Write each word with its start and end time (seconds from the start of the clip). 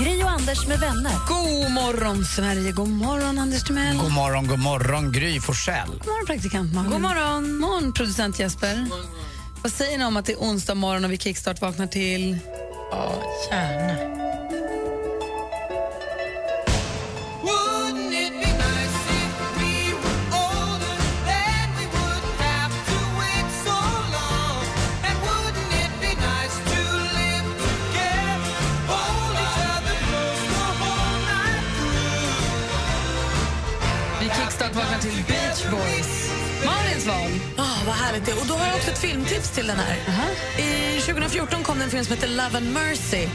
Gri 0.00 0.24
och 0.24 0.30
Anders 0.30 0.66
med 0.66 0.80
vänner. 0.80 1.12
God 1.28 1.70
morgon, 1.72 2.24
Sverige. 2.24 2.72
God 2.72 2.88
morgon, 2.88 3.38
Anders 3.38 3.64
Timell. 3.64 3.96
God 3.96 4.12
morgon, 4.12 4.46
god 4.46 4.58
morgon, 4.58 5.12
Gry 5.12 5.40
Forssell. 5.40 5.86
God 5.86 6.06
morgon, 6.06 6.26
praktikant 6.26 6.74
Malin. 6.74 6.90
God 6.90 7.00
morgon. 7.00 7.58
morgon, 7.58 7.92
producent 7.92 8.38
Jesper. 8.38 8.86
Vad 9.62 9.72
säger 9.72 9.98
ni 9.98 10.04
om 10.04 10.16
att 10.16 10.26
det 10.26 10.32
är 10.32 10.38
onsdag 10.38 10.74
morgon 10.74 11.04
och 11.04 11.12
vi 11.12 11.18
kickstart 11.18 11.60
vaknar 11.60 11.86
till? 11.86 12.38
Ja, 12.90 13.22
gärna. 13.50 14.19
Val. 37.10 37.30
Oh, 37.66 37.86
vad 37.86 37.94
härligt 37.94 38.26
det. 38.26 38.32
Och 38.32 38.46
då 38.46 38.54
har 38.54 38.66
jag 38.66 38.76
också 38.76 38.90
ett 38.90 38.98
filmtips 38.98 39.50
till 39.50 39.66
den 39.66 39.76
här. 39.76 39.96
I 40.58 41.00
2014 41.00 41.62
kom 41.62 41.80
en 41.80 41.90
film 41.90 42.04
som 42.04 42.14
heter 42.14 42.28
Love 42.28 42.56
and 42.56 42.72
Mercy 42.72 43.28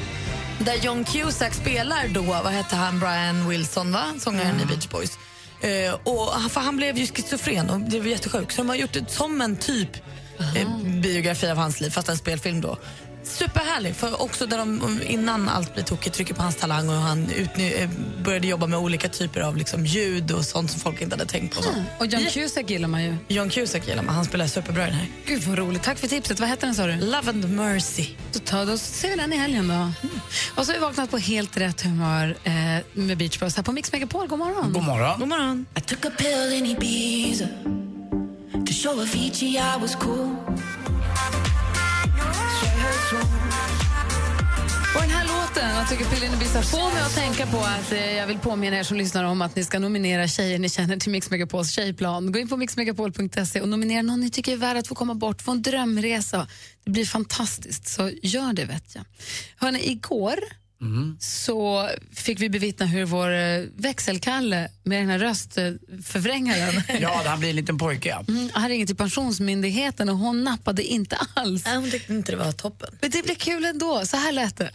där 0.59 0.76
John 0.76 1.04
Cusack 1.04 1.54
spelar 1.54 2.08
då, 2.08 2.22
vad 2.22 2.48
hette 2.48 2.76
han, 2.76 3.00
Brian 3.00 3.50
Wilson, 3.50 3.92
va? 3.92 4.04
sångaren 4.20 4.62
i 4.62 4.66
Beach 4.66 4.90
Boys. 4.90 5.17
Eh, 5.62 5.94
och 5.94 6.52
för 6.52 6.62
han 6.62 6.78
blev 6.78 6.98
ju 6.98 7.08
schizofren 7.08 7.70
och 7.70 7.80
blev 7.80 8.08
jättesjuk 8.08 8.52
så 8.52 8.58
de 8.58 8.70
har 8.70 8.76
gjort 8.76 8.94
det 8.94 9.12
som 9.12 9.42
en 9.42 9.56
typ 9.56 9.89
eh, 10.56 10.70
biografi 11.02 11.50
av 11.50 11.58
hans 11.58 11.82
liv, 11.82 11.89
fast 11.89 12.10
en 12.10 12.17
spelfilm 12.17 12.62
då. 12.62 12.78
Superhärlig, 13.28 13.95
för 13.95 14.22
också 14.22 14.45
där 14.45 14.58
de 14.58 15.02
innan 15.08 15.50
allt 15.50 15.73
blir 15.73 15.84
tokigt 15.84 16.16
trycker 16.16 16.34
på 16.34 16.42
hans 16.42 16.56
talang 16.56 16.90
och 16.90 16.95
han 16.95 17.28
utny- 17.28 17.82
eh, 17.82 17.90
började 18.23 18.48
jobba 18.48 18.67
med 18.67 18.80
olika 18.80 19.09
typer 19.09 19.42
av 19.42 19.58
liksom, 19.58 19.86
ljud 19.86 20.32
och 20.32 20.45
sånt 20.45 20.72
som 20.72 20.80
folk 20.80 21.02
inte 21.02 21.16
hade 21.16 21.26
tänkt 21.30 21.54
på. 21.54 21.59
och 21.59 21.66
sånt. 21.66 21.78
Och 22.00 22.06
John 22.06 22.26
Cusack 22.26 22.70
gillar 22.70 22.88
man 22.88 23.04
ju. 23.04 23.16
John 23.28 23.50
Cusack 23.50 23.88
gillar 23.88 24.04
man, 24.04 24.16
han 24.16 24.26
spelar 24.26 24.48
superbra 24.48 24.84
i 24.84 24.86
den 24.86 24.95
här. 24.95 25.08
Gud 25.26 25.44
vad 25.44 25.58
roligt. 25.58 25.84
Tack 25.84 25.98
för 25.98 26.08
tipset. 26.08 26.40
Vad 26.40 26.50
heter 26.50 26.67
den 26.67 26.76
sa 26.76 26.86
du? 26.88 26.95
Love 26.95 27.30
and 27.30 27.50
Mercy. 27.56 28.06
Då, 28.34 28.40
tar, 28.40 28.66
då 28.66 28.78
ser 28.78 29.09
vi 29.09 29.16
den 29.16 29.34
i 29.34 29.38
helgen 29.38 29.67
då. 29.67 29.92
Och 30.56 30.66
så 30.66 30.72
har 30.72 30.80
vi 30.80 30.86
vaknat 30.86 31.12
på 31.12 31.17
helt 31.17 31.58
rätt 31.58 31.82
humör 31.82 32.38
eh, 32.44 32.54
med 32.94 33.17
Beach 33.17 33.39
Boys 33.39 33.56
här 33.56 33.64
på 33.64 33.72
Mix 33.72 33.92
Megapol. 33.92 34.28
God 34.28 34.39
morgon. 34.39 34.73
God 34.73 34.84
morgon. 34.84 35.20
God 35.20 35.28
morgon. 35.28 35.66
I 35.78 35.82
took 35.82 36.06
a 36.06 36.12
pill 36.17 36.54
in 36.54 36.66
Ibiza 36.66 37.48
to 38.67 38.73
show 38.73 39.00
Avicii 39.02 39.58
I 39.58 39.82
was 39.82 39.95
cool. 39.95 40.36
Och 44.95 45.02
den 45.02 45.09
här 45.09 45.28
låten, 45.28 45.70
jag 45.76 45.90
tycker 45.90 46.06
Pillin 46.06 46.32
får 46.64 46.94
mig 46.94 47.02
att 47.02 47.16
tänka 47.16 47.45
på 47.48 47.58
att 47.58 47.92
eh, 47.92 48.14
jag 48.14 48.28
vill 48.28 48.40
påminna 48.40 48.78
er 48.78 48.84
som 48.84 48.98
lyssnar 48.98 49.23
om 49.23 49.42
att 49.42 49.56
ni 49.56 49.64
ska 49.64 49.80
nominera 49.80 50.28
tjejer 50.28 50.59
ni 50.59 50.70
känner 50.70 50.98
till 50.98 51.12
Mix 51.12 51.30
Megapols 51.30 51.72
tjejplan. 51.72 52.32
Gå 52.32 52.40
in 52.40 52.48
på 52.48 52.58
mixmegapol.se 52.58 53.62
och 53.62 53.70
nominera 53.70 54.02
någon 54.02 54.20
ni 54.20 54.30
tycker 54.30 54.54
är 54.54 54.58
värd 54.58 54.78
att 54.78 54.88
få 54.88 54.95
komma 54.95 55.14
bort, 55.14 55.42
få 55.42 55.52
en 55.52 55.62
drömresa. 55.62 56.48
Det 56.83 56.92
blir 56.92 57.05
fantastiskt, 57.05 57.88
så 57.88 58.11
gör 58.23 58.54
det 58.54 58.66
vet 58.66 58.95
jag. 58.95 59.04
Hörrni, 59.58 59.92
igår 59.92 60.39
så 61.20 61.90
fick 62.14 62.40
vi 62.40 62.50
bevittna 62.50 62.86
hur 62.86 63.06
vår 63.06 63.32
eh, 63.32 63.64
växelkalle 63.76 64.68
med 64.84 65.02
den 65.02 65.10
här 65.10 65.20
röstförvrängaren 65.20 66.84
Ja, 67.02 67.22
han 67.26 67.40
blir 67.40 67.50
en 67.50 67.56
liten 67.56 67.78
pojke. 67.78 68.10
Ja. 68.10 68.23
Mm, 68.28 68.50
han 68.54 68.70
ringde 68.70 68.88
till 68.88 68.96
Pensionsmyndigheten 68.96 70.10
och 70.10 70.18
hon 70.18 70.44
nappade 70.44 70.84
inte 70.84 71.18
alls. 71.36 71.66
Nej, 71.66 71.76
hon 71.76 71.92
tyckte 71.92 72.14
inte 72.14 72.32
det 72.32 72.38
var 72.38 72.52
toppen. 72.52 72.98
Men 73.02 73.10
det 73.10 73.23
blev 73.23 73.36
kul 73.36 73.66
ändå. 73.66 74.02
Så 74.06 74.18
här 74.18 74.32
lät 74.32 74.58
det. 74.58 74.72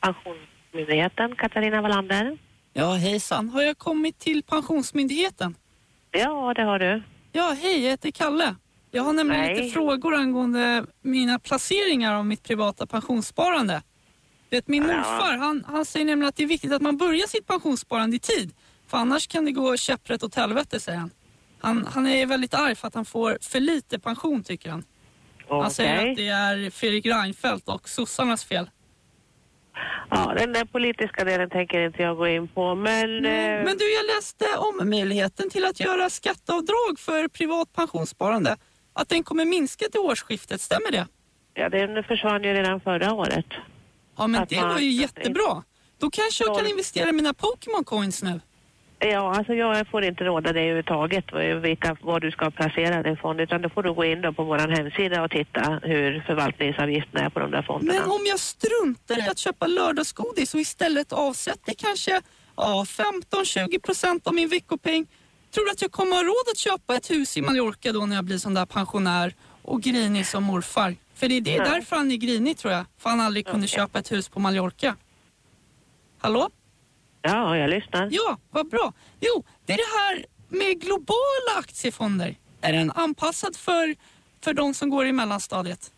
Pensionsmyndigheten, 0.00 1.36
Katarina 1.36 1.82
Wallander. 1.82 2.38
Ja, 2.72 2.94
hejsan. 2.94 3.48
Har 3.48 3.62
jag 3.62 3.78
kommit 3.78 4.18
till 4.18 4.42
Pensionsmyndigheten? 4.42 5.54
Ja, 6.10 6.54
det 6.56 6.62
har 6.62 6.78
du. 6.78 7.02
Ja, 7.32 7.56
hej, 7.62 7.82
jag 7.82 7.90
heter 7.90 8.10
Kalle. 8.10 8.54
Jag 8.96 9.02
har 9.02 9.12
nämligen 9.12 9.42
Nej. 9.42 9.56
lite 9.62 9.72
frågor 9.74 10.14
angående 10.14 10.84
mina 11.02 11.38
placeringar 11.38 12.14
av 12.14 12.26
mitt 12.26 12.42
privata 12.42 12.86
pensionssparande. 12.86 13.82
Vet, 14.50 14.68
min 14.68 14.82
Ja. 14.82 14.96
morfar, 14.96 15.36
han, 15.36 15.64
han 15.68 15.84
säger 15.84 16.06
nämligen 16.06 16.28
att 16.28 16.36
det 16.36 16.42
är 16.42 16.46
viktigt 16.46 16.72
att 16.72 16.82
man 16.82 16.96
börjar 16.96 17.26
sitt 17.26 17.46
pensionssparande 17.46 18.16
i 18.16 18.18
tid. 18.18 18.54
För 18.88 18.98
annars 18.98 19.26
kan 19.26 19.44
det 19.44 19.52
gå 19.52 19.76
käpprätt 19.76 20.22
åt 20.22 20.34
helvete, 20.34 20.80
säger 20.80 20.98
han. 20.98 21.10
Han, 21.60 21.86
han 21.94 22.06
är 22.06 22.26
väldigt 22.26 22.54
arg 22.54 22.74
för 22.74 22.88
att 22.88 22.94
han 22.94 23.04
får 23.04 23.38
för 23.40 23.60
lite 23.60 23.98
pension, 23.98 24.44
tycker 24.44 24.70
han. 24.70 24.84
Han 25.48 25.58
Okej. 25.58 25.70
säger 25.70 26.10
att 26.10 26.16
det 26.16 26.28
är 26.28 26.70
Fredrik 26.70 27.06
Reinfeldt 27.06 27.68
och 27.68 27.88
sossarnas 27.88 28.44
fel. 28.44 28.70
Ja, 30.10 30.34
den 30.38 30.52
där 30.52 30.64
politiska 30.64 31.24
delen 31.24 31.50
tänker 31.50 31.86
inte 31.86 32.02
jag 32.02 32.16
gå 32.16 32.28
in 32.28 32.48
på, 32.48 32.74
men... 32.74 33.16
eh, 33.16 33.64
Men 33.64 33.76
du, 33.78 33.92
jag 33.94 34.06
läste 34.16 34.44
om 34.58 34.90
möjligheten 34.90 35.50
till 35.50 35.64
att 35.64 35.80
göra 35.80 36.10
skatteavdrag 36.10 36.98
för 36.98 37.28
privat 37.28 37.72
pensionssparande. 37.72 38.56
Att 38.96 39.08
den 39.08 39.22
kommer 39.22 39.44
minska 39.44 39.84
till 39.92 40.00
årsskiftet, 40.00 40.60
stämmer 40.60 40.90
det? 40.92 41.06
Ja, 41.54 41.68
den 41.68 42.04
försvann 42.04 42.42
ju 42.44 42.52
redan 42.54 42.80
förra 42.80 43.12
året. 43.14 43.46
Ja, 44.18 44.26
men 44.26 44.42
Att 44.42 44.48
det 44.48 44.60
man- 44.60 44.68
var 44.68 44.78
ju 44.78 44.90
jättebra. 44.90 45.62
Då 45.98 46.10
kanske 46.10 46.44
jag 46.44 46.58
kan 46.58 46.66
investera 46.66 47.12
mina 47.12 47.34
Pokémon 47.34 47.84
coins 47.84 48.22
nu. 48.22 48.40
Ja, 48.98 49.34
alltså 49.36 49.52
jag 49.54 49.88
får 49.88 50.04
inte 50.04 50.24
råda 50.24 50.52
dig 50.52 50.62
överhuvudtaget 50.62 51.24
vilka, 51.64 51.96
vad 52.02 52.22
du 52.22 52.30
ska 52.30 52.50
placera 52.50 53.02
din 53.02 53.16
fond, 53.16 53.40
utan 53.40 53.62
då 53.62 53.68
får 53.68 53.82
du 53.82 53.92
gå 53.94 54.04
in 54.04 54.20
då 54.20 54.32
på 54.32 54.44
vår 54.44 54.58
hemsida 54.58 55.22
och 55.24 55.30
titta 55.30 55.80
hur 55.82 56.20
förvaltningsavgifterna 56.26 57.20
är 57.26 57.30
på 57.30 57.38
de 57.40 57.50
där 57.50 57.62
fonderna. 57.62 58.00
Men 58.00 58.10
om 58.10 58.20
jag 58.26 58.40
struntar 58.40 59.18
i 59.26 59.28
att 59.30 59.38
köpa 59.38 59.66
lördagsgodis 59.66 60.54
och 60.54 60.60
istället 60.60 61.12
avsätter 61.12 61.74
kanske 61.78 62.20
ja, 62.56 62.84
15-20 62.88 63.78
procent 63.78 64.26
av 64.26 64.34
min 64.34 64.48
veckopeng. 64.48 65.06
Tror 65.56 65.64
du 65.64 65.70
att 65.70 65.82
jag 65.82 65.92
kommer 65.92 66.16
ha 66.16 66.22
råd 66.22 66.48
att 66.52 66.58
köpa 66.58 66.96
ett 66.96 67.10
hus 67.10 67.36
i 67.36 67.42
Mallorca 67.42 67.92
då 67.92 68.06
när 68.06 68.16
jag 68.16 68.24
blir 68.24 68.38
sån 68.38 68.54
där 68.54 68.66
pensionär 68.66 69.34
och 69.62 69.82
grinig 69.82 70.26
som 70.26 70.42
morfar? 70.42 70.96
För 71.14 71.28
det 71.28 71.36
är 71.36 71.40
det 71.40 71.58
Nej. 71.58 71.70
därför 71.70 71.96
han 71.96 72.10
är 72.10 72.16
grinig 72.16 72.58
tror 72.58 72.72
jag. 72.72 72.84
För 72.98 73.10
han 73.10 73.20
aldrig 73.20 73.46
kunde 73.46 73.66
Okej. 73.66 73.68
köpa 73.68 73.98
ett 73.98 74.12
hus 74.12 74.28
på 74.28 74.40
Mallorca. 74.40 74.96
Hallå? 76.18 76.50
Ja, 77.22 77.56
jag 77.56 77.70
lyssnar. 77.70 78.08
Ja, 78.10 78.38
vad 78.50 78.68
bra. 78.68 78.92
Jo, 79.20 79.44
det 79.66 79.72
är 79.72 79.76
det 79.76 79.98
här 79.98 80.26
med 80.48 80.80
globala 80.80 81.58
aktiefonder. 81.58 82.36
Är 82.60 82.72
den 82.72 82.90
anpassad 82.90 83.56
för, 83.56 83.94
för 84.44 84.54
de 84.54 84.74
som 84.74 84.90
går 84.90 85.06
i 85.06 85.12
mellanstadiet? 85.12 85.92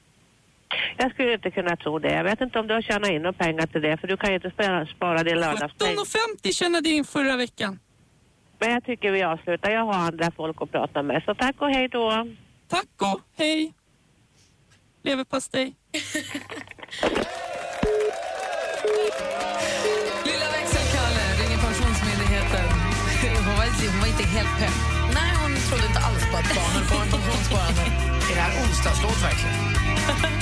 Jag 0.96 1.12
skulle 1.12 1.34
inte 1.34 1.50
kunna 1.50 1.76
tro 1.76 1.98
det. 1.98 2.12
Jag 2.12 2.24
vet 2.24 2.40
inte 2.40 2.58
om 2.58 2.66
du 2.66 2.74
har 2.74 2.82
tjänat 2.82 3.10
in 3.10 3.22
några 3.22 3.32
pengar 3.32 3.66
till 3.66 3.80
det, 3.82 3.98
för 3.98 4.06
du 4.08 4.16
kan 4.16 4.30
ju 4.30 4.36
inte 4.36 4.50
spara, 4.50 4.86
spara 4.86 5.22
din 5.22 5.40
lördagspeng. 5.40 5.96
17,50 6.42 6.52
tjänade 6.52 6.88
jag 6.88 6.96
in 6.98 7.04
förra 7.04 7.36
veckan. 7.36 7.78
Men 8.58 8.70
jag 8.72 8.84
tycker 8.84 9.10
vi 9.10 9.22
avslutar. 9.22 9.70
Jag 9.70 9.84
har 9.84 9.94
andra 9.94 10.30
folk 10.30 10.62
att 10.62 10.70
prata 10.70 11.02
med, 11.02 11.22
så 11.26 11.34
tack 11.34 11.56
och 11.58 11.70
hej 11.70 11.88
då. 11.88 12.26
Tack 12.68 12.94
och 13.12 13.20
hej. 13.36 13.72
Leverpastej. 15.02 15.74
Lilla 20.28 20.48
växelkalle 20.56 21.22
ringer 21.40 21.58
Pensionsmyndigheten. 21.66 22.66
Hon 23.46 23.56
var, 23.58 23.66
hon 23.92 24.00
var 24.00 24.08
inte 24.14 24.26
helt 24.36 24.54
pepp. 24.60 24.76
Nej, 25.18 25.30
hon 25.42 25.52
trodde 25.68 25.86
inte 25.90 26.00
alls 26.08 26.22
på 26.30 26.36
att 26.40 26.50
barn 26.56 26.72
höll 26.76 26.86
på 26.92 26.96
med 27.02 27.10
pensionssparande. 27.14 27.84
Är 28.30 28.34
det 28.38 28.44
här 28.46 28.54
onsdagslåt 28.62 29.20
verkligen? 29.28 29.56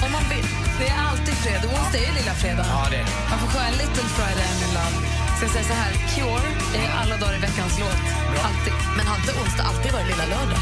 Om 0.04 0.10
man 0.16 0.24
vill. 0.32 0.46
Det 0.80 0.86
är 0.94 0.98
alltid 1.10 1.34
fredag. 1.44 1.66
Onsdag 1.76 1.98
är 2.02 2.06
ju 2.10 2.14
lilla 2.20 2.34
fredag. 2.42 2.64
Ja, 2.72 2.86
det 2.90 2.96
är 2.96 3.04
det. 3.04 3.10
Man 3.30 3.38
får 3.40 3.48
sjunga 3.52 3.70
Little 3.80 4.08
Friday 4.16 4.46
I'm 4.50 4.60
in 4.66 4.72
love. 4.78 5.15
Ska 5.36 5.44
jag 5.44 5.52
säga 5.52 5.64
så 5.64 5.72
här, 5.72 5.92
Cure 6.14 6.48
är 6.82 6.88
alla 7.00 7.16
dagar 7.16 7.34
i 7.36 7.38
veckans 7.38 7.78
låt. 7.78 8.02
Alltid. 8.48 8.72
Men 8.96 9.06
har 9.06 9.16
inte 9.16 9.32
onsdag 9.42 9.62
alltid 9.62 9.92
varit 9.92 10.06
lilla 10.06 10.26
lördag? 10.26 10.58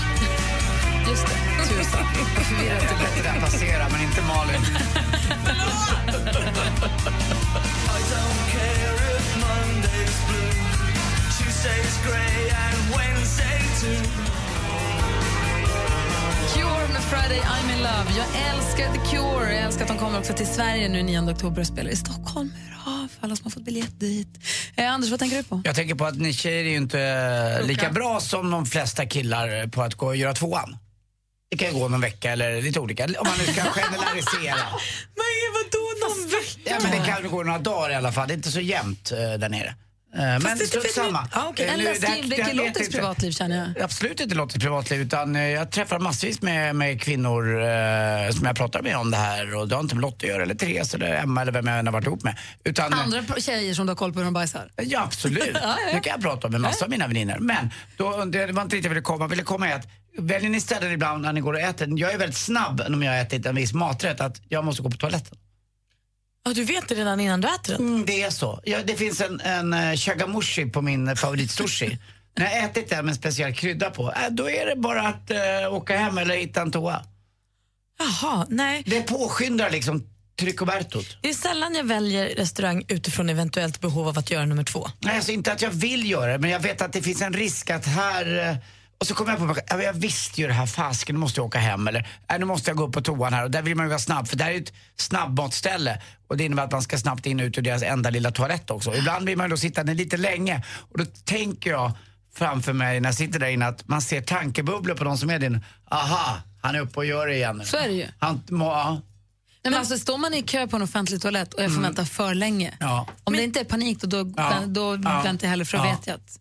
Just 1.09 1.27
det. 1.27 1.39
Tusan. 1.69 2.05
Förvirrat 2.15 2.81
det 2.89 2.97
blev. 2.99 3.11
Det 3.17 3.23
där 3.23 3.41
passerar, 3.41 3.91
men 3.91 4.01
inte 4.03 4.23
Malin. 4.23 4.63
Cure 16.55 16.89
med 16.93 17.03
Friday 17.03 17.41
I'm 17.41 17.73
in 17.73 17.79
love. 17.79 18.11
Jag 18.17 18.27
älskar 18.55 18.93
The 18.93 19.11
Cure. 19.11 19.55
Jag 19.55 19.65
älskar 19.65 19.83
att 19.83 19.89
de 19.89 19.99
kommer 19.99 20.19
också 20.19 20.33
till 20.33 20.47
Sverige 20.47 20.89
nu 20.89 21.03
9 21.03 21.21
oktober 21.33 21.61
och 21.61 21.67
spelar 21.67 21.91
i 21.91 21.97
Stockholm. 21.97 22.53
Hurra 22.85 22.94
alla 23.25 23.37
som 23.37 23.45
har 23.45 23.51
fått 23.51 23.65
biljett 23.65 24.01
dit. 24.01 24.29
Eh, 24.77 24.93
Anders, 24.93 25.11
vad 25.11 25.19
tänker 25.19 25.37
du 25.37 25.43
på? 25.43 25.63
Jag 25.65 25.75
tänker 25.75 25.95
på 25.95 26.05
att 26.05 26.19
ni 26.19 26.33
tjejer 26.33 26.65
är 26.65 26.69
ju 26.69 26.77
inte 26.77 27.01
eh, 27.61 27.67
lika 27.67 27.91
bra 27.91 28.21
som 28.21 28.51
de 28.51 28.67
flesta 28.67 29.07
killar 29.07 29.67
på 29.67 29.83
att 29.83 29.95
gå 29.95 30.07
och 30.07 30.17
göra 30.17 30.33
tvåan. 30.35 30.77
Det 31.51 31.57
kan 31.57 31.69
ju 31.69 31.75
gå 31.75 31.89
någon 31.89 32.01
vecka 32.01 32.33
eller 32.33 32.63
lite 32.63 32.81
olika, 32.81 33.05
om 33.05 33.13
man 33.27 33.39
nu 33.39 33.53
ska 33.53 33.63
generalisera. 33.63 34.57
Men 35.15 35.35
vadå 35.55 36.09
någon 36.09 36.29
vecka? 36.31 36.71
Ja, 36.71 36.77
men 36.83 36.91
det 36.91 37.07
kan 37.07 37.31
gå 37.31 37.43
några 37.43 37.59
dagar 37.59 37.91
i 37.91 37.95
alla 37.95 38.13
fall, 38.13 38.29
det 38.29 38.35
är 38.35 38.37
inte 38.37 38.51
så 38.53 38.61
jämnt 38.61 39.13
eh, 39.13 39.19
där 39.19 39.49
nere. 39.49 39.75
Eh, 40.17 40.21
men 40.21 40.41
det 40.59 40.67
strunt 40.67 40.85
finns 40.85 40.95
samma. 40.95 41.29
okej. 41.49 41.67
Eh, 41.67 41.75
En 41.75 41.81
läskig 41.81 42.19
inblick 42.19 42.49
i 42.49 42.53
Lottes 42.53 42.89
privatliv 42.89 43.31
känner 43.31 43.57
jag. 43.75 43.85
Absolut 43.85 44.21
inte 44.21 44.35
Lottes 44.35 44.63
privatliv 44.63 45.01
utan 45.01 45.37
eh, 45.37 45.43
jag 45.43 45.71
träffar 45.71 45.99
massvis 45.99 46.43
med, 46.43 46.77
med 46.77 47.03
kvinnor 47.03 47.63
eh, 47.63 48.31
som 48.31 48.47
jag 48.47 48.57
pratar 48.57 48.83
med 48.83 48.97
om 48.97 49.11
det 49.11 49.17
här 49.17 49.55
och 49.55 49.69
det 49.69 49.75
har 49.75 49.83
inte 49.83 49.95
med 49.95 50.03
Lotte 50.03 50.27
att 50.27 50.31
göra 50.33 50.43
eller 50.43 50.55
Therese 50.55 50.95
eller 50.95 51.15
Emma 51.15 51.43
eller 51.43 51.53
vem 51.53 51.67
jag 51.67 51.79
än 51.79 51.87
har 51.87 51.93
varit 51.93 52.07
ihop 52.07 52.23
med. 52.23 52.39
Utan, 52.65 52.93
eh, 52.93 53.01
Andra 53.01 53.23
tjejer 53.39 53.75
som 53.75 53.87
du 53.87 53.91
har 53.91 53.97
koll 53.97 54.13
på 54.13 54.19
hur 54.19 54.25
de 54.25 54.35
bajsar? 54.35 54.71
Ja, 54.77 55.03
absolut. 55.03 55.55
Det 55.93 56.01
kan 56.01 56.11
jag 56.11 56.21
prata 56.23 56.47
om 56.47 56.53
med 56.53 56.61
massa 56.61 56.85
av 56.85 56.91
mina 56.91 57.07
vänner. 57.07 57.39
Men 57.39 57.71
då, 57.97 58.25
det 58.25 58.53
var 58.53 58.63
inte 58.63 58.77
dit 58.77 58.85
jag 58.85 58.91
ville 58.91 59.01
komma. 59.03 59.25
Jag 59.25 59.29
ville 59.29 59.43
komma 59.43 59.69
är 59.69 59.75
att 59.75 59.89
väljer 60.19 60.51
ni 60.51 60.61
ställen 60.61 60.93
ibland 60.93 61.23
när 61.23 61.33
ni 61.33 61.41
går 61.41 61.53
och 61.53 61.61
äter. 61.61 61.89
Jag 61.99 62.13
är 62.13 62.19
väldigt 62.19 62.39
snabb 62.39 62.83
om 62.89 63.03
jag 63.03 63.13
har 63.13 63.19
ätit 63.19 63.47
en 63.47 63.55
viss 63.55 63.73
maträtt 63.73 64.21
att 64.21 64.41
jag 64.49 64.65
måste 64.65 64.83
gå 64.83 64.91
på 64.91 64.97
toaletten. 64.97 65.39
Ja, 66.45 66.53
du 66.53 66.65
vet 66.65 66.89
det 66.89 66.95
redan 66.95 67.21
innan 67.21 67.41
du 67.41 67.49
äter 67.49 67.73
den? 67.73 67.87
Mm, 67.87 68.07
det 68.07 68.23
är 68.23 68.31
så. 68.31 68.61
Ja, 68.65 68.79
det 68.85 68.97
finns 68.97 69.21
en, 69.21 69.41
en 69.41 69.75
uh, 69.75 69.97
chagamushi 69.97 70.67
på 70.71 70.83
min 70.83 71.17
favoritsushi. 71.17 71.99
när 72.39 72.51
jag 72.51 72.65
ätit 72.65 72.91
den 72.91 73.05
med 73.05 73.13
en 73.13 73.17
speciell 73.17 73.55
krydda 73.55 73.91
på, 73.91 74.13
äh, 74.13 74.31
då 74.31 74.51
är 74.51 74.67
det 74.67 74.77
bara 74.77 75.03
att 75.03 75.31
eh, 75.31 75.39
åka 75.75 75.97
hem 75.97 76.19
eller 76.19 76.37
hitta 76.37 76.63
en 76.63 76.71
toa. 76.71 77.05
Jaha, 77.99 78.47
nej. 78.49 78.83
Det 78.87 79.03
påskyndar 79.03 79.71
liksom 79.71 80.07
tryckobertot. 80.41 81.19
Det 81.21 81.29
är 81.29 81.35
sällan 81.35 81.75
jag 81.75 81.85
väljer 81.85 82.27
restaurang 82.29 82.85
utifrån 82.89 83.29
eventuellt 83.29 83.81
behov 83.81 84.09
av 84.09 84.19
att 84.19 84.31
göra 84.31 84.47
nummer 84.47 84.65
två. 84.65 84.89
Nej, 85.01 85.17
alltså 85.17 85.33
inte 85.33 85.53
att 85.53 85.63
jag 85.63 85.71
vill 85.71 86.11
göra 86.11 86.33
det, 86.33 86.39
men 86.39 86.51
jag 86.51 86.61
vet 86.61 86.83
att 86.83 86.93
det 86.93 87.03
finns 87.03 87.23
en 87.23 87.33
risk 87.33 87.71
att 87.71 87.87
här... 87.87 88.59
Och 89.05 89.09
så 89.09 89.15
kommer 89.15 89.31
jag 89.31 89.39
på 89.39 89.45
mig, 89.47 89.85
jag 89.85 89.93
visste 89.93 90.41
ju 90.41 90.47
det 90.47 90.53
här, 90.53 90.67
fasken, 90.67 91.15
nu 91.15 91.21
måste 91.21 91.41
jag 91.41 91.47
åka 91.47 91.59
hem 91.59 91.89
eller 91.89 92.09
äh, 92.33 92.39
nu 92.39 92.45
måste 92.45 92.71
jag 92.71 92.77
gå 92.77 92.87
upp 92.87 92.93
på 92.93 93.01
toan 93.01 93.33
här 93.33 93.45
och 93.45 93.51
där 93.51 93.63
vill 93.63 93.77
man 93.77 93.87
ju 93.87 93.89
vara 93.89 93.99
snabb 93.99 94.29
för 94.29 94.37
där 94.37 94.51
är 94.51 94.59
ett 94.61 94.73
snabbmatsställe 94.97 96.03
och 96.29 96.37
det 96.37 96.45
innebär 96.45 96.63
att 96.65 96.73
man 96.73 96.83
ska 96.83 96.99
snabbt 96.99 97.27
in 97.27 97.41
och 97.41 97.45
ut 97.45 97.59
ur 97.59 97.63
deras 97.63 97.83
enda 97.83 98.11
lilla 98.11 98.31
toalett 98.31 98.71
också. 98.71 98.91
Och 98.91 98.97
ibland 98.97 99.27
vill 99.27 99.37
man 99.37 99.47
ju 99.47 99.51
då 99.51 99.57
sitta 99.57 99.85
där 99.85 99.95
lite 99.95 100.17
länge 100.17 100.63
och 100.93 100.99
då 100.99 101.05
tänker 101.25 101.71
jag 101.71 101.93
framför 102.35 102.73
mig 102.73 103.01
när 103.01 103.09
jag 103.09 103.15
sitter 103.17 103.39
där 103.39 103.47
inne 103.49 103.67
att 103.67 103.89
man 103.89 104.03
ser 104.03 104.21
tankebubblor 104.23 104.95
på 104.95 105.05
de 105.05 105.19
som 105.19 105.31
är 105.31 105.39
din. 105.39 105.65
Aha, 105.91 106.37
han 106.63 106.75
är 106.75 106.81
uppe 106.81 106.97
och 106.99 107.05
gör 107.07 107.27
det 107.27 107.35
igen. 107.35 107.63
Så 107.65 107.77
är 107.77 107.89
det 107.89 107.95
ju. 107.95 108.07
Han, 108.19 108.43
må, 108.51 108.65
ja. 108.65 108.91
Nej, 108.91 109.01
men 109.71 109.75
alltså, 109.75 109.99
står 109.99 110.19
man 110.19 110.35
i 110.35 110.43
kö 110.43 110.67
på 110.67 110.77
en 110.77 110.83
offentlig 110.83 111.23
toalett 111.23 111.55
och 111.55 111.63
jag 111.63 111.75
får 111.75 111.83
vänta 111.83 112.05
för 112.05 112.35
länge, 112.35 112.69
Mm. 112.69 112.77
Ja. 112.81 113.07
om 113.25 113.33
det 113.33 113.43
inte 113.43 113.61
är 113.61 113.65
panik 113.65 113.99
då, 114.01 114.23
då, 114.23 114.33
Ja. 114.37 114.53
då 114.67 114.99
Ja. 115.05 115.23
väntar 115.23 115.47
jag 115.47 115.51
hellre 115.51 115.65
för 115.65 115.79
då 115.79 115.85
Ja. 115.85 115.91
vet 115.91 116.07
jag 116.07 116.15
att... 116.15 116.41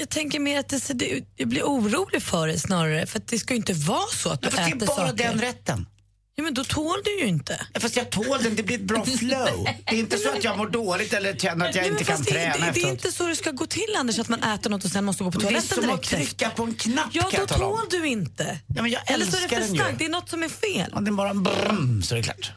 Jag 0.00 0.08
tänker 0.08 0.40
mer 0.40 0.58
att 0.60 0.68
det, 0.68 0.88
det, 0.94 1.20
jag 1.36 1.48
blir 1.48 1.62
orolig 1.62 2.22
för 2.22 2.46
det 2.46 2.58
snarare, 2.58 3.06
för 3.06 3.18
att 3.18 3.28
det 3.28 3.38
ska 3.38 3.54
ju 3.54 3.58
inte 3.58 3.72
vara 3.72 4.06
så 4.12 4.30
att 4.30 4.42
du 4.42 4.46
Ja, 4.46 4.50
fast 4.50 4.64
det 4.64 4.72
är 4.72 4.76
äter 4.76 4.86
bara 4.86 4.96
saker. 5.08 5.24
den 5.24 5.40
rätten. 5.40 5.86
Ja, 6.34 6.44
men 6.44 6.54
då 6.54 6.64
tål 6.64 6.96
du 7.04 7.20
ju 7.20 7.26
inte. 7.26 7.66
Ja, 7.74 7.80
fast 7.80 7.96
jag 7.96 8.10
tål 8.10 8.42
den, 8.42 8.56
det 8.56 8.62
blir 8.62 8.76
ett 8.76 8.82
bra 8.84 9.04
flow. 9.18 9.64
Det 9.86 9.94
är 9.96 9.98
inte 9.98 10.18
så 10.18 10.28
att 10.30 10.44
jag 10.44 10.58
mår 10.58 10.66
dåligt 10.68 11.12
eller 11.12 11.34
känner 11.36 11.68
att 11.68 11.74
jag 11.74 11.82
Nej, 11.82 11.90
inte 11.90 12.04
kan 12.04 12.16
fast 12.16 12.28
det, 12.28 12.34
träna 12.34 12.66
det, 12.66 12.72
det 12.72 12.80
är 12.82 12.90
inte 12.90 13.12
så 13.12 13.26
det 13.26 13.36
ska 13.36 13.50
gå 13.50 13.66
till 13.66 13.94
Anders, 13.98 14.18
att 14.18 14.28
man 14.28 14.42
äter 14.42 14.70
något 14.70 14.84
och 14.84 14.90
sen 14.90 15.04
måste 15.04 15.24
gå 15.24 15.30
på 15.32 15.38
det 15.38 15.46
är 15.46 15.48
toaletten 15.48 15.82
som 15.82 15.90
att 15.94 16.02
direkt 16.02 16.28
trycka 16.28 16.50
på 16.50 16.62
en 16.62 16.74
knapp 16.74 17.08
Ja, 17.12 17.30
då 17.36 17.46
tål 17.46 17.80
du 17.90 18.06
inte. 18.06 18.58
Ja, 18.76 18.82
men 18.82 18.90
jag 18.90 19.10
Eller 19.10 19.26
så 19.26 19.36
är 19.36 19.48
det 19.48 19.56
för 19.66 19.74
starkt, 19.74 19.98
det 19.98 20.04
är 20.04 20.08
något 20.08 20.28
som 20.30 20.42
är 20.42 20.48
fel. 20.48 20.90
Ja, 20.94 21.00
den 21.00 21.16
bara 21.16 21.34
brum, 21.34 22.02
så 22.02 22.14
är 22.14 22.16
det 22.16 22.22
klart. 22.24 22.52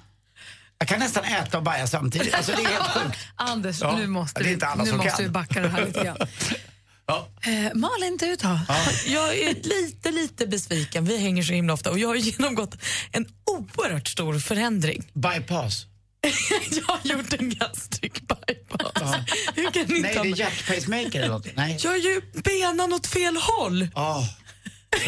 Jag 0.78 0.88
kan 0.88 1.00
nästan 1.00 1.24
äta 1.24 1.58
och 1.58 1.64
baja 1.64 1.88
samtidigt. 1.88 2.34
Alltså, 2.34 2.52
det 2.52 2.62
är 2.64 2.68
helt 2.68 2.84
sjukt. 3.04 3.18
Anders, 3.36 3.82
Ja, 3.82 3.98
nu 3.98 4.08
måste, 4.08 4.44
det 4.44 4.50
är 4.64 4.78
vi, 4.86 4.92
nu 4.92 4.98
måste 4.98 5.24
vi 5.24 5.30
backa 5.30 5.62
det 5.62 5.70
här 5.70 5.86
lite 5.86 6.04
grann. 6.04 6.18
Ja. 7.12 7.28
Eh, 7.52 7.74
Malin, 7.74 8.18
du 8.18 8.36
då? 8.36 8.60
Jag 9.08 9.38
är 9.38 9.54
lite, 9.54 10.12
lite 10.12 10.48
besviken. 10.48 11.06
Vi 11.06 11.18
hänger 11.18 11.44
så 11.44 11.54
himla 11.54 11.74
ofta 11.74 11.92
och 11.92 12.00
jag 12.00 12.08
har 12.08 12.16
genomgått 12.16 12.76
en 13.12 13.26
oerhört 13.46 14.08
stor 14.08 14.40
förändring. 14.40 15.12
Bypass. 15.14 15.86
jag 16.72 16.84
har 16.84 17.00
gjort 17.04 17.34
en 17.34 17.50
gastric 17.50 18.14
bypass. 18.14 19.16
Hur 19.56 19.72
kan 19.72 19.86
ni 19.86 20.02
Nej, 20.02 20.16
ta 20.16 20.24
det 20.24 20.30
är 20.30 20.36
hjärtpacemaker 20.36 21.20
eller 21.20 21.34
något. 21.34 21.56
Nej. 21.56 21.78
Jag 21.84 21.92
har 21.92 21.98
ju 21.98 22.22
benan 22.34 22.94
åt 22.94 23.08
fel 23.08 23.38
håll. 23.38 23.88
Ja. 23.96 24.28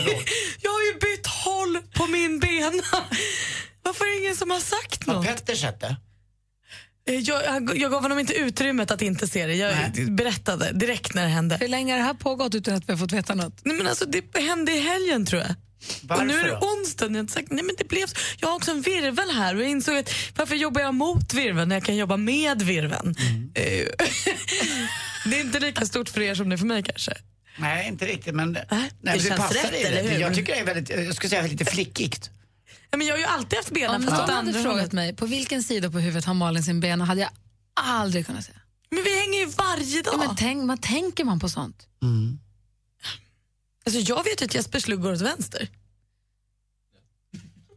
Jag 0.61 0.71
har 0.71 0.81
ju 0.81 0.94
bytt 1.00 1.27
håll 1.27 1.79
på 1.94 2.07
min 2.07 2.39
bena. 2.39 2.83
Varför 3.83 4.05
är 4.05 4.11
det 4.11 4.23
ingen 4.23 4.35
som 4.35 4.51
har 4.51 4.59
sagt 4.59 5.07
Har 5.07 5.13
något? 5.13 5.25
Petter 5.25 5.55
sett 5.55 5.81
det? 5.81 5.95
Eh, 7.07 7.15
Jag, 7.15 7.44
jag, 7.75 7.91
gav 7.91 8.01
honom 8.01 8.19
inte 8.19 8.33
utrymmet 8.33 8.91
att 8.91 9.01
inte 9.01 9.27
se 9.27 9.45
det. 9.45 9.55
Jag 9.55 9.75
Nej. 9.95 10.05
berättade 10.05 10.71
direkt 10.71 11.13
när 11.13 11.23
det 11.23 11.29
hände. 11.29 11.57
Hur 11.61 11.67
länge 11.67 11.94
har 11.94 11.97
det 11.97 12.05
här 12.05 12.13
pågått 12.13 12.55
utan 12.55 12.73
att 12.73 12.89
vi 12.89 12.94
har 12.94 12.97
fått 13.00 13.11
veta 13.11 13.35
något? 13.35 13.61
Nej, 13.63 13.77
men 13.77 13.88
alltså, 13.88 14.05
det 14.05 14.38
hände 14.39 14.71
i 14.71 14.79
helgen 14.79 15.25
tror 15.25 15.41
jag. 15.41 15.55
Varför 16.01 16.21
och 16.23 16.27
nu 16.27 16.39
är 16.39 16.44
det 16.44 16.57
onsdag. 16.57 17.05
Jag, 17.05 17.17
har 17.17 17.27
sagt, 17.27 17.51
nej, 17.51 17.63
men 17.63 17.75
det 17.77 17.88
blev 17.88 18.07
jag 18.38 18.47
har 18.47 18.55
också 18.55 18.71
en 18.71 18.81
virvel 18.81 19.29
här 19.29 19.55
och 19.55 19.61
jag 19.61 19.69
insåg 19.69 19.95
att 19.97 20.13
varför 20.35 20.55
jobbar 20.55 20.81
jag 20.81 20.94
mot 20.94 21.33
virveln 21.33 21.69
när 21.69 21.75
jag 21.75 21.83
kan 21.83 21.95
jobba 21.95 22.17
med 22.17 22.61
virveln? 22.61 23.15
Mm. 23.19 23.51
Eh, 23.55 23.88
det 25.29 25.38
är 25.38 25.41
inte 25.41 25.59
lika 25.59 25.85
stort 25.85 26.09
för 26.09 26.21
er 26.21 26.35
som 26.35 26.50
det 26.50 26.55
är 26.55 26.57
för 26.57 26.65
mig 26.65 26.83
kanske. 26.83 27.13
Nej, 27.57 27.88
inte 27.88 28.05
riktigt. 28.05 28.35
Men, 28.35 28.51
nej, 28.51 28.65
det 28.69 28.77
men 29.01 29.13
det 29.17 29.23
känns 29.23 29.39
passar 29.41 29.53
rätt, 29.71 29.73
i 29.73 29.83
eller 29.83 30.03
det. 30.03 30.09
hur? 30.09 30.21
Jag 30.21 30.35
tycker 30.35 30.53
det 30.53 30.59
är 30.59 30.65
väldigt, 30.65 30.89
jag 30.89 31.15
skulle 31.15 31.29
säga 31.29 31.41
lite 31.41 31.65
flickigt. 31.65 32.29
Ja, 32.94 32.98
men 32.98 33.07
jag 33.07 33.13
har 33.13 33.19
ju 33.19 33.25
alltid 33.25 33.57
haft 33.60 33.72
benen 33.72 33.95
Om 33.95 34.01
någon 34.01 34.13
hade 34.13 34.34
andra 34.34 34.54
frågat 34.54 34.72
hållet. 34.72 34.92
mig 34.92 35.16
på 35.16 35.25
vilken 35.25 35.63
sida 35.63 35.92
på 35.92 36.00
huvudet 36.00 36.25
har 36.25 36.34
Malin 36.34 36.63
sin 36.63 36.80
bena 36.80 37.06
hade 37.06 37.22
jag 37.22 37.30
aldrig 37.74 38.25
kunnat 38.25 38.45
säga. 38.45 38.57
Men 38.92 39.04
vi 39.04 39.19
hänger 39.19 39.40
ju 39.40 39.45
varje 39.45 40.01
dag. 40.01 40.13
Ja, 40.13 40.18
men 40.28 40.36
tänk, 40.36 40.63
man 40.63 40.78
tänker 40.78 41.24
man 41.24 41.40
på 41.40 41.50
sånt? 41.50 41.88
Alltså, 43.86 44.00
jag 44.01 44.24
vet 44.24 44.42
ju 44.42 44.45
att 44.45 44.56
Jespers 44.56 44.88
lugg 44.88 45.01
går 45.01 45.13
åt 45.13 45.22
vänster. 45.22 45.68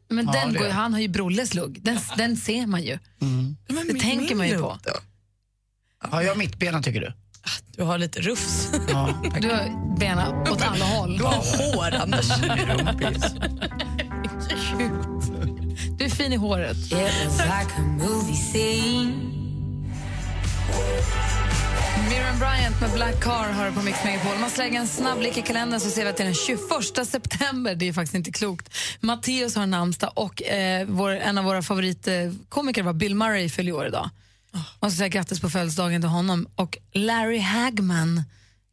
Men 0.08 0.26
Ja, 0.26 0.32
den 0.32 0.54
går, 0.54 0.68
han 0.68 0.92
har 0.92 1.00
ju 1.00 1.08
Brolles 1.08 1.54
lugg. 1.54 1.82
Den, 1.82 1.98
den 2.16 2.36
ser 2.36 2.66
man 2.66 2.82
ju. 2.82 2.98
Men 3.18 3.56
Det 3.66 3.84
min- 3.84 4.00
tänker 4.00 4.34
man 4.34 4.48
ju 4.48 4.58
på. 4.58 4.78
då? 4.84 4.92
Har 6.08 6.22
jag 6.22 6.38
mittbena 6.38 6.82
tycker 6.82 7.00
du? 7.00 7.12
Du 7.76 7.82
har 7.82 7.98
lite 7.98 8.20
rufs. 8.20 8.70
Ja. 8.88 9.22
Du 9.40 9.48
har 9.50 9.96
benen 9.98 10.34
åt 10.48 10.62
alla 10.62 10.84
håll. 10.84 11.18
Du 11.18 11.24
har 11.24 11.74
hår, 11.74 11.94
Anders. 11.94 12.30
Fin 16.16 16.32
i 16.32 16.36
håret. 16.36 16.76
Miriam 22.08 22.38
Bryant 22.38 22.80
med 22.80 22.90
Black 22.94 23.22
Car 23.24 23.52
har 23.52 23.70
på 23.70 23.82
Mix 23.82 24.04
Megapol. 24.04 24.38
Man 24.40 24.50
slänger 24.50 24.80
en 24.80 24.86
snabb 24.86 25.18
blick 25.18 25.36
i 25.36 25.42
kalendern 25.42 25.80
så 25.80 25.90
ser 25.90 26.02
vi 26.02 26.10
att 26.10 26.16
det 26.16 26.22
är 26.22 26.24
den 26.24 26.34
21 26.34 27.06
september. 27.08 27.74
Det 27.74 27.88
är 27.88 27.92
faktiskt 27.92 28.14
inte 28.14 28.32
klokt. 28.32 28.74
Matteus 29.00 29.56
har 29.56 29.66
namnsdag 29.66 30.12
och 30.14 30.42
eh, 30.42 30.86
vår, 30.88 31.10
en 31.10 31.38
av 31.38 31.44
våra 31.44 31.62
favoritkomiker 31.62 32.82
var 32.82 32.92
Bill 32.92 33.14
Murray 33.14 33.48
fyller 33.48 33.72
år 33.72 33.86
idag. 33.86 34.10
Man 34.80 34.90
ska 34.90 34.98
säga 34.98 35.08
grattis 35.08 35.40
på 35.40 35.50
födelsedagen 35.50 36.02
till 36.02 36.10
honom. 36.10 36.48
Och 36.54 36.78
Larry 36.92 37.38
Hagman, 37.38 38.22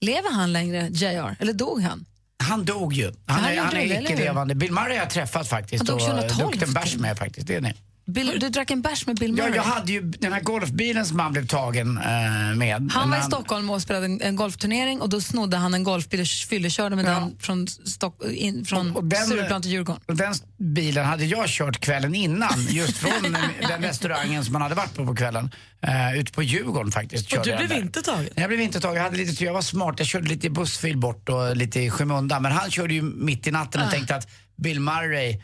lever 0.02 0.32
han 0.32 0.54
längre, 0.54 0.88
JR? 0.92 1.36
Eller 1.40 1.54
dog 1.54 1.82
han? 1.82 2.06
Han 2.54 2.66
dog 2.66 2.94
ju. 2.94 3.12
Han 3.26 3.44
Han 3.44 3.52
är, 3.52 3.58
han 3.58 3.76
är 3.76 4.02
icke-levande. 4.02 4.56
Bill 4.56 4.72
Murray 4.72 4.90
har 4.90 4.96
jag 4.96 5.10
träffat 5.10 5.48
faktiskt 5.48 5.88
Han 5.90 6.00
dog 6.00 6.10
och 6.10 6.16
2012, 6.16 6.50
druckit 6.50 6.68
en 6.68 6.74
bärs 6.74 6.98
med 6.98 7.18
faktiskt. 7.18 7.48
Det 7.48 7.56
är 7.56 7.62
ni. 7.62 7.74
Bill, 8.06 8.38
du 8.40 8.50
drack 8.50 8.72
en 8.72 8.82
bärs 8.82 9.08
med 9.08 9.16
Bill 9.16 9.36
Ja, 9.38 9.44
Murray? 9.44 9.56
jag 9.56 9.64
hade 9.64 9.92
ju 9.92 10.02
den 10.02 10.34
här 10.34 10.42
golfbilen 10.42 11.06
som 11.06 11.20
han 11.20 11.32
blev 11.34 11.48
tagen 11.48 11.98
eh, 11.98 12.56
med. 12.58 12.90
Han 12.94 13.10
var 13.10 13.18
i 13.18 13.22
Stockholm 13.22 13.70
och 13.70 13.82
spelade 13.82 14.06
en, 14.06 14.22
en 14.22 14.36
golfturnering 14.36 15.02
och 15.02 15.10
då 15.10 15.22
snodde 15.22 15.58
han 15.58 15.74
en 15.74 15.84
golfbil 15.84 16.22
och 16.22 16.28
fyllekörde 16.28 16.96
med 16.96 17.06
Ja. 17.06 17.10
den 17.12 17.38
från, 17.40 17.68
Stock, 17.68 18.22
in, 18.32 18.66
från 18.66 18.92
Och- 18.92 18.98
och 18.98 19.04
den- 19.04 19.26
Stureplan 19.26 19.62
till 19.62 19.72
Djurgården. 19.72 20.02
Och 20.08 20.16
den 20.16 20.34
bilen 20.58 21.06
hade 21.06 21.26
jag 21.26 21.48
kört 21.48 21.80
kvällen 21.80 22.16
innan, 22.16 22.66
just 22.70 22.98
från 22.98 23.12
den 23.68 23.82
restaurangen 23.82 24.44
som 24.46 24.54
man 24.54 24.62
hade 24.62 24.76
varit 24.76 24.96
på 24.96 25.06
på 25.06 25.16
kvällen. 25.16 25.52
Uh, 25.88 26.20
ute 26.20 26.32
på 26.32 26.44
Djurgården 26.44 26.92
faktiskt. 26.92 27.34
Och 27.34 27.44
du 27.46 27.56
blev 27.58 27.72
inte 27.72 28.02
tagen? 28.02 28.30
Jag 28.36 28.48
blev 28.50 28.62
inte 28.62 28.80
tagen. 28.80 28.96
Jag, 28.96 29.04
hade 29.04 29.18
lite, 29.18 29.44
jag 29.44 29.54
var 29.54 29.62
smart. 29.62 29.96
Jag 29.98 30.08
körde 30.08 30.28
lite 30.30 30.48
i 30.48 30.50
bussfil 30.50 30.98
bort 30.98 31.30
och 31.30 31.56
lite 31.58 31.80
i 31.80 31.90
skymundan. 31.90 32.42
Men 32.42 32.52
han 32.52 32.72
körde 32.72 32.94
ju 32.94 33.02
mitt 33.02 33.48
i 33.48 33.52
natten 33.52 33.82
och 33.82 33.92
tänkte 33.92 34.16
att 34.16 34.28
Bill 34.56 34.80
Murray, 34.80 35.42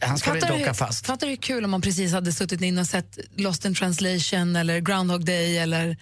han 0.00 0.18
ska 0.18 0.30
väl 0.32 0.42
inte 0.42 0.56
du, 0.56 0.62
åka 0.62 0.74
fast. 0.74 1.06
fattar 1.06 1.26
du 1.26 1.30
hur 1.30 1.36
kul 1.36 1.64
om 1.64 1.70
man 1.70 1.80
precis 1.82 2.12
hade 2.12 2.32
suttit 2.32 2.60
in 2.60 2.78
och 2.78 2.86
sett 2.86 3.18
Lost 3.36 3.64
in 3.64 3.74
translation 3.74 4.56
eller 4.56 4.78
Groundhog 4.80 5.24
Day 5.24 5.58
eller 5.58 5.96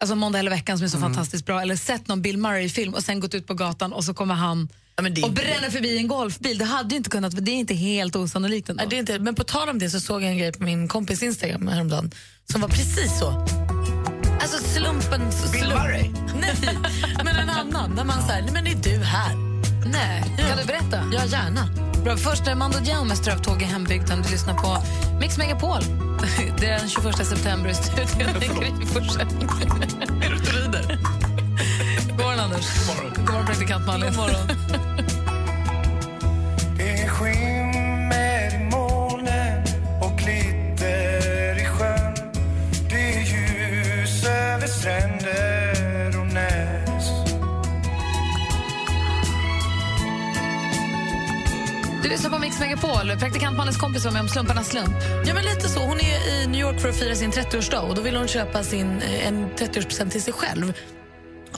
alltså 0.00 0.14
Måndag 0.16 0.38
hela 0.38 0.50
veckan 0.50 0.78
som 0.78 0.84
är 0.84 0.88
så 0.88 0.96
Mm. 0.96 1.08
fantastiskt 1.14 1.46
bra 1.46 1.60
eller 1.62 1.76
sett 1.76 2.08
någon 2.08 2.22
Bill 2.22 2.38
Murray-film 2.38 2.94
och 2.94 3.04
sen 3.04 3.20
gått 3.20 3.34
ut 3.34 3.46
på 3.46 3.54
gatan 3.54 3.92
och 3.92 4.04
så 4.04 4.14
kommer 4.14 4.34
han 4.34 4.68
Ja, 4.96 5.02
det 5.08 5.22
och 5.22 5.32
bränner 5.32 5.70
förbi 5.70 5.98
en 5.98 6.08
golfbil. 6.08 6.58
Det 6.58 6.64
hade 6.64 6.90
ju 6.90 6.96
inte 6.96 7.10
kunnat, 7.10 7.44
det 7.44 7.50
är 7.50 7.54
inte 7.54 7.74
helt 7.74 8.16
osannolikt 8.16 8.68
ändå. 8.68 8.80
Nej, 8.82 8.86
det 8.90 8.96
är 8.96 9.00
inte, 9.00 9.18
men 9.18 9.34
på 9.34 9.44
tal 9.44 9.68
om 9.68 9.78
det 9.78 9.90
så 9.90 10.00
såg 10.00 10.22
jag 10.22 10.30
en 10.30 10.38
grej 10.38 10.52
på 10.52 10.62
min 10.62 10.88
kompis 10.88 11.22
Instagram 11.22 11.68
häromdagen 11.68 12.10
som 12.52 12.60
var 12.60 12.68
precis 12.68 13.18
så. 13.18 13.46
Alltså 14.40 14.64
slumpen... 14.64 15.20
Bill 15.52 15.62
slump- 15.62 15.82
Murray? 15.82 16.10
Nej, 16.40 16.54
men 17.24 17.36
en 17.36 17.50
annan. 17.50 17.96
Där 17.96 18.04
man 18.04 18.26
säger, 18.26 18.52
men 18.52 18.66
är 18.66 18.74
du 18.74 19.04
här? 19.04 19.47
Nej, 19.92 20.22
kan 20.36 20.58
du 20.58 20.64
berätta? 20.64 21.02
Ja, 21.12 21.24
gärna. 21.24 21.68
Bra, 22.04 22.16
först 22.16 22.46
är 22.46 22.54
Mando 22.54 22.78
Diao 22.78 23.04
med 23.04 23.16
Strövtåg 23.16 23.62
i 23.62 23.64
hembygden. 23.64 24.22
Du 24.22 24.30
lyssnar 24.30 24.54
på 24.54 24.82
Mix 25.20 25.38
Megapol. 25.38 25.80
Det 26.60 26.66
är 26.66 26.78
den 26.78 26.88
21 26.88 27.26
september 27.26 27.70
i 27.70 27.74
studion. 27.74 28.08
Det 28.40 28.46
är 30.26 30.30
du 30.30 30.36
ute 30.36 30.48
och 30.50 30.54
rider? 30.56 30.98
God 32.08 32.18
morgon, 32.20 32.40
Anders. 32.40 32.86
God 32.86 32.96
morgon, 32.96 33.12
God 33.16 33.30
morgon 33.30 33.46
praktikant 33.46 33.86
Malin. 33.86 34.08
God 34.08 34.16
morgon. 34.16 34.48
Det 36.76 37.02
är 37.02 37.08
skimmer 37.08 38.54
i 38.54 38.70
molnen 38.70 39.62
och 40.02 40.18
glitter 40.18 41.58
i 41.58 41.64
sjön 41.64 42.14
Det 42.88 43.14
är 43.14 43.20
ljus 43.20 44.24
över 44.24 44.66
stränder 44.66 45.17
Du 52.08 52.12
lyssnar 52.12 52.30
på 52.30 52.38
Mix 52.38 52.60
Megapol. 52.60 53.18
Praktikant 53.18 53.56
Malins 53.56 53.76
kompis 53.76 54.04
var 54.04 54.12
med 54.12 54.20
om 54.22 54.28
slumparnas 54.28 54.68
slump. 54.68 54.94
Ja, 55.26 55.34
men 55.34 55.44
lite 55.44 55.68
så. 55.68 55.80
Hon 55.80 56.00
är 56.00 56.42
i 56.42 56.46
New 56.46 56.60
York 56.60 56.80
för 56.80 56.88
att 56.88 56.98
fira 56.98 57.14
sin 57.14 57.30
30-årsdag 57.32 57.80
och 57.88 57.94
då 57.94 58.02
vill 58.02 58.16
hon 58.16 58.28
köpa 58.28 58.64
sin, 58.64 59.02
eh, 59.02 59.26
en 59.26 59.50
30-årspresent 59.56 60.10
till 60.10 60.22
sig 60.22 60.32
själv 60.32 60.72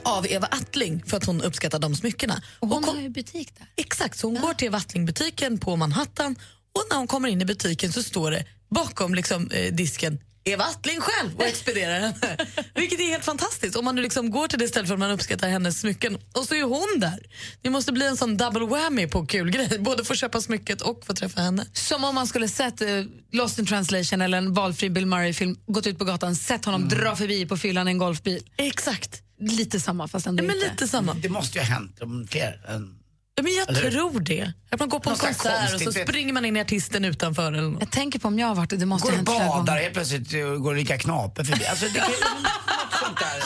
av 0.03 0.27
Eva 0.27 0.47
Attling 0.47 1.03
för 1.05 1.17
att 1.17 1.25
hon 1.25 1.41
uppskattar 1.41 1.79
de 1.79 1.95
smyckena. 1.95 2.41
Och 2.59 2.67
hon 2.67 2.83
kom- 2.83 2.95
har 2.95 3.01
ju 3.01 3.09
butik 3.09 3.53
där. 3.59 3.67
Exakt, 3.75 4.17
så 4.19 4.27
hon 4.27 4.41
går 4.41 4.53
till 4.53 4.67
Eva 4.67 4.77
Attling-butiken 4.77 5.57
på 5.57 5.75
Manhattan 5.75 6.35
och 6.75 6.83
när 6.89 6.97
hon 6.97 7.07
kommer 7.07 7.29
in 7.29 7.41
i 7.41 7.45
butiken 7.45 7.91
så 7.91 8.03
står 8.03 8.31
det 8.31 8.45
bakom 8.69 9.15
liksom, 9.15 9.51
eh, 9.51 9.73
disken 9.73 10.19
Eva 10.43 10.63
Attling 10.63 11.01
själv 11.01 11.35
och 11.35 11.43
expedierar 11.43 11.99
henne. 11.99 12.37
Vilket 12.75 12.99
är 12.99 13.03
helt 13.03 13.25
fantastiskt. 13.25 13.75
Om 13.75 13.85
man 13.85 13.95
nu 13.95 14.01
liksom 14.01 14.31
går 14.31 14.47
till 14.47 14.59
det 14.59 14.67
stället 14.67 14.87
för 14.87 14.93
att 14.93 14.99
man 14.99 15.11
uppskattar 15.11 15.49
hennes 15.49 15.79
smycken 15.79 16.17
och 16.33 16.45
så 16.45 16.55
är 16.55 16.63
hon 16.63 16.99
där. 16.99 17.19
Det 17.61 17.69
måste 17.69 17.91
bli 17.91 18.07
en 18.07 18.17
sån 18.17 18.37
double 18.37 18.65
whammy 18.65 19.07
på 19.07 19.25
kul 19.25 19.51
grej. 19.51 19.79
Både 19.79 20.03
få 20.03 20.15
köpa 20.15 20.41
smycket 20.41 20.81
och 20.81 21.05
få 21.05 21.13
träffa 21.13 21.41
henne. 21.41 21.65
Som 21.73 22.03
om 22.03 22.15
man 22.15 22.27
skulle 22.27 22.47
sett 22.47 22.81
eh, 22.81 22.87
Lost 23.31 23.59
in 23.59 23.65
translation 23.65 24.21
eller 24.21 24.37
en 24.37 24.53
valfri 24.53 24.89
Bill 24.89 25.05
Murray-film, 25.05 25.55
gått 25.67 25.87
ut 25.87 25.99
på 25.99 26.05
gatan, 26.05 26.35
sett 26.35 26.65
honom 26.65 26.87
dra 26.89 27.15
förbi 27.15 27.45
på 27.45 27.57
fyllan 27.57 27.87
i 27.87 27.91
en 27.91 27.97
golfbil. 27.97 28.43
Exakt. 28.57 29.21
Lite 29.39 29.79
samma 29.79 30.07
fast 30.07 30.27
ändå 30.27 30.43
Men 30.43 30.55
inte. 30.55 30.69
lite 30.69 30.87
samma. 30.87 31.13
Det 31.13 31.29
måste 31.29 31.57
ju 31.57 31.63
ha 31.65 31.73
hänt 31.73 32.01
om 32.01 32.27
fler 32.31 32.61
än... 32.67 33.00
Ja, 33.35 33.43
men 33.43 33.53
jag 33.55 33.69
Eller- 33.69 33.91
tror 33.91 34.19
det. 34.19 34.53
Att 34.71 34.79
man 34.79 34.89
går 34.89 34.99
på 34.99 35.09
en 35.09 35.15
konsert 35.15 35.73
och 35.73 35.81
så 35.81 35.91
vet- 35.91 36.07
springer 36.07 36.33
man 36.33 36.45
in 36.45 36.57
i 36.57 36.61
artisten 36.61 37.05
utanför. 37.05 37.53
Eller 37.53 37.61
något. 37.69 37.79
Jag 37.81 37.91
tänker 37.91 38.19
på 38.19 38.27
om 38.27 38.39
jag 38.39 38.47
har 38.47 38.55
varit 38.55 38.69
det, 38.69 38.77
det 38.77 38.85
måste 38.85 39.11
Går 39.11 39.17
och 39.19 39.23
badar 39.25 39.77
helt 39.77 39.93
plötsligt 39.93 40.31
går 40.61 40.75
lika 40.75 40.97
knaper 40.97 41.43
förbi. 41.43 41.65
Alltså 41.65 41.85
det 41.85 41.99
något 41.99 42.99
sånt 43.03 43.17
där. 43.19 43.43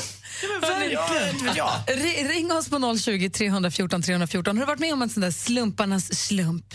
Ja, 0.91 1.09
jag. 1.55 2.29
Ring 2.29 2.51
oss 2.51 2.69
på 2.69 2.97
020 2.97 3.29
314 3.29 4.01
314. 4.01 4.57
Har 4.57 4.61
du 4.61 4.67
varit 4.67 4.79
med 4.79 4.93
om 4.93 5.01
en 5.01 5.09
sån 5.09 5.21
där 5.21 5.31
slumparnas 5.31 6.15
slump? 6.25 6.73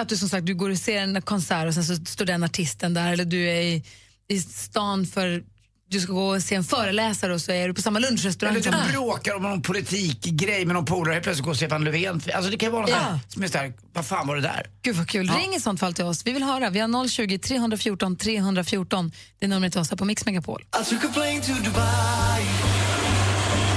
Att 0.00 0.08
du 0.08 0.16
som 0.16 0.28
sagt 0.28 0.46
du 0.46 0.54
går 0.54 0.70
och 0.70 0.78
ser 0.78 1.00
en 1.00 1.22
konsert 1.22 1.66
och 1.66 1.74
sen 1.74 1.84
så 1.84 1.94
står 2.04 2.24
den 2.24 2.44
artisten 2.44 2.94
där 2.94 3.12
eller 3.12 3.24
du 3.24 3.48
är 3.50 3.60
i, 3.60 3.84
i 4.28 4.40
stan 4.40 5.06
för 5.06 5.42
du 5.90 6.00
ska 6.00 6.12
gå 6.12 6.28
och 6.28 6.42
se 6.42 6.54
en 6.54 6.64
föreläsare 6.64 7.34
och 7.34 7.40
så 7.40 7.52
är 7.52 7.68
du 7.68 7.74
på 7.74 7.82
samma 7.82 7.98
lunchrestaurang. 7.98 8.56
Eller 8.56 8.84
du 8.86 8.92
bråkar 8.92 9.34
om 9.36 9.42
någon 9.42 9.62
politikgrej 9.62 10.64
med 10.64 10.74
någon 10.74 10.84
polare 10.84 11.12
helt 11.12 11.24
plötsligt 11.24 11.44
går 11.46 11.54
Stefan 11.54 11.84
Löfven. 11.84 12.20
Alltså 12.34 12.50
det 12.50 12.56
kan 12.56 12.66
ju 12.66 12.70
vara 12.72 12.82
något 12.82 12.90
Ja. 12.90 13.20
som 13.28 13.42
är 13.42 13.48
såhär, 13.48 13.72
vad 13.92 14.06
fan 14.06 14.26
var 14.26 14.36
det 14.36 14.42
där? 14.42 14.66
Gud 14.82 14.96
vad 14.96 15.08
kul. 15.08 15.30
Ring 15.30 15.54
i 15.54 15.60
sånt 15.60 15.80
fall 15.80 15.94
till 15.94 16.04
oss. 16.04 16.26
Vi 16.26 16.32
vill 16.32 16.42
höra. 16.42 16.70
Vi 16.70 16.80
har 16.80 17.08
020 17.08 17.38
314 17.38 18.16
314. 18.16 19.12
Det 19.38 19.46
är 19.46 19.48
numret 19.50 19.72
till 19.72 19.80
oss 19.80 19.90
här 19.90 19.96
på 19.96 20.04
Mix 20.04 20.26
Megapol. 20.26 20.62
I 20.62 20.84
took 20.90 21.04
a 21.04 21.08
plane 21.14 21.40
to 21.40 21.52
Dubai 21.52 22.42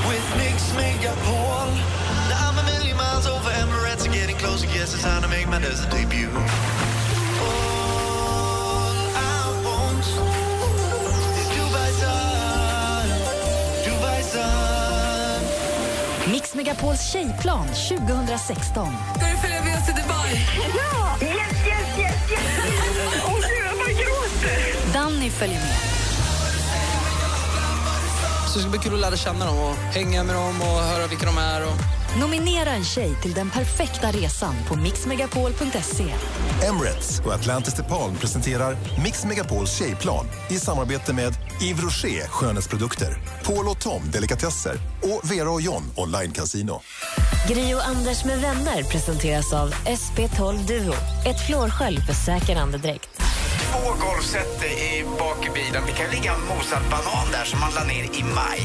with 0.09 0.37
Mix 0.37 0.73
Megapol. 0.77 1.67
Now 2.29 2.49
I'm 2.49 2.59
a 2.59 2.63
million 2.63 2.97
miles 2.97 3.27
over 3.27 3.51
Emirates 3.51 4.05
and 4.05 4.15
getting 4.15 4.35
closer. 4.37 4.67
Guess 4.67 4.93
it's 4.95 5.03
time 5.03 5.21
to 5.21 5.27
make 5.27 5.47
my 5.47 5.59
desert 5.59 5.91
debut. 5.91 6.29
Megapols 16.61 17.11
tjejplan 17.11 17.67
2016. 17.67 18.87
Ska 19.15 19.25
du 19.25 19.37
följa 19.37 19.63
med 19.63 19.77
oss 19.77 19.85
till 19.85 19.95
Dubai? 19.95 20.47
Ja! 20.77 21.17
Yes, 21.21 21.67
yes, 21.67 21.99
yes, 21.99 22.31
yes! 22.31 22.41
Åh, 23.25 23.35
gud, 23.35 23.65
jag 23.65 23.77
bara 23.77 23.91
gråter! 23.91 24.93
Danny 24.93 25.29
följer 25.29 25.59
med. 25.59 25.77
Så 28.47 28.57
det 28.57 28.61
ska 28.61 28.69
bli 28.69 28.79
kul 28.79 28.93
att 28.93 28.99
lära 28.99 29.15
känna 29.15 29.45
dem 29.45 29.57
och 29.57 29.75
hänga 29.75 30.23
med 30.23 30.35
dem 30.35 30.61
och 30.61 30.79
höra 30.81 31.07
vilka 31.07 31.25
de 31.25 31.37
är. 31.37 31.65
Och... 31.65 32.00
Nominera 32.19 32.69
en 32.69 32.83
tjej 32.83 33.15
till 33.21 33.33
den 33.33 33.49
perfekta 33.49 34.11
resan 34.11 34.53
på 34.67 34.75
mixmegapol.se. 34.75 36.13
Emirates 36.67 37.19
och 37.25 37.33
Atlantis 37.33 37.73
DePaul 37.73 38.15
presenterar 38.15 38.77
Mix 39.03 39.25
Megapols 39.25 39.77
tjejplan 39.79 40.25
i 40.49 40.59
samarbete 40.59 41.13
med 41.13 41.33
Yves 41.61 41.83
Rocher 41.83 42.27
skönhetsprodukter, 42.27 43.17
Paul 43.45 43.67
och 43.67 43.79
Tom 43.79 44.01
delikatesser 44.11 44.75
och 45.01 45.31
Vera 45.31 45.51
och 45.51 45.61
John 45.61 45.83
online 45.97 46.31
casino. 46.31 46.81
Gri 47.47 47.73
och 47.73 47.87
Anders 47.87 48.25
med 48.25 48.41
vänner 48.41 48.83
presenteras 48.83 49.53
av 49.53 49.73
SP12 49.73 50.67
Duo. 50.67 50.93
Ett 51.25 51.47
flårskölj 51.47 51.97
för 51.97 52.13
säker 52.13 52.55
andedräkt. 52.55 53.30
Två 53.71 53.93
golfset 54.05 54.63
i 54.63 55.03
bak 55.19 55.45
i 55.47 55.49
bilen. 55.49 55.83
Det 55.87 55.91
kan 55.91 56.09
ligga 56.11 56.33
en 56.33 56.41
mosad 56.51 56.83
banan 56.91 57.27
där 57.31 57.45
som 57.45 57.59
man 57.59 57.71
la 57.77 57.83
ner 57.83 58.03
i 58.03 58.23
maj. 58.23 58.61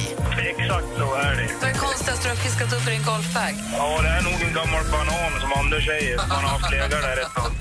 Exakt 0.51 0.87
så 0.99 1.15
är 1.15 1.35
det. 1.37 1.49
Vad 1.61 1.71
är 1.71 1.75
konstigast 1.75 2.23
du 2.23 2.29
har 2.29 2.37
fiskat 2.37 2.73
upp 2.73 2.89
i 2.89 2.91
din 2.91 3.05
golfbag? 3.05 3.55
Ja, 3.73 4.03
det 4.03 4.09
är 4.09 4.23
nog 4.23 4.39
en 4.49 4.55
gammal 4.61 4.85
banan 4.93 5.33
som 5.41 5.53
Anders 5.61 5.85
säger. 5.87 6.17
Man 6.17 6.31
har 6.31 6.49
haft 6.59 6.71
legat 6.71 6.91
där 6.91 7.17
ett 7.23 7.35
tag. 7.35 7.53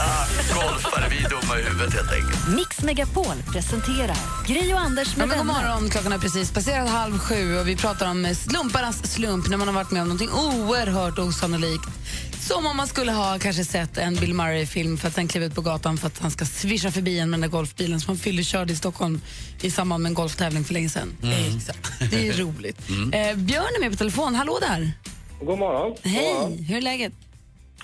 Ah, 0.00 0.26
golfare, 0.54 1.04
vi 1.10 1.24
är 1.24 1.28
dumma 1.28 1.58
i 1.58 1.62
huvudet 1.62 1.94
helt 1.94 2.12
enkelt. 2.12 2.48
Mix 2.56 2.82
Megapol 2.82 3.36
presenterar 3.52 4.16
Gri 4.46 4.74
och 4.74 4.80
Anders 4.80 5.08
Ja, 5.12 5.18
med 5.18 5.28
men 5.28 5.38
god 5.38 5.46
morgon, 5.46 5.90
klockan 5.90 6.12
är 6.12 6.18
precis 6.18 6.52
passerat 6.52 6.88
halv 6.90 7.18
sju 7.18 7.58
och 7.58 7.68
vi 7.68 7.76
pratar 7.76 8.10
om 8.10 8.34
slumparnas 8.34 9.12
slump 9.12 9.48
när 9.48 9.56
man 9.56 9.68
har 9.68 9.74
varit 9.74 9.90
med 9.90 10.02
om 10.02 10.08
någonting 10.08 10.30
oerhört 10.32 11.18
osannolikt. 11.18 11.88
Som 12.48 12.66
om 12.66 12.76
man 12.76 12.86
skulle 12.86 13.12
ha 13.12 13.38
kanske 13.40 13.64
sett 13.64 13.98
en 13.98 14.14
Bill 14.14 14.34
Murray-film 14.34 14.96
för 14.96 15.08
att 15.08 15.14
sen 15.14 15.28
kliva 15.28 15.46
ut 15.46 15.54
på 15.54 15.60
gatan 15.60 15.96
för 15.96 16.06
att 16.06 16.18
han 16.18 16.30
ska 16.30 16.44
svischa 16.44 16.90
förbi 16.90 17.18
en 17.18 17.30
med 17.30 17.40
den 17.40 17.50
där 17.50 17.56
golfbilen 17.58 18.00
som 18.00 18.08
han 18.10 18.16
fyllekörde 18.16 18.72
i 18.72 18.76
Stockholm 18.76 19.20
i 19.62 19.70
samband 19.70 20.02
med 20.02 20.10
en 20.10 20.14
golftävling 20.14 20.64
för 20.64 20.74
länge 20.74 20.88
sedan. 20.88 21.08
Exakt. 21.56 22.10
Det 22.10 22.28
är 22.28 22.32
roligt. 22.32 22.78
Eh, 23.18 23.36
Björn 23.36 23.72
är 23.76 23.80
med 23.80 23.90
på 23.90 23.96
telefon. 23.96 24.34
Hallå 24.34 24.58
där! 24.60 24.80
God 25.46 25.58
morgon. 25.58 25.94
Hej, 26.02 26.64
hur 26.68 26.76
är 26.76 26.80
läget? 26.82 27.12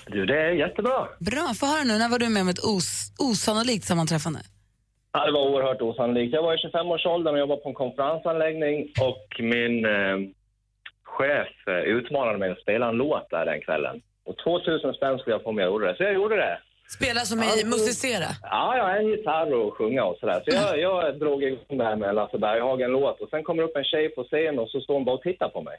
Du, 0.07 0.25
det 0.25 0.39
är 0.41 0.51
jättebra. 0.51 1.07
Bra, 1.19 1.53
få 1.59 1.65
höra 1.65 1.83
nu. 1.83 1.97
När 1.97 2.09
var 2.09 2.19
du 2.19 2.29
med 2.29 2.41
om 2.41 2.49
ett 2.49 2.63
os 2.63 3.13
osannolikt 3.19 3.85
sammanträffande? 3.85 4.39
Ja, 5.13 5.25
det 5.25 5.31
var 5.31 5.49
oerhört 5.49 5.81
osannolikt. 5.81 6.33
Jag 6.33 6.43
var 6.43 6.53
i 6.53 6.57
25-årsåldern 6.57 7.33
och 7.33 7.39
jobbade 7.39 7.61
på 7.61 7.69
en 7.69 7.75
konferensanläggning 7.75 8.75
och 9.09 9.27
min 9.39 9.85
eh, 9.85 10.17
chef 11.03 11.53
eh, 11.67 11.83
utmanade 11.97 12.37
mig 12.37 12.51
att 12.51 12.61
spela 12.61 12.89
en 12.89 12.95
låt 12.95 13.29
där 13.29 13.45
den 13.45 13.61
kvällen. 13.61 14.01
Och 14.25 14.37
2000 14.37 14.93
spänn 14.93 15.19
skulle 15.19 15.35
jag 15.35 15.43
få 15.43 15.51
mig 15.51 15.65
att 15.65 15.71
göra 15.71 15.91
det, 15.91 15.97
så 15.97 16.03
jag 16.03 16.13
gjorde 16.13 16.35
det. 16.35 16.59
Spela 16.97 17.19
som 17.19 17.39
i 17.39 17.41
Alltså- 17.45 17.67
musicera. 17.67 18.25
Ja, 18.43 18.77
jag 18.77 18.83
har 18.83 18.95
en 18.95 19.07
gitarr 19.07 19.53
och 19.53 19.73
sjunga 19.77 20.03
och 20.05 20.17
sådär. 20.19 20.41
Så 20.45 20.55
jag, 20.55 20.79
jag 20.79 21.19
drog 21.19 21.43
igång 21.43 21.77
det 21.77 21.83
här 21.83 21.95
med 21.95 22.15
Lasse 22.15 22.37
Berghagen-låt 22.37 23.21
och 23.21 23.29
sen 23.29 23.43
kommer 23.43 23.63
upp 23.63 23.75
en 23.75 23.83
tjej 23.83 24.09
på 24.09 24.23
scen 24.23 24.59
och 24.59 24.69
så 24.69 24.81
står 24.81 24.93
hon 24.93 25.05
bara 25.05 25.15
och 25.15 25.21
tittar 25.21 25.49
på 25.49 25.61
mig. 25.61 25.77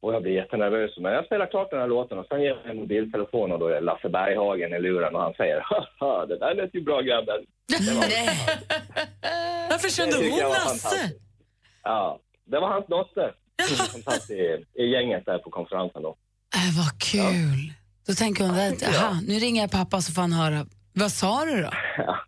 Och 0.00 0.14
jag 0.14 0.22
blir 0.22 0.32
jättenervös. 0.32 0.98
Men 0.98 1.12
jag 1.12 1.24
spelar 1.26 1.46
klart 1.46 1.70
den 1.70 1.80
här 1.80 1.86
låten 1.86 2.18
och 2.18 2.26
sen 2.26 2.42
ger 2.42 2.48
jag 2.48 2.70
en 2.70 2.76
mobiltelefon 2.76 3.52
och 3.52 3.58
då 3.58 3.66
är 3.66 3.80
Lasse 3.80 4.08
Berghagen 4.08 4.72
i 4.74 4.78
luren 4.80 5.14
och 5.14 5.22
han 5.22 5.34
säger 5.34 5.60
Haha, 5.60 6.26
det 6.26 6.38
där 6.38 6.54
lät 6.54 6.74
ju 6.74 6.80
bra 6.80 7.00
grabben. 7.00 7.40
Det 7.68 7.94
var, 7.94 8.04
Varför 9.70 9.88
kände 9.88 10.16
hon 10.16 10.38
jag 10.38 10.48
Lasse? 10.50 11.10
ja, 11.82 12.18
det 12.44 12.58
var 12.60 12.68
hans 12.68 12.86
dotter 12.86 13.34
som 13.92 14.02
satt 14.02 14.30
i, 14.30 14.64
i 14.74 14.84
gänget 14.86 15.26
där 15.26 15.38
på 15.38 15.50
konferensen 15.50 16.02
då. 16.02 16.16
Äh, 16.54 16.76
vad 16.76 16.98
kul! 17.00 17.72
Då 18.06 18.12
tänker 18.14 18.44
hon, 18.44 18.58
att, 18.58 18.82
aha, 18.88 19.20
nu 19.26 19.34
ringer 19.34 19.62
jag 19.62 19.70
pappa 19.70 20.00
så 20.00 20.12
får 20.12 20.22
han 20.22 20.32
höra. 20.32 20.66
Vad 20.92 21.12
sa 21.12 21.44
du 21.44 21.62
då? 21.62 21.70
Ja, 21.98 22.18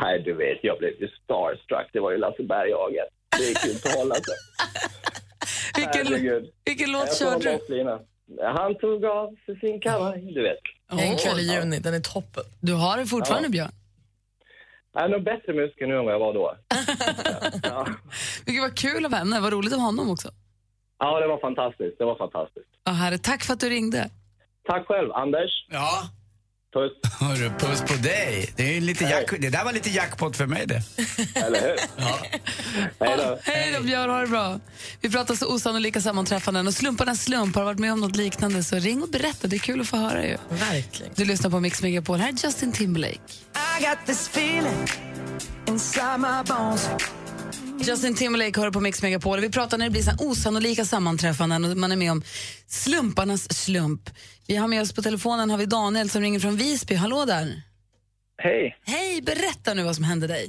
nej, 0.00 0.22
du 0.22 0.34
vet, 0.34 0.58
jag 0.62 0.78
blev 0.78 0.90
ju 1.00 1.08
starstruck. 1.24 1.90
Det 1.92 2.00
var 2.00 2.10
ju 2.12 2.18
Lasse 2.18 2.42
Berghagen. 2.42 3.06
Det 3.38 3.44
gick 3.44 3.64
ju 3.66 3.70
inte 3.72 3.88
att 3.88 3.94
hålla 3.94 4.14
sig. 4.14 4.34
Vilken, 5.76 6.46
vilken 6.64 6.92
låt 6.92 7.18
körde 7.18 7.58
du? 7.68 7.98
Han 8.42 8.74
tog 8.78 9.04
av 9.04 9.36
sig 9.46 9.60
sin 9.60 9.80
kavaj, 9.80 10.32
du 10.34 10.42
vet. 10.42 10.58
En 11.02 11.16
kväll 11.16 11.38
i 11.40 11.42
juni, 11.54 11.78
den 11.78 11.94
är 11.94 12.00
toppen. 12.00 12.42
Du 12.60 12.72
har 12.72 12.96
det 12.98 13.06
fortfarande, 13.06 13.46
Ja. 13.48 13.52
Björn? 13.52 13.70
Jag 14.92 15.04
är 15.04 15.08
nog 15.08 15.24
bättre 15.24 15.52
musiker 15.52 15.86
nu 15.86 15.98
än 15.98 16.04
vad 16.04 16.14
jag 16.14 16.18
var 16.18 16.34
då. 16.34 16.56
ja. 17.62 17.86
Vilket 18.46 18.62
var 18.62 18.76
kul 18.76 19.04
av 19.04 19.12
henne. 19.14 19.40
Vad 19.40 19.52
roligt 19.52 19.72
av 19.72 19.78
honom 19.80 20.10
också. 20.10 20.28
ja, 20.98 21.20
det 21.20 21.26
var 21.26 21.38
fantastiskt. 21.38 21.98
Det 21.98 22.04
var 22.04 22.16
fantastiskt. 22.16 22.73
Ja, 22.84 22.92
herre, 22.92 23.18
tack 23.18 23.44
för 23.44 23.52
att 23.52 23.60
du 23.60 23.68
ringde. 23.68 24.10
Tack 24.66 24.86
själv, 24.86 25.12
Anders. 25.12 25.50
Ja. 25.70 26.08
Puss. 26.74 26.92
Hörru, 27.20 27.50
puss 27.58 27.80
på 27.80 27.94
dig. 28.02 28.52
Det, 28.56 28.76
är 28.76 28.80
lite 28.80 29.04
jack, 29.04 29.30
det 29.40 29.50
där 29.50 29.64
var 29.64 29.72
lite 29.72 29.90
jackpot 29.90 30.36
för 30.36 30.46
mig 30.46 30.66
det. 30.66 30.82
Eller 31.40 31.60
hur? 31.60 31.76
Ja. 31.96 32.18
Hej 33.00 33.16
då. 33.18 33.38
Hej 33.42 33.72
då 33.76 33.82
Björn, 33.82 34.10
ha 34.10 34.20
det 34.20 34.26
bra. 34.26 34.60
Vi 35.00 35.10
pratar 35.10 35.34
så 35.34 35.54
osannolika 35.54 36.00
sammanträffanden 36.00 36.66
och 36.66 36.74
slumparnas 36.74 37.24
slump. 37.24 37.54
Har 37.54 37.62
du 37.62 37.66
varit 37.66 37.78
med 37.78 37.92
om 37.92 38.00
något 38.00 38.16
liknande 38.16 38.62
så 38.62 38.76
ring 38.76 39.02
och 39.02 39.08
berätta. 39.08 39.48
Det 39.48 39.56
är 39.56 39.60
kul 39.60 39.80
att 39.80 39.88
få 39.88 39.96
höra 39.96 40.26
ju. 40.26 40.36
Verkligen. 40.48 41.12
Du 41.16 41.24
lyssnar 41.24 41.50
på 41.50 41.60
Mix 41.60 41.82
Megapol. 41.82 42.18
Här 42.18 42.28
är 42.28 42.32
Justin 42.32 42.72
Timberlake. 42.72 43.18
I 43.78 43.84
got 43.84 43.98
this 44.06 44.28
feeling 44.28 44.88
inside 45.66 46.20
my 46.20 46.42
bones. 46.48 46.88
Justin 47.78 48.14
Timberlake 48.14 48.60
hör 48.60 48.70
på 48.70 48.80
Mix 48.80 49.02
Megapol. 49.02 49.40
Vi 49.40 49.50
pratar 49.50 49.78
när 49.78 49.84
det 49.84 49.90
blir 49.90 50.02
så 50.02 50.30
osannolika 50.30 50.84
sammanträffanden 50.84 51.64
och 51.64 51.76
man 51.76 51.92
är 51.92 51.96
med 51.96 52.12
om 52.12 52.22
slumparnas 52.66 53.64
slump. 53.64 54.00
Vi 54.48 54.56
har 54.56 54.68
med 54.68 54.82
oss 54.82 54.94
på 54.94 55.02
telefonen 55.02 55.50
har 55.50 55.58
vi 55.58 55.66
Daniel 55.66 56.08
som 56.08 56.22
ringer 56.22 56.40
från 56.40 56.56
Visby. 56.56 56.94
Hallå 56.94 57.24
där. 57.26 57.46
Hej. 58.38 58.76
Hej, 58.86 59.22
berätta 59.22 59.74
nu 59.74 59.82
vad 59.82 59.96
som 59.96 60.04
hände 60.04 60.26
dig. 60.26 60.46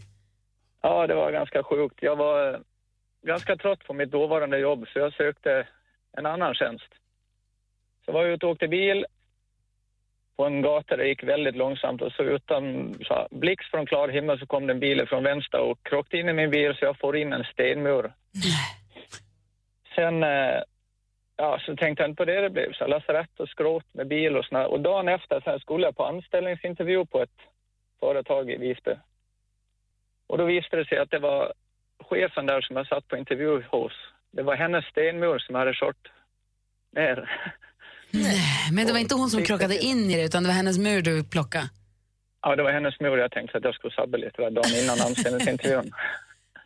Ja, 0.81 1.07
det 1.07 1.15
var 1.15 1.31
ganska 1.31 1.63
sjukt. 1.63 1.97
Jag 2.01 2.15
var 2.15 2.53
eh, 2.53 2.59
ganska 3.27 3.55
trött 3.55 3.83
på 3.87 3.93
mitt 3.93 4.11
dåvarande 4.11 4.57
jobb 4.59 4.85
så 4.87 4.99
jag 4.99 5.13
sökte 5.13 5.67
en 6.17 6.25
annan 6.25 6.53
tjänst. 6.53 6.91
Så 8.05 8.11
var 8.11 8.23
jag 8.23 8.33
ute 8.33 8.45
och 8.45 8.51
åkte 8.51 8.67
bil 8.67 9.05
på 10.37 10.45
en 10.45 10.61
gata 10.61 10.95
där 10.95 11.03
det 11.03 11.09
gick 11.09 11.23
väldigt 11.23 11.55
långsamt 11.55 12.01
och 12.01 12.11
så 12.11 12.23
utan 12.23 12.93
så 13.03 13.27
blixt 13.31 13.71
från 13.71 13.85
klar 13.85 14.07
himmel 14.07 14.39
så 14.39 14.45
kom 14.45 14.67
det 14.67 14.73
en 14.73 14.79
bil 14.79 15.07
från 15.07 15.23
vänster 15.23 15.59
och 15.59 15.83
krockade 15.83 16.19
in 16.19 16.29
i 16.29 16.33
min 16.33 16.51
bil 16.51 16.75
så 16.75 16.85
jag 16.85 16.99
får 16.99 17.17
in 17.17 17.33
en 17.33 17.43
stenmur. 17.43 18.13
Sen 19.95 20.23
eh, 20.23 20.61
ja, 21.37 21.59
så 21.65 21.75
tänkte 21.75 22.03
jag 22.03 22.09
inte 22.09 22.17
på 22.17 22.25
det 22.25 22.41
det 22.41 22.49
blev. 22.49 22.73
Så 22.73 22.87
lasarett 22.87 23.39
och 23.39 23.49
skråt 23.49 23.85
med 23.91 24.07
bil 24.07 24.37
och 24.37 24.45
såna. 24.45 24.67
Och 24.67 24.81
dagen 24.81 25.07
efter 25.07 25.41
så 25.41 25.59
skulle 25.59 25.85
jag 25.85 25.97
på 25.97 26.05
anställningsintervju 26.05 27.05
på 27.05 27.21
ett 27.21 27.39
företag 27.99 28.51
i 28.51 28.57
Visby. 28.57 28.95
Och 30.27 30.37
då 30.37 30.45
visade 30.45 30.77
det 30.77 30.89
sig 30.89 30.97
att 30.97 31.11
det 31.11 31.19
var 31.19 31.53
chefen 31.99 32.45
där 32.45 32.61
som 32.61 32.75
jag 32.75 32.87
satt 32.87 33.07
på 33.07 33.17
intervju 33.17 33.63
hos. 33.71 33.93
Det 34.31 34.43
var 34.43 34.55
hennes 34.55 34.85
stenmur 34.85 35.39
som 35.39 35.55
hade 35.55 35.73
kört 35.73 36.11
ner. 36.91 37.29
Nej, 38.23 38.41
men 38.71 38.87
det 38.87 38.93
var 38.93 38.99
inte 38.99 39.15
hon 39.15 39.29
som 39.29 39.43
krockade 39.43 39.77
in 39.79 40.11
i 40.11 40.15
det 40.15 40.23
utan 40.23 40.43
det 40.43 40.49
var 40.49 40.53
hennes 40.55 40.77
mur 40.77 41.01
du 41.01 41.23
plockade. 41.23 41.69
Ja, 42.41 42.55
det 42.55 42.63
var 42.63 42.71
hennes 42.71 42.99
mur. 42.99 43.17
Jag 43.17 43.31
tänkte 43.31 43.57
att 43.57 43.63
jag 43.63 43.75
skulle 43.75 43.93
sabba 43.93 44.17
lite 44.17 44.41
där 44.41 44.51
dagen 44.51 44.75
innan 44.83 45.01
anställningsintervjun. 45.01 45.91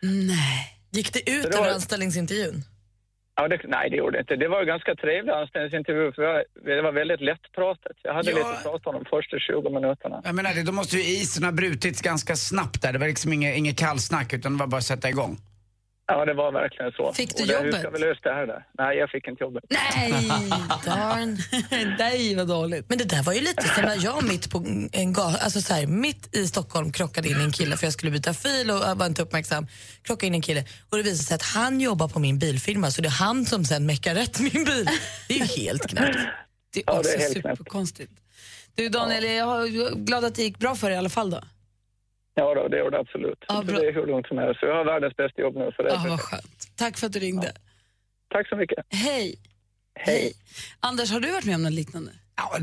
Nej. 0.02 0.76
Gick 0.92 1.14
det 1.14 1.20
ut 1.20 1.44
det 1.44 1.50
över 1.58 1.60
var- 1.68 1.74
anställningsintervjun? 1.74 2.64
Ja, 3.36 3.48
det, 3.48 3.60
nej, 3.64 3.90
det 3.90 3.96
gjorde 3.98 4.18
det 4.18 4.22
inte. 4.22 4.36
Det 4.36 4.48
var 4.48 4.62
en 4.62 4.68
ganska 4.68 4.96
trevlig 4.96 5.32
anställningsintervju 5.34 6.12
för 6.12 6.22
jag, 6.24 6.44
det 6.66 6.82
var 6.82 6.92
väldigt 6.92 7.22
lättpratat. 7.22 7.92
Jag 8.04 8.14
hade 8.14 8.32
Ja. 8.32 8.38
lite 8.38 8.50
att 8.50 8.64
prata 8.64 8.90
om 8.90 8.96
de 8.96 9.06
första 9.10 9.40
20 9.40 9.70
minuterna. 9.70 10.22
Jag 10.24 10.36
menar 10.36 10.54
det, 10.54 10.64
då 10.64 10.72
måste 10.72 10.96
ju 10.98 11.04
isen 11.04 11.44
ha 11.44 11.52
brutits 11.52 12.02
ganska 12.02 12.36
snabbt 12.36 12.82
där. 12.82 12.94
Det 12.94 13.00
var 13.00 13.08
liksom 13.08 13.34
inget, 13.34 13.58
inget 13.58 13.78
kallsnack 13.78 14.34
utan 14.34 14.54
det 14.54 14.60
var 14.60 14.68
bara 14.68 14.78
att 14.78 14.84
sätta 14.84 15.10
igång. 15.10 15.38
Ja, 16.12 16.26
det 16.26 16.34
var 16.34 16.52
verkligen 16.52 16.92
så. 16.92 17.14
Fick 17.14 17.36
du 17.38 17.42
Och 17.44 17.48
det- 17.48 17.58
Hur 17.58 17.66
jobbet? 17.66 17.80
ska 17.80 17.90
vi 17.90 18.00
lösa 18.00 18.20
det 18.30 18.34
här 18.36 18.48
där? 18.48 18.66
Nej, 18.78 18.98
jag 18.98 19.10
fick 19.10 19.28
inte 19.28 19.44
jobbet. 19.44 19.64
Nej, 19.70 20.12
darn. 20.86 21.38
Nej, 22.00 22.36
vad 22.36 22.48
dåligt. 22.48 22.90
Men 22.90 22.98
det 22.98 23.04
där 23.04 23.24
var 23.24 23.34
ju 23.34 23.40
lite 23.42 23.68
som 23.76 23.84
när 23.84 24.04
jag 24.04 24.24
mitt 24.24 24.52
på 24.52 24.58
en 24.92 25.14
gata, 25.14 25.38
alltså 25.38 25.62
så 25.62 25.74
här, 25.74 25.88
mitt 25.88 26.36
i 26.36 26.48
Stockholm 26.48 26.92
krockade 26.92 27.30
in 27.30 27.42
en 27.42 27.52
kille 27.52 27.78
för 27.78 27.86
jag 27.86 27.94
skulle 27.94 28.12
byta 28.12 28.34
fil 28.34 28.72
och 28.72 28.78
jag 28.78 28.96
var 28.96 29.06
inte 29.06 29.22
uppmärksam. 29.22 29.68
Krockade 30.04 30.28
in 30.28 30.34
en 30.34 30.42
kille 30.42 30.64
och 30.90 30.98
det 30.98 31.04
visade 31.04 31.24
sig 31.24 31.36
att 31.36 31.44
han 31.44 31.82
jobbar 31.82 32.08
på 32.08 32.20
min 32.20 32.40
bilfirma 32.40 32.92
så 32.92 33.02
det 33.02 33.08
är 33.08 33.12
han 33.12 33.46
som 33.46 33.66
sen 33.66 33.86
meckar 33.86 34.16
rätt 34.16 34.40
min 34.40 34.64
bil. 34.66 34.88
Det 35.28 35.34
är 35.34 35.38
ju 35.40 35.46
helt 35.64 35.88
knäppt. 35.88 36.18
Det 36.74 36.80
är 36.80 36.84
Ja, 36.88 36.94
det 36.94 37.00
också 37.00 37.12
är 37.12 37.34
superkonstigt. 37.34 38.12
Du 38.76 38.90
Daniel, 38.90 39.24
jag 39.24 39.68
är 39.68 39.96
glad 39.96 40.26
att 40.26 40.36
det 40.36 40.44
gick 40.44 40.58
bra 40.60 40.76
för 40.76 40.88
dig 40.88 40.96
i 40.96 40.98
alla 40.98 41.10
fall 41.10 41.30
då. 41.30 41.42
Ja, 42.36 42.54
då, 42.54 42.68
det 42.68 42.80
gjorde 42.80 42.98
det 42.98 43.00
absolut. 43.00 43.46
Ja, 43.48 43.64
det 43.66 43.74
är 43.74 43.94
hur 43.94 44.08
lugnt 44.08 44.28
som 44.28 44.38
helst. 44.38 44.60
Så 44.60 44.66
jag 44.66 44.76
har 44.76 44.86
världens 44.86 45.16
bästa 45.16 45.42
jobb 45.42 45.56
nu. 45.56 45.72
Så 45.76 45.84
det 45.84 45.90
är 45.90 45.94
Ja, 45.94 46.06
vad 46.10 46.22
skönt. 46.22 46.72
Tack 46.76 46.98
för 46.98 47.08
att 47.08 47.14
du 47.14 47.20
ringde. 47.20 47.52
Tack 48.34 48.50
så 48.50 48.56
mycket. 48.56 48.86
Hej. 48.90 49.36
Hej. 50.00 50.34
Anders, 50.80 51.12
har 51.12 51.20
du 51.20 51.32
varit 51.32 51.46
med 51.46 51.56
om 51.56 51.64
något 51.64 51.74
liknande? 51.74 52.12
Ja, 52.36 52.58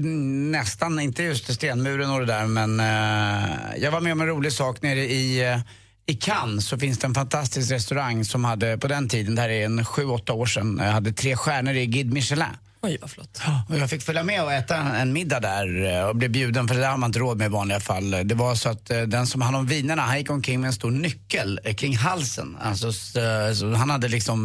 nästan, 0.51 1.01
inte 1.01 1.23
just 1.23 1.55
stenmuren 1.55 2.11
och 2.11 2.21
det 2.21 2.27
där 2.27 2.47
men 2.47 2.81
eh, 2.81 3.83
jag 3.83 3.91
var 3.91 4.01
med 4.01 4.13
om 4.13 4.21
en 4.21 4.27
rolig 4.27 4.53
sak 4.53 4.83
nere 4.83 4.99
i, 4.99 5.53
eh, 5.53 5.59
i 6.07 6.15
Cannes 6.15 6.69
så 6.69 6.79
finns 6.79 6.99
det 6.99 7.07
en 7.07 7.15
fantastisk 7.15 7.73
restaurang 7.73 8.25
som 8.25 8.45
hade 8.45 8.79
på 8.79 8.89
den 8.89 9.09
tiden, 9.09 9.35
det 9.35 9.43
här 9.43 9.49
är 9.49 9.65
en 9.65 9.85
sju, 9.85 10.05
åtta 10.05 10.33
år 10.33 10.47
sedan, 10.47 10.81
eh, 10.81 10.87
hade 10.87 11.13
tre 11.13 11.37
stjärnor 11.37 11.75
i 11.75 11.87
Guide 11.87 12.13
Michelin. 12.13 12.47
Oj, 12.87 12.99
vad 13.01 13.11
flott. 13.11 13.41
Och 13.69 13.79
jag 13.79 13.91
fick 13.91 14.03
följa 14.03 14.23
med 14.23 14.43
och 14.45 14.53
äta 14.53 14.77
en, 14.77 15.13
middag 15.13 15.41
där 15.41 15.85
eh, 15.99 16.05
och 16.09 16.17
blev 16.17 16.31
bjuden, 16.31 16.69
för 16.69 16.75
det 16.75 16.81
där 16.81 16.89
har 16.89 16.97
man 16.97 17.09
inte 17.09 17.19
råd 17.19 17.37
med 17.39 17.47
i 17.47 17.49
vanliga 17.49 17.81
fall. 17.81 18.11
Det 18.25 18.35
var 18.35 18.55
så 18.55 18.69
att 18.69 18.91
eh, 18.91 19.01
den 19.03 19.27
som 19.27 19.41
hade 19.41 19.59
om 19.59 19.67
vinerna, 19.67 20.03
han 20.03 20.19
gick 20.19 20.31
omkring 20.31 20.61
med 20.61 20.69
en 20.69 20.73
stor 20.75 20.91
nyckel 20.91 21.61
eh, 21.65 21.75
kring 21.75 21.97
halsen. 21.97 22.57
Alltså, 22.61 22.93
så 22.93 23.75
han 23.75 23.91
hade 23.91 24.09
liksom, 24.09 24.45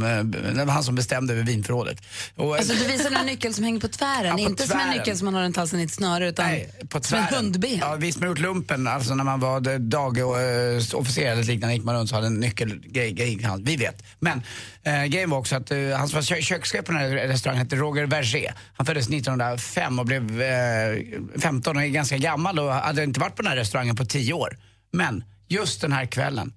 det 0.55 0.65
var 0.65 0.73
han 0.73 0.83
som 0.83 0.95
bestämde 0.95 1.33
över 1.33 1.43
vinförrådet. 1.43 1.97
Och, 2.35 2.55
Alltså 2.57 2.73
du 2.73 2.85
visar 2.87 3.11
en 3.11 3.25
nyckel 3.25 3.53
som 3.53 3.63
hänger 3.63 3.79
på 3.79 3.87
tvären, 3.87 4.25
Ja, 4.25 4.33
på 4.33 4.39
inte 4.39 4.67
som 4.67 4.79
en 4.79 4.85
tvären. 4.85 4.97
nyckel 4.97 5.17
som 5.17 5.25
man 5.25 5.33
har 5.33 5.41
runt 5.41 5.57
halsen 5.57 5.79
i 5.79 5.83
ett 5.83 5.91
snöre 5.91 6.29
utan 6.29 6.45
på 6.89 7.01
som 7.03 7.17
en 7.17 7.27
tvären. 7.27 7.43
hundben. 7.43 7.77
Ja, 7.81 7.95
vi 7.95 8.11
som 8.11 8.21
har 8.21 8.29
gjort 8.29 8.39
lumpen, 8.39 8.87
alltså 8.87 9.15
när 9.15 9.23
man 9.23 9.39
var 9.39 9.79
dagofficer 9.79 11.31
eller 11.31 11.43
liknande 11.43 11.75
gick 11.75 11.83
man 11.83 11.95
runt 11.95 12.11
och 12.11 12.15
hade 12.15 12.27
en 12.27 12.39
nyckelgrej. 12.39 13.11
grej 13.13 13.41
i 13.41 13.43
hand. 13.43 13.65
Vi 13.65 13.75
vet. 13.75 14.03
Men 14.19 14.41
eh, 14.83 15.03
grejen 15.05 15.29
var 15.29 15.37
också 15.37 15.55
att 15.55 15.71
eh, 15.71 15.77
han 15.97 16.07
som 16.07 16.15
var 16.17 16.23
kö- 16.23 16.41
kökschef 16.41 16.85
på 16.85 16.91
den 16.91 17.01
här 17.01 17.09
restaurangen 17.09 17.63
hette 17.63 17.75
Roger 17.75 18.05
Verger. 18.05 18.53
Han 18.73 18.85
föddes 18.85 19.09
1905 19.09 19.99
och 19.99 20.05
blev 20.05 20.41
eh, 20.41 20.97
15 21.41 21.77
och 21.77 21.83
är 21.83 21.87
ganska 21.87 22.17
gammal 22.17 22.59
och 22.59 22.73
hade 22.73 23.03
inte 23.03 23.19
varit 23.19 23.35
på 23.35 23.41
den 23.41 23.49
här 23.51 23.57
restaurangen 23.57 23.95
på 23.95 24.05
10 24.05 24.33
år. 24.33 24.57
Men 24.91 25.23
just 25.47 25.81
den 25.81 25.91
här 25.91 26.05
kvällen 26.05 26.53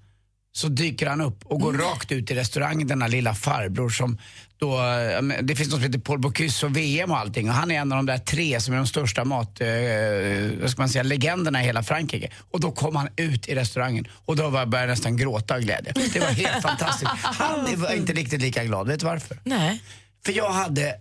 så 0.57 0.69
dyker 0.69 1.07
han 1.07 1.21
upp 1.21 1.45
och 1.47 1.61
går 1.61 1.73
rakt 1.73 2.13
ut 2.13 2.31
i 2.31 2.35
restaurangen, 2.35 2.87
denna 2.89 3.07
lilla 3.07 3.35
farbror 3.35 3.91
som 3.91 4.19
då, 4.59 4.79
det 5.43 5.57
finns 5.57 5.69
något 5.71 5.81
som 5.81 5.83
heter 5.83 5.99
Paul 5.99 6.19
Bocuse 6.19 6.67
och 6.67 6.77
VM 6.77 7.11
och 7.11 7.19
allting 7.19 7.49
och 7.49 7.55
han 7.55 7.71
är 7.71 7.75
en 7.81 7.93
av 7.93 7.97
de 7.97 8.07
där 8.07 8.19
tre 8.19 8.61
som 8.61 8.75
är 8.75 8.79
de 8.79 8.87
största 8.87 9.25
mat, 9.25 9.61
eh, 9.61 9.69
vad 10.61 10.71
ska 10.71 10.83
man 10.83 10.89
säga, 10.89 11.03
legenderna 11.03 11.63
i 11.63 11.67
hela 11.67 11.83
Frankrike. 11.83 12.31
Och 12.51 12.61
då 12.61 12.73
kom 12.73 12.97
han 12.97 13.09
ut 13.17 13.49
i 13.49 13.55
restauranger 13.55 14.11
och 14.25 14.37
då 14.37 14.49
var- 14.49 14.67
började 14.67 14.89
jag 14.89 14.97
nästan 14.97 15.17
gråta 15.17 15.55
av 15.55 15.61
glädje. 15.61 15.93
Det 16.13 16.21
var 16.21 16.27
helt 16.27 16.63
fantastiskt. 16.63 17.11
Han 17.23 17.81
var 17.81 17.93
inte 17.97 18.13
riktigt 18.13 18.41
lika 18.41 18.65
glad, 18.65 18.89
vet 18.89 19.01
du 19.01 19.07
varför? 19.07 19.39
Nej. 19.45 19.83
För 20.27 20.33
jag 20.33 20.51
hade 20.53 20.95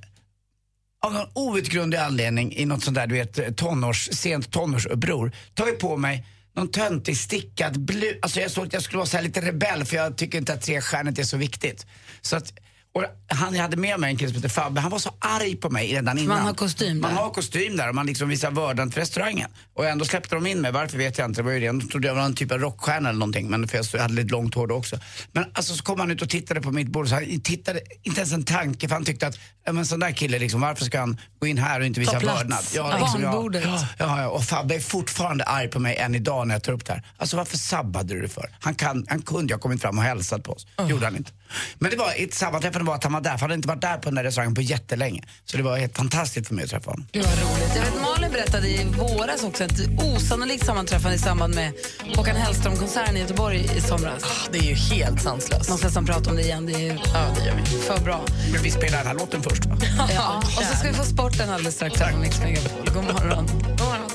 av 1.05 1.13
någon 1.13 1.27
outgrundlig 1.33 1.97
anledning 1.97 2.53
i 2.55 2.65
något 2.65 2.83
sånt 2.83 2.95
där, 2.95 3.07
du 3.07 3.15
vet, 3.15 3.57
tonårs, 3.57 4.09
sent 4.11 4.51
tonårsuppror, 4.51 5.31
tagit 5.53 5.79
på 5.79 5.97
mig 5.97 6.25
någon 6.55 6.71
töntig 6.71 7.17
stickad 7.17 7.79
blus. 7.79 8.15
Alltså 8.21 8.39
jag 8.39 8.51
såg 8.51 8.65
att 8.67 8.73
jag 8.73 8.83
skulle 8.83 8.97
vara 8.97 9.07
så 9.07 9.17
här 9.17 9.23
lite 9.23 9.41
rebell 9.41 9.85
för 9.85 9.95
jag 9.95 10.17
tycker 10.17 10.37
inte 10.37 10.53
att 10.53 10.61
trestjärnet 10.61 11.19
är 11.19 11.23
så 11.23 11.37
viktigt. 11.37 11.85
Så 12.21 12.35
att, 12.35 12.53
och 12.95 13.03
han, 13.27 13.55
jag 13.55 13.61
hade 13.61 13.77
med 13.77 13.99
mig 13.99 14.09
en 14.11 14.17
kille 14.17 14.29
som 14.29 14.35
heter 14.35 14.49
Fabbe, 14.49 14.81
han 14.81 14.91
var 14.91 14.99
så 14.99 15.11
arg 15.19 15.55
på 15.55 15.69
mig 15.69 15.93
redan 15.93 16.17
innan. 16.17 16.37
Man 16.37 16.45
har 16.45 16.53
kostym 16.53 16.99
Man 17.01 17.13
där. 17.13 17.21
har 17.21 17.29
kostym 17.29 17.77
där 17.77 17.89
och 17.89 17.95
man 17.95 18.05
liksom 18.05 18.29
visar 18.29 18.51
vördnad 18.51 18.93
för 18.93 19.01
restaurangen. 19.01 19.49
Och 19.73 19.85
ändå 19.85 20.05
släppte 20.05 20.35
de 20.35 20.47
in 20.47 20.61
mig, 20.61 20.71
varför 20.71 20.97
vet 20.97 21.17
jag 21.17 21.29
inte. 21.29 21.41
Det 21.41 21.45
var 21.45 21.51
ju 21.51 21.59
det. 21.59 21.67
De 21.67 21.81
trodde 21.89 22.07
jag 22.07 22.15
var 22.15 22.21
någon 22.21 22.35
typ 22.35 22.51
av 22.51 22.59
rockstjärna 22.59 23.09
eller 23.09 23.19
någonting, 23.19 23.49
men 23.49 23.67
för 23.67 23.85
jag 23.93 24.01
hade 24.01 24.13
lite 24.13 24.31
långt 24.31 24.55
hår 24.55 24.67
då 24.67 24.75
också. 24.75 24.99
Men 25.31 25.45
alltså 25.53 25.75
så 25.75 25.83
kom 25.83 25.99
han 25.99 26.11
ut 26.11 26.21
och 26.21 26.29
tittade 26.29 26.61
på 26.61 26.71
mitt 26.71 26.87
bord, 26.87 27.07
så 27.07 27.15
han 27.15 27.41
tittade 27.41 27.81
inte 28.03 28.19
ens 28.19 28.33
en 28.33 28.43
tanke 28.45 28.87
för 28.87 28.95
han 28.95 29.05
tyckte 29.05 29.27
att, 29.27 29.39
ja 29.65 29.71
men 29.71 29.85
sån 29.85 29.99
där 29.99 30.11
kille 30.11 30.39
liksom, 30.39 30.61
varför 30.61 30.85
ska 30.85 30.99
han 30.99 31.17
gå 31.39 31.47
in 31.47 31.57
här 31.57 31.79
och 31.79 31.85
inte 31.85 31.99
visa 31.99 32.19
vördnad? 32.19 32.63
Ja, 32.73 32.97
liksom, 32.97 33.21
barnbordet. 33.21 33.63
Ja, 33.65 33.87
ja, 33.97 34.21
ja, 34.21 34.27
och 34.29 34.43
Fabbe 34.43 34.75
är 34.75 34.79
fortfarande 34.79 35.43
arg 35.43 35.67
på 35.67 35.79
mig 35.79 35.95
än 35.97 36.15
idag 36.15 36.47
när 36.47 36.55
jag 36.55 36.63
tar 36.63 36.73
upp 36.73 36.85
det 36.85 36.93
här. 36.93 37.03
Alltså 37.17 37.37
varför 37.37 37.57
sabbade 37.57 38.13
du 38.13 38.21
det 38.21 38.29
för? 38.29 38.55
Han, 38.59 38.75
kan, 38.75 39.05
han 39.09 39.21
kunde 39.21 39.51
ju 39.51 39.55
ha 39.55 39.59
kommit 39.61 39.81
fram 39.81 39.97
och 39.97 40.03
hälsat 40.03 40.43
på 40.43 40.51
oss. 40.51 40.67
gjorde 40.89 41.05
han 41.05 41.15
inte. 41.15 41.31
Men 41.79 41.91
det 41.91 41.97
var 41.97 42.13
ett 42.17 42.33
sammanträffande 42.33 42.82
var 42.85 42.95
att 42.95 43.03
han 43.03 43.13
var 43.13 43.21
där, 43.21 43.31
för 43.31 43.37
han 43.39 43.41
hade 43.49 43.53
inte 43.55 43.67
varit 43.67 43.81
där 43.81 43.97
på 43.97 44.01
den 44.03 44.15
där 44.15 44.23
restaurangen 44.23 44.55
på 44.55 44.61
jättelänge. 44.61 45.23
Så 45.45 45.57
det 45.57 45.63
var 45.63 45.77
helt 45.77 45.97
fantastiskt 45.97 46.47
för 46.47 46.55
mig 46.55 46.63
att 46.63 46.69
träffa 46.69 46.91
honom. 46.91 47.07
Gud 47.11 47.23
vad 47.25 47.33
roligt. 47.33 47.75
Jag 47.75 47.81
vet, 47.81 48.01
Malin 48.01 48.31
berättade 48.31 48.67
i 48.67 48.83
våras 48.83 49.43
också 49.43 49.63
ett 49.63 49.79
osannolikt 50.03 50.65
sammanträffande 50.65 51.15
i 51.15 51.19
samband 51.19 51.55
med 51.55 51.71
Håkan 52.15 52.35
Hellström-konserten 52.35 53.17
i 53.17 53.19
Göteborg 53.19 53.69
i 53.77 53.81
somras. 53.81 54.23
Det 54.51 54.57
är 54.57 54.63
ju 54.63 54.73
helt 54.75 55.21
sanslöst. 55.21 55.69
Måste 55.69 55.85
nästan 55.85 56.05
prata 56.05 56.29
om 56.29 56.35
det 56.35 56.41
igen. 56.41 56.65
Det 56.65 56.73
är 56.89 57.01
Ja, 57.13 57.25
det 57.39 57.45
gör 57.45 57.55
vi. 57.55 57.65
för 57.65 57.99
bra. 58.03 58.21
Men 58.53 58.61
vi 58.63 58.71
spelar 58.71 58.97
den 58.97 59.07
här 59.07 59.13
låten 59.13 59.43
först 59.43 59.65
va? 59.65 59.77
Ja, 60.15 60.37
och 60.37 60.63
så 60.63 60.75
ska 60.77 60.87
vi 60.87 60.93
få 60.93 61.03
sporten 61.03 61.49
alldeles 61.49 61.75
strax 61.75 61.95
Mix 62.21 62.39
Megapol. 62.39 62.89
God 62.93 63.03
morgon. 63.03 63.47
God 63.47 63.79
morgon. 63.79 64.09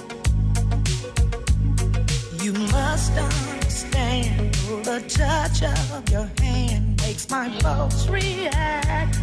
You 2.45 2.53
must 2.59 3.11
understand 3.11 4.55
the 4.85 5.01
touch 5.01 5.63
of 5.63 6.13
your 6.13 6.29
hand 6.43 6.88
makes 7.09 7.31
my 7.31 7.49
pulse 7.61 8.13
react. 8.13 9.19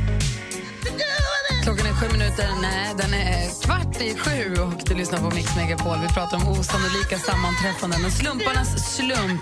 Klockan 1.64 1.86
är 1.86 1.94
sju 1.94 2.08
minuter, 2.12 2.50
nej, 2.62 2.96
den 2.98 3.14
är 3.14 3.64
kvart 3.64 4.02
i 4.02 4.16
sju 4.16 4.62
och 4.62 4.82
du 4.86 4.96
lyssnar 4.96 5.20
på 5.20 5.36
Mix 5.36 5.56
Megapol. 5.56 5.98
Vi 6.02 6.08
pratar 6.08 6.38
om 6.38 6.48
osannolika 6.48 7.18
sammanträffanden 7.20 8.06
och 8.06 8.12
slumparnas 8.12 8.96
slump. 8.96 9.42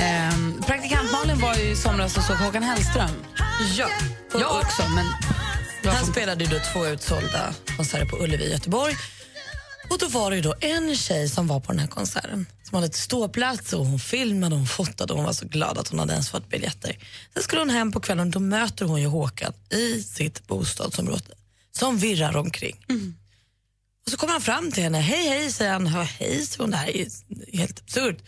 Ehm, 0.00 0.62
praktikant 0.66 1.12
Malin 1.12 1.38
var 1.38 1.54
ju 1.54 1.70
i 1.70 1.76
somras 1.76 2.16
och 2.16 2.22
såg 2.22 2.36
Håkan 2.36 2.62
Hellström. 2.62 3.10
Ja. 3.76 3.88
Jag 4.32 4.56
också, 4.60 4.82
men... 4.94 5.06
Han 5.94 6.06
spelade 6.06 6.44
ju 6.44 6.50
då 6.50 6.56
två 6.72 6.86
utsålda 6.86 7.54
konserter 7.76 8.06
på 8.06 8.16
Ullevi 8.16 8.44
i 8.44 8.50
Göteborg. 8.50 8.94
Och 9.90 9.98
då 9.98 10.06
var 10.08 10.30
det 10.30 10.36
ju 10.36 10.42
då 10.42 10.54
en 10.60 10.96
tjej 10.96 11.28
som 11.28 11.46
var 11.46 11.60
på 11.60 11.72
den 11.72 11.78
här 11.78 11.88
konserten 11.88 12.46
som 12.68 12.74
hade 12.74 12.86
ett 12.86 12.94
ståplats 12.94 13.72
och 13.72 13.86
hon 13.86 13.98
filmade 13.98 14.54
och 14.54 14.58
hon 14.58 14.68
fotade 14.68 15.12
och 15.12 15.18
hon 15.18 15.26
var 15.26 15.32
så 15.32 15.46
glad 15.46 15.78
att 15.78 15.88
hon 15.88 15.98
hade 15.98 16.12
ens 16.12 16.30
fått 16.30 16.48
biljetter. 16.48 16.98
Sen 17.34 17.42
skulle 17.42 17.60
hon 17.60 17.70
hem 17.70 17.92
på 17.92 18.00
kvällen 18.00 18.26
och 18.26 18.32
då 18.32 18.40
möter 18.40 18.84
hon 18.84 19.00
ju 19.00 19.06
Håkan 19.06 19.52
i 19.70 20.02
sitt 20.02 20.46
bostadsområde 20.46 21.34
som 21.72 21.98
virrar 21.98 22.36
omkring. 22.36 22.76
Och 24.04 24.10
så 24.10 24.16
kommer 24.16 24.32
han 24.32 24.42
fram 24.42 24.72
till 24.72 24.82
henne. 24.82 24.98
Hej, 24.98 25.28
hej, 25.28 25.52
säger 25.52 25.72
han. 25.72 25.86
Ja, 25.86 26.02
hej, 26.02 26.46
säger 26.46 26.62
hon. 26.62 26.70
Det 26.70 26.76
här 26.76 26.96
är 26.96 27.06
helt 27.56 27.80
absurt. 27.80 28.18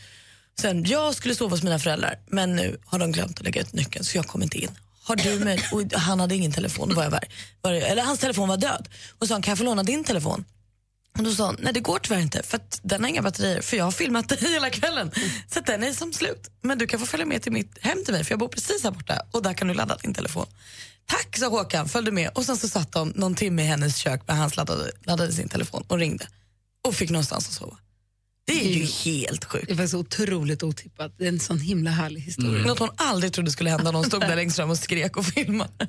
Sen, 0.60 0.84
jag 0.84 1.14
skulle 1.14 1.34
sova 1.34 1.50
hos 1.50 1.62
mina 1.62 1.78
föräldrar 1.78 2.18
men 2.26 2.56
nu 2.56 2.80
har 2.84 2.98
de 2.98 3.12
glömt 3.12 3.38
att 3.38 3.44
lägga 3.44 3.60
ut 3.60 3.72
nyckeln 3.72 4.04
så 4.04 4.16
jag 4.18 4.26
kommer 4.26 4.44
inte 4.44 4.58
in. 4.58 4.70
Har 5.02 5.16
du 5.16 5.38
med? 5.44 5.62
Och 5.72 5.92
han 5.92 6.20
hade 6.20 6.34
ingen 6.34 6.52
telefon, 6.52 6.94
var 6.94 7.02
jag 7.02 7.10
var, 7.10 7.24
var, 7.62 7.72
eller 7.72 8.02
hans 8.02 8.20
telefon 8.20 8.48
var 8.48 8.56
död. 8.56 8.88
Och 9.18 9.28
sa 9.28 9.34
han, 9.34 9.42
kan 9.42 9.52
jag 9.52 9.58
få 9.58 9.64
låna 9.64 9.82
din 9.82 10.04
telefon? 10.04 10.44
Och 11.18 11.24
då 11.24 11.32
sa 11.32 11.46
hon, 11.46 11.56
nej 11.58 11.72
det 11.72 11.80
går 11.80 11.98
tyvärr 11.98 12.20
inte 12.20 12.42
för 12.42 12.56
att 12.56 12.80
den 12.82 13.02
har 13.02 13.08
inga 13.08 13.22
batterier 13.22 13.60
för 13.60 13.76
jag 13.76 13.84
har 13.84 13.90
filmat 13.92 14.28
dig 14.28 14.38
hela 14.52 14.70
kvällen. 14.70 15.10
Så 15.52 15.58
att 15.58 15.66
den 15.66 15.82
är 15.82 15.92
som 15.92 16.12
slut. 16.12 16.50
Men 16.62 16.78
du 16.78 16.86
kan 16.86 17.00
få 17.00 17.06
följa 17.06 17.26
med 17.26 17.42
till 17.42 17.52
mitt 17.52 17.78
hem 17.80 18.04
till 18.04 18.14
mig 18.14 18.24
för 18.24 18.32
jag 18.32 18.38
bor 18.38 18.48
precis 18.48 18.84
här 18.84 18.90
borta 18.90 19.22
och 19.30 19.42
där 19.42 19.54
kan 19.54 19.68
du 19.68 19.74
ladda 19.74 19.96
din 19.96 20.14
telefon. 20.14 20.46
Tack 21.06 21.38
sa 21.38 21.48
Håkan, 21.48 21.88
följde 21.88 22.10
med 22.10 22.30
och 22.34 22.44
sen 22.44 22.56
så 22.56 22.68
satt 22.68 22.92
de 22.92 23.08
någon 23.08 23.34
timme 23.34 23.62
i 23.62 23.66
hennes 23.66 23.96
kök 23.96 24.22
när 24.28 24.34
han 24.34 24.50
laddade, 24.56 24.90
laddade 25.04 25.32
sin 25.32 25.48
telefon 25.48 25.84
och 25.88 25.98
ringde 25.98 26.26
och 26.88 26.94
fick 26.94 27.10
någonstans 27.10 27.48
att 27.48 27.54
sova. 27.54 27.76
Det 28.46 28.60
är 28.60 28.68
ju 28.68 28.84
helt 28.84 29.44
sjukt. 29.44 29.66
Det 29.66 29.72
är 29.72 29.76
faktiskt 29.76 29.94
otroligt 29.94 30.62
otippat. 30.62 31.14
Det 31.18 31.24
är 31.24 31.28
en 31.28 31.40
sån 31.40 31.58
himla 31.58 31.90
härlig 31.90 32.20
historia. 32.20 32.66
Något 32.66 32.78
hon 32.78 32.90
aldrig 32.96 33.32
trodde 33.32 33.50
skulle 33.50 33.70
hända. 33.70 33.90
Någon 33.90 34.04
stod 34.04 34.20
där 34.20 34.36
längst 34.36 34.56
fram 34.56 34.70
och 34.70 34.78
skrek 34.78 35.16
och 35.16 35.26
filmade. 35.26 35.86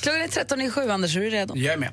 Klockan 0.00 0.22
är 0.22 0.28
13 0.28 0.60
i 0.60 0.70
sju, 0.70 0.90
Anders. 0.90 1.16
Är 1.16 1.20
du 1.20 1.30
redo? 1.30 1.56
Jag 1.56 1.72
är 1.72 1.78
med. 1.78 1.92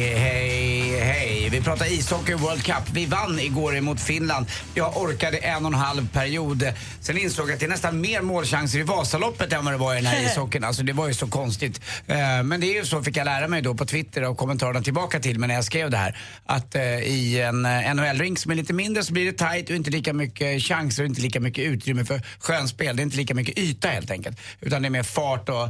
Vi 1.51 1.61
pratar 1.61 1.93
ishockey 1.93 2.33
World 2.33 2.63
Cup. 2.63 2.89
Vi 2.93 3.05
vann 3.05 3.39
igår 3.39 3.81
mot 3.81 4.01
Finland. 4.01 4.45
Jag 4.73 4.97
orkade 4.97 5.37
en 5.37 5.65
och 5.65 5.71
en 5.71 5.79
halv 5.79 6.09
period. 6.09 6.73
Sen 7.01 7.17
insåg 7.17 7.49
jag 7.49 7.53
att 7.53 7.59
det 7.59 7.65
är 7.65 7.69
nästan 7.69 8.01
mer 8.01 8.21
målchanser 8.21 8.79
i 8.79 8.83
Vasaloppet 8.83 9.53
än 9.53 9.65
vad 9.65 9.73
det 9.73 9.77
var 9.77 9.93
i 9.93 9.95
den 9.95 10.05
här 10.05 10.25
ishockeyn. 10.31 10.63
Alltså 10.63 10.83
det 10.83 10.93
var 10.93 11.07
ju 11.07 11.13
så 11.13 11.27
konstigt. 11.27 11.81
Eh, 12.07 12.43
Men 12.43 12.61
det 12.61 12.67
är 12.67 12.73
ju 12.73 12.85
så, 12.85 13.03
fick 13.03 13.17
jag 13.17 13.25
lära 13.25 13.47
mig 13.47 13.61
då 13.61 13.73
på 13.75 13.85
Twitter 13.85 14.23
och 14.23 14.37
kommentarerna 14.37 14.81
tillbaka 14.81 15.19
till 15.19 15.39
mig 15.39 15.47
när 15.47 15.55
jag 15.55 15.63
skrev 15.63 15.89
det 15.89 15.97
här. 15.97 16.17
Att 16.45 16.75
eh, 16.75 16.83
i 16.99 17.41
en 17.41 17.65
eh, 17.65 17.93
NHL-rink 17.93 18.39
som 18.39 18.51
är 18.51 18.55
lite 18.55 18.73
mindre 18.73 19.03
så 19.03 19.13
blir 19.13 19.25
det 19.25 19.37
tight 19.37 19.69
och 19.69 19.75
inte 19.75 19.89
lika 19.91 20.13
mycket 20.13 20.63
chanser 20.63 21.03
och 21.03 21.09
inte 21.09 21.21
lika 21.21 21.39
mycket 21.39 21.65
utrymme 21.65 22.05
för 22.05 22.21
skönspel. 22.39 22.95
Det 22.95 23.01
är 23.01 23.03
inte 23.03 23.17
lika 23.17 23.33
mycket 23.33 23.57
yta 23.57 23.87
helt 23.87 24.11
enkelt. 24.11 24.39
Utan 24.61 24.81
det 24.81 24.87
är 24.87 24.89
mer 24.89 25.03
fart 25.03 25.49
och 25.49 25.69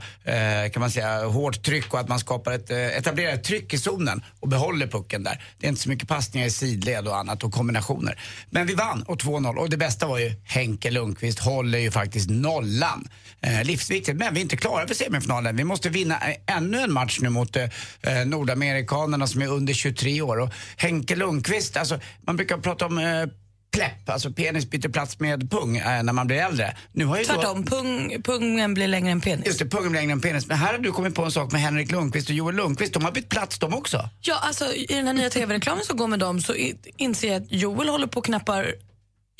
kan 0.74 0.80
man 0.80 0.92
säga 0.92 1.26
hårt 1.26 1.64
tryck 1.64 1.94
och 1.94 2.00
att 2.00 2.08
man 2.08 2.20
skapar 2.20 2.52
ett, 2.52 2.70
etablerar 2.72 3.34
ett 3.34 3.44
tryck 3.44 3.74
i 3.74 3.78
zonen 3.78 4.24
och 4.40 4.48
behåller 4.48 4.88
pucken 4.88 5.24
där. 5.24 5.44
Det 5.60 5.71
inte 5.72 5.82
så 5.82 5.90
mycket 5.90 6.08
passningar 6.08 6.48
i 6.48 6.50
sidled 6.50 7.08
och 7.08 7.18
annat 7.18 7.44
och 7.44 7.54
kombinationer. 7.54 8.20
Men 8.50 8.68
vi 8.68 8.74
vann 8.76 9.04
och 9.04 9.22
2-0 9.22 9.56
och 9.56 9.70
det 9.70 9.78
bästa 9.78 10.08
var 10.08 10.20
ju 10.20 10.34
Henke 10.44 10.92
Lundqvist 10.92 11.40
håller 11.40 11.80
ju 11.80 11.92
faktiskt 11.92 12.30
nollan. 12.30 13.08
Eh, 13.42 13.64
livsviktigt, 13.64 14.18
men 14.18 14.34
vi 14.34 14.40
är 14.40 14.42
inte 14.42 14.58
klara 14.58 14.88
för 14.88 14.96
semifinalen. 14.96 15.56
Vi 15.56 15.64
måste 15.64 15.90
vinna 15.90 16.16
eh, 16.16 16.58
ännu 16.58 16.80
en 16.80 16.94
match 16.94 17.20
nu 17.22 17.30
mot 17.30 17.56
eh, 17.56 17.64
eh 17.64 18.26
nordamerikanerna 18.26 19.28
som 19.28 19.42
är 19.42 19.48
under 19.48 19.74
23 19.74 20.22
år. 20.22 20.40
Och 20.40 20.50
Henke 20.78 21.16
Lundqvist, 21.16 21.78
alltså 21.78 22.00
man 22.28 22.36
brukar 22.36 22.58
prata 22.58 22.86
om 22.86 22.98
eh, 22.98 23.26
plepp, 23.72 24.10
alltså 24.10 24.32
penis 24.32 24.70
byter 24.70 24.90
plats 24.90 25.20
med 25.20 25.52
pung 25.52 25.78
eh, 25.78 26.04
när 26.04 26.14
man 26.14 26.28
blir 26.28 26.38
äldre. 26.38 26.78
Nu 26.92 27.06
har 27.06 27.18
ju 27.18 27.24
då- 27.24 27.34
Tvärtom, 27.34 27.64
pung, 27.66 28.22
pungen 28.24 28.74
blir 28.74 28.88
längre 28.88 29.12
än 29.12 29.22
penis. 29.22 29.46
Just 29.46 29.60
det, 29.60 29.66
pungen 29.66 29.92
blir 29.92 30.02
längre 30.02 30.12
än 30.14 30.22
penis. 30.22 30.48
Men 30.48 30.58
här 30.58 30.72
har 30.74 30.80
du 30.80 30.92
kommit 30.92 31.16
på 31.16 31.24
en 31.24 31.32
sak 31.32 31.52
med 31.52 31.62
Henrik 31.62 31.92
Lundqvist 31.92 32.30
och 32.30 32.36
Joel 32.36 32.56
Lundqvist. 32.56 32.94
De 32.94 33.04
har 33.06 33.12
bytt 33.12 33.30
plats 33.30 33.60
de 33.60 33.74
också. 33.74 34.10
Ja, 34.22 34.40
alltså 34.42 34.74
i 34.74 34.86
den 34.90 35.08
här 35.08 35.14
nya 35.14 35.30
tv-reklamen 35.30 35.86
som 35.86 35.98
går 35.98 36.08
med 36.08 36.20
dem 36.20 36.42
så 36.42 36.56
inser 36.98 37.28
jag 37.34 37.42
att 37.44 37.52
Joel 37.52 37.90
håller 37.90 38.08
på 38.08 38.20
och 38.20 38.26
knappar 38.26 38.74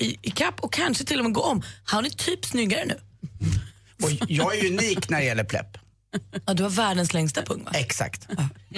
i, 0.02 0.18
i 0.22 0.32
kapp 0.32 0.60
och 0.60 0.74
kanske 0.74 1.04
till 1.04 1.20
och 1.20 1.24
med 1.26 1.34
går 1.34 1.46
om. 1.46 1.62
Han 1.84 2.06
är 2.06 2.10
typ 2.10 2.46
snyggare 2.46 2.86
nu. 2.86 2.96
Och 4.04 4.12
jag 4.28 4.58
är 4.58 4.62
ju 4.64 4.70
unik 4.70 5.10
när 5.10 5.20
det 5.20 5.26
gäller 5.26 5.44
plepp. 5.44 5.78
Ja, 6.46 6.54
du 6.54 6.64
har 6.64 6.70
världens 6.70 7.14
längsta 7.14 7.42
pung 7.42 7.64
va? 7.64 7.72
Exakt. 7.74 8.28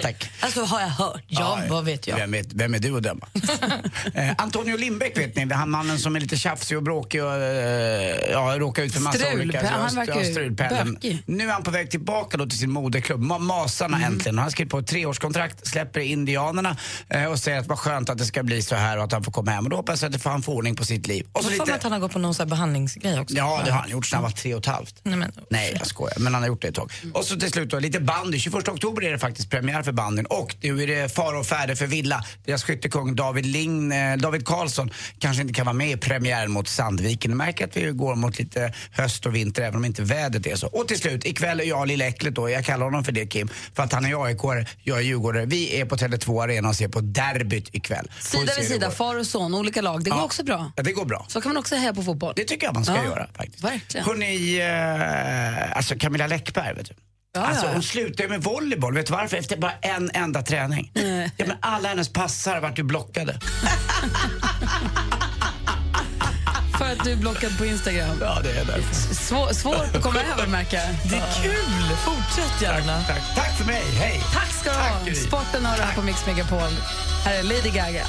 Tack. 0.02 0.30
Alltså 0.39 0.63
har 0.63 0.82
jag 0.82 0.88
hört? 0.88 1.24
Ja, 1.28 1.60
vad 1.69 1.86
vet 1.86 2.08
jag? 2.08 2.15
Vem 2.17 2.34
är, 2.34 2.46
vem 2.54 2.74
är 2.74 2.80
du 2.80 2.98
att 2.98 3.04
döma? 3.04 3.28
eh, 4.13 4.32
Antonio 4.38 4.78
Lindbäck 4.78 5.17
vet 5.17 5.36
ni, 5.36 5.54
han 5.54 5.69
mannen 5.69 6.00
som 6.00 6.15
är 6.15 6.19
lite 6.19 6.38
tjafsig 6.38 6.78
och 6.78 6.84
bråkig 6.84 7.24
och 7.24 7.34
eh, 7.36 8.32
ja, 8.32 8.56
råkar 8.60 8.84
ut 8.84 8.93
för 8.93 9.02
massa 9.02 9.17
Strul- 9.19 9.41
olika... 9.41 9.67
han 9.67 9.96
verkar 9.96 10.50
bökig. 10.86 11.24
Nu 11.26 11.48
är 11.48 11.52
han 11.54 11.63
på 11.63 11.72
väg 11.72 11.91
tillbaka 11.91 12.38
då 12.38 12.46
till 12.46 12.60
sin 12.60 12.72
moderklubb, 12.72 13.22
Ma- 13.24 13.39
Masarna 13.39 13.98
Mm. 13.98 14.13
äntligen. 14.13 14.38
Han 14.38 14.43
har 14.43 14.52
skrivit 14.52 14.72
på 14.72 14.80
ett 14.80 14.88
treårskontrakt, 14.88 15.67
släpper 15.67 16.00
Indianerna 16.00 16.78
eh, 17.10 17.26
och 17.26 17.39
säger 17.39 17.60
att 17.60 17.67
vad 17.67 17.80
skönt 17.80 18.10
att 18.10 18.17
det 18.17 18.26
ska 18.26 18.43
bli 18.43 18.62
så 18.62 18.76
här 18.76 18.98
och 18.98 19.04
att 19.04 19.12
han 19.12 19.24
får 19.24 19.32
komma 19.32 19.52
hem. 19.52 19.63
Och 19.63 19.69
då 19.69 19.76
hoppas 19.78 20.02
jag 20.02 20.15
att 20.15 20.24
han 20.24 20.41
får 20.41 20.54
ordning 20.54 20.76
på 20.76 20.86
sitt 20.86 21.08
liv. 21.08 21.28
Och 21.32 21.43
så 21.43 21.50
så 21.50 21.50
får 21.52 21.58
man 21.58 21.65
lite... 21.67 21.76
att 21.76 21.84
han 21.84 21.91
har 21.91 22.00
gått 22.00 22.12
på 22.12 22.19
någon 22.19 22.34
här 22.39 22.46
behandlingsgrej 22.46 23.19
också. 23.19 23.36
Ja, 23.36 23.62
det 23.65 23.72
har 23.72 23.80
han 23.80 23.89
gjort 23.89 24.06
sedan 24.06 24.15
han 24.17 24.24
var 24.24 24.32
tre 24.32 24.54
och 24.54 24.60
ett 24.60 24.65
halvt. 24.65 24.96
Nej, 25.04 25.17
men, 25.17 25.32
Nej, 25.50 25.76
jag 25.78 25.88
skojar. 25.88 26.19
Men 26.19 26.34
han 26.34 26.43
har 26.43 26.48
gjort 26.48 26.62
det 26.62 26.67
ett 26.67 26.76
tag. 26.76 26.91
Och 27.23 27.27
så 27.29 27.36
till 27.39 27.51
slut 27.51 27.69
då, 27.69 27.79
lite 27.79 27.99
bandy. 27.99 28.39
21 28.39 28.67
oktober 28.67 29.03
är 29.03 29.12
det 29.12 29.19
faktiskt 29.19 29.49
premiär 29.49 29.83
för 29.83 29.91
bandyn. 29.91 30.25
Och 30.25 30.55
nu 30.62 30.83
är 30.83 30.88
det 30.88 31.15
fara 31.15 31.39
och 31.39 31.45
färde 31.45 31.75
för 31.75 31.88
Villa. 31.88 32.23
Deras 32.45 32.63
skyttekung 32.63 33.15
David, 33.15 33.45
Ling, 33.45 33.93
eh, 33.93 34.17
David 34.17 34.45
Karlsson 34.45 34.89
kanske 35.19 35.41
inte 35.41 35.53
kan 35.53 35.65
vara 35.65 35.73
med 35.73 35.91
i 35.91 35.97
premiären 35.97 36.51
mot 36.51 36.67
Sandviken. 36.67 37.31
Ni 37.31 37.36
märker 37.38 37.65
att 37.65 37.77
vi 37.77 37.91
går 37.91 38.15
mot 38.15 38.39
lite 38.39 38.73
höst 38.91 39.25
och 39.25 39.36
vinter 39.36 39.62
även 39.63 39.75
om 39.75 39.86
inte 39.86 40.01
vädret 40.01 40.47
är 40.47 40.55
så. 40.55 40.67
Och 40.67 40.88
till 40.88 40.99
slut, 40.99 41.25
ikväll 41.25 41.59
är 41.59 41.63
jag 41.63 41.88
Lilla 41.88 42.05
Äcklet 42.05 42.36
då. 42.36 42.49
Jag 42.49 42.65
kallar 42.65 42.86
honom 42.86 43.03
för 43.03 43.12
det 43.12 43.25
Kim. 43.25 43.49
För 43.73 43.83
att 43.83 43.93
han 43.93 44.05
är 44.05 44.25
aik 44.25 44.38
jag 44.83 44.97
är 44.97 45.01
djurgårdare. 45.01 45.45
Vi 45.45 45.79
är 45.81 45.86
på 45.86 45.95
Tele2 45.95 46.43
Arena 46.43 46.69
och 46.69 46.75
ser 46.75 46.88
på 46.88 47.01
derbyt 47.01 47.75
ikväll. 47.75 48.12
Sida 48.19 48.53
vid 48.59 48.67
sida, 48.67 48.91
far 48.91 49.19
och 49.19 49.27
son, 49.27 49.53
olika 49.53 49.81
lag. 49.81 50.03
Det 50.03 50.09
går 50.09 50.19
Ja. 50.19 50.25
också 50.25 50.43
bra. 50.43 50.71
Ja, 50.75 50.83
det 50.83 50.91
går 50.91 51.05
bra. 51.05 51.25
Så 51.29 51.41
kan 51.41 51.49
man 51.49 51.57
också 51.57 51.75
heja 51.75 51.93
på 51.93 52.03
fotboll. 52.03 52.33
Det 52.36 52.43
tycker 52.43 52.65
jag 52.67 52.73
man 52.73 52.86
ska 52.86 52.95
Ja, 52.95 53.03
göra 53.03 53.27
faktiskt. 53.38 53.63
Verkligen. 53.63 54.05
Hörrni, 54.05 54.59
eh, 54.59 55.77
alltså 55.77 55.95
Camilla 55.99 56.27
Läckberg, 56.27 56.73
vet 56.75 56.86
du. 56.86 56.93
Ja, 57.36 57.41
alltså, 57.41 57.65
ja. 57.65 57.72
hon 57.74 57.84
slutade 57.84 58.30
med 58.30 58.43
volleyboll. 58.43 58.93
Vet 58.93 59.06
du 59.08 59.13
varför? 59.13 59.38
Efter 59.38 59.58
bara 59.58 59.72
en 59.82 60.12
enda 60.13 60.41
träning. 60.41 60.91
Ja, 61.38 61.46
men 61.46 61.58
alla 61.60 61.89
hennes 61.89 62.10
passar 62.10 62.60
vart 62.62 62.80
ju 62.80 62.84
blockade. 62.84 63.39
För 66.78 66.86
att 66.86 67.04
du 67.04 67.12
är 67.12 67.15
blockad 67.15 67.58
på 67.58 67.65
Instagram. 67.65 68.17
Ja, 68.22 68.39
det 68.43 68.52
är 68.52 68.65
därför. 68.65 69.15
Svår, 69.15 69.54
svårt 69.54 69.96
att 69.96 70.02
komma 70.02 70.19
över, 70.19 70.48
märker. 70.48 70.80
Det 71.10 71.15
är 71.15 71.43
kul! 71.43 71.96
Fortsätt 72.06 72.62
gärna. 72.62 73.04
Tack, 73.04 73.36
tack 73.36 73.58
för 73.58 73.65
mig, 73.65 73.84
hej! 74.00 74.22
Tack 74.34 74.48
ska 74.48 74.69
du 74.72 74.78
ha. 74.78 75.15
Sporten 75.28 75.65
har 75.65 75.78
du 75.78 75.84
här 75.84 75.96
på 75.96 76.02
Mix 76.02 76.26
Megapol. 76.26 76.72
Här 77.26 77.39
är 77.39 77.43
Lady 77.43 77.69
Gaga. 77.69 78.06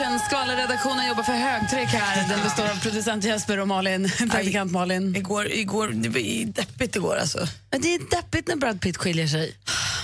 Illusion. 0.00 0.18
Skvallerredaktionen 0.18 1.06
jobbar 1.08 1.22
för 1.22 1.32
högtryck 1.32 1.88
här. 1.88 2.28
Den 2.28 2.42
består 2.42 2.64
av 2.64 2.82
producent 2.82 3.24
Jesper 3.24 3.58
och 3.58 3.68
Malin, 3.68 4.10
praktikant 4.30 4.72
Malin. 4.72 5.16
Igår, 5.16 5.52
igår, 5.52 5.88
det 5.88 6.08
var 6.08 6.46
deppigt 6.46 6.96
igår 6.96 7.16
alltså. 7.16 7.38
Men 7.70 7.80
det 7.80 7.94
är 7.94 8.00
deppigt 8.10 8.48
när 8.48 8.56
Brad 8.56 8.80
Pitt 8.80 8.96
skiljer 8.96 9.26
sig. 9.26 9.54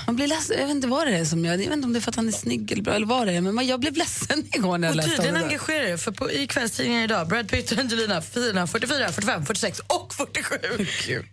Man 0.07 0.17
blir 0.17 0.27
ledsen. 0.27 0.57
Jag 0.59 0.67
vet 0.67 0.75
inte 0.75 0.87
vad 0.88 1.07
det 1.07 1.17
är 1.17 1.25
som 1.25 1.45
gör. 1.45 1.53
Jag 1.53 1.59
vet 1.59 1.73
inte 1.73 1.87
om 1.87 1.93
det 1.93 1.99
är 1.99 2.01
för 2.01 2.11
att 2.11 2.17
han 2.17 2.29
är 2.29 2.33
snygg 2.33 2.73
eller 2.73 2.83
bra 2.83 2.95
eller 2.95 3.07
vad 3.07 3.27
det 3.27 3.33
är. 3.33 3.40
Men 3.40 3.55
man- 3.55 3.67
jag 3.67 3.81
blev 3.81 3.97
ledsen 3.97 4.45
igår 4.55 4.79
när 4.79 4.88
jag 4.88 4.93
Och 4.93 4.97
läste 4.97 5.11
om 5.11 5.17
tydligen 5.17 5.35
det. 5.35 5.40
där. 5.40 5.47
engagerar 5.47 5.88
det, 5.90 5.99
för 5.99 6.12
på, 6.12 6.31
i 6.31 6.47
kvällstidningen 6.47 7.03
idag, 7.03 7.29
Brad 7.29 7.49
Pitt 7.49 7.73
och 7.73 7.79
Angelina, 7.79 8.23
fina 8.23 8.67
44, 8.67 9.12
45, 9.12 9.47
46 9.47 9.79
och 9.87 10.14
47. 10.14 10.57
Kul. 11.01 11.27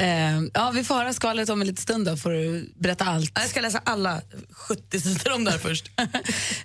Eh, 0.00 0.40
ja, 0.54 0.70
vi 0.74 0.84
får 0.84 0.94
höra 0.94 1.12
skvallret 1.12 1.48
om 1.48 1.60
en 1.60 1.66
liten 1.66 1.82
stund. 1.82 2.06
Då 2.06 2.16
får 2.16 2.30
du 2.30 2.72
berätta 2.78 3.04
allt. 3.04 3.32
Jag 3.34 3.48
ska 3.48 3.60
läsa 3.60 3.80
alla 3.84 4.20
70 4.52 5.00
sidor 5.00 5.32
om 5.34 5.44
det 5.44 5.50
här 5.50 5.58
först. 5.58 5.90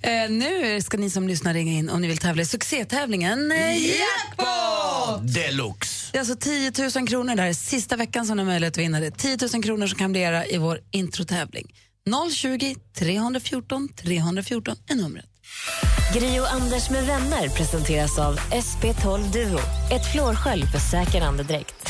Eh, 0.01 0.29
nu 0.29 0.81
ska 0.81 0.97
ni 0.97 1.09
som 1.09 1.27
lyssnar 1.27 1.53
ringa 1.53 1.71
in 1.73 1.89
om 1.89 2.01
ni 2.01 2.07
vill 2.07 2.17
tävla 2.17 2.41
i 2.41 2.45
succétävlingen 2.45 3.51
eh, 3.51 3.77
Jackpot! 3.87 5.33
Deluxe. 5.33 6.09
Det 6.11 6.17
är 6.17 6.19
alltså 6.19 6.35
10 6.35 6.71
000 6.95 7.07
kronor. 7.07 7.35
Det 7.35 7.41
här 7.41 7.49
är 7.49 7.53
sista 7.53 7.95
veckan 7.95 8.25
som 8.25 8.37
ni 8.37 8.43
har 8.43 8.47
möjlighet 8.51 8.73
att 8.73 8.77
vinna 8.77 8.99
det. 8.99 9.11
10 9.11 9.37
000 9.53 9.63
kronor 9.63 9.87
som 9.87 9.97
kan 9.99 10.11
bli 10.11 10.21
era 10.21 10.45
i 10.45 10.57
vår 10.57 10.79
introtävling. 11.33 11.73
020 12.31 12.75
314 12.97 13.89
314 13.95 14.75
är 14.89 14.95
numret. 14.95 15.25
Gri 16.13 16.39
och 16.39 16.53
Anders 16.53 16.89
med 16.89 17.03
vänner 17.05 17.49
presenteras 17.49 18.19
av 18.19 18.39
SP12 18.39 19.31
Duo. 19.31 19.59
Ett 19.91 20.11
flårskölj 20.11 20.65
för 20.65 20.79
säker 20.79 21.21
andedräkt. 21.21 21.89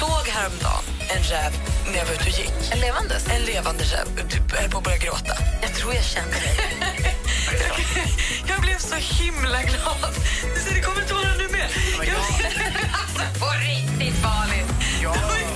Såg 0.00 0.28
häromdagen 0.28 0.84
en 1.16 1.22
räv 1.22 1.52
när 1.86 1.98
jag 1.98 2.06
var 2.06 2.12
ute 2.12 2.22
och 2.22 2.38
gick. 2.38 2.72
En 2.72 2.80
levandes? 2.80 3.26
En 3.28 3.42
levande 3.42 3.84
räv. 3.84 4.06
Du 4.30 4.56
höll 4.56 4.70
på 4.70 4.78
att 4.78 4.84
börja 4.84 4.98
gråta. 4.98 5.34
Jag 5.62 5.74
tror 5.74 5.94
jag 5.94 6.04
känner 6.04 6.40
dig. 6.46 6.56
jag 8.48 8.60
blev 8.60 8.78
så 8.78 8.94
himla 8.94 9.62
glad. 9.62 10.12
Du 10.54 10.60
ser, 10.60 10.74
det 10.74 10.80
kommer 10.80 11.00
inte 11.02 11.14
vara 11.14 11.34
nu 11.38 11.48
med. 11.48 11.68
Jag... 12.08 12.16
alltså, 13.00 13.40
på 13.40 13.46
riktigt 13.68 14.14
farligt. 14.22 14.66
De 15.02 15.55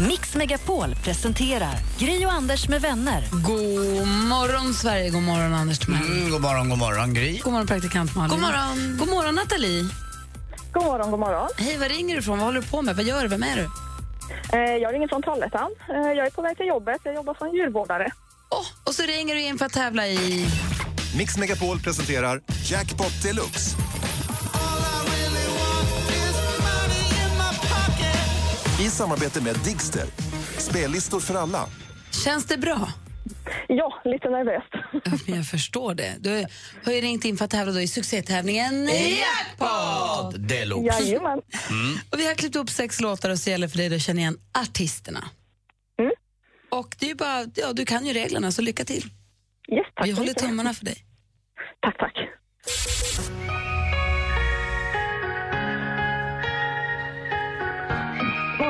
Mix 0.00 0.34
Megapol 0.34 0.94
presenterar 0.94 1.74
Gri 1.98 2.26
och 2.26 2.32
Anders 2.32 2.68
med 2.68 2.80
vänner. 2.82 3.24
God 3.32 4.06
morgon, 4.08 4.74
Sverige. 4.74 5.10
God 5.10 5.22
morgon, 5.22 5.54
Anders 5.54 5.78
Timell. 5.78 6.02
Mm, 6.06 6.30
god 6.30 6.40
morgon, 6.40 6.68
god 6.68 6.78
morgon 6.78 7.14
Gry. 7.14 7.38
God 7.38 7.52
morgon, 7.52 7.66
praktikant 7.66 8.14
Malin. 8.16 8.30
God 8.30 8.40
morgon. 8.40 8.96
God 8.98 9.08
morgon, 9.08 9.34
Nathalie. 9.34 9.84
God 10.72 10.84
morgon, 10.84 11.10
god 11.10 11.20
morgon. 11.20 11.48
Hej, 11.56 11.78
var 11.78 11.88
ringer 11.88 12.14
du 12.14 12.20
ifrån? 12.20 12.38
Vad 12.38 12.46
håller 12.46 12.60
du 12.60 12.66
på 12.66 12.82
med? 12.82 12.96
Vad 12.96 13.04
gör 13.04 13.22
du? 13.22 13.28
Vem 13.28 13.42
är 13.42 13.56
du? 13.56 13.62
Eh, 14.58 14.58
Jag 14.82 14.94
ringer 14.94 15.08
från 15.08 15.22
Trollhättan. 15.22 15.70
Eh, 15.88 15.96
Jag 15.96 16.26
är 16.26 16.30
på 16.30 16.42
väg 16.42 16.56
till 16.56 16.66
jobbet. 16.66 16.98
Jag 17.04 17.14
jobbar 17.14 17.34
som 17.34 17.48
djurvårdare. 17.56 18.10
Oh, 18.50 18.66
och 18.84 18.94
så 18.94 19.02
ringer 19.02 19.34
du 19.34 19.40
in 19.42 19.58
för 19.58 19.66
att 19.66 19.72
tävla 19.72 20.06
i... 20.08 20.46
Mix 21.16 21.36
Megapol 21.36 21.80
presenterar 21.80 22.40
Jackpot 22.64 23.22
Deluxe. 23.22 23.76
I 28.84 28.90
samarbete 28.90 29.42
med 29.42 29.56
Digster. 29.64 30.04
Spellistor 30.58 31.20
för 31.20 31.34
alla. 31.34 31.66
Känns 32.24 32.46
det 32.46 32.58
bra? 32.58 32.88
Ja, 33.68 34.00
lite 34.04 34.30
nervöst. 34.30 34.72
Jag 35.26 35.46
förstår 35.46 35.94
det. 35.94 36.14
Du 36.20 36.46
har 36.84 36.92
ju 36.92 37.00
ringt 37.00 37.24
in 37.24 37.36
för 37.36 37.44
att 37.44 37.50
tävla 37.50 37.72
då 37.72 37.80
i 37.80 37.88
succétävlingen 37.88 38.88
Jackpot 38.88 40.48
Deluxe. 40.48 41.02
Jajamän. 41.04 41.40
Mm. 41.70 41.96
Och 42.10 42.18
vi 42.18 42.26
har 42.26 42.34
klippt 42.34 42.56
upp 42.56 42.70
sex 42.70 43.00
låtar 43.00 43.30
och 43.30 43.38
så 43.38 43.50
gäller 43.50 43.68
för 43.68 43.78
dig 43.78 43.94
att 43.94 44.02
känna 44.02 44.20
igen 44.20 44.38
artisterna. 44.58 45.24
Mm. 45.98 46.12
Och 46.70 46.96
det 46.98 47.10
är 47.10 47.14
bara, 47.14 47.44
ja, 47.54 47.72
du 47.72 47.84
kan 47.84 48.06
ju 48.06 48.12
reglerna, 48.12 48.52
så 48.52 48.62
lycka 48.62 48.84
till. 48.84 49.04
Yes, 49.72 49.86
tack 49.94 50.06
Vi 50.06 50.10
håller 50.10 50.32
tummarna 50.32 50.74
för 50.74 50.84
dig. 50.84 50.96
Tack, 51.80 51.98
tack. 51.98 52.16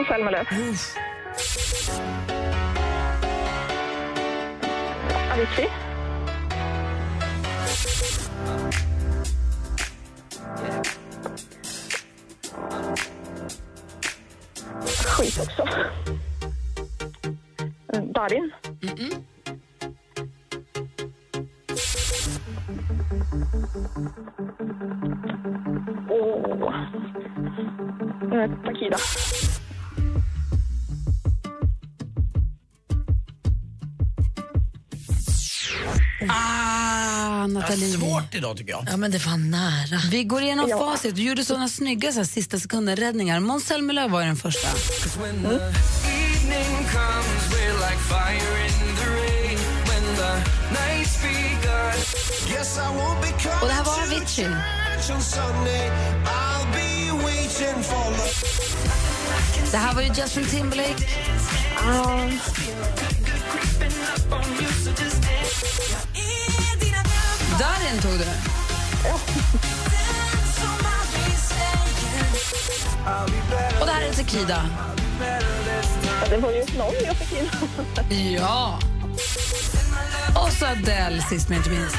Måns 0.05 0.09
Zelmerlöw. 0.09 0.45
Avicii. 5.33 5.69
Skit 15.07 15.39
också. 15.39 15.69
Mm, 17.93 18.13
Darin. 18.13 18.53
Åh. 26.11 26.75
Eh, 28.33 28.51
Takida. 28.65 28.97
Ah, 36.31 37.47
Nathalie. 37.47 37.93
Svårt 37.99 38.35
idag 38.35 38.57
tycker 38.57 38.71
jag. 38.73 38.87
Ja, 38.91 38.97
men 38.97 39.11
det 39.11 39.27
var 39.27 39.37
nära. 39.37 40.01
Vi 40.11 40.25
går 40.25 40.43
igenom 40.43 40.69
Ja. 40.69 40.79
facit. 40.79 41.15
Du 41.17 41.23
gjorde 41.23 41.45
såna 41.45 41.69
snygga 41.69 42.13
så 42.13 42.19
här, 42.19 42.27
sista 42.27 42.59
sekunden-räddningar. 42.59 43.41
Måns 43.41 43.65
Zelmerlöw 43.65 44.09
var 44.13 44.23
den 44.23 44.37
första. 44.37 44.69
Och 53.63 53.69
det 53.69 53.73
här 53.75 53.85
var 53.85 54.03
Avicii. 54.03 54.49
Det 59.73 59.77
här 59.79 59.95
var 59.95 60.03
ju 60.03 60.09
Justin 60.09 60.45
Timberlake. 60.47 61.05
Ah, 61.79 62.29
Darin 67.59 68.01
tog 68.03 68.13
du. 68.13 68.27
Och 73.81 73.87
det 73.87 73.93
här 73.93 74.09
är 74.09 74.13
Takida. 74.13 74.67
ja, 76.21 76.29
det 76.31 76.37
var 76.37 76.51
ju 76.51 76.59
någon 76.79 76.95
jag 77.05 77.17
fick 77.17 77.39
in. 77.39 78.35
Ja. 78.35 78.79
Och 80.45 80.53
så 80.53 80.67
Adele, 80.67 81.23
sist 81.23 81.49
men 81.49 81.59
inte 81.59 81.71
minst. 81.71 81.97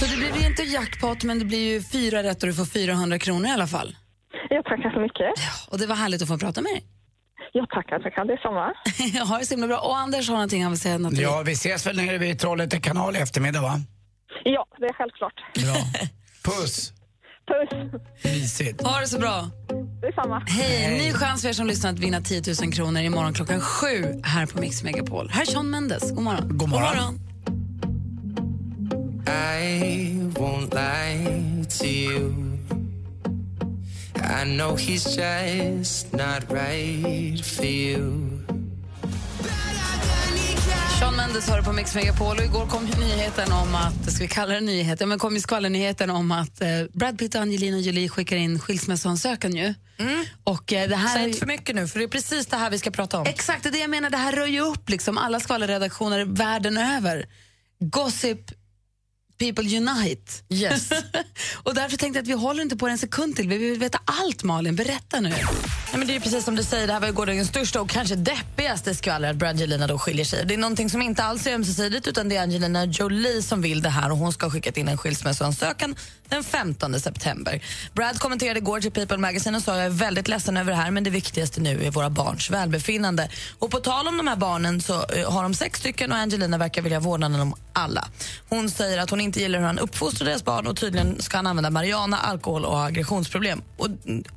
Så 0.00 0.06
det 0.06 0.16
blir 0.16 0.46
inte 0.46 0.62
jackpot, 0.62 1.24
men 1.24 1.38
det 1.38 1.44
blir 1.44 1.72
ju 1.72 1.82
fyra 1.82 2.22
rätt 2.22 2.42
och 2.42 2.48
du 2.48 2.54
får 2.54 2.64
400 2.64 3.18
kronor 3.18 3.46
i 3.46 3.50
alla 3.50 3.66
fall. 3.66 3.96
Jag 4.50 4.64
tackar 4.64 4.90
så 4.90 5.00
mycket. 5.00 5.32
Och 5.68 5.78
det 5.78 5.86
var 5.86 5.96
härligt 5.96 6.22
att 6.22 6.28
få 6.28 6.38
prata 6.38 6.60
med 6.60 6.72
dig. 6.72 6.97
Jag 7.52 7.70
tackar, 7.70 7.98
tackar. 7.98 8.24
Detsamma. 8.24 8.72
Jag 9.14 9.24
har 9.30 9.38
det 9.38 9.46
så 9.46 9.54
himla 9.54 9.66
bra. 9.66 9.78
Och 9.78 9.96
Anders 9.98 10.28
har 10.28 10.34
någonting 10.34 10.62
han 10.62 10.72
vill 10.72 10.80
säga. 10.80 11.10
Ja, 11.12 11.42
vi 11.46 11.52
ses 11.52 11.86
väl 11.86 11.96
nere 11.96 12.18
vid 12.18 12.38
Trollhätte 12.38 12.80
kanal 12.80 13.16
i 13.16 13.18
eftermiddag 13.18 13.60
va? 13.60 13.80
Ja, 14.44 14.66
det 14.78 14.86
är 14.86 14.92
självklart. 14.92 15.34
Bra. 15.54 15.74
Puss. 16.52 16.92
Puss. 17.46 18.02
Mysigt. 18.24 18.82
Ha 18.82 19.00
det 19.00 19.06
så 19.06 19.18
bra. 19.18 19.50
Detsamma. 20.02 20.42
Hej! 20.46 20.98
Ny 20.98 21.12
chans 21.12 21.42
för 21.42 21.48
er 21.48 21.52
som 21.52 21.66
lyssnar 21.66 21.90
att 21.92 21.98
vinna 21.98 22.20
10 22.20 22.42
000 22.62 22.72
kronor 22.72 23.02
imorgon 23.02 23.34
klockan 23.34 23.60
sju 23.60 24.20
här 24.24 24.46
på 24.46 24.60
Mix 24.60 24.82
Megapol. 24.82 25.30
Här 25.30 25.42
är 25.42 25.46
Shawn 25.46 25.70
Mendes. 25.70 26.10
God 26.10 26.22
morgon. 26.24 26.58
God 26.58 26.68
morgon. 26.68 27.20
I 29.26 30.20
won't 30.34 30.74
lie 30.74 31.64
to 31.78 31.84
you. 31.84 32.47
I 34.22 34.44
know 34.44 34.76
he's 34.76 35.16
just 35.16 36.12
not 36.12 36.50
right 36.50 37.44
for 37.44 37.64
you. 37.64 38.38
Shawn 41.00 41.16
Mendes 41.16 41.48
hör 41.48 41.62
på 41.62 41.72
Mix 41.72 41.94
Megapol 41.94 42.36
och 42.36 42.44
igår 42.44 42.66
kom 42.66 42.84
nyheten 42.84 43.52
om 43.52 43.74
att, 43.74 44.12
ska 44.12 44.24
vi 44.24 44.28
kalla 44.28 44.54
det 44.54 44.60
nyheten, 44.60 45.08
men 45.08 45.18
kom 45.18 45.34
ju 45.34 45.40
skvallernyheten 45.40 46.10
om 46.10 46.32
att 46.32 46.60
eh, 46.60 46.68
Brad 46.92 47.18
Pitt 47.18 47.34
och 47.34 47.40
Angelina 47.40 47.78
Jolie 47.78 48.08
skickar 48.08 48.36
in 48.36 48.58
skilsmässoansökan 48.58 49.56
ju. 49.56 49.74
Och 50.44 50.72
eh, 50.72 50.88
det 50.88 50.96
här 50.96 51.14
Säg 51.14 51.26
inte 51.26 51.38
för 51.38 51.46
mycket 51.46 51.74
nu, 51.74 51.88
för 51.88 51.98
det 51.98 52.04
är 52.04 52.08
precis 52.08 52.46
det 52.46 52.56
här 52.56 52.70
vi 52.70 52.78
ska 52.78 52.90
prata 52.90 53.18
om. 53.18 53.26
Exakt, 53.26 53.62
det 53.62 53.68
är 53.68 53.72
det 53.72 53.78
jag 53.78 53.90
menar. 53.90 54.10
Det 54.10 54.16
här 54.16 54.32
rör 54.32 54.46
ju 54.46 54.60
upp 54.60 54.88
liksom 54.88 55.18
alla 55.18 55.40
skvallerredaktioner 55.40 56.24
världen 56.24 56.76
över. 56.76 57.26
Gossip 57.80 58.40
People 59.38 59.76
Unite. 59.76 60.32
Yes. 60.48 60.90
och 61.62 61.74
därför 61.74 61.96
tänkte 61.96 62.18
jag 62.18 62.22
att 62.22 62.28
vi 62.28 62.32
håller 62.32 62.62
inte 62.62 62.76
på 62.76 62.86
det 62.86 62.92
en 62.92 62.98
sekund 62.98 63.36
till. 63.36 63.48
Vi 63.48 63.58
vill 63.58 63.78
veta 63.78 63.98
allt, 64.04 64.42
Malin. 64.42 64.76
Berätta 64.76 65.20
nu. 65.20 65.28
Nej, 65.28 65.98
men 65.98 66.06
det 66.06 66.16
är 66.16 66.20
precis 66.20 66.44
som 66.44 66.56
du 66.56 66.62
säger, 66.62 66.86
det 66.86 66.92
här 66.92 67.00
var 67.00 67.10
gårdagens 67.10 67.48
största 67.48 67.80
och 67.80 67.90
kanske 67.90 68.14
deppigaste 68.14 68.94
skvaller 68.94 69.30
att 69.30 69.36
Brangelina 69.36 69.86
då 69.86 69.98
skiljer 69.98 70.24
sig. 70.24 70.44
Det 70.46 70.54
är 70.54 70.58
någonting 70.58 70.90
som 70.90 71.02
inte 71.02 71.22
alls 71.22 71.46
är 71.46 71.54
ömsesidigt 71.54 72.06
utan 72.06 72.28
det 72.28 72.36
är 72.36 72.42
Angelina 72.42 72.84
Jolie 72.84 73.42
som 73.42 73.62
vill 73.62 73.82
det 73.82 73.88
här 73.88 74.10
och 74.10 74.18
hon 74.18 74.32
ska 74.32 74.46
ha 74.46 74.50
skickat 74.50 74.76
in 74.76 74.88
en 74.88 74.98
skilsmässoansökan 74.98 75.96
den 76.28 76.44
15 76.44 77.00
september. 77.00 77.60
Brad 77.92 78.18
kommenterade 78.18 78.58
igår 78.58 78.80
till 78.80 78.90
People 78.90 79.16
Magazine 79.16 79.56
och 79.56 79.62
sa 79.62 79.76
jag 79.76 79.86
är 79.86 79.90
väldigt 79.90 80.28
ledsen 80.28 80.56
över 80.56 80.72
det 80.72 80.78
här 80.78 80.90
men 80.90 81.04
det 81.04 81.10
viktigaste 81.10 81.60
nu 81.60 81.84
är 81.84 81.90
våra 81.90 82.10
barns 82.10 82.50
välbefinnande. 82.50 83.30
Och 83.58 83.70
på 83.70 83.80
tal 83.80 84.08
om 84.08 84.16
de 84.16 84.28
här 84.28 84.36
barnen 84.36 84.80
så 84.80 84.92
eh, 84.92 85.32
har 85.32 85.42
de 85.42 85.54
sex 85.54 85.80
stycken 85.80 86.12
och 86.12 86.18
Angelina 86.18 86.58
verkar 86.58 86.82
vilja 86.82 87.00
vårdnaden 87.00 87.40
om 87.40 87.54
alla. 87.78 88.08
Hon 88.48 88.70
säger 88.70 88.98
att 88.98 89.10
hon 89.10 89.20
inte 89.20 89.40
gillar 89.40 89.58
hur 89.58 89.66
han 89.66 89.78
uppfostrar 89.78 90.28
deras 90.28 90.44
barn 90.44 90.66
och 90.66 90.76
tydligen 90.76 91.22
ska 91.22 91.38
han 91.38 91.46
använda 91.46 91.70
marijuana, 91.70 92.18
alkohol 92.18 92.64
och 92.64 92.76
ha 92.76 92.86
aggressionsproblem. 92.86 93.62
Och 93.76 93.88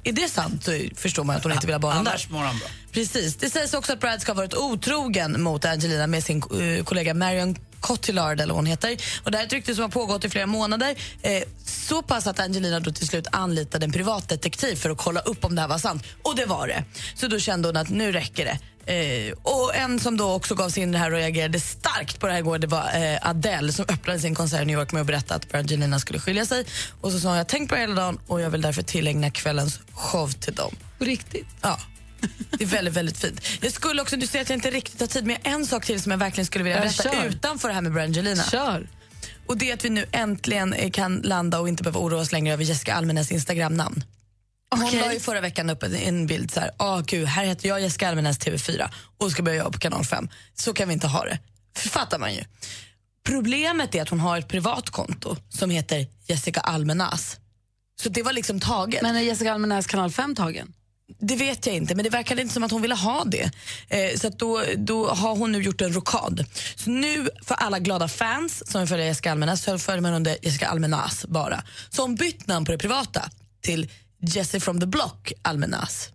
är 0.04 0.12
det 0.12 0.30
sant 0.30 0.64
så 0.64 0.72
förstår 0.96 1.24
man 1.24 1.36
att 1.36 1.44
hon 1.44 1.54
inte 1.54 1.68
vill 1.68 1.74
ha 1.74 1.80
barnen 1.80 2.04
där. 2.04 2.12
Annars 2.12 2.30
mår 2.30 2.44
han 2.44 2.58
bra. 2.58 2.68
Precis. 2.92 3.36
Det 3.36 3.50
sägs 3.50 3.74
också 3.74 3.94
att 3.94 4.00
Brad 4.00 4.22
ska 4.22 4.32
ha 4.32 4.38
varit 4.38 4.54
otrogen 4.54 5.42
mot 5.42 5.66
Angelina 5.66 6.08
med 6.08 6.24
sin 6.24 6.38
eh, 6.38 6.84
kollega 6.84 7.14
Marion 7.14 7.56
Cotillard 7.82 8.42
eller 8.42 8.54
vad 8.54 8.58
hon 8.58 8.66
heter. 8.66 8.98
Och 9.24 9.32
det 9.32 9.38
här 9.38 9.44
är 9.44 9.48
ett 9.48 9.54
rykte 9.54 9.76
som 9.76 9.82
har 9.82 9.90
pågått 9.90 10.26
i 10.26 10.30
flera 10.30 10.46
månader. 10.46 10.96
Eh, 11.22 11.44
så 11.66 12.02
pass 12.02 12.28
att 12.28 12.40
Angelina 12.40 12.80
då 12.80 12.92
till 12.92 13.08
slut 13.08 13.28
anlitade 13.32 13.86
en 13.86 13.92
privatdetektiv 13.92 14.76
för 14.76 14.90
att 14.90 14.98
kolla 14.98 15.20
upp 15.20 15.46
om 15.46 15.56
det 15.56 15.62
här 15.62 15.70
var 15.70 15.78
sant. 15.78 16.04
Och 16.24 16.36
det 16.36 16.46
var 16.46 16.68
det. 16.68 16.84
Så 17.16 17.28
då 17.28 17.40
kände 17.40 17.68
hon 17.68 17.78
att 17.78 17.90
nu 17.90 18.12
räcker 18.12 18.46
det. 18.46 18.60
Eh, 18.86 19.34
och 19.44 19.76
en 19.76 20.00
som 20.00 20.18
då 20.18 20.32
också 20.32 20.56
gav 20.56 20.70
sig 20.70 20.84
in 20.84 20.90
i 20.90 20.92
det 20.92 20.98
här 20.98 21.12
och 21.12 21.18
reagerade 21.18 21.60
starkt 21.60 22.20
på 22.20 22.28
det 22.28 22.34
här 22.34 22.40
igår, 22.40 22.58
det 22.58 22.68
var 22.68 22.84
eh, 22.96 23.30
Adele 23.30 23.72
som 23.72 23.86
öppnade 23.90 24.20
sin 24.20 24.36
konsert 24.36 24.62
i 24.62 24.66
New 24.66 24.80
York 24.80 24.92
med 24.92 25.02
att 25.02 25.08
berätta 25.08 25.36
att 25.36 25.56
Angelina 25.56 26.00
skulle 26.00 26.20
skilja 26.20 26.46
sig. 26.46 26.66
Och 27.02 27.12
så 27.12 27.20
sa 27.20 27.28
hon, 27.28 27.38
jag 27.38 27.44
har 27.44 27.50
tänkt 27.50 27.70
på 27.70 27.76
det 27.76 27.82
hela 27.82 27.96
dagen 27.96 28.20
och 28.28 28.42
jag 28.42 28.50
vill 28.50 28.62
därför 28.62 28.82
tillägna 28.82 29.32
kvällens 29.32 29.80
show 29.94 30.32
till 30.32 30.56
dem. 30.56 30.76
På 30.98 31.06
riktigt? 31.06 31.48
Ja. 31.62 31.80
Det 32.58 32.64
är 32.64 32.68
väldigt, 32.68 32.94
väldigt 32.94 33.18
fint. 33.18 33.42
Jag 33.62 33.72
skulle 33.72 34.02
också, 34.02 34.18
du 34.18 34.28
säger 34.28 34.44
att 34.44 34.50
jag 34.50 34.58
inte 34.58 34.72
riktigt 34.72 35.00
har 35.00 35.08
tid, 35.08 35.26
men 35.26 35.38
jag 35.44 35.52
har 35.52 35.60
en 35.60 35.66
sak 35.66 35.86
till 35.86 36.02
som 36.02 36.12
jag 36.12 36.18
verkligen 36.20 36.46
skulle 36.46 36.64
vilja 36.64 36.78
Ja, 36.78 36.84
berätta 36.84 37.04
kör. 37.22 37.26
utanför 37.26 37.68
det 37.68 37.74
här 37.74 37.82
med 37.82 37.94
Brangelina. 37.94 38.44
Kör. 38.44 38.88
Och 39.48 39.58
det 39.58 39.70
är 39.70 39.74
att 39.74 39.86
vi 39.86 39.90
nu 39.90 40.06
äntligen 40.12 40.74
eh, 40.74 40.92
kan 40.92 41.16
landa 41.24 41.60
och 41.60 41.70
inte 41.70 41.84
behöva 41.84 42.00
oroa 42.00 42.22
oss 42.22 42.32
längre 42.32 42.54
över 42.54 42.64
Jessica 42.64 42.94
Almenäs 42.94 43.32
Instagramnamn. 43.32 44.04
Hon 44.76 44.98
la 45.00 45.14
ju 45.14 45.20
förra 45.20 45.42
veckan 45.42 45.70
upp 45.70 45.84
en, 45.84 45.96
en 45.96 46.28
bild 46.28 46.52
så 46.52 46.60
här, 46.60 46.72
åh 46.80 47.02
gud, 47.06 47.28
här 47.28 47.46
heter 47.46 47.68
jag 47.70 47.82
Jessica 47.82 48.10
Almenäs 48.10 48.40
TV4 48.40 48.90
och 49.18 49.32
ska 49.32 49.44
börja 49.44 49.58
jobba 49.58 49.72
på 49.72 49.80
kanal 49.80 50.06
5. 50.06 50.30
Så 50.54 50.74
kan 50.74 50.88
vi 50.88 50.94
inte 50.94 51.08
ha 51.08 51.26
det. 51.26 51.40
Fattar 51.90 52.20
man 52.20 52.34
ju. 52.34 52.44
Problemet 53.24 53.96
är 53.96 54.02
att 54.02 54.10
hon 54.10 54.20
har 54.20 54.38
ett 54.38 54.48
privat 54.48 54.90
konto 54.90 55.36
som 55.50 55.70
heter 55.70 56.08
Jessica 56.26 56.60
Almenäs. 56.60 57.38
Så 58.02 58.10
det 58.10 58.24
var 58.24 58.34
liksom 58.34 58.60
taget. 58.60 59.02
Men 59.02 59.16
är 59.16 59.22
Jessica 59.22 59.54
Almenäs 59.54 59.88
kanal 59.88 60.12
5 60.12 60.36
tagen? 60.36 60.74
Det 61.20 61.36
vet 61.36 61.66
jag 61.66 61.76
inte, 61.76 61.96
men 61.96 62.04
det 62.04 62.10
verkade 62.10 62.42
inte 62.42 62.54
som 62.54 62.64
att 62.64 62.72
hon 62.72 62.82
ville 62.82 62.96
ha 62.96 63.24
det. 63.24 63.52
Eh, 63.90 64.18
så 64.20 64.28
att 64.28 64.40
då, 64.40 64.64
då 64.78 65.10
har 65.10 65.36
hon 65.36 65.52
nu 65.52 65.62
gjort 65.62 65.82
en 65.82 65.94
rokad. 65.94 66.46
Så 66.76 66.90
nu, 66.90 67.30
för 67.44 67.56
alla 67.56 67.80
glada 67.80 68.08
fans 68.08 68.72
som 68.72 68.88
följer 68.88 69.06
Jessica 69.06 69.32
Almenäs, 69.32 69.64
så 69.64 69.78
följer 69.78 70.02
man 70.02 70.14
under 70.14 70.38
Jessica 70.42 70.68
Almenäs 70.68 71.26
bara. 71.26 71.64
Så 71.90 72.02
hon 72.02 72.16
bytt 72.16 72.48
namn 72.48 72.66
på 72.66 72.72
det 72.72 72.78
privata 72.78 73.30
till 73.62 73.90
Jessie 74.22 74.60
from 74.60 74.80
the 74.80 74.86
Block 74.86 75.34
Almenäs. 75.42 76.10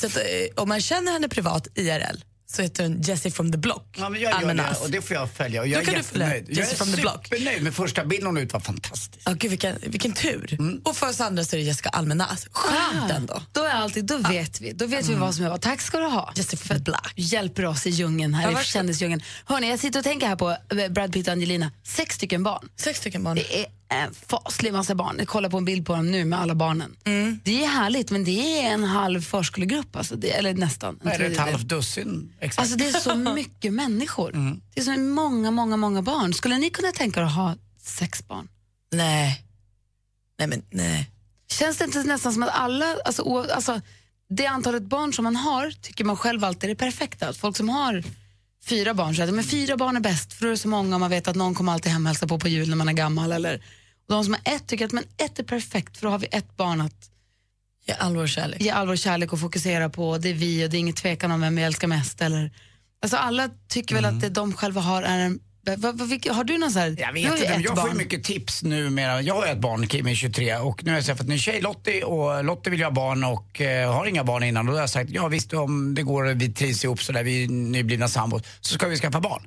Så 0.00 0.06
att, 0.06 0.16
eh, 0.16 0.22
om 0.62 0.68
man 0.68 0.80
känner 0.80 1.12
henne 1.12 1.28
privat, 1.28 1.68
IRL, 1.74 2.16
så 2.46 2.62
heter 2.62 2.82
hon 2.82 3.00
Jessie 3.02 3.30
from 3.30 3.52
the 3.52 3.58
Block 3.58 3.86
Ja, 3.98 4.08
men 4.08 4.20
jag 4.20 4.30
gör 4.32 4.38
Almenäs. 4.38 4.78
det 4.78 4.84
och 4.84 4.90
det 4.90 5.02
får 5.02 5.16
jag 5.16 5.30
följa. 5.30 5.60
Och 5.60 5.66
jag 5.68 5.76
Då 5.78 5.80
är 5.82 5.84
kan 5.84 5.94
du 5.94 6.02
följa 6.02 6.26
jättenöjd. 6.26 6.44
Jag 6.48 6.56
Jessie 6.56 6.76
from 6.76 6.92
the 6.92 6.98
är 6.98 7.02
Block. 7.02 7.24
supernöjd 7.26 7.62
med 7.62 7.74
första 7.74 8.04
bilden 8.04 8.26
hon 8.26 8.36
ut 8.38 8.52
var 8.52 8.60
fantastisk. 8.60 9.20
Ja, 9.24 9.32
gud, 9.32 9.50
vilken, 9.50 9.76
vilken 9.86 10.12
tur. 10.12 10.58
Och 10.84 10.96
för 10.96 11.08
oss 11.08 11.20
andra 11.20 11.44
så 11.44 11.56
är 11.56 11.60
det 11.60 11.66
Jessica 11.66 11.88
Almenäs. 11.88 12.46
Skönt 12.52 13.10
ändå. 13.10 13.34
Ah, 13.34 13.42
Då 13.52 13.62
är 13.64 13.70
alltid, 13.70 14.04
då 14.04 14.18
vet 14.18 14.60
vi. 14.60 14.72
Då 14.72 14.86
vet 14.86 15.08
vi 15.08 15.14
vad 15.14 15.34
som 15.34 15.44
är 15.44 15.48
vad. 15.50 15.60
Tack 15.60 15.80
ska 15.80 15.98
du 15.98 16.06
ha. 16.06 16.32
Jessica 16.36 16.78
Black. 16.78 17.12
Hjälper 17.16 17.64
oss 17.66 17.86
i 17.86 17.90
djungeln 17.90 18.34
här, 18.34 18.50
Ja, 18.52 18.60
i 18.60 18.64
kändisdjungeln. 18.64 19.22
Hörni, 19.44 19.70
jag 19.70 19.78
sitter 19.78 19.98
och 19.98 20.04
tänker 20.04 20.26
här 20.26 20.36
på 20.36 20.50
eh, 20.80 20.88
Brad 20.88 21.12
Pitt 21.12 21.26
och 21.26 21.32
Angelina. 21.32 21.70
Sex 21.84 22.14
stycken 22.14 22.42
barn. 22.42 22.68
Sex 22.76 22.98
stycken 22.98 23.24
barn. 23.24 23.34
Det 23.36 23.60
är 23.60 23.66
en 23.88 24.14
faslig 24.14 24.72
massa 24.72 24.94
barn. 24.94 25.16
Jag 25.18 25.28
kollar 25.28 25.48
på 25.50 25.58
en 25.58 25.64
bild 25.64 25.86
på 25.86 25.94
dem 25.94 26.10
nu 26.10 26.24
med 26.24 26.40
alla 26.40 26.54
barnen. 26.54 26.96
Mm. 27.04 27.40
Det 27.44 27.64
är 27.64 27.68
härligt, 27.68 28.10
men 28.10 28.24
det 28.24 28.60
är 28.62 28.72
en 28.72 28.84
halv 28.84 29.20
förskolegrupp. 29.20 29.96
Alltså 29.96 30.16
det, 30.16 30.30
eller 30.30 30.54
nästan. 30.54 31.00
En 31.02 31.08
Är 31.08 31.18
det 31.18 31.26
ett 31.26 31.38
halvt 31.38 31.68
dussin? 31.68 32.32
Exakt. 32.40 32.58
Alltså 32.58 32.76
det 32.76 32.88
är 32.88 32.92
så 33.00 33.14
mycket 33.34 33.72
människor. 33.72 34.32
Det 34.74 34.80
är 34.80 34.84
så 34.84 35.00
många, 35.00 35.50
många, 35.50 35.76
många 35.76 36.02
barn. 36.02 36.34
Skulle 36.34 36.58
ni 36.58 36.70
kunna 36.70 36.92
tänka 36.92 37.20
er 37.20 37.24
att 37.24 37.34
ha 37.34 37.54
sex 37.82 38.28
barn? 38.28 38.48
Nej. 38.92 39.42
Nej, 40.38 40.48
men 40.48 40.62
nej. 40.70 41.10
Känns 41.48 41.76
det 41.76 41.84
inte 41.84 42.02
nästan 42.02 42.32
som 42.32 42.42
att 42.42 42.50
alla, 42.52 42.96
alltså, 43.04 43.22
o, 43.22 43.50
alltså, 43.50 43.80
det 44.28 44.46
antalet 44.46 44.82
barn 44.82 45.12
som 45.12 45.22
man 45.22 45.36
har 45.36 45.70
tycker 45.70 46.04
man 46.04 46.16
själv 46.16 46.44
alltid 46.44 46.70
är 46.70 46.74
det 46.74 46.78
perfekta. 46.78 47.32
Folk 47.32 47.56
som 47.56 47.68
har 47.68 48.04
fyra 48.68 48.94
barn 48.94 49.22
att 49.22 49.34
men 49.34 49.44
fyra 49.44 49.76
barn 49.76 49.96
är 49.96 50.00
bäst 50.00 50.32
för 50.32 50.42
då 50.42 50.46
är 50.46 50.50
det 50.50 50.58
så 50.58 50.68
många 50.68 50.96
och 50.96 51.00
man 51.00 51.10
vet 51.10 51.28
att 51.28 51.36
någon 51.36 51.54
kommer 51.54 51.72
alltid 51.72 51.92
hem 51.92 52.06
och 52.06 52.08
hälsa 52.08 52.26
på 52.26 52.38
på 52.38 52.48
jul 52.48 52.68
när 52.68 52.76
man 52.76 52.88
är 52.88 52.92
gammal. 52.92 53.32
Eller, 53.32 53.54
och 54.08 54.14
de 54.14 54.24
som 54.24 54.32
har 54.32 54.54
ett 54.54 54.66
tycker 54.66 54.84
att 54.84 54.92
men 54.92 55.04
ett 55.16 55.38
är 55.38 55.42
perfekt 55.42 55.96
för 55.96 56.06
då 56.06 56.10
har 56.10 56.18
vi 56.18 56.28
ett 56.30 56.56
barn 56.56 56.80
att 56.80 57.10
Ge 57.86 57.94
all 57.94 58.16
vår 58.16 58.26
kärlek. 58.26 58.60
ge 58.60 58.70
all 58.70 58.86
vår 58.86 58.96
kärlek 58.96 59.32
och 59.32 59.40
fokusera 59.40 59.88
på. 59.88 60.18
Det 60.18 60.28
är 60.28 60.34
vi 60.34 60.66
och 60.66 60.70
det 60.70 60.76
är 60.76 60.78
ingen 60.78 60.94
tvekan 60.94 61.30
om 61.30 61.40
vem 61.40 61.56
vi 61.56 61.62
älskar 61.62 61.88
mest. 61.88 62.20
Eller, 62.20 62.50
alltså 63.02 63.16
alla 63.16 63.50
tycker 63.68 63.94
väl 63.94 64.04
att 64.04 64.20
det 64.20 64.28
de 64.28 64.52
själva 64.52 64.80
har 64.80 65.02
är 65.02 65.18
en... 65.18 65.40
Vilka- 66.08 66.32
har 66.32 66.44
du 66.44 66.58
någon 66.58 66.70
så 66.70 66.78
här... 66.78 66.96
Jag 66.98 67.12
vet 67.12 67.24
inte, 67.24 67.48
men 67.50 67.62
jag 67.62 67.76
får 67.76 67.84
ju 67.84 67.88
barn. 67.88 67.96
mycket 67.96 68.24
tips 68.24 68.62
numera. 68.62 69.20
Jag 69.22 69.34
har 69.34 69.46
ett 69.46 69.58
barn, 69.58 69.86
Kim 69.86 70.06
är 70.06 70.14
23 70.14 70.56
och 70.56 70.84
nu 70.84 70.90
har 70.90 70.96
jag 70.98 71.04
skaffat 71.04 71.22
en 71.22 71.28
ny 71.28 71.38
tjej, 71.38 71.60
Lottie, 71.60 72.04
och 72.04 72.44
Lottie 72.44 72.70
vill 72.70 72.78
ju 72.80 72.84
ha 72.84 72.92
barn 72.92 73.24
och 73.24 73.60
eh, 73.60 73.92
har 73.92 74.06
inga 74.06 74.24
barn 74.24 74.42
innan. 74.42 74.66
Och 74.68 74.72
då 74.72 74.76
har 74.76 74.82
jag 74.82 74.90
sagt, 74.90 75.10
ja 75.10 75.28
visst 75.28 75.52
om 75.52 75.94
det 75.94 76.02
går 76.02 76.24
vi 76.24 76.52
trivs 76.52 76.84
ihop 76.84 77.02
sådär, 77.02 77.22
vi 77.22 77.44
är 77.44 77.48
nyblivna 77.48 78.08
sambos, 78.08 78.42
så 78.60 78.74
ska 78.74 78.86
vi 78.88 78.96
skaffa 78.96 79.20
barn. 79.20 79.42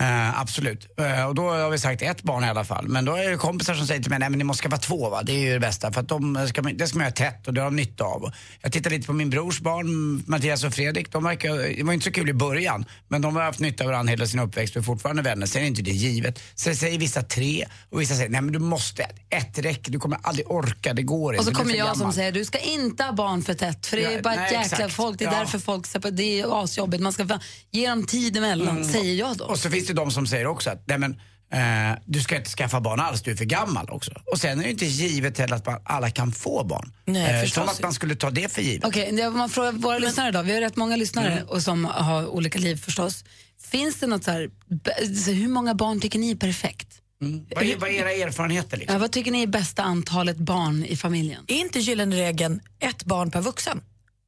Eh, 0.00 0.40
absolut. 0.40 0.86
Eh, 1.00 1.24
och 1.26 1.34
då 1.34 1.50
har 1.50 1.70
vi 1.70 1.78
sagt 1.78 2.02
ett 2.02 2.22
barn 2.22 2.44
i 2.44 2.48
alla 2.48 2.64
fall. 2.64 2.88
Men 2.88 3.04
då 3.04 3.14
är 3.14 3.30
det 3.30 3.36
kompisar 3.36 3.74
som 3.74 3.86
säger 3.86 4.02
till 4.02 4.10
mig, 4.10 4.18
nej 4.18 4.30
men 4.30 4.38
ni 4.38 4.44
måste 4.44 4.62
skaffa 4.62 4.76
två 4.76 5.10
va, 5.10 5.22
det 5.22 5.32
är 5.32 5.38
ju 5.38 5.52
det 5.52 5.60
bästa. 5.60 5.92
För 5.92 6.00
att 6.00 6.08
de 6.08 6.46
ska, 6.48 6.62
man- 6.62 6.76
det 6.76 6.86
ska 6.86 6.98
man 6.98 7.04
göra 7.04 7.14
tätt 7.14 7.46
och 7.48 7.54
det 7.54 7.60
har 7.60 7.64
de 7.66 7.76
nytta 7.76 8.04
av. 8.04 8.32
Jag 8.62 8.72
tittar 8.72 8.90
lite 8.90 9.06
på 9.06 9.12
min 9.12 9.30
brors 9.30 9.60
barn, 9.60 10.22
Mattias 10.26 10.64
och 10.64 10.74
Fredrik. 10.74 11.12
De 11.12 11.24
verkar, 11.24 11.76
det 11.76 11.82
var 11.82 11.92
inte 11.92 12.04
så 12.04 12.12
kul 12.12 12.28
i 12.28 12.32
början, 12.32 12.84
men 13.08 13.22
de 13.22 13.36
har 13.36 13.42
haft 13.42 13.58
nytta 13.60 13.84
av 13.84 13.90
varandra 13.90 14.10
hela 14.10 14.26
sin 14.26 14.40
uppväxt 14.40 14.76
och 14.76 14.80
är 14.82 14.84
fortfarande 14.84 15.22
vänner. 15.22 15.46
Sen 15.46 15.62
är 15.62 15.66
inte 15.66 15.82
det 15.82 15.90
givet. 15.90 16.40
Sen 16.54 16.76
säger 16.76 16.98
vissa 16.98 17.22
tre 17.22 17.66
och 17.90 18.00
vissa 18.00 18.14
säger, 18.14 18.28
nej 18.30 18.40
men 18.40 18.52
du 18.52 18.58
måste, 18.58 19.02
ett 19.30 19.58
räcker, 19.58 19.92
du 19.92 19.98
kommer 19.98 20.18
aldrig 20.22 20.50
orka, 20.50 20.94
det 20.94 21.02
går 21.02 21.34
inte. 21.34 21.40
Och 21.40 21.44
så 21.56 21.62
kommer 21.62 21.74
jag 21.74 21.88
som 21.88 21.98
gammal." 21.98 22.14
säger 22.14 22.32
du 22.32 22.44
ska 22.44 22.58
inte 22.58 23.04
ha 23.04 23.12
barn 23.12 23.42
för 23.42 23.54
tätt 23.54 23.86
för 23.86 23.96
det 23.96 24.04
är 24.04 24.10
Ja, 24.10 24.22
bara 24.22 24.34
nej, 24.34 24.44
jäkla 24.44 24.60
exakt. 24.60 24.92
folk. 24.94 25.18
Det 25.18 25.24
är 25.24 25.32
Ja. 25.32 25.38
därför 25.38 25.58
folk 25.58 25.86
säger 25.86 26.10
det 26.10 26.40
är 26.40 26.64
asjobbigt. 26.64 27.02
Man 27.02 27.12
ska 27.12 27.38
ge 27.70 27.88
dem 27.90 28.06
tid 28.06 28.36
emellan, 28.36 28.68
Mm. 28.76 28.92
säger 28.92 29.14
jag 29.14 29.36
då. 29.36 29.44
Och 29.44 29.58
så 29.58 29.70
finns 29.70 29.87
det 29.88 29.94
de 29.94 30.10
som 30.10 30.26
säger 30.26 30.46
också 30.46 30.70
att 30.70 30.82
nej 30.86 30.98
men, 30.98 31.12
eh, 31.52 31.98
du 32.06 32.20
ska 32.20 32.36
inte 32.36 32.50
skaffa 32.50 32.80
barn 32.80 33.00
alls, 33.00 33.22
du 33.22 33.30
är 33.30 33.36
för 33.36 33.44
gammal 33.44 33.90
också. 33.90 34.10
Och 34.32 34.38
sen 34.38 34.58
är 34.58 34.64
det 34.64 34.70
inte 34.70 34.86
givet 34.86 35.38
heller 35.38 35.56
att 35.56 35.66
man, 35.66 35.80
alla 35.84 36.10
kan 36.10 36.32
få 36.32 36.64
barn. 36.64 36.92
Nej, 37.04 37.42
eh, 37.42 37.48
som 37.48 37.68
att 37.68 37.82
man 37.82 37.92
skulle 37.92 38.14
ta 38.16 38.30
det 38.30 38.52
för 38.52 38.62
givet. 38.62 38.84
Okej, 38.84 39.12
okay, 39.12 39.30
man 39.30 39.48
frågar 39.50 39.72
våra 39.72 39.98
lyssnare 39.98 40.30
då. 40.30 40.42
Vi 40.42 40.54
har 40.54 40.60
rätt 40.60 40.76
många 40.76 40.96
lyssnare 40.96 41.32
Mm. 41.32 41.48
och 41.48 41.62
som 41.62 41.84
har 41.84 42.26
olika 42.26 42.58
liv 42.58 42.76
förstås. 42.76 43.24
Finns 43.70 44.00
det 44.00 44.06
något 44.06 44.24
så 44.24 44.30
här, 44.30 44.50
hur 45.32 45.48
många 45.48 45.74
barn 45.74 46.00
tycker 46.00 46.18
ni 46.18 46.30
är 46.30 46.36
perfekt? 46.36 46.88
Mm. 47.22 47.46
Vad, 47.54 47.64
är, 47.64 47.76
vad 47.76 47.90
är 47.90 47.94
era 47.94 48.12
erfarenheter 48.12 48.76
liksom? 48.76 48.94
Ja, 48.94 49.00
vad 49.00 49.12
tycker 49.12 49.30
ni 49.30 49.42
är 49.42 49.46
bästa 49.46 49.82
antalet 49.82 50.36
barn 50.36 50.84
i 50.84 50.96
familjen? 50.96 51.44
Är 51.48 51.56
inte 51.56 51.78
gyllene 51.78 52.16
regeln 52.16 52.60
ett 52.80 53.04
barn 53.04 53.30
per 53.30 53.40
vuxen? 53.40 53.80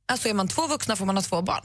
Alltså 0.09 0.29
är 0.29 0.35
man 0.35 0.49
två 0.49 0.67
vuxna 0.67 0.97
får 0.97 1.07
man 1.07 1.17
ha 1.17 1.23
två 1.23 1.43
barn. 1.43 1.65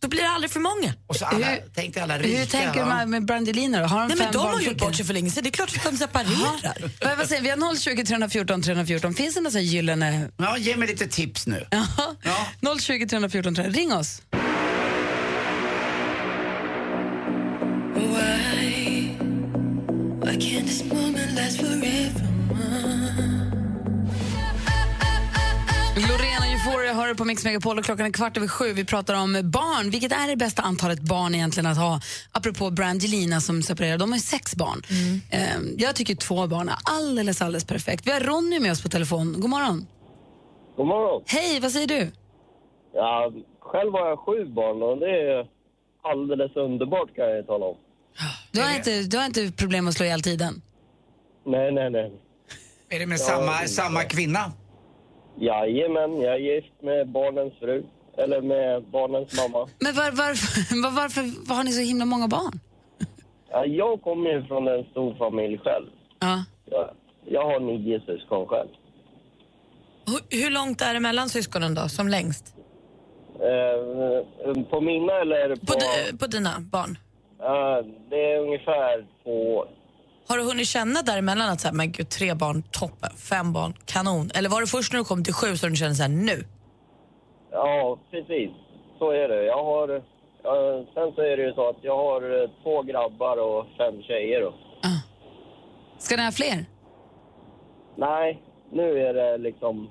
Då 0.00 0.08
blir 0.08 0.20
det 0.22 0.28
aldrig 0.30 0.50
för 0.50 0.60
många. 0.60 0.94
Och 1.06 1.16
så 1.16 1.24
alla, 1.24 1.46
tänk 1.74 1.94
dig 1.94 2.02
alla 2.02 2.18
rika. 2.18 2.38
Hur 2.38 2.46
tänker 2.46 2.80
va? 2.80 2.86
man 2.86 3.10
med 3.10 3.24
Brangelina 3.24 3.80
då? 3.80 3.86
Har 3.86 4.00
de 4.00 4.08
Nej, 4.08 4.16
fem 4.16 4.26
men 4.26 4.32
de 4.32 4.46
har 4.46 4.60
gjort 4.60 4.78
bort 4.78 4.94
sig 4.94 5.04
för 5.06 5.14
länge 5.14 5.30
sedan. 5.30 5.42
Det 5.42 5.48
är 5.48 5.52
klart 5.52 5.76
att 5.76 5.84
de 5.84 5.96
separerar. 5.96 6.90
Vad, 7.04 7.18
vad 7.18 7.28
säger 7.28 7.42
vi? 7.42 7.52
Vi 7.56 7.62
har 7.62 7.76
020 7.76 8.04
314 8.04 8.62
314. 8.62 9.14
Finns 9.14 9.34
det 9.34 9.40
några 9.40 9.60
gyllene... 9.60 10.28
Ja, 10.36 10.58
ge 10.58 10.76
mig 10.76 10.88
lite 10.88 11.06
tips 11.06 11.46
nu. 11.46 11.66
Ja. 11.70 11.86
020 12.80 13.06
314 13.06 13.54
314. 13.54 13.72
Ring 13.72 13.92
oss. 13.92 14.22
Why 20.22 20.36
can't 20.36 22.19
Hör 27.10 27.14
på 27.14 27.24
Mix 27.24 27.44
Megapol 27.44 27.78
och 27.78 27.84
klockan 27.84 28.06
är 28.06 28.10
kvart 28.10 28.36
över 28.36 28.48
sju. 28.48 28.72
Vi 28.72 28.84
pratar 28.84 29.14
om 29.14 29.32
barn. 29.44 29.90
Vilket 29.90 30.12
är 30.12 30.28
det 30.28 30.36
bästa 30.36 30.62
antalet 30.62 31.00
barn 31.00 31.34
egentligen 31.34 31.66
att 31.66 31.78
ha? 31.78 32.00
Apropå 32.32 32.70
Brangelina 32.70 33.40
som 33.40 33.62
separerar. 33.62 33.98
De 33.98 34.10
har 34.10 34.16
ju 34.16 34.22
sex 34.22 34.56
barn. 34.56 34.82
Ehm, 35.30 35.74
Jag 35.78 35.96
tycker 35.96 36.14
två 36.14 36.46
barn 36.46 36.68
är 36.68 36.74
alldeles, 36.84 37.42
alldeles 37.42 37.64
perfekt. 37.64 38.06
Vi 38.06 38.10
har 38.10 38.20
Ronny 38.20 38.60
med 38.60 38.72
oss 38.72 38.82
på 38.82 38.88
telefon. 38.88 39.34
God 39.40 39.50
morgon. 39.50 39.86
God 40.76 40.86
morgon. 40.86 41.22
Hej, 41.26 41.60
vad 41.60 41.72
säger 41.72 41.86
du? 41.86 42.10
Ja, 42.94 43.32
själv 43.60 43.92
har 43.92 44.08
jag 44.08 44.18
sju 44.18 44.44
barn 44.54 44.82
och 44.82 44.98
det 44.98 45.06
är 45.32 45.46
alldeles 46.12 46.56
underbart 46.56 47.14
kan 47.16 47.24
jag 47.30 47.46
tala 47.46 47.66
om. 47.66 47.76
Du 48.52 48.60
har, 48.62 48.76
inte, 48.76 49.02
du 49.02 49.16
har 49.18 49.26
inte 49.26 49.52
problem 49.52 49.88
att 49.88 49.94
slå 49.94 50.06
ihjäl 50.06 50.22
tiden? 50.22 50.62
Nej, 51.46 51.72
nej, 51.72 51.90
nej. 51.90 52.12
Är 52.88 52.98
det 52.98 53.06
med 53.06 53.18
Ja, 53.20 53.24
samma, 53.24 53.52
samma 53.52 54.02
kvinna? 54.04 54.52
Jajamän, 55.40 56.20
jag 56.20 56.34
är 56.34 56.38
gift 56.38 56.82
med 56.82 57.08
barnens 57.08 57.54
fru. 57.60 57.82
Eller 58.16 58.40
med 58.42 58.82
barnens 58.82 59.36
mamma. 59.36 59.68
Men 59.78 59.94
var, 59.94 60.10
varför, 60.10 60.82
var, 60.82 60.90
varför 60.90 61.48
var 61.48 61.56
har 61.56 61.64
ni 61.64 61.72
så 61.72 61.80
himla 61.80 62.04
många 62.04 62.28
barn? 62.28 62.60
Ja, 63.50 63.64
jag 63.66 64.02
kommer 64.02 64.30
ju 64.30 64.44
från 64.44 64.68
en 64.68 64.84
stor 64.84 65.14
familj 65.14 65.58
själv. 65.58 65.86
Ja. 66.20 66.44
Jag, 66.70 66.90
jag 67.24 67.44
har 67.44 67.60
nio 67.60 68.00
syskon 68.00 68.46
själv. 68.46 68.68
Hur, 70.06 70.42
hur 70.42 70.50
långt 70.50 70.80
är 70.82 70.94
det 70.94 71.00
mellan 71.00 71.28
syskonen 71.28 71.74
då, 71.74 71.88
som 71.88 72.08
längst? 72.08 72.54
Eh, 73.34 74.62
på 74.70 74.80
mina 74.80 75.12
eller 75.12 75.56
på... 75.56 75.66
På, 75.66 75.72
di- 75.72 76.18
på 76.18 76.26
dina 76.26 76.50
barn? 76.60 76.98
Ja, 77.38 77.82
det 78.10 78.32
är 78.32 78.38
ungefär 78.40 79.06
två 79.24 79.56
år. 79.56 79.68
Har 80.30 80.38
du 80.38 80.44
hunnit 80.44 80.66
känna 80.66 81.02
däremellan 81.02 81.50
att 81.50 81.60
så 81.60 81.68
här, 81.68 81.74
men 81.74 81.92
gud, 81.92 82.08
tre 82.08 82.34
barn, 82.34 82.62
toppen, 82.62 83.10
fem 83.30 83.52
barn, 83.52 83.74
kanon? 83.84 84.30
Eller 84.34 84.48
var 84.48 84.60
det 84.60 84.66
först 84.66 84.92
när 84.92 84.98
du 84.98 85.04
kom 85.04 85.24
till 85.24 85.34
sju 85.34 85.56
som 85.56 85.70
du 85.70 85.76
kände 85.76 85.94
så 85.94 86.02
här, 86.02 86.10
nu? 86.10 86.44
Ja, 87.50 87.98
precis. 88.10 88.50
Så 88.98 89.10
är 89.10 89.28
det. 89.28 89.44
Jag 89.44 89.64
har... 89.64 90.02
ja, 90.42 90.84
sen 90.94 91.12
så 91.14 91.20
är 91.22 91.36
det 91.36 91.42
ju 91.42 91.52
så 91.52 91.68
att 91.68 91.76
jag 91.82 91.96
har 91.96 92.42
eh, 92.42 92.50
två 92.62 92.82
grabbar 92.82 93.36
och 93.36 93.66
fem 93.78 94.02
tjejer. 94.02 94.40
Då. 94.40 94.54
Ska 95.98 96.16
ni 96.16 96.24
ha 96.24 96.32
fler? 96.32 96.64
Nej, 97.96 98.42
nu 98.72 98.98
är 99.06 99.14
det 99.14 99.38
liksom... 99.38 99.90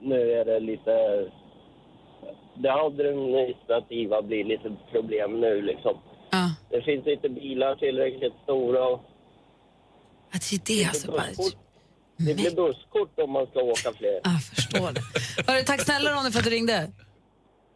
Nu 0.00 0.32
är 0.32 0.44
det 0.44 0.60
lite... 0.60 0.94
Det 2.54 2.72
administrativa 2.72 4.22
blir 4.22 4.44
lite 4.44 4.76
problem 4.92 5.40
nu 5.40 5.62
liksom. 5.62 5.94
Ja. 6.30 6.44
Det 6.70 6.82
finns 6.82 7.06
inte 7.06 7.28
bilar 7.28 7.74
tillräckligt 7.74 8.34
stora. 8.44 8.86
Och 8.88 9.00
Att 10.34 10.50
det 10.50 10.56
är 10.56 10.76
det 10.76 10.84
alltså. 10.88 11.10
Bara, 11.10 11.24
det 12.16 12.34
blir 12.34 12.54
busskort 12.56 13.12
om 13.24 13.30
man 13.32 13.46
ska 13.46 13.60
åka 13.60 13.92
fler. 13.98 14.20
jag 14.24 14.42
förstår 14.42 14.92
det. 14.92 15.02
Hörru, 15.52 15.62
tack 15.62 15.80
snälla 15.80 16.10
Ronny 16.12 16.30
för 16.30 16.38
att 16.38 16.44
du 16.44 16.50
ringde. 16.50 16.90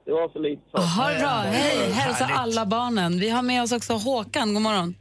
Det 0.05 0.13
var 0.13 0.29
så 0.29 0.39
lite 0.39 0.63
så. 0.71 0.79
Ha 0.83 1.11
det 1.11 1.19
bra. 1.19 1.29
Hej, 1.29 1.91
hälsa 1.91 2.25
alla 2.25 2.67
barnen. 2.67 3.19
Vi 3.21 3.31
har 3.31 3.43
med 3.43 3.63
oss 3.63 3.73
också 3.73 3.93
Håkan. 3.93 4.55
God 4.55 4.63
morgon. 4.63 4.95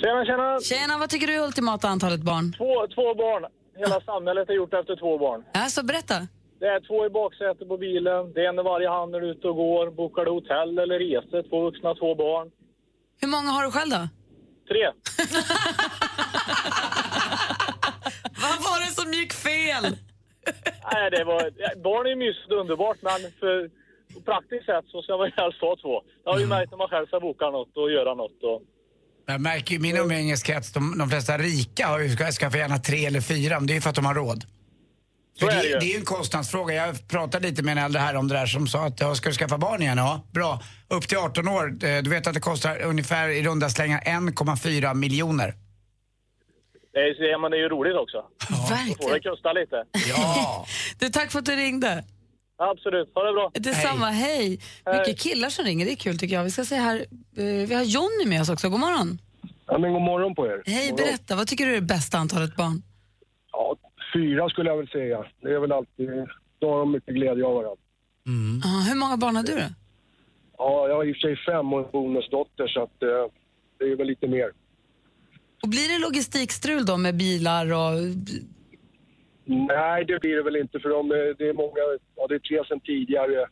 Tjena, 0.00 0.24
tjena. 0.24 0.60
Tjena, 0.60 0.98
vad 0.98 1.10
tycker 1.10 1.26
du 1.26 1.34
är 1.34 1.44
ultimata 1.44 1.88
antalet 1.88 2.20
barn? 2.20 2.54
Två, 2.58 2.86
två 2.94 3.14
barn. 3.14 3.44
Hela 3.76 4.00
samhället 4.00 4.48
är 4.48 4.52
gjort 4.54 4.74
efter 4.74 4.96
två 4.96 5.18
barn. 5.18 5.44
Alltså, 5.54 5.82
berätta. 5.84 6.14
Det 6.60 6.66
är 6.66 6.80
två 6.88 7.06
i 7.06 7.10
baksätet 7.10 7.68
på 7.68 7.76
bilen. 7.76 8.32
Det 8.34 8.40
är 8.44 8.48
en 8.48 8.58
i 8.58 8.62
varje 8.62 8.88
hand 8.88 9.12
när 9.12 9.20
du 9.20 9.26
är 9.26 9.32
ute 9.32 9.48
och 9.48 9.56
går. 9.56 9.90
Bokar 9.90 10.24
du 10.24 10.30
hotell 10.30 10.78
eller 10.78 10.98
resor. 10.98 11.42
Två 11.50 11.60
vuxna, 11.66 11.94
två 11.94 12.14
barn. 12.14 12.50
Hur 13.20 13.28
många 13.28 13.50
har 13.50 13.62
du 13.64 13.70
själv 13.70 13.90
då? 13.90 14.08
Tre. 14.68 14.84
Vad 18.42 18.58
var 18.66 18.80
det 18.86 18.92
som 19.00 19.12
gick 19.12 19.32
fel? 19.32 19.96
Nej, 20.92 21.10
det 21.10 21.24
var, 21.24 21.42
barn 21.82 22.06
är 22.06 22.10
ju 22.10 22.16
mysigt 22.16 22.52
och 22.52 22.60
underbart, 22.60 22.98
men 23.02 23.20
för 23.40 23.70
på 24.14 24.20
praktiskt 24.20 24.66
sätt 24.66 24.84
så 24.92 25.02
ska 25.02 25.16
man 25.16 25.26
ju 25.26 25.32
helst 25.36 25.60
ha 25.60 25.76
två. 25.82 26.02
Jag 26.24 26.32
har 26.32 26.38
ju 26.40 26.46
märkt 26.46 26.70
när 26.70 26.78
man 26.78 26.88
själv 26.88 27.06
ska 27.06 27.20
boka 27.20 27.50
något 27.50 27.76
och 27.76 27.90
göra 27.90 28.14
något. 28.14 28.42
Och, 28.42 28.62
Jag 29.26 29.40
märker 29.40 29.70
ju 29.70 29.76
i 29.76 29.80
min 29.80 29.96
umgängeskrets, 29.96 30.72
de, 30.72 30.98
de 30.98 31.08
flesta 31.10 31.38
rika 31.38 31.86
har 31.86 32.00
ju, 32.00 32.08
ska, 32.08 32.24
skaffar 32.32 32.58
gärna 32.58 32.78
tre 32.78 33.06
eller 33.06 33.20
fyra, 33.20 33.60
men 33.60 33.66
det 33.66 33.72
är 33.72 33.74
ju 33.74 33.80
för 33.80 33.90
att 33.90 33.96
de 33.96 34.06
har 34.06 34.14
råd. 34.14 34.44
För 35.38 35.46
är 35.46 35.50
det, 35.50 35.62
det 35.62 35.78
det 35.78 35.86
är 35.86 35.90
ju 35.90 35.98
en 35.98 36.04
kostnadsfråga. 36.04 36.74
Jag 36.74 37.08
pratade 37.08 37.48
lite 37.48 37.62
med 37.62 37.72
en 37.72 37.84
äldre 37.84 38.00
här 38.00 38.16
om 38.16 38.28
det 38.28 38.34
där 38.34 38.46
som 38.46 38.66
sa 38.66 38.86
att 38.86 39.00
ja, 39.00 39.14
ska 39.14 39.28
du 39.28 39.34
skaffa 39.34 39.58
barn 39.58 39.82
igen? 39.82 39.98
Ja, 39.98 40.20
bra. 40.32 40.60
Upp 40.88 41.08
till 41.08 41.18
18 41.18 41.48
år, 41.48 41.64
eh, 41.84 42.02
du 42.02 42.10
vet 42.10 42.26
att 42.26 42.34
det 42.34 42.40
kostar 42.40 42.82
ungefär 42.82 43.28
i 43.28 43.42
runda 43.42 43.68
slängar 43.68 44.00
1,4 44.00 44.94
miljoner. 44.94 45.54
det 46.92 46.98
är, 46.98 47.30
ja, 47.30 47.38
men 47.38 47.50
det 47.50 47.56
är 47.56 47.60
ju 47.60 47.68
roligt 47.68 47.96
också. 47.96 48.24
Då 48.48 48.54
får 49.08 49.14
det 49.14 49.20
kosta 49.20 49.52
lite. 49.52 49.76
Ja. 50.08 50.66
Du, 50.98 51.08
tack 51.08 51.32
för 51.32 51.38
att 51.38 51.44
du 51.44 51.56
ringde. 51.56 52.04
Absolut, 52.58 53.14
ha 53.14 53.22
det 53.22 53.32
bra. 53.32 53.50
Detsamma, 53.54 54.10
hej. 54.10 54.60
Mycket 54.98 55.20
killar 55.20 55.50
som 55.50 55.64
ringer, 55.64 55.86
det 55.86 55.92
är 55.92 55.96
kul 55.96 56.18
tycker 56.18 56.34
jag. 56.34 56.44
Vi 56.44 56.50
ska 56.50 56.64
se 56.64 56.74
här, 56.76 56.96
eh, 57.36 57.44
vi 57.44 57.74
har 57.74 57.82
Jonny 57.82 58.26
med 58.26 58.40
oss 58.40 58.48
också. 58.48 58.68
God 58.68 58.80
morgon. 58.80 59.18
Ja, 59.66 59.78
men 59.78 59.92
god 59.92 60.02
morgon 60.02 60.34
på 60.34 60.46
er. 60.46 60.62
Hej, 60.66 60.90
morgon. 60.90 60.96
berätta. 60.96 61.36
Vad 61.36 61.46
tycker 61.46 61.66
du 61.66 61.70
är 61.70 61.74
det 61.74 61.86
bästa 61.86 62.18
antalet 62.18 62.56
barn? 62.56 62.82
Ja, 63.52 63.76
fyra 64.14 64.48
skulle 64.48 64.70
jag 64.70 64.76
väl 64.76 64.88
säga. 64.88 65.24
Det 65.40 65.54
är 65.54 65.58
väl 65.58 65.72
alltid, 65.72 66.08
då 66.58 66.70
har 66.70 66.78
de 66.78 66.92
mycket 66.92 67.14
glädje 67.14 67.44
av 67.44 67.54
varandra. 67.54 67.82
Ah, 68.64 68.80
hur 68.88 68.98
många 68.98 69.16
barn 69.16 69.36
har 69.36 69.42
du 69.42 69.52
då? 69.52 69.68
Ja, 70.58 70.88
jag 70.88 70.96
har 70.96 71.04
i 71.04 71.12
och 71.12 71.16
för 71.16 71.20
sig 71.20 71.36
fem 71.36 71.72
och 71.72 71.80
en 71.80 71.90
bonusdotter 71.92 72.66
så 72.66 72.82
att 72.82 73.02
eh, 73.02 73.08
det 73.78 73.84
är 73.84 73.96
väl 73.96 74.06
lite 74.06 74.28
mer. 74.28 74.52
Och 75.62 75.68
blir 75.68 75.88
det 75.92 76.06
logistikstrul 76.06 76.86
då 76.86 76.96
med 76.96 77.16
bilar 77.16 77.66
och... 77.72 77.94
Nej, 79.46 80.04
det 80.04 80.20
blir 80.20 80.36
det 80.36 80.42
väl 80.42 80.56
inte 80.56 80.80
för 80.80 80.88
de, 80.88 81.08
det 81.38 81.48
är 81.48 81.52
många, 81.52 81.82
ja 82.16 82.26
det 82.28 82.34
är 82.34 82.38
tre 82.38 82.64
sen 82.68 82.80
tidigare, 82.80 83.46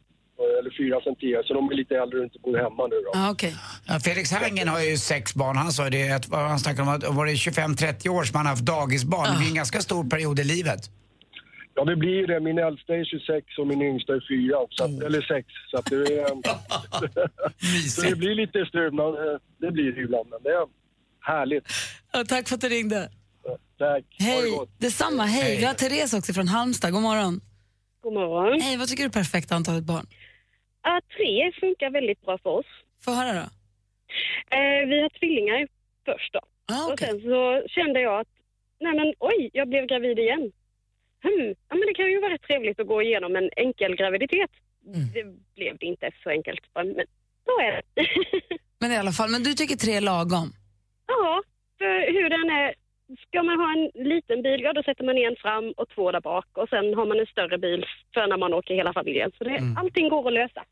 eller 0.58 0.72
fyra 0.78 1.00
sen 1.04 1.16
tidigare, 1.16 1.42
så 1.46 1.54
de 1.54 1.70
är 1.70 1.74
lite 1.74 1.94
äldre 1.94 2.18
och 2.18 2.24
inte 2.24 2.38
bor 2.38 2.56
hemma 2.56 2.86
nu 2.86 2.96
då. 3.06 3.10
Ah, 3.14 3.30
okay. 3.30 3.52
Ja, 3.88 4.00
Felix 4.04 4.32
Herngren 4.32 4.68
har 4.68 4.80
ju 4.80 4.96
sex 4.96 5.34
barn. 5.34 5.56
Han 5.56 5.72
sa 5.72 5.84
ju 5.84 5.90
det, 5.90 6.10
att, 6.10 6.28
vad 6.28 6.40
han 6.40 6.58
snackade 6.58 6.82
om 6.82 6.94
att 6.94 7.16
var 7.16 7.26
det 7.26 7.32
25-30 7.32 8.08
år 8.08 8.24
som 8.24 8.36
han 8.36 8.46
har 8.46 8.52
haft 8.52 8.64
dagisbarn. 8.64 9.32
Det 9.32 9.38
blir 9.38 9.48
en 9.48 9.54
ganska 9.54 9.80
stor 9.80 10.04
period 10.04 10.38
i 10.40 10.44
livet. 10.44 10.80
Ja, 11.74 11.84
det 11.84 11.96
blir 11.96 12.26
det. 12.26 12.40
Min 12.40 12.58
äldsta 12.58 12.94
är 12.94 13.04
26 13.04 13.58
och 13.58 13.66
min 13.66 13.82
yngsta 13.82 14.12
är 14.12 14.22
4, 14.28 14.56
så 14.70 14.84
att, 14.84 15.02
eller 15.06 15.22
6. 15.22 15.48
Så 15.70 15.76
att 15.78 15.86
det, 15.86 15.96
är, 15.96 17.88
så 17.94 18.02
det 18.02 18.16
blir 18.16 18.34
lite 18.34 18.66
strul, 18.66 18.92
men 18.92 19.06
eh, 19.06 19.38
det 19.60 19.70
blir 19.72 19.92
det 19.92 20.00
ibland. 20.00 20.28
Men 20.30 20.42
det 20.42 20.48
är 20.50 20.66
härligt. 21.20 21.64
Ja, 22.12 22.24
tack 22.28 22.48
för 22.48 22.54
att 22.54 22.60
du 22.60 22.68
ringde. 22.68 23.10
Tack. 23.78 24.04
Det 24.18 24.24
Hej, 24.24 24.50
gott. 24.50 24.70
detsamma. 24.78 25.24
Hej. 25.24 25.42
Hej. 25.42 25.56
Vi 25.56 25.64
har 25.64 25.74
Therese 25.74 26.14
också 26.14 26.32
från 26.32 26.48
Halmstad. 26.48 26.92
God 26.92 27.02
morgon. 27.02 27.40
God 28.02 28.12
morgon. 28.12 28.60
Hej, 28.60 28.76
vad 28.76 28.88
tycker 28.88 29.02
du 29.02 29.08
är 29.08 29.12
perfekta 29.12 29.54
antalet 29.54 29.84
barn? 29.84 30.06
Ja, 30.82 31.00
tre 31.16 31.52
funkar 31.60 31.90
väldigt 31.90 32.20
bra 32.22 32.38
för 32.38 32.50
oss. 32.50 32.66
Få 33.04 33.10
höra 33.10 33.32
då. 33.32 33.46
Eh, 34.56 34.86
vi 34.88 35.02
har 35.02 35.08
tvillingar 35.08 35.68
först 36.04 36.32
då. 36.32 36.40
Ah, 36.72 36.92
Och 36.92 36.98
sen 36.98 37.20
så 37.20 37.62
kände 37.68 38.00
jag 38.00 38.20
att, 38.20 38.28
nej 38.80 38.94
men 38.94 39.14
oj, 39.18 39.50
jag 39.52 39.68
blev 39.68 39.86
gravid 39.86 40.18
igen. 40.18 40.52
Hmm, 41.22 41.48
ja 41.68 41.74
men 41.76 41.80
det 41.88 41.94
kan 41.94 42.10
ju 42.10 42.20
vara 42.20 42.32
rätt 42.34 42.42
trevligt 42.42 42.80
att 42.80 42.86
gå 42.86 43.02
igenom 43.02 43.36
en 43.36 43.50
enkel 43.56 43.96
graviditet. 43.96 44.50
Mm. 44.86 45.12
Det 45.14 45.24
blev 45.54 45.78
det 45.78 45.86
inte 45.86 46.10
så 46.22 46.30
enkelt, 46.30 46.60
men 46.74 46.94
så 47.44 47.60
är 47.60 47.72
det. 47.94 48.06
Men 48.80 48.92
i 48.92 48.96
alla 48.96 49.12
fall, 49.12 49.30
men 49.30 49.42
du 49.42 49.52
tycker 49.54 49.76
tre 49.76 49.92
är 49.94 50.00
lagom? 50.00 50.52
ja, 51.06 51.42
för 51.78 52.12
hur 52.12 52.30
den 52.30 52.50
är, 52.50 52.74
ska 53.26 53.38
man 53.48 53.56
ha 53.62 53.68
en 53.76 53.84
liten 54.12 54.38
bil, 54.46 54.58
ja 54.66 54.70
då 54.72 54.82
sätter 54.82 55.04
man 55.08 55.16
en 55.28 55.36
fram 55.44 55.66
och 55.80 55.88
två 55.94 56.04
där 56.12 56.20
bak 56.30 56.46
och 56.60 56.68
sen 56.72 56.84
har 56.98 57.06
man 57.10 57.18
en 57.22 57.26
större 57.34 57.58
bil 57.58 57.80
för 58.14 58.24
när 58.30 58.38
man 58.44 58.52
åker 58.58 58.74
hela 58.74 58.92
familjen. 58.92 59.30
Så 59.38 59.44
det, 59.44 59.50
Mm. 59.56 59.76
allting 59.76 60.08
går 60.08 60.26
att 60.28 60.34
lösa. 60.42 60.62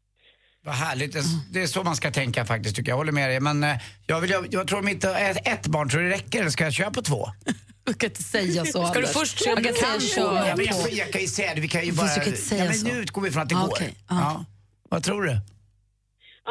Vad 0.64 0.74
härligt. 0.74 1.12
Det, 1.52 1.60
är 1.62 1.66
så 1.66 1.82
man 1.82 1.96
ska 1.96 2.10
tänka 2.10 2.44
faktiskt 2.44 2.76
tycker 2.76 2.90
jag. 2.90 2.94
Jag 2.94 2.98
håller 3.02 3.12
med 3.12 3.30
dig. 3.30 3.40
Men 3.40 3.64
eh, 3.64 3.76
jag, 4.06 4.20
vill, 4.20 4.30
jag, 4.30 4.46
jag 4.50 4.68
tror 4.68 4.78
om 4.78 4.88
inte 4.88 5.10
ett, 5.10 5.48
ett 5.48 5.66
barn 5.66 5.88
tror 5.88 6.02
det 6.02 6.10
räcker. 6.10 6.40
Eller 6.40 6.50
ska 6.50 6.64
jag 6.64 6.72
köra 6.72 6.90
på 6.90 7.02
två? 7.02 7.26
Du 7.84 7.94
kan 7.94 8.08
inte 8.10 8.22
säga 8.22 8.64
så, 8.64 8.86
Ska 8.86 9.00
du 9.00 9.06
först 9.06 9.44
se 9.44 9.50
om 9.52 9.62
du 9.62 9.72
kan 9.72 10.00
köra 10.00 10.48
Ja, 10.48 10.56
men 10.56 10.66
jag, 10.66 10.82
på. 10.84 10.88
jag 10.92 11.12
kan 11.12 11.20
ju 11.20 11.26
säga 11.26 11.54
det. 11.54 11.60
Vi 11.60 11.68
kan 11.68 11.84
ju 11.84 11.92
bara... 11.92 12.06
ja, 12.06 12.64
men 12.64 12.92
nu 12.94 13.00
utgår 13.00 13.22
vi 13.22 13.30
från 13.30 13.42
att 13.42 13.48
det 13.48 13.54
Ah, 13.56 13.66
går. 13.66 13.78
Ah. 13.82 13.86
Ja. 14.20 14.44
Vad 14.90 15.02
tror 15.02 15.22
du? 15.22 15.36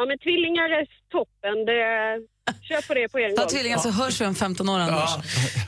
Ja 0.00 0.06
men 0.06 0.18
tvillingar 0.18 0.68
är 0.78 0.84
toppen, 1.12 1.56
det, 1.70 1.80
kör 2.68 2.88
på 2.88 2.94
det 2.94 3.08
på 3.08 3.18
en 3.18 3.34
Ta 3.36 3.42
gång. 3.42 3.50
tvillingar 3.50 3.78
så 3.78 3.90
hörs 3.90 4.20
vi 4.20 4.26
om 4.26 4.34
15 4.34 4.68
år, 4.68 4.78
Anders. 4.78 5.10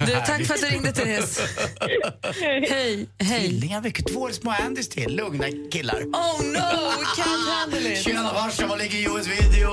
Du, 0.00 0.12
tack 0.12 0.46
för 0.46 0.54
att 0.54 0.60
du 0.60 0.66
ringde, 0.66 0.92
Therese. 0.92 1.40
Hej, 2.70 3.08
hej. 3.18 3.48
Tvillingar, 3.48 3.80
vilket 3.80 4.06
två 4.12 4.28
små 4.28 4.50
Andys 4.50 4.88
till. 4.88 5.16
Lugna 5.16 5.44
killar. 5.72 6.02
Oh 6.02 6.38
no, 6.56 6.78
we 6.98 7.04
can't 7.22 7.50
handle 7.50 7.92
it. 7.92 7.98
Tjena 8.04 8.28
farsan, 8.28 8.68
var 8.68 8.76
ligger 8.76 8.98
Joels 8.98 9.26
video? 9.26 9.68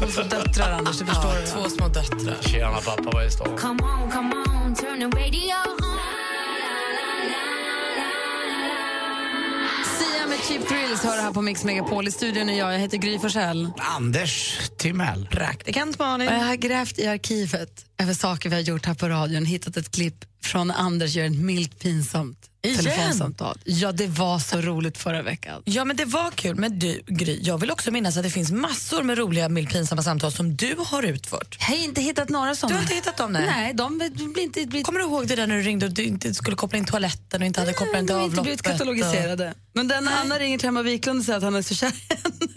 Hon 0.00 0.08
får 0.08 0.22
döttrar, 0.22 0.72
Anders, 0.72 0.98
det 0.98 1.06
förstår 1.06 1.34
du. 1.40 1.46
Två 1.46 1.68
små 1.70 1.88
döttrar. 1.88 2.36
Tjena 2.40 2.80
pappa, 2.80 3.10
vad 3.12 3.24
är 3.24 3.28
stan? 3.28 3.56
Come 3.56 3.82
on, 3.82 4.10
come 4.10 4.34
on, 4.36 4.74
turn 4.74 4.98
the 5.00 5.18
radio 5.18 5.87
Cheap 10.42 10.68
Thrills 10.68 11.02
hör 11.02 11.22
här 11.22 11.32
på 11.32 11.42
Mix 11.42 11.64
Megapol. 11.64 12.08
I 12.08 12.10
studion 12.10 12.48
är 12.48 12.58
jag, 12.58 12.74
jag 12.74 12.78
heter 12.78 12.98
Gry 12.98 13.18
Forssell. 13.18 13.70
Anders 13.78 14.58
Timell. 14.78 15.28
Praktikant 15.30 15.98
Malin. 15.98 16.28
Och 16.28 16.34
jag 16.34 16.44
har 16.44 16.56
grävt 16.56 16.98
i 16.98 17.06
arkivet 17.06 17.84
över 17.98 18.14
saker 18.14 18.48
vi 18.48 18.54
har 18.54 18.62
gjort 18.62 18.86
här 18.86 18.94
på 18.94 19.08
radion, 19.08 19.44
hittat 19.46 19.76
ett 19.76 19.90
klipp 19.90 20.24
från 20.42 20.70
Anders 20.70 21.14
gör 21.14 21.24
ett 21.24 21.38
milt 21.38 21.78
pinsamt 21.78 22.38
Igen? 22.62 22.76
telefonsamtal. 22.78 23.58
Ja, 23.64 23.92
det 23.92 24.06
var 24.06 24.38
så 24.38 24.60
roligt 24.60 24.98
förra 24.98 25.22
veckan. 25.22 25.62
Ja, 25.64 25.84
men 25.84 25.96
det 25.96 26.04
var 26.04 26.30
kul. 26.30 26.56
Men 26.56 26.78
du, 26.78 27.02
Gry, 27.06 27.40
jag 27.42 27.58
vill 27.58 27.70
också 27.70 27.90
minnas 27.90 28.16
att 28.16 28.22
det 28.22 28.30
finns 28.30 28.50
massor 28.52 29.02
med 29.02 29.18
roliga, 29.18 29.48
milt 29.48 29.72
pinsamma 29.72 30.02
samtal 30.02 30.32
som 30.32 30.56
du 30.56 30.76
har 30.86 31.02
utfört. 31.02 31.56
Jag 31.60 31.66
har 31.66 31.84
inte 31.84 32.00
hittat 32.00 32.28
några 32.28 32.54
sådana. 32.54 32.72
Du 32.72 32.76
har 32.76 32.82
inte 32.82 32.94
hittat 32.94 33.16
dem? 33.16 33.32
Nej. 33.32 33.46
Nej, 33.46 33.74
de 33.74 33.98
blir 33.98 34.42
inte... 34.42 34.66
Blir... 34.66 34.82
Kommer 34.82 35.00
du 35.00 35.06
ihåg 35.06 35.26
det 35.26 35.36
där 35.36 35.46
när 35.46 35.56
du 35.56 35.62
ringde 35.62 35.86
och 35.86 35.92
du 35.92 36.04
inte 36.04 36.34
skulle 36.34 36.56
koppla 36.56 36.78
in 36.78 36.84
toaletten 36.84 37.40
och 37.42 37.46
inte 37.46 37.60
hade 37.60 37.72
kopplat 37.72 38.00
in 38.00 38.06
till 38.06 38.06
de 38.06 38.12
har 38.12 38.20
avloppet? 38.20 38.38
inte 38.38 38.42
blivit 38.42 38.62
katalogiserade. 38.62 39.54
Men 39.78 39.88
den 39.88 40.08
Anna 40.08 40.38
ringer 40.38 40.58
till 40.58 40.68
Emma 40.68 40.82
Wiklund 40.82 41.18
och 41.18 41.24
säger 41.24 41.36
att 41.36 41.42
han 41.42 41.54
är 41.54 41.62
så 41.62 41.74
kär. 41.74 41.92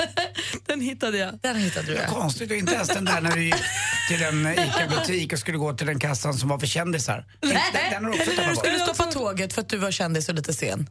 Den 0.66 0.82
hittade 0.82 1.18
jag. 1.18 1.40
Den 1.42 1.56
hittade 1.56 1.88
du, 1.88 1.94
Det 1.94 2.00
är 2.00 2.08
konstigt 2.08 2.52
och 2.52 2.58
inte 2.58 2.74
ens 2.74 2.88
den 2.88 3.06
där 3.06 3.22
när 3.22 3.32
du 3.32 3.44
gick 3.44 3.56
till 4.08 4.24
en 4.24 4.48
ICA-butik 4.54 5.34
och 5.34 5.40
skulle 5.40 5.58
gå 5.58 5.74
till 5.74 5.88
den 5.88 6.00
kassan 6.00 6.34
som 6.34 6.50
var 6.50 6.60
för 6.60 6.68
kändisar. 6.68 7.26
Den, 7.40 7.50
den, 7.50 7.60
den 7.92 8.04
har 8.06 8.12
du 8.12 8.20
också 8.20 8.32
Eller 8.32 8.42
när 8.44 8.50
du 8.50 8.56
tappat 8.56 8.58
skulle 8.66 8.78
bort. 8.86 8.96
stoppa 8.96 9.12
tåget 9.12 9.54
för 9.54 9.62
att 9.62 9.70
du 9.70 9.78
var 9.78 9.92
kändis 9.92 10.30
och 10.30 10.36
lite 10.36 10.54
sen. 10.54 10.90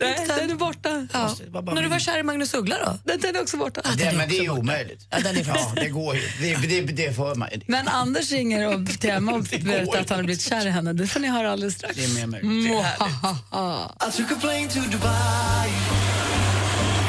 Nej, 0.00 0.24
den 0.26 0.50
är 0.50 0.54
borta. 0.54 1.06
Ja. 1.12 1.36
bara 1.50 1.74
När 1.74 1.82
du 1.82 1.88
var 1.88 1.98
kär 1.98 2.18
i 2.18 2.22
Magnus 2.22 2.54
Uggla 2.54 2.76
då? 2.84 2.98
Den, 3.04 3.20
den 3.20 3.36
är 3.36 3.42
också 3.42 3.56
borta. 3.56 3.80
Ah, 3.84 3.94
den 3.98 4.16
men 4.16 4.28
det 4.28 4.38
är 4.38 4.50
omöjligt. 4.50 5.06
Ja, 5.10 5.18
den 5.20 5.36
är 5.36 5.44
Ja, 5.46 5.72
det 5.76 5.88
går 5.88 6.16
ju. 6.16 6.22
Det, 6.40 6.54
det, 6.54 6.80
det 6.92 7.16
får 7.16 7.34
man. 7.34 7.48
Men 7.66 7.88
Anders 7.88 8.30
ringer 8.30 8.74
och 8.74 8.88
till 9.00 9.10
Emma 9.10 9.32
och 9.32 9.42
berättar 9.42 10.00
att 10.00 10.08
han 10.10 10.18
har 10.18 10.24
blivit 10.24 10.42
kär 10.42 10.66
i 10.66 10.70
henne. 10.70 10.92
Det 10.92 11.06
får 11.06 11.20
ni 11.20 11.28
höra 11.28 11.52
alldeles 11.52 11.74
strax. 11.74 11.96
Det 11.96 12.04
är 12.04 12.14
mer 12.14 12.26
möjligt. 12.26 12.70
Det 12.70 12.74
är 12.74 12.82
härligt. 12.82 13.22
Mwahaha. 13.50 13.90
I 14.08 14.16
took 14.16 14.32
a 14.32 14.36
plane 14.40 14.68
to 14.68 14.80
Dubai 14.90 15.61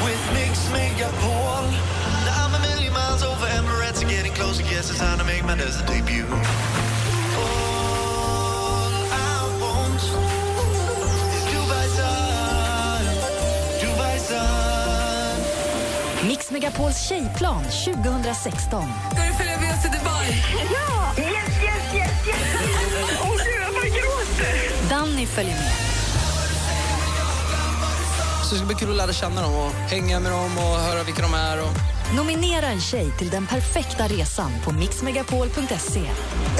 with 0.04 0.22
Mix 0.32 0.58
Megapol. 0.70 1.64
Now 2.26 2.44
I'm 2.46 2.54
a 2.54 2.60
million 2.60 2.92
miles 2.92 3.22
over 3.22 3.46
Emirates 3.46 4.00
and 4.02 4.10
getting 4.10 4.32
closer. 4.32 4.62
Guess 4.62 4.90
it's 4.90 4.98
time 4.98 5.18
to 5.18 5.24
make 5.24 5.44
my 5.44 5.56
desert 5.56 5.86
debut. 5.86 6.26
All 7.36 8.92
I 9.10 9.38
want 9.62 10.02
is 11.36 11.44
Dubai 11.52 11.86
sun, 11.98 13.04
Dubai 13.82 14.18
sun. 14.18 15.38
Mix 16.28 16.50
Megapols 16.50 17.08
tjejplan 17.08 17.64
2016. 17.64 18.92
Ska 19.12 19.22
du 19.22 19.32
följa 19.34 19.60
med 19.60 19.74
oss 19.74 19.82
till 19.82 19.90
Dubai? 19.90 20.26
Ja! 20.74 21.12
Yes, 21.16 21.52
yes, 21.62 21.94
yes, 21.94 22.26
yes! 22.26 22.38
Åh 23.22 23.28
gud, 23.30 23.62
jag 23.62 23.74
bara 23.74 23.88
gråter! 23.88 24.88
Danny 24.90 25.26
följer 25.26 25.54
med. 25.54 25.83
Så 28.44 28.54
det 28.54 28.56
ska 28.56 28.66
bli 28.66 28.74
kul 28.76 28.90
att 28.90 28.96
lära 28.96 29.12
känna 29.12 29.42
dem 29.42 29.54
och 29.54 29.70
hänga 29.72 30.20
med 30.20 30.32
dem 30.32 30.58
och 30.58 30.80
höra 30.80 31.02
vilka 31.02 31.22
de 31.22 31.34
är. 31.34 31.62
Och... 31.62 31.70
Nominera 32.16 32.66
en 32.66 32.80
tjej 32.80 33.12
till 33.18 33.30
den 33.30 33.46
perfekta 33.46 34.08
resan 34.08 34.50
på 34.64 34.72
mixmegapol.se. 34.72 36.10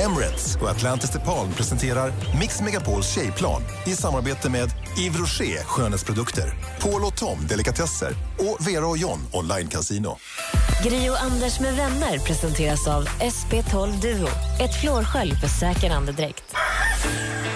Emirates 0.05 0.57
och 0.57 0.69
Atlantis 0.71 1.11
DePaul 1.11 1.53
presenterar 1.57 2.13
Mix 2.41 2.61
Megapols 2.61 3.15
tjejplan 3.15 3.63
i 3.87 3.91
samarbete 3.91 4.51
med 4.51 4.71
Yves 4.99 5.21
Rocher 5.21 5.65
skönhetsprodukter, 5.65 6.55
Paul 6.81 7.05
och 7.05 7.17
Tom 7.17 7.47
delikatesser 7.49 8.13
och 8.39 8.69
Vera 8.69 8.87
och 8.87 8.99
John 8.99 9.19
online 9.33 9.69
casino. 9.69 10.19
Gri 10.85 11.11
och 11.11 11.23
Anders 11.23 11.61
med 11.61 11.77
vänner 11.77 12.19
presenteras 12.19 12.89
av 12.89 13.05
SP12 13.05 14.01
Duo. 14.01 14.29
Ett 14.61 14.81
flårskölj 14.81 15.35
för 15.35 15.49
säker 15.49 15.91
andedräkt. 15.91 16.45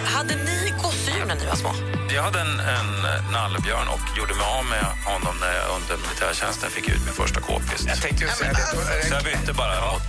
Hade 0.05 0.35
ni 0.37 0.68
gosedjur 0.83 1.25
när 1.27 1.35
ni 1.35 1.47
var 1.47 1.57
små? 1.57 1.73
Jag 2.15 2.23
hade 2.23 2.41
en, 2.41 2.55
en 2.61 2.89
nallebjörn 3.33 3.89
och 3.89 4.05
gjorde 4.19 4.35
mig 4.35 4.47
av 4.59 4.65
med 4.75 4.85
honom 5.13 5.35
när 5.41 5.53
jag 5.61 5.67
under 5.77 5.97
militärtjänsten 6.05 6.71
fick 6.71 6.89
ut 6.89 7.03
min 7.05 7.15
första 7.15 7.41
k-pist. 7.41 7.85
Jag 7.89 8.01
tänkte 8.03 8.25
ju 8.25 8.31
säga 8.31 8.53
det. 8.53 9.09
Så 9.09 9.15
jag 9.15 9.25
bytte 9.25 9.53
bara 9.53 9.75
mot... 9.93 10.03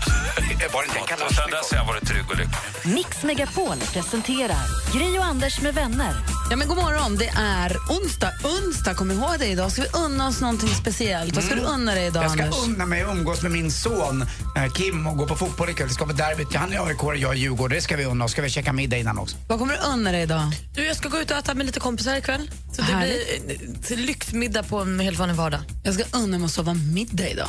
Var 0.73 0.81
det 0.83 0.99
mot 0.99 1.29
och 1.29 1.35
sen 1.35 1.49
dess 1.51 1.71
har 1.71 1.77
jag 1.77 1.85
varit 1.85 2.07
trygg 2.07 2.25
och 2.31 2.37
lycklig. 2.37 2.95
Mix 2.95 3.23
Megapol 3.23 3.77
presenterar 3.93 4.63
Gri 4.93 5.19
och 5.19 5.25
Anders 5.25 5.61
med 5.61 5.73
vänner. 5.75 6.13
Ja, 6.49 6.55
men 6.55 6.67
god 6.67 6.77
morgon, 6.77 7.15
det 7.17 7.27
är 7.37 7.77
onsdag. 7.89 8.31
Onsdag, 8.43 8.93
kom 8.93 9.11
ihåg 9.11 9.35
det 9.39 9.45
idag. 9.47 9.71
Ska 9.71 9.81
vi 9.81 9.87
unna 10.05 10.27
oss 10.27 10.41
någonting 10.41 10.69
speciellt? 10.69 11.35
Vad 11.35 11.43
ska 11.43 11.55
du 11.55 11.61
unna 11.61 11.95
dig 11.95 12.05
idag, 12.07 12.23
Jag 12.23 12.31
ska 12.31 12.43
Anders? 12.43 12.59
unna 12.67 12.85
mig 12.85 13.01
att 13.01 13.09
umgås 13.09 13.41
med 13.41 13.51
min 13.51 13.71
son 13.71 14.21
eh, 14.55 14.71
Kim 14.73 15.07
och 15.07 15.17
gå 15.17 15.27
på 15.27 15.35
fotboll 15.35 15.69
ikväll. 15.69 15.87
Det 15.87 15.93
ska 15.93 16.05
vara 16.05 16.15
derbyt. 16.15 16.55
Han 16.55 16.73
är 16.73 16.87
AIK 16.87 17.03
och 17.03 17.15
jag 17.17 17.31
är 17.31 17.35
Djurgården. 17.37 17.75
Det 17.75 17.81
ska 17.81 17.95
vi 17.97 18.05
unna 18.05 18.25
oss. 18.25 18.31
Ska 18.31 18.41
vi 18.41 18.49
käka 18.49 18.73
middag 18.73 18.97
innan 18.97 19.17
också? 19.19 19.37
Vad 19.47 19.59
kommer 19.59 19.73
du 19.73 19.79
unna 19.93 20.11
dig 20.11 20.21
idag? 20.21 20.41
Du, 20.75 20.85
jag 20.85 20.95
ska 20.95 21.09
gå 21.09 21.19
ut 21.19 21.31
och 21.31 21.37
äta 21.37 21.53
med 21.53 21.65
lite 21.65 21.79
kompisar 21.79 22.15
ikväll. 22.15 22.51
Så 22.75 22.81
det 22.81 22.87
Härligt. 22.87 23.45
blir 23.45 23.61
eh, 23.61 23.81
till 23.81 23.99
lyxmiddag 23.99 24.63
på 24.63 24.79
en 24.79 24.99
helt 24.99 25.19
vanlig 25.19 25.35
vardag. 25.35 25.59
Jag 25.83 25.93
ska 25.93 26.17
unna 26.17 26.37
mig 26.37 26.45
att 26.45 26.51
sova 26.51 26.73
middag 26.73 27.29
idag. 27.29 27.47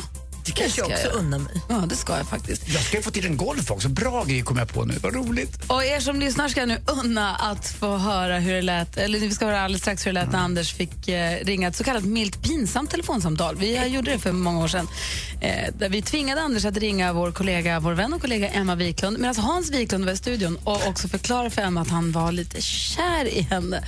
Det 0.55 0.61
kanske 0.61 0.81
jag 0.81 0.91
också 0.91 1.07
jag. 1.07 1.15
unnar 1.15 1.39
mig. 1.39 1.61
Ja, 1.69 1.75
det 1.75 1.95
ska 1.95 2.17
jag 2.17 2.27
faktiskt. 2.27 2.69
Jag 2.69 2.83
ska 2.83 2.97
ju 2.97 3.03
få 3.03 3.11
till 3.11 3.25
en 3.25 3.37
golf 3.37 3.71
också. 3.71 3.89
Bra 3.89 4.23
grej 4.23 4.41
kom 4.41 4.57
jag 4.57 4.73
på 4.73 4.85
nu. 4.85 4.93
Vad 5.01 5.15
roligt. 5.15 5.59
Och 5.67 5.85
er 5.85 5.99
som 5.99 6.19
lyssnar 6.19 6.49
ska 6.49 6.59
jag 6.59 6.69
nu 6.69 6.77
unna 6.85 7.35
att 7.35 7.67
få 7.67 7.97
höra 7.97 8.39
hur 8.39 8.53
det 8.53 8.61
lät, 8.61 8.97
eller 8.97 9.19
vi 9.19 9.31
ska 9.31 9.45
höra 9.45 9.61
alldeles 9.61 9.81
strax 9.81 10.05
hur 10.05 10.13
det 10.13 10.19
lät 10.19 10.31
när 10.31 10.39
Anders 10.39 10.73
fick 10.73 11.07
eh, 11.07 11.45
ringa 11.45 11.67
ett 11.67 11.75
så 11.75 11.83
kallat 11.83 12.03
milt 12.03 12.43
pinsamt 12.43 12.91
telefonsamtal. 12.91 13.55
Vi 13.55 13.77
eh, 13.77 13.85
gjorde 13.85 14.11
det 14.11 14.19
för 14.19 14.31
många 14.31 14.63
år 14.63 14.67
sedan. 14.67 14.87
Eh, 15.41 15.73
där 15.77 15.89
vi 15.89 16.01
tvingade 16.01 16.41
Anders 16.41 16.65
att 16.65 16.77
ringa 16.77 17.13
vår 17.13 17.31
kollega, 17.31 17.79
vår 17.79 17.93
vän 17.93 18.13
och 18.13 18.21
kollega 18.21 18.49
Emma 18.49 18.75
Wiklund 18.75 19.19
medan 19.19 19.35
Hans 19.35 19.71
Wiklund 19.71 20.05
var 20.05 20.11
i 20.11 20.17
studion 20.17 20.57
och 20.63 20.87
också 20.87 21.07
förklara 21.07 21.49
för 21.49 21.61
Emma 21.61 21.81
att 21.81 21.89
han 21.89 22.11
var 22.11 22.31
lite 22.31 22.61
kär 22.61 23.27
i 23.27 23.41
henne. 23.41 23.83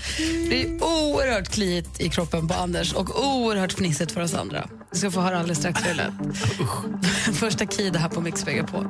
Det 0.50 0.62
är 0.62 0.84
oerhört 0.84 1.50
kliigt 1.50 2.02
i 2.02 2.10
kroppen 2.10 2.48
på 2.48 2.54
Anders 2.54 2.94
och 2.94 3.26
oerhört 3.26 3.72
fnissigt 3.74 4.12
för 4.12 4.22
oss 4.22 4.34
andra. 4.34 4.70
Vi 4.92 5.00
ska 5.00 5.12
få 5.12 5.22
höra 5.22 5.38
alldeles 5.38 5.58
strax 5.58 5.82
hur 5.84 5.90
det 5.90 5.96
lät. 5.96 6.14
Första 7.34 7.66
Kid 7.66 7.96
här 7.96 8.10
på 8.10 8.22
Mix 8.22 8.46
Megapol. 8.46 8.86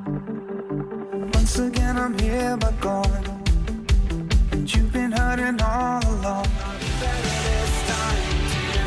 Once 1.36 1.64
again 1.64 1.97
I'm 1.97 2.20
here 2.20 2.57
but 2.57 2.82
gone 2.82 3.24
And 4.51 4.68
you've 4.68 4.91
been 4.93 5.14
hurting 5.14 5.61
all 5.61 6.05
along 6.05 6.47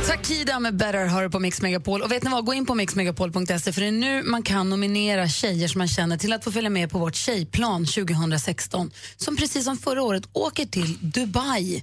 Takida 0.07 0.59
med 0.59 0.77
Better 0.77 1.07
hör 1.07 1.29
på 1.29 1.39
Mix 1.39 1.63
Megapol. 1.63 2.03
Och 2.03 2.13
vet 2.13 2.23
ni 2.23 2.31
vad, 2.31 2.45
gå 2.45 2.55
in 2.55 2.67
på 2.67 2.75
mixmegapol.se 2.75 3.73
för 3.73 3.81
det 3.81 3.87
är 3.87 3.93
nu 3.93 4.23
man 4.23 4.43
kan 4.43 4.71
nominera 4.71 5.29
tjejer 5.29 5.69
som 5.69 5.79
man 5.79 5.89
känner 5.89 6.17
till 6.17 6.33
att 6.33 6.45
få 6.45 6.53
följa 6.53 6.71
med 6.71 6.91
på 6.91 6.99
vårt 6.99 7.15
tjejplan 7.15 7.87
2016 7.87 8.91
som 9.17 9.37
precis 9.37 9.65
som 9.65 9.77
förra 9.77 10.03
året 10.03 10.29
åker 10.33 10.67
till 10.67 10.99
Dubai. 11.01 11.83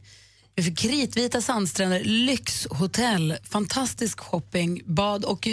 Vi 0.56 0.64
får 0.64 0.76
kritvita 0.76 1.41
sandstränder, 1.41 2.01
lyxhotell, 2.04 3.38
fantastisk 3.43 4.20
shopping, 4.20 4.82
bad 4.86 5.26
och 5.26 5.47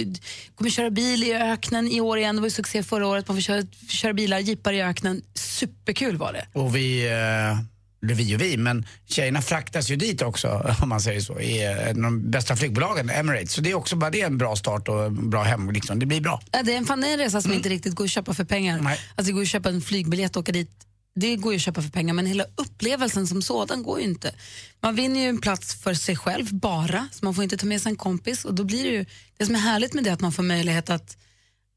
kommer 0.54 0.70
köra 0.70 0.90
bil 0.90 1.24
i 1.24 1.32
öknen 1.34 1.88
i 1.88 2.00
år 2.00 2.18
igen. 2.18 2.34
Det 2.36 2.40
var 2.40 2.46
ju 2.46 2.50
succé 2.50 2.82
förra 2.82 3.06
året. 3.06 3.28
Man 3.28 3.36
får 3.36 3.42
köra, 3.42 3.62
köra 3.88 4.12
bilar, 4.12 4.38
jeepar 4.38 4.72
i 4.72 4.82
öknen. 4.82 5.22
Superkul 5.34 6.16
var 6.16 6.32
det. 6.32 6.46
Och 6.52 6.76
vi, 6.76 7.06
eh, 7.06 7.58
eller 8.02 8.14
vi 8.14 8.36
och 8.36 8.40
vi, 8.40 8.56
men 8.56 8.86
tjejerna 9.08 9.42
fraktas 9.42 9.90
ju 9.90 9.96
dit 9.96 10.22
också 10.22 10.74
om 10.82 10.88
man 10.88 11.00
säger 11.00 11.20
så. 11.20 11.40
I 11.40 11.66
eh, 11.66 11.94
de 11.94 12.30
bästa 12.30 12.56
flygbolagen, 12.56 13.10
Emirates. 13.10 13.52
Så 13.52 13.60
det 13.60 13.70
är 13.70 13.74
också 13.74 13.96
bara 13.96 14.10
det 14.10 14.20
är 14.20 14.26
en 14.26 14.38
bra 14.38 14.56
start 14.56 14.88
och 14.88 15.04
en 15.04 15.30
bra 15.30 15.42
hem. 15.42 15.70
Liksom. 15.70 15.98
Det 15.98 16.06
blir 16.06 16.20
bra. 16.20 16.42
Ja, 16.52 16.62
Det 16.62 16.72
är 16.72 16.76
en, 16.76 16.86
fan, 16.86 17.04
en 17.04 17.18
resa 17.18 17.42
som 17.42 17.52
inte 17.52 17.68
riktigt 17.68 17.94
går 17.94 18.04
att 18.04 18.10
köpa 18.10 18.34
för 18.34 18.44
pengar. 18.44 18.78
Alltså 18.78 18.96
det 19.16 19.32
går 19.32 19.42
att 19.42 19.48
köpa 19.48 19.68
en 19.68 19.80
flygbiljett 19.80 20.36
och 20.36 20.40
åka 20.40 20.52
dit. 20.52 20.70
Det 21.14 21.36
går 21.36 21.52
ju 21.52 21.56
att 21.56 21.62
köpa 21.62 21.82
för 21.82 21.90
pengar, 21.90 22.14
men 22.14 22.26
hela 22.26 22.44
upplevelsen 22.56 23.26
som 23.26 23.42
sådan 23.42 23.82
går 23.82 23.98
ju 23.98 24.04
inte. 24.04 24.34
Man 24.80 24.94
vinner 24.94 25.20
ju 25.20 25.28
en 25.28 25.40
plats 25.40 25.74
för 25.74 25.94
sig 25.94 26.16
själv 26.16 26.54
bara, 26.54 27.08
så 27.12 27.24
man 27.24 27.34
får 27.34 27.44
inte 27.44 27.56
ta 27.56 27.66
med 27.66 27.82
sig 27.82 27.90
en 27.90 27.96
kompis. 27.96 28.44
Och 28.44 28.54
då 28.54 28.64
blir 28.64 28.84
det 28.84 28.90
ju, 28.90 29.06
det 29.38 29.46
som 29.46 29.54
är 29.54 29.58
härligt 29.58 29.94
med 29.94 30.04
det 30.04 30.10
är 30.10 30.14
att 30.14 30.20
man 30.20 30.32
får 30.32 30.42
möjlighet 30.42 30.90
att 30.90 31.16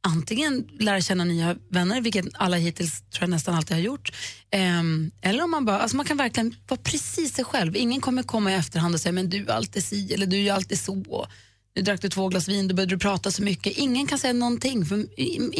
antingen 0.08 0.68
lära 0.80 1.02
känna 1.02 1.24
nya 1.24 1.56
vänner, 1.70 2.02
vilket 2.02 2.26
alla 2.34 2.58
hittills 2.58 3.02
tror 3.02 3.24
jag 3.24 3.30
nästan 3.30 3.56
alltid 3.56 3.78
har 3.78 3.82
gjort. 3.82 4.12
Ehm, 4.52 5.12
eller 5.22 5.44
om 5.44 5.52
man 5.52 5.66
bara, 5.66 5.80
alltså 5.80 5.98
man 5.98 6.06
kan 6.06 6.18
verkligen 6.18 6.56
vara 6.68 6.82
precis 6.84 7.34
sig 7.34 7.46
själv. 7.46 7.76
Ingen 7.76 8.02
kommer 8.02 8.24
komma 8.24 8.52
i 8.52 8.56
efterhand 8.56 8.96
och 8.96 9.02
säga 9.02 9.14
men 9.14 9.30
du 9.30 9.46
är 9.46 9.54
alltid 9.54 9.84
si 9.84 10.14
eller 10.14 10.26
du 10.26 10.38
är 10.38 10.54
alltid 10.54 10.80
så. 10.80 11.28
Nu 11.76 11.82
drack 11.82 12.02
du 12.02 12.10
två 12.10 12.28
glas 12.28 12.48
vin, 12.48 12.68
då 12.68 12.76
började 12.76 12.96
du 12.96 13.00
prata 13.00 13.32
så 13.32 13.42
mycket. 13.44 13.74
Ingen 13.78 14.08
kan 14.08 14.20
säga 14.20 14.34
någonting, 14.34 14.86
för 14.86 15.06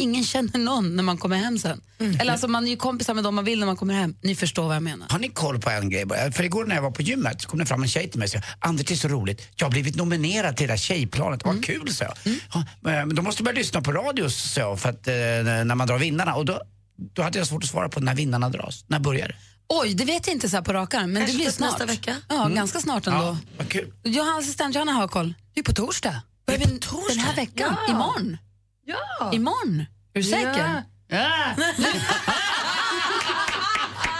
ingen 0.00 0.24
känner 0.24 0.58
någon 0.58 0.96
när 0.96 1.02
man 1.02 1.18
kommer 1.18 1.36
hem 1.36 1.58
sen. 1.58 1.80
Eller 2.20 2.32
alltså 2.32 2.48
man 2.48 2.66
är 2.66 2.70
ju 2.70 2.76
kompisar 2.76 3.14
med 3.14 3.24
dem 3.24 3.34
man 3.34 3.44
vill 3.44 3.58
när 3.58 3.66
man 3.66 3.76
kommer 3.76 3.94
hem. 3.94 4.16
Ni 4.22 4.34
förstår 4.34 4.64
vad 4.66 4.76
jag 4.76 4.82
menar. 4.82 5.06
Har 5.10 5.18
ni 5.18 5.28
koll 5.28 5.60
på 5.60 5.70
en 5.70 5.90
grej? 5.90 6.04
För 6.32 6.42
igår 6.44 6.64
när 6.66 6.74
jag 6.74 6.82
var 6.82 6.90
på 6.90 7.02
gymmet 7.02 7.42
så 7.42 7.48
kom 7.48 7.58
det 7.58 7.66
fram 7.66 7.82
en 7.82 7.88
tjej 7.88 8.10
till 8.10 8.18
mig 8.18 8.26
och 8.26 8.30
sa 8.30 8.38
Anders 8.58 8.86
det 8.86 8.94
är 8.94 8.96
så 8.96 9.08
roligt, 9.08 9.48
jag 9.56 9.66
har 9.66 9.70
blivit 9.70 9.96
nominerad 9.96 10.56
till 10.56 10.66
det 10.66 10.72
där 10.72 10.78
tjejplanet, 10.78 11.44
vad 11.44 11.64
kul 11.64 11.94
sa 11.94 12.04
jag. 12.04 12.14
Ja, 12.54 12.64
men 12.80 13.14
då 13.14 13.22
måste 13.22 13.42
du 13.42 13.44
börja 13.44 13.58
lyssna 13.58 13.80
på 13.82 13.92
radio 13.92 14.28
jag, 14.56 14.80
för 14.80 14.88
att, 14.88 15.08
eh, 15.08 15.14
när 15.14 15.74
man 15.74 15.86
drar 15.86 15.98
vinnarna. 15.98 16.34
Och 16.34 16.44
då, 16.44 16.60
då 17.14 17.22
hade 17.22 17.38
jag 17.38 17.46
svårt 17.46 17.64
att 17.64 17.70
svara 17.70 17.88
på 17.88 18.00
när 18.00 18.14
vinnarna 18.14 18.48
dras. 18.48 18.84
När 18.88 18.98
börjar 19.00 19.28
det? 19.28 19.34
Oj, 19.68 19.94
det 19.94 20.04
vet 20.04 20.26
jag 20.26 20.36
inte 20.36 20.48
så 20.48 20.62
på 20.62 20.72
rak 20.72 20.92
men 20.92 21.14
Kanske 21.16 21.32
det 21.32 21.36
blir 21.36 21.50
snart. 21.50 21.70
nästa 21.70 21.86
vecka? 21.86 22.16
Ja, 22.28 22.40
Mm. 22.44 22.54
ganska 22.54 22.80
snart 22.80 23.06
ändå. 23.06 23.18
Ja, 23.20 23.36
vad 23.58 23.68
kul. 23.68 23.92
Johanna, 24.04 24.38
assistent 24.38 24.74
Johanna 24.74 24.92
har 24.92 25.08
koll. 25.08 25.34
Det 25.54 25.60
är 25.60 25.64
på 25.64 25.72
torsdag. 25.72 26.22
Börjar 26.46 26.60
vi 26.60 26.64
Den 27.08 27.18
här 27.18 27.36
veckan, 27.36 27.76
Ja. 27.86 27.92
imorgon. 27.92 28.36
Ja. 28.86 29.30
Imorgon. 29.32 29.80
Är 30.14 30.18
du 30.20 30.22
säker? 30.22 30.82
Ja. 31.08 31.54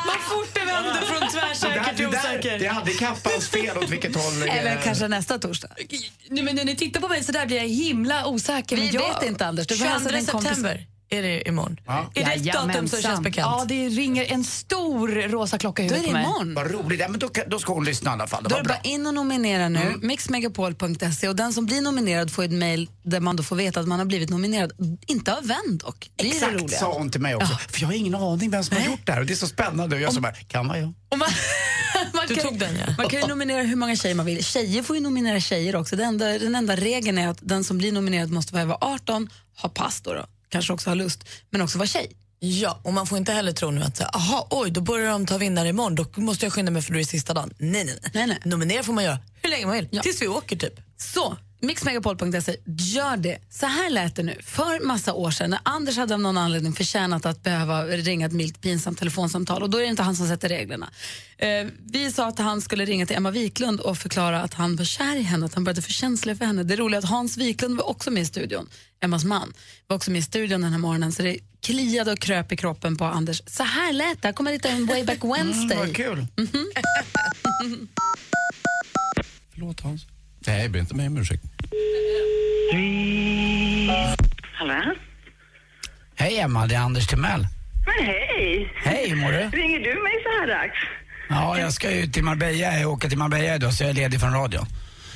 Vad 0.07 0.17
fort 0.21 0.55
det 0.55 0.65
vänder 0.65 1.01
från 1.01 1.29
tvärsäker 1.29 1.95
till 1.95 2.11
det, 2.11 2.19
osäker. 2.19 2.59
det 2.59 2.67
hade 2.69 2.93
kappans 2.93 3.49
fel 3.49 3.79
åt 3.79 3.91
vilket 3.91 4.17
håll. 4.17 4.43
eh, 4.49 4.59
Eller 4.59 4.83
kanske 4.83 5.09
nästa 5.09 5.39
torsdag. 5.39 5.69
Nu, 6.29 6.43
men 6.43 6.57
när 6.57 6.65
ni 6.65 6.77
tittar 6.77 7.01
på 7.01 7.09
mig 7.09 7.25
så 7.25 7.33
där 7.33 7.47
blir 7.47 7.57
jag 7.57 7.69
himla 7.69 8.27
osäker. 8.27 8.77
Vi 8.77 8.83
men 8.83 8.93
jag... 8.95 9.15
vet 9.15 9.23
inte, 9.31 9.47
Anders. 9.47 9.67
Du 9.67 9.77
får 9.77 9.85
hälsa 9.87 10.09
22 10.11 10.17
din 10.19 10.27
kompis. 10.27 10.49
september 10.49 10.87
är 11.15 11.23
det 11.23 11.49
imorgon. 11.49 11.77
Ja. 11.87 12.11
Är 12.15 12.25
det 12.25 12.33
ett 12.33 12.53
datum 12.53 12.89
som 12.89 13.03
känns 13.03 13.21
bekant? 13.21 13.47
Ja, 13.59 13.65
det 13.69 13.89
ringer 13.89 14.25
en 14.33 14.45
stor 14.45 15.09
rosa 15.29 15.59
klocka 15.59 15.83
i 15.83 15.85
huvudet 15.85 16.03
det 16.05 16.09
på 16.09 16.13
mig. 16.13 16.25
imorgon. 16.25 16.55
Vad 16.55 16.71
roligt. 16.71 17.01
Ja, 17.01 17.09
men 17.09 17.21
då, 17.21 17.29
kan- 17.29 17.45
då 17.49 17.59
ska 17.59 17.73
hon 17.73 17.85
lyssna 17.85 18.11
i 18.11 18.13
alla 18.15 18.27
fall. 18.27 18.43
Det 18.43 18.49
Då 18.49 18.55
var 18.55 18.61
är 18.61 18.63
det 18.65 18.69
bra. 18.69 18.77
bara 18.85 18.89
in 18.91 19.07
och 19.07 19.15
nominera 19.15 19.69
nu, 19.69 19.95
mixmegapol.se 20.03 21.29
och 21.29 21.37
den 21.37 21.53
som 21.53 21.67
blir 21.67 21.81
nominerad 21.81 22.31
får 22.33 22.45
ett 22.45 22.51
mejl 22.53 22.91
där 23.03 23.21
man 23.21 23.37
då 23.37 23.43
får 23.43 23.57
veta 23.57 23.81
att 23.81 23.89
man 23.89 23.99
har 23.99 24.07
blivit 24.07 24.31
nominerad. 24.31 24.73
Inte 25.07 25.35
av 25.37 25.47
vän 25.47 25.79
dock. 25.85 26.11
Det 26.17 26.23
är 26.25 26.31
det 26.31 26.37
Exakt 26.37 26.53
roliga. 26.55 26.79
sa 26.79 26.93
hon 26.93 27.11
till 27.11 27.21
mig 27.21 27.35
också. 27.35 27.55
För 27.69 27.81
jag 27.81 27.89
har 27.89 27.95
ingen 27.95 28.15
aning 28.15 28.51
vem 28.51 28.65
som 28.65 28.77
har 28.77 28.85
gjort 28.85 29.07
det 29.07 29.13
här 29.13 29.21
och 29.21 29.27
det 29.27 29.33
är 29.33 29.37
så 29.37 29.47
spännande. 29.47 29.97
Och 29.97 30.03
jag 30.03 30.13
som 30.13 30.23
bara, 30.23 30.33
kan 30.33 30.69
vara 30.69 30.79
jag. 30.79 30.93
Och 31.09 31.19
man, 31.19 31.29
man, 32.15 32.25
Du 32.29 32.35
kan, 32.35 32.45
tog 32.49 32.59
den, 32.59 32.77
ja. 32.77 32.95
man 32.99 33.09
kan 33.09 33.21
ju 33.21 33.27
nominera 33.27 33.63
hur 33.63 33.77
många 33.77 33.97
tjejer 33.97 34.15
man 34.15 34.27
vill. 34.27 34.45
Tjejer 34.45 34.83
får 34.83 34.97
ju 34.97 35.03
nominera 35.03 35.41
tjejer 35.41 35.77
också. 35.77 35.97
Den 35.97 36.07
enda, 36.09 36.27
den 36.39 36.55
enda 36.55 36.77
regeln 36.77 37.19
är 37.19 37.29
att 37.29 37.39
den 37.43 37.65
som 37.65 37.79
blir 37.79 37.93
nominerad 37.93 38.31
måste 38.31 38.65
vara 38.65 38.79
18, 38.81 39.29
ha 39.63 39.69
pass 39.69 40.01
då, 40.01 40.13
då 40.15 40.27
kanske 40.55 40.73
också 40.73 40.91
ha 40.91 40.95
lust, 40.95 41.21
men 41.51 41.61
också 41.61 41.79
vara 41.79 41.89
tjej. 41.89 42.07
Ja, 42.41 42.81
och 42.85 42.93
man 42.93 43.07
får 43.07 43.19
inte 43.19 43.33
heller 43.33 43.53
tro 43.53 43.71
nu 43.71 43.83
att 43.83 43.97
så 43.97 44.05
aha, 44.05 44.47
oj, 44.51 44.71
då 44.71 44.81
börjar 44.81 45.11
de 45.11 45.27
ta 45.27 45.39
vinnare 45.39 45.69
imorgon, 45.69 45.95
då 45.95 46.05
måste 46.17 46.47
jag 46.47 46.53
skynda 46.53 46.71
mig 46.73 46.83
för 46.83 46.93
då 46.93 46.97
är 46.99 47.03
det 47.03 47.09
sista 47.09 47.35
dagen. 47.35 47.51
Nej, 47.59 47.85
nej, 47.85 47.99
Nej, 48.15 48.27
nej. 48.27 48.39
Nominera 48.45 48.83
får 48.83 48.93
man 48.93 49.05
göra 49.05 49.19
hur 49.43 49.51
länge 49.51 49.67
man 49.67 49.75
vill, 49.75 50.01
tills 50.03 50.23
vi 50.23 50.29
åker 50.29 50.57
typ. 50.57 50.75
Så, 50.97 51.37
mixmegapol.se, 51.65 52.57
gör 52.67 53.17
det. 53.17 53.39
Så 53.51 53.67
här 53.67 53.91
lät 53.91 54.17
det 54.17 54.23
nu. 54.23 54.37
För 54.43 54.87
massa 54.87 55.13
år 55.13 55.31
sedan 55.31 55.51
när 55.51 55.61
Anders 55.63 55.97
hade 55.97 56.15
av 56.15 56.21
någon 56.21 56.39
anledning 56.39 56.73
förtjänat 56.73 57.27
att 57.27 57.43
behöva 57.43 57.87
ringa 57.87 58.27
ett 58.27 58.33
milt 58.33 58.61
pinsamt 58.61 58.99
telefonsamtal 58.99 59.63
och 59.63 59.71
då 59.71 59.79
är 59.79 59.83
det 59.83 59.89
inte 59.89 60.03
han 60.03 60.17
som 60.17 60.29
sätter 60.29 60.49
reglerna. 60.49 60.91
Eh, 61.39 61.67
vi 61.93 62.13
sa 62.13 62.29
att 62.29 62.39
han 62.39 62.61
skulle 62.61 62.85
ringa 62.85 63.07
till 63.07 63.17
Emma 63.17 63.31
Wiklund 63.31 63.81
och 63.81 63.99
förklara 63.99 64.43
att 64.43 64.55
han 64.55 64.77
var 64.77 64.85
kär 64.85 65.17
i 65.17 65.23
henne, 65.23 65.47
att 65.47 65.55
han 65.55 65.65
började 65.65 65.83
få 65.83 65.91
känslor 65.91 66.35
för 66.35 66.45
henne. 66.45 66.63
Det 66.63 66.77
roliga 66.77 66.99
är 66.99 67.03
att 67.05 67.11
Hans 67.11 67.37
Wiklund 67.37 67.77
var 67.77 67.89
också 67.89 68.11
med 68.11 68.23
i 68.23 68.27
studion, 68.27 68.69
Emmas 69.01 69.25
man, 69.25 69.53
var 69.87 69.97
också 69.97 70.11
med 70.11 70.19
i 70.19 70.23
studion 70.23 70.61
den 70.61 70.73
här 70.73 70.79
morgonen 70.79 71.13
så 71.13 71.23
det 71.23 71.39
kliade 71.61 72.13
och 72.13 72.19
kröp 72.19 72.53
i 72.53 72.57
kroppen 72.57 72.97
på 72.97 73.05
Anders. 73.05 73.43
Så 73.47 73.63
här 73.63 73.93
lät 73.93 74.23
det. 74.23 74.29
Här 74.29 74.33
kommer 74.33 74.53
lite 74.53 74.69
en 74.69 74.87
way 74.87 75.05
back 75.05 75.25
Wednesday. 75.25 75.77
Mm, 75.77 75.87
vad 75.87 75.97
kul. 75.97 76.27
Förlåt 79.53 79.81
Hans. 79.81 80.07
Nej, 80.47 80.63
jag 80.63 80.71
ber 80.71 80.81
inte 80.81 80.95
mig 80.95 81.07
om 81.07 81.19
ursäkt. 81.19 81.54
Hallå? 84.59 84.95
Hej 86.17 86.39
Emma, 86.39 86.67
det 86.67 86.75
är 86.75 86.79
Anders 86.81 87.07
Timell. 87.07 87.47
Men 87.87 88.07
hej! 88.07 88.73
Hej, 88.77 89.09
hur 89.09 89.17
mår 89.17 89.33
du? 89.33 89.39
Ringer 89.39 89.79
du 89.79 90.03
mig 90.03 90.13
så 90.23 90.41
här 90.41 90.47
dags? 90.47 90.79
Ja, 91.29 91.59
jag 91.59 91.73
ska 91.73 91.91
ju 91.91 92.07
till 92.07 92.25
Marbella, 92.25 92.79
jag 92.79 92.93
åker 92.93 93.09
till 93.09 93.19
Marbella 93.19 93.55
idag 93.55 93.75
så 93.75 93.83
jag 93.85 93.91
är 93.91 93.95
ledig 93.95 94.21
från 94.21 94.33
radion. 94.33 94.67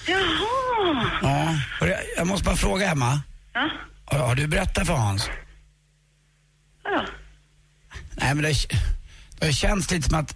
Jaha! 0.07 1.11
Ja, 1.22 1.55
och 1.80 1.88
jag, 1.88 1.99
jag 2.16 2.26
måste 2.26 2.44
bara 2.44 2.57
fråga 2.57 2.90
Emma. 2.90 3.20
Ja? 3.53 3.70
Har, 4.05 4.18
har 4.18 4.34
du 4.34 4.46
berättat 4.46 4.86
för 4.86 4.94
Hans? 4.94 5.30
Ja. 6.84 7.05
Nej 8.16 8.34
men 8.34 8.42
det, 8.44 8.55
det 9.38 9.46
har 9.46 9.53
känts 9.53 9.90
lite 9.90 10.09
som 10.09 10.18
att 10.18 10.34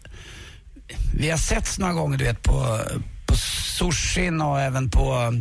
vi 1.17 1.31
har 1.31 1.39
setts 1.39 1.79
några 1.79 1.93
gånger 1.93 2.19
du 2.19 2.25
vet 2.25 2.43
på, 2.43 2.79
på 3.27 3.37
sushin 3.37 4.41
och 4.41 4.61
även 4.61 4.91
på 4.91 5.33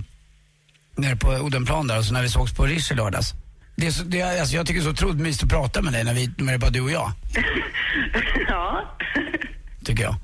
nere 1.02 1.16
på 1.16 1.28
Odenplan 1.30 1.88
där 1.88 1.97
och 1.97 2.06
så 2.06 2.14
när 2.14 2.22
vi 2.22 2.30
sågs 2.30 2.54
på 2.54 2.66
Rish 2.66 2.91
i 2.91 2.95
lördags. 2.95 3.34
Det 3.76 3.88
är 3.88 3.91
så, 3.91 4.04
det 4.04 4.22
är, 4.22 4.39
alltså 4.39 4.56
jag 4.56 4.68
tycker 4.68 4.80
det 4.80 4.84
är 4.84 4.86
så 4.86 4.91
otroligt 4.91 5.22
mysigt 5.22 5.43
att 5.43 5.49
prata 5.49 5.82
med 5.82 5.93
dig 5.93 6.04
när, 6.04 6.14
vi, 6.14 6.28
när 6.38 6.45
det 6.47 6.54
är 6.54 6.58
bara 6.58 6.70
du 6.72 6.82
och 6.82 6.91
jag, 6.91 7.12
Ja. 8.47 8.97
tycker 9.86 10.04
jag. 10.04 10.16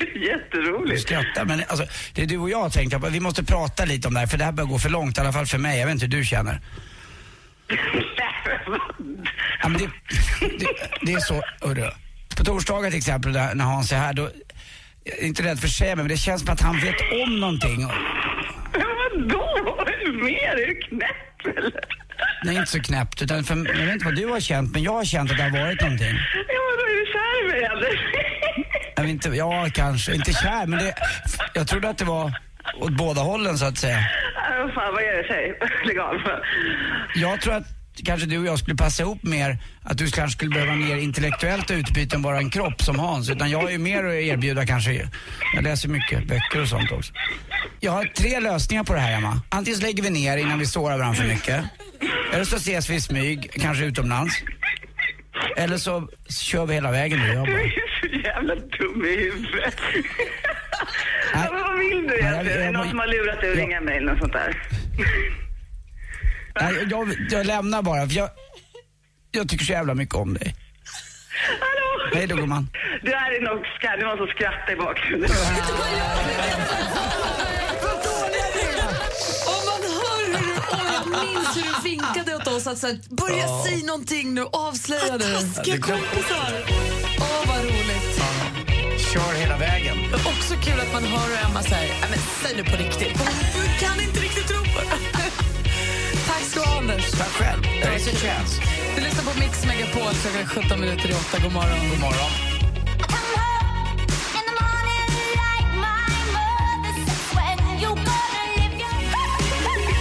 Du 0.00 0.26
Jätteroligt. 0.26 1.02
skrattar 1.02 1.44
men 1.44 1.62
alltså, 1.68 1.86
det 2.14 2.22
är 2.22 2.26
du 2.26 2.38
och 2.38 2.50
jag 2.50 2.72
tänkte 2.72 2.96
jag, 3.02 3.10
vi 3.10 3.20
måste 3.20 3.44
prata 3.44 3.84
lite 3.84 4.08
om 4.08 4.14
det 4.14 4.20
här 4.20 4.26
för 4.26 4.38
det 4.38 4.44
här 4.44 4.52
börjar 4.52 4.68
gå 4.68 4.78
för 4.78 4.90
långt, 4.90 5.18
i 5.18 5.20
alla 5.20 5.32
fall 5.32 5.46
för 5.46 5.58
mig. 5.58 5.78
Jag 5.78 5.86
vet 5.86 5.92
inte 5.94 6.06
hur 6.06 6.12
du 6.12 6.24
känner. 6.24 6.60
Ja, 9.62 9.68
men 9.68 9.78
det, 9.80 9.88
det, 10.58 10.66
det 11.02 11.12
är 11.12 11.18
så, 11.20 11.42
hörru. 11.60 11.90
På 12.36 12.44
torsdagar 12.44 12.90
till 12.90 12.98
exempel 12.98 13.32
där, 13.32 13.54
när 13.54 13.64
Hans 13.64 13.92
är 13.92 13.96
här, 13.96 14.12
då, 14.12 14.30
jag 15.04 15.18
är 15.18 15.22
inte 15.26 15.42
rädd 15.42 15.58
för 15.60 15.66
att 15.66 15.72
säga 15.72 15.96
men 15.96 16.08
det 16.08 16.16
känns 16.16 16.40
som 16.42 16.52
att 16.52 16.60
han 16.60 16.80
vet 16.80 16.94
om 17.24 17.40
någonting. 17.40 17.80
Men 18.72 19.28
vadå? 19.28 19.49
Mer? 20.06 20.62
Är 20.62 20.66
du 20.66 20.74
knäpp 20.74 21.56
eller? 21.56 21.72
Nej, 22.44 22.56
inte 22.56 22.70
så 22.70 22.80
knäppt. 22.80 23.22
Utan 23.22 23.44
för, 23.44 23.56
jag 23.56 23.86
vet 23.86 23.92
inte 23.92 24.04
vad 24.04 24.16
du 24.16 24.26
har 24.26 24.40
känt, 24.40 24.72
men 24.72 24.82
jag 24.82 24.92
har 24.92 25.04
känt 25.04 25.30
att 25.30 25.36
det 25.36 25.42
har 25.42 25.50
varit 25.50 25.80
någonting. 25.80 26.14
Ja, 26.34 26.60
men 26.66 26.76
då 26.78 26.84
är 26.92 26.96
du 27.00 27.06
kär 27.12 27.44
i 27.44 27.48
mig 27.52 27.64
eller? 27.64 27.92
Jag 28.96 29.02
vet 29.02 29.10
inte, 29.10 29.28
ja, 29.28 29.66
kanske. 29.74 30.14
Inte 30.14 30.32
kär, 30.32 30.66
men 30.66 30.78
det, 30.78 30.94
jag 31.54 31.68
trodde 31.68 31.88
att 31.88 31.98
det 31.98 32.04
var 32.04 32.32
åt 32.80 32.92
båda 32.92 33.20
hållen 33.20 33.58
så 33.58 33.64
att 33.66 33.78
säga. 33.78 33.98
Vad 34.58 34.74
fan, 34.74 34.94
vad 34.94 35.02
är 35.02 35.22
det 35.22 35.28
tjej? 35.28 35.58
Lägg 35.86 35.98
av. 35.98 36.14
Jag 37.14 37.40
tror 37.40 37.54
att 37.54 37.79
kanske 38.04 38.26
du 38.26 38.38
och 38.38 38.46
jag 38.46 38.58
skulle 38.58 38.76
passa 38.76 39.02
ihop 39.02 39.22
mer, 39.22 39.58
att 39.82 39.98
du 39.98 40.10
kanske 40.10 40.36
skulle 40.36 40.50
behöva 40.50 40.74
mer 40.74 40.96
intellektuellt 40.96 41.70
utbyte 41.70 42.16
än 42.16 42.22
bara 42.22 42.38
en 42.38 42.50
kropp 42.50 42.82
som 42.82 42.98
Hans. 42.98 43.30
Utan 43.30 43.50
jag 43.50 43.58
har 43.62 43.70
ju 43.70 43.78
mer 43.78 44.04
att 44.04 44.12
erbjuda 44.14 44.66
kanske. 44.66 45.08
Jag 45.54 45.64
läser 45.64 45.88
mycket 45.88 46.26
böcker 46.28 46.60
och 46.62 46.68
sånt 46.68 46.92
också. 46.92 47.12
Jag 47.80 47.92
har 47.92 48.04
tre 48.04 48.40
lösningar 48.40 48.84
på 48.84 48.94
det 48.94 49.00
här, 49.00 49.16
Emma. 49.18 49.40
Antingen 49.48 49.78
så 49.80 49.86
lägger 49.86 50.02
vi 50.02 50.10
ner 50.10 50.36
innan 50.36 50.58
vi 50.58 50.66
sårar 50.66 50.98
varandra 50.98 51.22
för 51.22 51.28
mycket. 51.28 51.64
Eller 52.32 52.44
så 52.44 52.56
ses 52.56 52.90
vi 52.90 52.94
i 52.94 53.00
smyg, 53.00 53.50
kanske 53.60 53.84
utomlands. 53.84 54.34
Eller 55.56 55.76
så 55.76 56.08
kör 56.28 56.66
vi 56.66 56.74
hela 56.74 56.90
vägen 56.90 57.18
du 57.24 57.30
och 57.30 57.34
jag 57.36 57.46
Du 57.46 57.52
bara. 57.52 57.60
är 57.62 58.00
så 58.00 58.06
jävla 58.28 58.54
dum 58.54 59.04
i 59.04 59.16
huvudet. 59.16 59.76
Men 61.34 61.52
vad 61.62 61.78
vill 61.78 62.06
du 62.08 62.18
egentligen? 62.18 62.58
Är 62.60 62.64
det 62.66 62.70
någon 62.70 62.88
som 62.88 62.98
har 62.98 63.06
lurat 63.06 63.40
dig 63.40 63.50
att 63.50 63.56
ringa 63.56 63.80
mig 63.80 63.96
eller 63.96 64.10
något 64.12 64.18
sånt 64.20 64.32
där? 64.32 64.62
Nej, 66.60 66.86
jag, 66.90 67.14
jag 67.30 67.46
lämnar 67.46 67.82
bara, 67.82 68.08
för 68.08 68.16
jag, 68.16 68.30
jag 69.30 69.48
tycker 69.48 69.64
så 69.64 69.72
jävla 69.72 69.94
mycket 69.94 70.14
om 70.14 70.34
dig. 70.34 70.54
Hallå? 71.60 72.10
Hej 72.14 72.26
då 72.26 72.36
gumman. 72.36 72.70
Det 73.02 73.16
här 73.16 73.30
är 73.32 73.40
nog 73.40 73.66
skratt, 73.66 73.96
det 74.00 74.04
var 74.06 74.16
som 74.16 74.26
skrattar 74.26 74.72
i 74.72 74.76
bakgrunden. 74.76 75.30
Om 79.46 79.60
man 79.70 79.82
hör 80.00 80.26
hur 80.26 80.46
du, 80.46 80.54
åh, 80.72 80.86
jag 80.94 81.06
minns 81.08 81.56
hur 81.56 81.62
du 81.62 81.90
vinkade 81.90 82.36
åt 82.36 82.46
oss 82.46 82.66
att 82.66 82.78
så 82.78 82.86
här, 82.86 82.98
börja 83.10 83.36
Ja. 83.46 83.64
säga 83.66 83.86
någonting 83.86 84.34
nu, 84.34 84.44
avslöja 84.52 85.18
det. 85.18 85.40
taskiga 85.54 85.78
kompisar. 85.78 86.52
Åh, 87.20 87.42
vad 87.46 87.58
roligt. 87.64 88.22
Kör 89.12 89.32
hela 89.40 89.56
vägen. 89.58 89.98
Också 90.14 90.54
kul 90.64 90.80
att 90.80 90.92
man 90.92 91.04
hör 91.04 91.44
Emma 91.50 91.62
säger, 91.62 91.94
"Nej, 92.00 92.10
men 92.10 92.18
säg 92.42 92.56
nu 92.56 92.64
på 92.64 92.76
riktigt. 92.76 93.18
Hon 93.18 93.68
kan 93.80 94.00
inte 94.00 94.20
riktigt 94.20 94.46
tro 94.48 94.58
på 94.64 94.80
det. 94.80 95.19
Tack 96.50 96.62
ska 96.62 96.70
du 96.70 96.74
ha, 96.74 96.78
Anders. 96.78 97.10
Tack 97.10 97.28
själv. 97.28 97.62
Det 97.62 97.82
är 97.82 97.92
en 97.92 98.00
chans. 98.00 98.60
Du 98.96 99.02
lyssnar 99.02 99.32
på 99.32 99.38
Mix 99.40 99.66
Megapol, 99.66 100.12
klockan 100.22 100.40
är 100.40 100.46
17 100.46 100.80
minuter 100.80 101.10
i 101.10 101.12
8. 101.12 101.38
God 101.42 101.52
morgon. 101.52 101.78
God 101.90 102.00
morgon. 102.00 102.30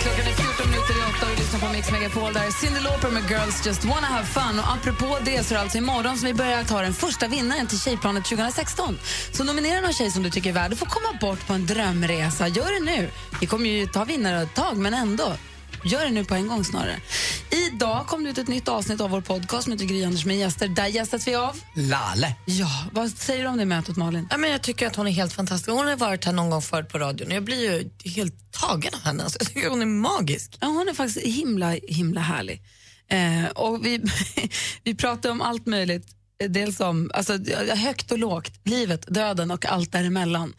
Klockan 0.01 0.25
är 0.27 0.33
14 0.33 0.71
minuter 0.71 0.93
i 0.99 1.01
8 1.17 1.25
och 1.25 1.31
du 1.31 1.35
lyssnar 1.35 1.59
på 1.59 1.73
Mix 1.73 1.91
Megapol. 1.91 2.33
Där 2.33 2.47
är 2.47 2.51
Cyndi 2.51 2.79
Lauper 2.79 3.09
med 3.09 3.23
Girls 3.29 3.65
Just 3.65 3.85
Wanna 3.85 4.07
Have 4.07 4.25
Fun. 4.25 4.59
Och 4.59 4.71
apropå 4.73 5.17
det 5.25 5.43
så 5.43 5.53
är 5.53 5.57
det 5.57 5.61
alltså 5.61 5.77
imorgon 5.77 6.17
som 6.17 6.27
vi 6.27 6.33
börjar 6.33 6.63
ta 6.63 6.81
den 6.81 6.93
första 6.93 7.27
vinnaren 7.27 7.67
till 7.67 7.79
Tjejplanet 7.79 8.25
2016. 8.25 8.99
Så 9.31 9.43
nominera 9.43 9.81
någon 9.81 9.93
tjej 9.93 10.11
som 10.11 10.23
du 10.23 10.29
tycker 10.29 10.49
är 10.49 10.53
värd 10.53 10.71
att 10.73 10.79
få 10.79 10.85
komma 10.85 11.19
bort 11.21 11.47
på 11.47 11.53
en 11.53 11.65
drömresa. 11.65 12.47
Gör 12.47 12.79
det 12.79 12.85
nu. 12.91 13.09
Vi 13.41 13.47
kommer 13.47 13.69
ju 13.69 13.87
ta 13.87 14.03
vinnare 14.03 14.41
ett 14.41 14.53
tag, 14.53 14.77
men 14.77 14.93
ändå. 14.93 15.33
Gör 15.83 16.05
det 16.05 16.11
nu 16.11 16.25
på 16.25 16.35
en 16.35 16.47
gång 16.47 16.63
snarare. 16.63 17.01
Idag 17.67 18.07
kom 18.07 18.23
det 18.23 18.29
ut 18.29 18.37
ett 18.37 18.47
nytt 18.47 18.67
avsnitt 18.67 19.01
av 19.01 19.09
vår 19.09 19.21
podcast 19.21 19.63
som 19.63 19.73
heter 19.73 19.85
Gry 19.85 20.03
Anders 20.03 20.25
med 20.25 20.37
gäster. 20.37 20.67
Där 20.67 20.87
gästas 20.87 21.27
vi 21.27 21.35
av... 21.35 21.59
Lalle. 21.75 22.35
Ja, 22.45 22.85
vad 22.91 23.09
säger 23.09 23.43
du 23.43 23.49
om 23.49 23.57
det 23.57 23.65
mötet 23.65 23.97
Malin? 23.97 24.27
Ja, 24.31 24.37
men 24.37 24.51
jag 24.51 24.61
tycker 24.61 24.87
att 24.87 24.95
hon 24.95 25.07
är 25.07 25.11
helt 25.11 25.33
fantastisk. 25.33 25.71
Hon 25.71 25.87
har 25.87 25.95
varit 25.95 26.25
här 26.25 26.31
någon 26.31 26.49
gång 26.49 26.61
förut 26.61 26.89
på 26.89 26.97
radion. 26.97 27.31
Jag 27.31 27.43
blir 27.43 27.61
ju 27.61 27.89
helt 28.11 28.51
tagen 28.51 28.93
av 28.93 29.01
henne. 29.01 29.23
Alltså, 29.23 29.39
jag 29.39 29.47
tycker 29.47 29.69
hon 29.69 29.81
är 29.81 29.85
magisk. 29.85 30.57
Ja, 30.59 30.67
hon 30.67 30.89
är 30.89 30.93
faktiskt 30.93 31.25
himla, 31.25 31.69
himla 31.87 32.21
härlig. 32.21 32.61
Eh, 33.09 33.49
och 33.55 33.85
vi, 33.85 34.01
vi 34.83 34.95
pratar 34.95 35.29
om 35.29 35.41
allt 35.41 35.65
möjligt. 35.65 36.07
Dels 36.47 36.79
om 36.79 37.11
alltså, 37.13 37.37
högt 37.75 38.11
och 38.11 38.19
lågt, 38.19 38.51
livet, 38.63 39.05
döden 39.07 39.51
och 39.51 39.65
allt 39.65 39.91
däremellan. 39.91 40.53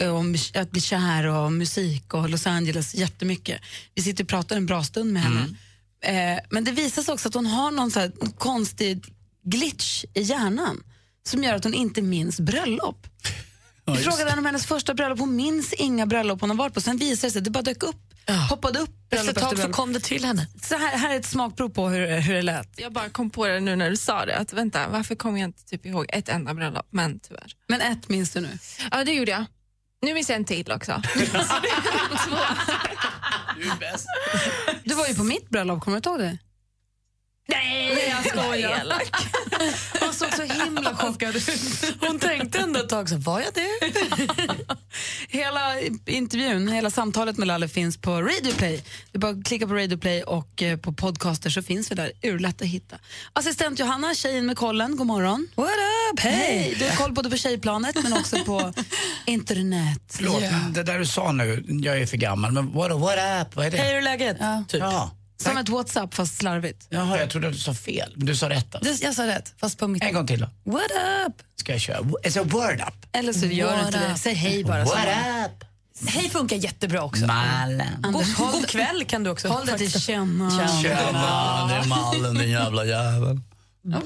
Eh, 0.00 0.16
Om 0.16 0.36
att 0.54 0.70
bli 0.70 0.80
kär 0.80 1.26
och 1.26 1.52
musik 1.52 2.14
och 2.14 2.28
Los 2.30 2.46
Angeles, 2.46 2.94
jättemycket. 2.94 3.60
Vi 3.94 4.02
sitter 4.02 4.24
och 4.24 4.28
pratar 4.30 4.56
en 4.56 4.66
bra 4.66 4.84
stund 4.84 5.12
med 5.12 5.22
henne. 5.22 5.46
Eh, 6.04 6.40
men 6.50 6.64
det 6.64 6.70
visar 6.72 7.02
sig 7.02 7.14
också 7.14 7.28
att 7.28 7.34
hon 7.34 7.46
har 7.46 7.70
någon 7.70 7.90
så 7.90 8.00
här 8.00 8.12
konstig 8.38 9.04
glitch 9.44 10.04
i 10.14 10.20
hjärnan 10.22 10.82
som 11.28 11.44
gör 11.44 11.54
att 11.54 11.64
hon 11.64 11.74
inte 11.74 12.02
minns 12.02 12.40
bröllop. 12.40 13.06
Vi 13.86 13.96
frågade 13.96 14.30
henne 14.30 14.38
om 14.38 14.46
hennes 14.46 14.66
första 14.66 14.94
bröllop, 14.94 15.18
hon 15.18 15.36
minns 15.36 15.72
inga 15.72 16.06
bröllop 16.06 16.40
hon 16.40 16.50
har 16.50 16.56
varit 16.56 16.74
på. 16.74 16.80
Sen 16.80 16.96
visade 16.96 17.26
det 17.28 17.32
sig, 17.32 17.42
det 17.42 17.50
bara 17.50 17.62
dök 17.62 17.82
upp, 17.82 17.96
hoppade 18.50 18.78
upp 18.78 18.90
Efter 19.12 19.30
ett 19.30 19.38
tag 19.38 19.58
så 19.58 19.68
kom 19.68 19.92
det 19.92 20.00
till 20.00 20.24
henne. 20.24 20.46
Så 20.62 20.76
här, 20.76 20.98
här 20.98 21.14
är 21.14 21.16
ett 21.16 21.26
smakprov 21.26 21.68
på 21.68 21.88
hur, 21.88 22.20
hur 22.20 22.34
det 22.34 22.42
lät. 22.42 22.80
Jag 22.80 22.92
bara 22.92 23.08
kom 23.08 23.30
på 23.30 23.46
det 23.46 23.60
nu 23.60 23.76
när 23.76 23.90
du 23.90 23.96
sa 23.96 24.26
det, 24.26 24.36
att 24.36 24.52
vänta, 24.52 24.88
varför 24.88 25.14
kommer 25.14 25.40
jag 25.40 25.48
inte 25.48 25.64
typ 25.64 25.86
ihåg 25.86 26.06
ett 26.08 26.28
enda 26.28 26.54
bröllop? 26.54 26.86
Men 26.90 27.18
tyvärr. 27.18 27.52
Men 27.68 27.80
ett 27.80 28.08
minns 28.08 28.30
du 28.30 28.40
nu? 28.40 28.58
Ja, 28.90 29.04
det 29.04 29.12
gjorde 29.12 29.30
jag. 29.30 29.44
Nu 30.06 30.14
minns 30.14 30.28
jag 30.28 30.36
en 30.36 30.44
till 30.44 30.72
också. 30.72 31.02
Du 33.58 33.70
är 33.70 33.76
bäst. 33.80 34.06
Du 34.84 34.94
var 34.94 35.06
ju 35.06 35.14
på 35.14 35.24
mitt 35.24 35.48
bröllop, 35.48 35.80
kommer 35.80 36.00
du 36.00 36.10
ihåg 36.10 36.18
det? 36.18 36.38
Nej, 37.48 38.08
jag 38.10 38.26
skojar. 38.32 39.02
Hon 40.00 40.12
såg 40.14 40.32
så 40.32 40.42
himla 40.42 40.96
chockad 40.96 41.36
ut. 41.36 41.94
Hon 42.00 42.18
tänkte 42.18 42.58
ändå 42.58 42.80
ett 42.80 42.88
tag 42.88 43.08
så, 43.08 43.16
var 43.16 43.40
jag 43.40 43.54
det? 43.54 43.92
Hela 45.38 45.80
intervjun, 46.06 46.68
hela 46.68 46.90
samtalet 46.90 47.36
med 47.38 47.48
Lalle 47.48 47.68
finns 47.68 47.96
på 47.96 48.22
Radio 48.22 48.52
Play. 48.52 48.84
Det 49.12 49.16
är 49.16 49.20
bara 49.20 49.32
att 49.32 49.44
klicka 49.44 49.66
på 49.66 49.74
Radio 49.74 49.98
Play 49.98 50.22
och 50.22 50.62
eh, 50.62 50.76
på 50.78 50.92
podcaster 50.92 51.50
så 51.50 51.62
finns 51.62 51.90
vi 51.90 51.94
där. 51.94 52.12
Urlätt 52.22 52.62
att 52.62 52.68
hitta. 52.68 52.96
Assistent 53.32 53.78
Johanna, 53.78 54.14
tjejen 54.14 54.46
med 54.46 54.56
kollen, 54.56 54.96
god 54.96 55.06
morgon. 55.06 55.48
What 55.54 55.66
up? 56.12 56.20
Hej! 56.20 56.76
Du 56.78 56.84
har 56.88 56.96
koll 56.96 57.12
både 57.12 57.30
på 57.30 57.36
tjejplanet 57.36 58.02
men 58.02 58.12
också 58.12 58.44
på 58.44 58.72
internet. 59.26 60.02
Förlåt, 60.08 60.40
men 60.40 60.72
det 60.72 60.82
där 60.82 60.98
du 60.98 61.06
sa 61.06 61.32
nu, 61.32 61.64
jag 61.68 61.98
är 62.00 62.06
för 62.06 62.16
gammal, 62.16 62.52
men 62.52 62.72
what, 62.72 62.90
what 62.92 63.18
up? 63.42 63.56
Vad 63.56 63.66
är 63.66 63.70
det? 63.70 63.76
Hej, 63.76 63.88
hur 63.88 63.96
är 63.98 64.02
läget? 64.02 64.36
Ja. 64.40 64.64
Typ. 64.68 64.80
Ja. 64.80 65.10
Som 65.36 65.56
ett 65.56 65.68
WhatsApp 65.68 66.14
fast 66.14 66.36
slarvigt. 66.38 66.86
Jaha, 66.90 67.18
jag 67.18 67.30
trodde 67.30 67.50
du 67.50 67.58
sa 67.58 67.74
fel. 67.74 68.12
Men 68.16 68.26
du 68.26 68.36
sa 68.36 68.48
rätt 68.48 68.74
alltså. 68.74 68.92
Du, 68.92 69.04
jag 69.04 69.14
sa 69.14 69.26
rätt, 69.26 69.54
fast 69.60 69.78
på 69.78 69.88
mitt... 69.88 70.02
En 70.02 70.14
gång 70.14 70.26
till 70.26 70.40
då. 70.40 70.72
What 70.72 70.90
up? 71.28 71.42
Ska 71.56 71.72
jag 71.72 71.80
köra? 71.80 71.98
It's 71.98 72.40
a 72.40 72.44
word 72.44 72.80
up. 72.88 73.06
Eller 73.12 73.32
så 73.32 73.46
gör 73.46 73.76
du 73.80 73.86
inte 73.86 73.98
det. 73.98 74.12
up? 74.12 74.18
Säg 74.18 74.34
hej 74.34 74.64
bara. 74.64 74.84
What 74.84 74.88
så. 74.88 74.98
up? 75.46 75.64
Hej 76.08 76.30
funkar 76.30 76.56
jättebra 76.56 77.02
också. 77.02 77.26
Mallen. 77.26 77.88
God, 77.96 78.06
Anders, 78.06 78.34
håll- 78.34 78.52
god 78.52 78.68
kväll 78.68 79.04
kan 79.04 79.24
du 79.24 79.30
också. 79.30 79.48
Håll 79.48 79.66
dig 79.66 79.78
till 79.78 80.00
känna. 80.00 80.68
Tjena, 80.82 81.66
det 81.68 81.74
är 81.74 81.84
Mallen 81.84 82.34
den 82.34 82.50
jävla 82.50 82.84
jäveln. 82.84 83.42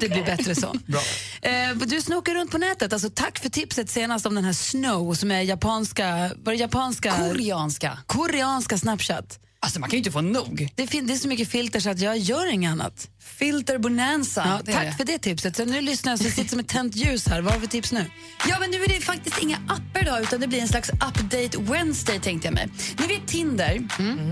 Det 0.01 0.09
blir 0.09 0.25
bättre 0.25 0.55
så. 0.55 0.75
Bra. 0.87 1.01
Eh, 1.43 1.77
du 1.77 2.01
snokar 2.03 2.35
runt 2.35 2.51
på 2.51 2.59
nätet. 2.59 2.93
Alltså, 2.93 3.11
tack 3.15 3.39
för 3.39 3.49
tipset 3.49 3.91
senast 3.91 4.27
om 4.27 4.35
den 4.35 4.45
här 4.45 4.53
Snow 4.53 5.15
som 5.15 5.31
är 5.31 5.41
japanska... 5.43 6.31
Var 6.37 6.53
det 6.53 6.59
japanska? 6.59 7.13
Koreanska. 7.17 7.99
Koreanska 8.07 8.79
Snapchat. 8.79 9.39
Alltså 9.63 9.81
man 9.81 9.89
kan 9.91 9.97
ju 9.97 9.99
inte 9.99 10.11
få 10.11 10.21
nog. 10.21 10.69
Det, 10.75 10.87
fin- 10.87 11.07
det 11.07 11.13
är 11.13 11.17
så 11.17 11.29
mycket 11.29 11.49
filter 11.49 11.81
så 11.81 11.91
att 11.91 12.01
jag 12.01 12.19
gör 12.19 12.53
inget 12.53 12.71
annat. 12.73 13.09
Filter 13.37 13.79
bonanza. 13.79 14.61
Ja, 14.67 14.73
tack 14.73 14.97
för 14.97 15.05
det 15.05 15.19
tipset. 15.19 15.57
Så 15.57 15.65
nu 15.65 15.81
lyssnar 15.81 16.17
så 16.17 16.25
sitter 16.25 16.51
som 16.51 16.59
ett 16.59 16.69
tänt 16.69 16.97
ljus 16.97 17.29
här. 17.29 17.41
Vad 17.41 17.53
har 17.53 17.61
vi 17.61 17.67
tips 17.67 17.93
nu? 17.93 18.05
Ja, 18.49 18.57
men 18.61 18.71
nu 18.71 18.85
är 18.85 18.89
det 18.89 19.01
faktiskt 19.01 19.39
inga 19.43 19.57
appar 19.57 20.03
idag 20.03 20.23
utan 20.23 20.41
det 20.41 20.47
blir 20.47 20.61
en 20.61 20.69
slags 20.69 20.91
update 20.91 21.59
Wednesday 21.59 22.21
tänkte 22.21 22.47
jag 22.47 22.55
mig. 22.55 22.69
Ni 22.99 23.07
vet 23.07 23.27
Tinder, 23.27 23.81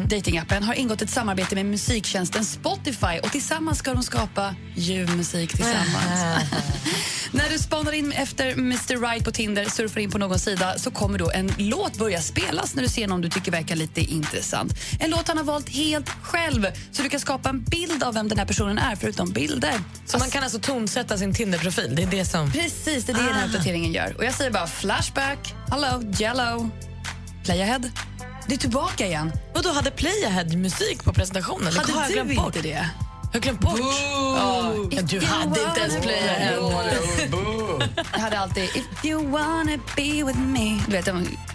datingappen, 0.09 0.63
har 0.63 0.75
ingått 0.75 1.03
ett 1.03 1.11
samarbete 1.11 1.55
med 1.55 1.67
musiktjänsten 1.67 2.45
Spotify 2.45 3.19
och 3.23 3.33
tillsammans 3.33 3.79
ska 3.79 3.95
de 3.95 4.03
skapa 4.03 4.55
ljuv 4.77 5.17
musik 5.17 5.51
tillsammans. 5.51 6.45
När 7.33 7.49
du 7.51 7.59
spanar 7.59 7.93
in 7.93 8.13
efter 8.13 8.53
Mr 8.53 9.11
Right 9.11 9.25
på 9.25 9.31
Tinder, 9.31 9.65
surfar 9.65 10.01
in 10.01 10.11
på 10.11 10.19
någon 10.19 10.39
sida 10.39 10.79
så 10.79 10.91
kommer 10.91 11.19
då 11.19 11.31
en 11.31 11.53
låt 11.59 11.99
börja 11.99 12.21
spelas 12.21 12.75
när 12.75 12.83
du 12.83 12.89
ser 12.89 13.09
någon 13.09 13.21
du 13.21 13.29
tycker 13.29 13.53
verkar 13.53 13.77
lite 13.77 14.01
intressant. 14.01 14.73
En 15.01 15.11
låt 15.11 15.29
han 15.29 15.37
har 15.37 15.45
valt 15.45 15.69
helt 15.69 16.09
själv 16.09 16.67
så 16.93 17.03
du 17.03 17.09
kan 17.09 17.21
skapa 17.21 17.49
en 17.49 17.65
bild 17.65 18.03
av 18.03 18.15
vem 18.15 18.29
den 18.29 18.39
här 18.39 18.47
personen 18.47 18.79
är 18.79 18.88
förutom 18.97 19.32
bilder. 19.32 19.74
Så 20.07 20.18
man 20.18 20.30
kan 20.30 20.43
alltså 20.43 20.59
tonsätta 20.59 21.18
sin 21.18 21.34
Tinder-profil? 21.34 21.95
Det 21.97 22.03
är 22.03 22.07
det 22.07 22.24
som... 22.24 22.53
Precis, 22.53 23.05
det 23.05 23.12
är 23.12 23.16
det 23.16 23.22
den 23.22 23.34
här 23.34 23.47
uppdateringen 23.47 23.93
gör. 23.93 24.14
Och 24.18 24.24
jag 24.24 24.34
säger 24.34 24.51
bara 24.51 24.66
flashback, 24.66 25.55
hello, 25.70 26.12
jello, 26.18 26.70
playahead. 27.45 27.82
Det 28.47 28.55
är 28.55 28.59
tillbaka 28.59 29.07
igen. 29.07 29.32
Och 29.55 29.62
då 29.62 29.72
hade 29.72 29.91
Playahead 29.91 30.45
musik 30.45 31.05
på 31.05 31.12
presentationen? 31.12 31.72
Hade 31.72 32.24
du 32.24 32.32
inte 32.32 32.61
det? 32.62 32.89
Jag 33.33 33.41
har 33.41 33.41
glömt 33.41 33.61
bort. 33.61 33.81
Ja, 34.91 35.03
du 35.03 35.20
hade 35.26 35.61
inte 35.62 35.81
ens 35.81 35.97
Playahead. 35.97 36.55
Jag 38.12 38.18
hade 38.18 38.39
alltid 38.39 38.64
If 38.64 39.05
you 39.05 39.29
wanna 39.29 39.79
be 39.97 40.24
with 40.24 40.39
me. 40.39 40.81
Du 40.87 40.93
vet 40.93 41.07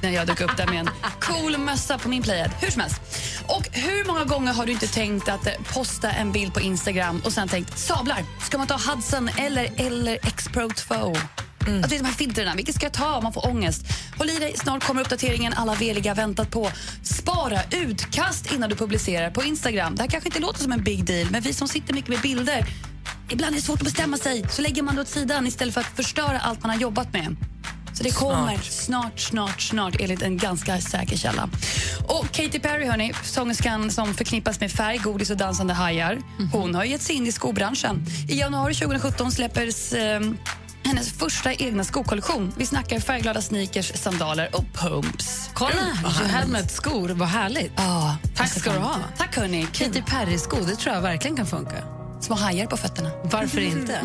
när 0.02 0.10
jag 0.10 0.28
dök 0.28 0.42
upp 0.42 0.58
där 0.58 0.68
med 0.68 0.80
en 0.80 0.90
cool 1.20 1.58
mössa 1.58 1.98
på 1.98 2.10
min 2.10 2.24
playhead. 2.24 2.50
Hur 2.62 2.72
som 2.72 2.82
helst. 2.82 3.02
Och 3.48 3.70
hur 3.72 4.06
många 4.08 4.24
gånger 4.24 4.54
har 4.54 4.66
du 4.66 4.72
inte 4.72 4.88
tänkt 4.88 5.30
att 5.30 5.48
eh, 5.48 5.54
posta 5.74 6.12
en 6.12 6.32
bild 6.32 6.54
på 6.54 6.62
Instagram 6.62 7.22
och 7.26 7.34
sen 7.34 7.48
tänkt 7.48 7.78
sablar, 7.80 8.24
ska 8.46 8.58
man 8.58 8.68
ta 8.68 8.74
Hudson 8.74 9.30
eller, 9.38 9.70
eller 9.78 10.20
X-Pro 10.24 10.70
2? 10.70 10.96
Att 11.64 11.90
det 11.90 11.96
är 11.96 12.00
de 12.00 12.06
här 12.06 12.14
filtrerna, 12.14 12.56
vilket 12.56 12.76
ska 12.76 12.86
jag 12.86 12.94
ta? 12.94 13.22
Man 13.22 13.34
får 13.34 13.48
ångest. 13.48 13.86
Håll 14.18 14.30
i 14.30 14.40
dig, 14.40 14.54
snart 14.58 14.84
kommer 14.84 15.02
uppdateringen 15.02 15.54
alla 15.54 15.74
veliga 15.74 16.14
väntat 16.14 16.52
på. 16.52 16.72
Spara 17.04 17.60
utkast 17.72 18.54
innan 18.54 18.70
du 18.70 18.76
publicerar 18.76 19.32
på 19.32 19.44
Instagram. 19.44 19.96
Det 19.96 20.02
här 20.02 20.10
kanske 20.10 20.28
inte 20.28 20.40
låter 20.40 20.60
som 20.60 20.72
en 20.72 20.84
big 20.84 21.06
deal, 21.06 21.28
men 21.32 21.42
vi 21.42 21.54
som 21.54 21.68
sitter 21.68 21.94
mycket 21.94 22.10
med 22.10 22.20
bilder, 22.22 22.66
ibland 23.30 23.54
är 23.54 23.60
det 23.60 23.66
svårt 23.66 23.80
att 23.80 23.86
bestämma 23.86 24.18
sig. 24.18 24.46
Så 24.50 24.62
lägger 24.62 24.84
man 24.84 24.96
det 24.96 25.02
åt 25.02 25.08
sidan 25.08 25.48
istället 25.48 25.74
för 25.74 25.82
att 25.82 25.96
förstöra 25.96 26.40
allt 26.40 26.62
man 26.62 26.70
har 26.70 26.78
jobbat 26.78 27.14
med. 27.14 27.36
Så 27.94 28.04
det 28.04 28.12
kommer 28.12 28.58
snart, 28.58 29.20
snart, 29.20 29.62
snart 29.62 29.96
enligt 30.00 30.22
en 30.22 30.38
ganska 30.38 30.82
säker 30.82 31.18
källa. 31.18 31.50
Och 32.08 32.32
Katy 32.32 32.60
Perry, 32.60 32.86
hörni, 32.86 33.14
sångerskan 33.24 33.92
som 33.92 34.14
förknippas 34.14 34.60
med 34.60 34.72
färg, 34.72 34.98
godis 34.98 35.30
och 35.30 35.38
dansande 35.38 35.74
hajar. 35.74 36.20
Hon 36.52 36.76
har 36.76 36.84
gett 36.84 37.02
sig 37.02 37.16
in 37.16 37.28
i 37.28 37.32
skobranschen. 37.32 38.06
I 38.30 38.40
januari 38.40 38.74
2017 38.74 39.32
släpper 39.32 39.68
eh, 39.98 40.20
hennes 40.86 41.14
första 41.14 41.54
egna 41.54 41.84
skokollektion. 41.84 42.54
Vi 42.58 42.66
snackar 42.66 43.00
färgglada 43.00 43.42
sneakers, 43.42 43.92
sandaler 43.96 44.50
och 44.56 44.66
pumps. 44.74 45.50
Kolla, 45.54 45.72
you 45.72 46.68
skor, 46.68 47.10
vad 47.10 47.28
härligt. 47.28 47.72
Ja, 47.76 48.18
Tack 48.36 48.50
ska 48.50 48.74
du 48.74 48.80
ha. 48.80 48.96
Tack 49.18 49.38
hörni. 49.38 49.68
Katy 49.74 50.02
Perry-sko, 50.02 50.58
det 50.68 50.76
tror 50.76 50.96
jag 50.96 51.02
verkligen 51.02 51.38
kan 51.38 51.48
funka. 51.48 51.84
Små 52.22 52.36
hajar 52.36 52.66
på 52.66 52.78
fötterna. 52.78 53.10
Varför 53.24 53.62
inte? 53.62 54.02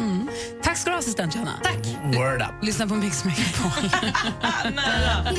Tack 0.62 0.78
ska 0.78 0.90
du 0.90 0.94
ha, 0.94 0.98
assistent 0.98 1.34
Johanna. 1.34 1.52
Tack. 1.62 1.86
Word 2.04 2.42
up. 2.42 2.64
Lyssna 2.64 2.86
på 2.86 2.94
Mix 2.94 3.24
Megapol. 3.24 3.70
Alan 4.76 5.34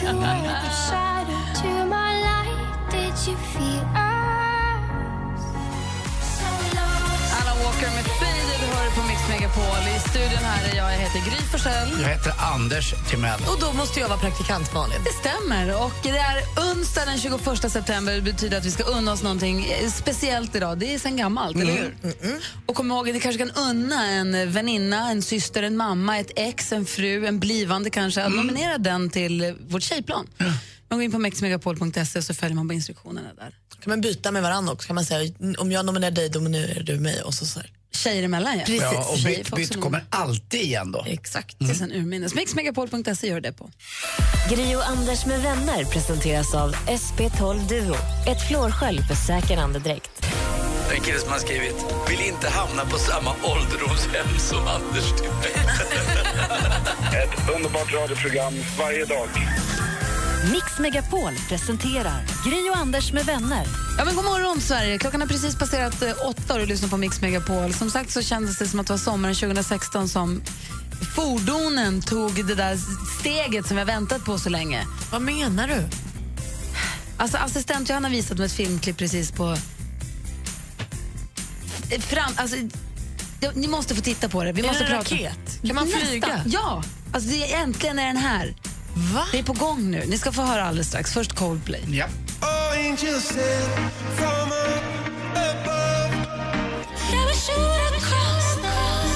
Hör 8.90 9.02
på 9.02 9.08
Mix 9.08 9.22
Megapol. 9.30 9.88
I 9.96 10.10
studion 10.10 10.44
här 10.44 10.72
är 10.72 10.78
jag, 10.78 10.94
jag 10.94 11.00
heter 11.00 11.20
Gry 11.20 11.38
Forssell. 11.52 11.90
Jag 12.02 12.10
heter 12.10 12.34
Anders 12.56 12.94
Timell. 13.10 13.40
Och 13.48 13.60
då 13.60 13.74
måste 13.74 14.00
jag 14.00 14.10
vara 14.10 14.20
praktikant 14.20 14.74
Malin. 14.74 14.98
Det 15.04 15.30
stämmer. 15.30 15.86
Och 15.86 15.92
det 16.04 16.10
är 16.10 16.44
onsdag 16.72 17.06
den 17.06 17.20
21 17.20 17.72
september. 17.72 18.16
Det 18.16 18.22
betyder 18.22 18.58
att 18.58 18.66
vi 18.66 18.72
ska 18.72 18.84
unna 18.84 19.12
oss 19.12 19.24
någonting 19.24 19.68
speciellt 19.92 20.56
idag. 20.56 20.78
Det 20.78 20.94
är 20.94 21.00
sen 21.00 21.18
gammalt, 21.18 21.58
eller 21.58 21.74
hur? 21.74 21.96
Och 22.66 22.76
kom 22.76 22.92
ihåg, 22.92 23.14
ni 23.14 23.20
kanske 23.20 23.48
kan 23.48 23.52
unna 23.52 24.06
en 24.06 24.52
väninna, 24.52 25.12
en 25.12 25.22
syster, 25.22 25.64
en 25.64 25.78
mamma, 25.78 26.20
ett 26.20 26.32
ex, 26.36 26.72
en 26.72 26.86
fru, 26.86 27.26
en 27.26 27.40
blivande 27.40 27.90
kanske. 27.90 28.24
Att 28.24 28.36
nominera 28.36 28.78
den 28.78 29.10
till 29.10 29.56
vårt 29.68 29.84
tjejplan. 29.84 30.28
Man 30.90 31.00
går 31.00 31.02
in 31.04 31.12
på 31.12 31.20
mixmegapol.se 31.20 32.22
så 32.22 32.34
följer 32.34 32.56
man 32.56 32.68
på 32.68 32.74
instruktionerna 32.74 33.30
där. 33.38 33.56
Kan 33.82 33.90
man 33.90 34.02
byta 34.02 34.32
med 34.32 34.42
varandra 34.42 34.74
också? 34.74 34.88
Kan 34.88 34.96
man 34.96 35.06
säga 35.06 35.34
om 35.58 35.72
jag 35.72 35.86
nominerar 35.86 36.12
dig, 36.12 36.30
nominerar 36.30 36.84
du 36.84 37.00
mig 37.00 37.22
och 37.22 37.34
så, 37.34 37.46
så 37.46 37.60
här. 37.60 37.72
Tjejer 37.92 38.24
emellan, 38.24 38.58
ja. 38.60 38.66
Precis. 38.66 38.82
Ja, 38.82 39.06
och 39.10 39.20
byt, 39.26 39.56
byt 39.56 39.82
kommer 39.82 40.04
alltid 40.10 40.62
igen 40.62 40.92
då. 40.92 41.06
Exakt, 41.08 41.56
det 41.60 41.70
är 41.70 41.74
sen 41.74 41.92
urminnes. 41.92 42.36
Mixmegapol.se 42.36 43.28
gör 43.28 43.42
det 43.42 43.54
på. 43.54 43.70
Gri 44.50 44.76
och 44.76 44.90
Anders 44.90 45.26
med 45.26 45.42
vänner 45.42 45.84
presenteras 45.86 46.54
av 46.56 46.76
SP12 46.76 47.68
Duo. 47.68 47.96
Ett 48.28 48.48
flårskölj 48.48 49.02
för 49.08 49.16
säker 49.16 49.58
andedräkt. 49.58 50.26
En 50.96 51.02
kille 51.02 51.20
som 51.20 51.32
har 51.32 51.40
skrivit 51.40 51.76
Vill 52.10 52.22
inte 52.22 52.50
hamna 52.50 52.86
på 52.86 52.98
samma 52.98 53.32
ålderdomshem 53.44 54.40
som 54.40 54.68
Anders 54.68 55.10
Timell. 55.18 55.70
Ett 57.24 57.56
underbart 57.56 57.94
radioprogram 57.94 58.54
varje 58.80 59.06
dag. 59.06 59.30
Mix 60.44 60.80
Megapol 60.80 61.34
presenterar 61.50 62.24
Gri 62.46 62.70
och 62.70 62.78
Anders 62.78 63.14
med 63.14 63.26
vänner. 63.26 63.66
Ja, 63.98 64.06
men 64.06 64.16
god 64.16 64.26
morgon, 64.26 64.62
Sverige. 64.62 64.98
Klockan 64.98 65.22
har 65.22 65.28
precis 65.28 65.56
passerat 65.56 66.02
eh, 66.02 66.12
åtta 66.26 66.54
och 66.54 66.60
du 66.60 66.66
lyssnar 66.66 66.90
på 66.90 66.98
Mix 66.98 67.22
Megapol. 67.22 67.74
Som 67.74 67.90
sagt 67.92 68.12
så 68.12 68.22
kändes 68.22 68.58
det 68.58 68.68
som 68.68 68.80
att 68.80 68.88
det 68.88 68.94
var 68.94 68.98
sommaren 68.98 69.36
2016 69.36 70.10
som 70.10 70.42
fordonen 71.16 72.02
tog 72.02 72.46
det 72.46 72.56
där 72.56 72.78
steget 73.20 73.68
som 73.68 73.76
vi 73.76 73.82
har 73.82 73.88
väntat 73.88 74.26
på 74.26 74.38
så 74.40 74.50
länge. 74.50 74.86
Vad 75.12 75.22
menar 75.22 75.68
du? 75.68 75.84
Alltså, 77.18 77.38
assistent 77.38 77.90
Johanna 77.90 78.08
har 78.08 78.16
visat 78.16 78.38
mig 78.38 78.46
ett 78.46 78.52
filmklipp 78.52 78.98
precis 78.98 79.32
på... 79.32 79.58
Fram, 82.00 82.32
alltså, 82.36 82.56
ni 83.54 83.68
måste 83.68 83.96
få 83.96 84.02
titta 84.02 84.30
på 84.30 84.44
det. 84.44 84.52
Vi 84.52 84.62
Är 84.62 84.68
måste 84.68 84.84
det 84.84 84.90
en 84.90 84.96
prata. 85.04 85.16
raket? 85.16 85.62
Kan 85.68 85.76
man 85.76 85.86
Nästan. 85.86 86.02
flyga? 86.08 86.42
Ja! 86.46 86.84
Alltså, 87.12 87.30
det 87.30 87.54
är, 87.54 87.64
äntligen 87.64 88.00
är 88.00 88.08
den 88.08 88.18
här. 88.18 88.56
Va? 88.94 89.26
Det 89.32 89.40
är 89.40 89.44
på 89.44 89.54
gång 89.54 89.92
nu. 89.92 90.04
Ni 90.08 90.18
ska 90.18 90.32
få 90.32 90.42
höra 90.42 90.64
alldeles 90.64 90.88
strax. 90.88 91.14
Först 91.14 91.34
Coldplay. 91.34 91.84
Ja. 91.92 92.06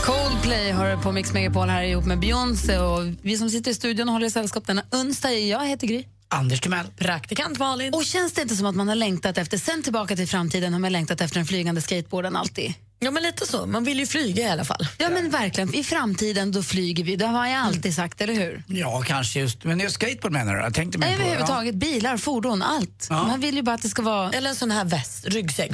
Coldplay 0.05 0.71
har 0.71 1.03
på 1.03 1.11
Mix 1.11 1.33
Megapol 1.33 1.69
här 1.69 1.83
ihop 1.83 2.05
med 2.05 2.19
Beyoncé 2.19 2.77
och 2.77 3.03
vi 3.21 3.37
som 3.37 3.49
sitter 3.49 3.71
i 3.71 3.73
studion 3.73 4.09
håller 4.09 4.29
sällskap 4.29 4.67
denna 4.67 4.83
onsdag. 4.91 5.31
Jag 5.31 5.67
heter 5.67 5.87
Gry. 5.87 6.05
Anders 6.27 6.61
Timell. 6.61 6.87
Praktikant 6.97 7.59
Malin. 7.59 7.93
Och 7.93 8.05
känns 8.05 8.33
det 8.33 8.41
inte 8.41 8.55
som 8.55 8.65
att 8.65 8.75
man 8.75 8.87
har 8.87 8.95
längtat 8.95 9.37
efter, 9.37 9.57
sen 9.57 9.83
tillbaka 9.83 10.15
till 10.15 10.27
framtiden 10.27 10.73
har 10.73 10.79
man 10.79 10.91
längtat 10.91 11.21
efter 11.21 11.35
den 11.35 11.45
flygande 11.45 11.81
skateboarden 11.81 12.35
alltid? 12.35 12.73
Ja, 13.03 13.11
men 13.11 13.23
lite 13.23 13.47
så. 13.47 13.65
Man 13.65 13.83
vill 13.83 13.99
ju 13.99 14.05
flyga 14.05 14.43
i 14.43 14.49
alla 14.49 14.65
fall. 14.65 14.87
Ja, 14.97 15.09
men 15.09 15.29
verkligen. 15.29 15.73
I 15.73 15.83
framtiden 15.83 16.51
då 16.51 16.63
flyger 16.63 17.03
vi. 17.03 17.15
Det 17.15 17.25
har 17.25 17.47
jag 17.47 17.59
alltid 17.59 17.95
sagt, 17.95 18.21
eller 18.21 18.33
hur? 18.33 18.63
Ja, 18.67 19.03
kanske 19.07 19.39
just. 19.39 19.63
Men 19.63 19.79
just 19.79 19.95
skateboard 19.95 20.31
menar 20.33 20.55
du? 20.55 20.61
Jag 20.61 20.73
tänkte 20.73 20.97
mer 20.97 21.07
på... 21.07 21.13
Överhuvudtaget, 21.13 21.75
bilar, 21.75 22.17
fordon, 22.17 22.61
allt. 22.61 23.07
Ja. 23.09 23.27
Man 23.27 23.39
vill 23.39 23.55
ju 23.55 23.61
bara 23.61 23.75
att 23.75 23.81
det 23.81 23.89
ska 23.89 24.01
vara 24.01 24.31
Eller 24.31 24.49
en 24.49 24.55
sån 24.55 24.71
här 24.71 24.85
väst, 24.85 25.25
ryggsäck. 25.25 25.71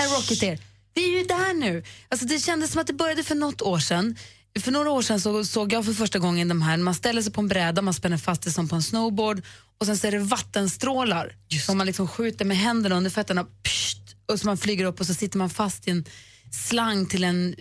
en 0.00 0.08
Rocketeer. 0.16 0.58
Vi 0.94 1.14
är 1.14 1.18
ju 1.18 1.24
där 1.24 1.54
nu. 1.54 1.84
Alltså, 2.08 2.26
det 2.26 2.38
kändes 2.38 2.72
som 2.72 2.80
att 2.80 2.86
det 2.86 2.92
började 2.92 3.22
för 3.22 3.34
något 3.34 3.62
år 3.62 3.78
sedan. 3.78 4.16
För 4.60 4.70
några 4.72 4.90
år 4.90 5.02
sedan 5.02 5.20
så 5.20 5.44
såg 5.44 5.72
jag 5.72 5.84
för 5.84 5.92
första 5.92 6.18
gången 6.18 6.48
de 6.48 6.62
här, 6.62 6.76
man 6.76 6.94
ställer 6.94 7.22
sig 7.22 7.32
på 7.32 7.40
en 7.40 7.48
bräda, 7.48 7.82
man 7.82 7.94
spänner 7.94 8.16
fast 8.16 8.42
det 8.42 8.50
som 8.50 8.68
på 8.68 8.76
en 8.76 8.82
snowboard 8.82 9.42
och 9.78 9.86
sen 9.86 9.98
så 9.98 10.06
är 10.06 10.10
det 10.12 10.18
vattenstrålar 10.18 11.32
som 11.66 11.78
man 11.78 11.86
liksom 11.86 12.08
skjuter 12.08 12.44
med 12.44 12.56
händerna 12.56 12.96
under 12.96 13.10
fötterna 13.10 13.44
pst, 13.44 13.98
och 14.32 14.40
så 14.40 14.46
man 14.46 14.58
flyger 14.58 14.84
upp 14.84 15.00
och 15.00 15.06
så 15.06 15.14
sitter 15.14 15.38
man 15.38 15.50
fast 15.50 15.88
i 15.88 15.90
en 15.90 16.04
slang 16.50 17.06
till 17.06 17.24
en 17.24 17.54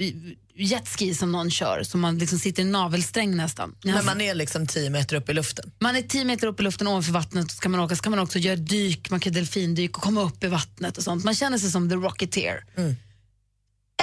jetski 0.55 1.13
som 1.15 1.31
någon 1.31 1.51
kör, 1.51 1.83
som 1.83 1.99
man 2.01 2.17
liksom 2.17 2.39
sitter 2.39 2.63
i 2.63 2.65
en 2.65 2.71
navelsträng 2.71 3.35
nästan. 3.37 3.75
Men 3.83 4.05
man 4.05 4.21
är 4.21 4.35
liksom 4.35 4.67
10 4.67 4.89
meter 4.89 5.15
upp 5.15 5.29
i 5.29 5.33
luften. 5.33 5.71
man 5.79 5.95
är 5.95 6.01
10 6.01 6.25
meter 6.25 6.47
upp 6.47 6.59
i 6.59 6.63
luften 6.63 6.87
ovanför 6.87 7.11
vattnet 7.11 7.45
och 7.45 7.51
ska 7.51 7.69
man 7.69 7.79
åka 7.79 7.95
så 7.95 8.01
kan 8.03 8.11
man 8.11 8.19
också 8.19 8.39
göra 8.39 8.55
dyk, 8.55 9.09
man 9.09 9.19
kan 9.19 9.33
delfindyk 9.33 9.97
och 9.97 10.03
komma 10.03 10.21
upp 10.21 10.43
i 10.43 10.47
vattnet 10.47 10.97
och 10.97 11.03
sånt. 11.03 11.23
Man 11.25 11.35
känner 11.35 11.57
sig 11.57 11.71
som 11.71 11.89
the 11.89 11.95
Rocketeer. 11.95 12.63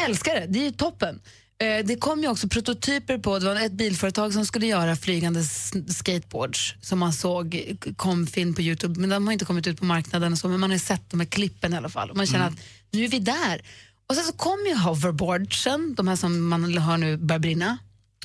Älskar 0.07 0.35
det, 0.35 0.47
det 0.47 0.59
är 0.59 0.65
ju 0.65 0.71
toppen. 0.71 1.21
Eh, 1.59 1.87
Det 1.87 1.97
kom 1.97 2.23
ju 2.23 2.29
också 2.29 2.49
prototyper 2.49 3.19
på, 3.19 3.39
det 3.39 3.47
var 3.47 3.57
ett 3.57 3.73
bilföretag 3.73 4.33
som 4.33 4.47
skulle 4.47 4.67
göra 4.67 4.97
flygande 4.97 5.45
skateboards 5.89 6.75
som 6.83 6.99
man 6.99 7.13
såg, 7.13 7.77
kom 7.97 8.27
film 8.27 8.55
på 8.55 8.63
Youtube, 8.63 9.01
men 9.01 9.11
de 9.11 9.27
har 9.27 9.33
inte 9.33 9.45
kommit 9.45 9.67
ut 9.67 9.79
på 9.79 9.85
marknaden 9.85 10.33
och 10.33 10.39
så, 10.39 10.49
men 10.49 10.61
man 10.61 10.71
har 10.71 10.79
sett 10.79 11.11
de 11.11 11.21
här 11.21 11.27
klippen 11.27 11.75
i 11.75 11.77
alla 11.77 11.89
fall. 11.89 12.11
Och 12.11 12.17
man 12.17 12.27
känner 12.27 12.47
att 12.47 12.55
nu 12.91 13.05
är 13.05 13.09
vi 13.09 13.19
där. 13.19 13.63
Och 14.09 14.15
sen 14.15 14.25
så 14.25 14.33
kom 14.33 14.59
ju 14.69 14.75
hoverboardsen, 14.75 15.95
de 15.95 16.09
här 16.09 16.17
som 16.17 16.49
man 16.49 16.79
har 16.79 16.99
nu 16.99 17.17
börjar 17.17 17.41
brinna. 17.41 17.79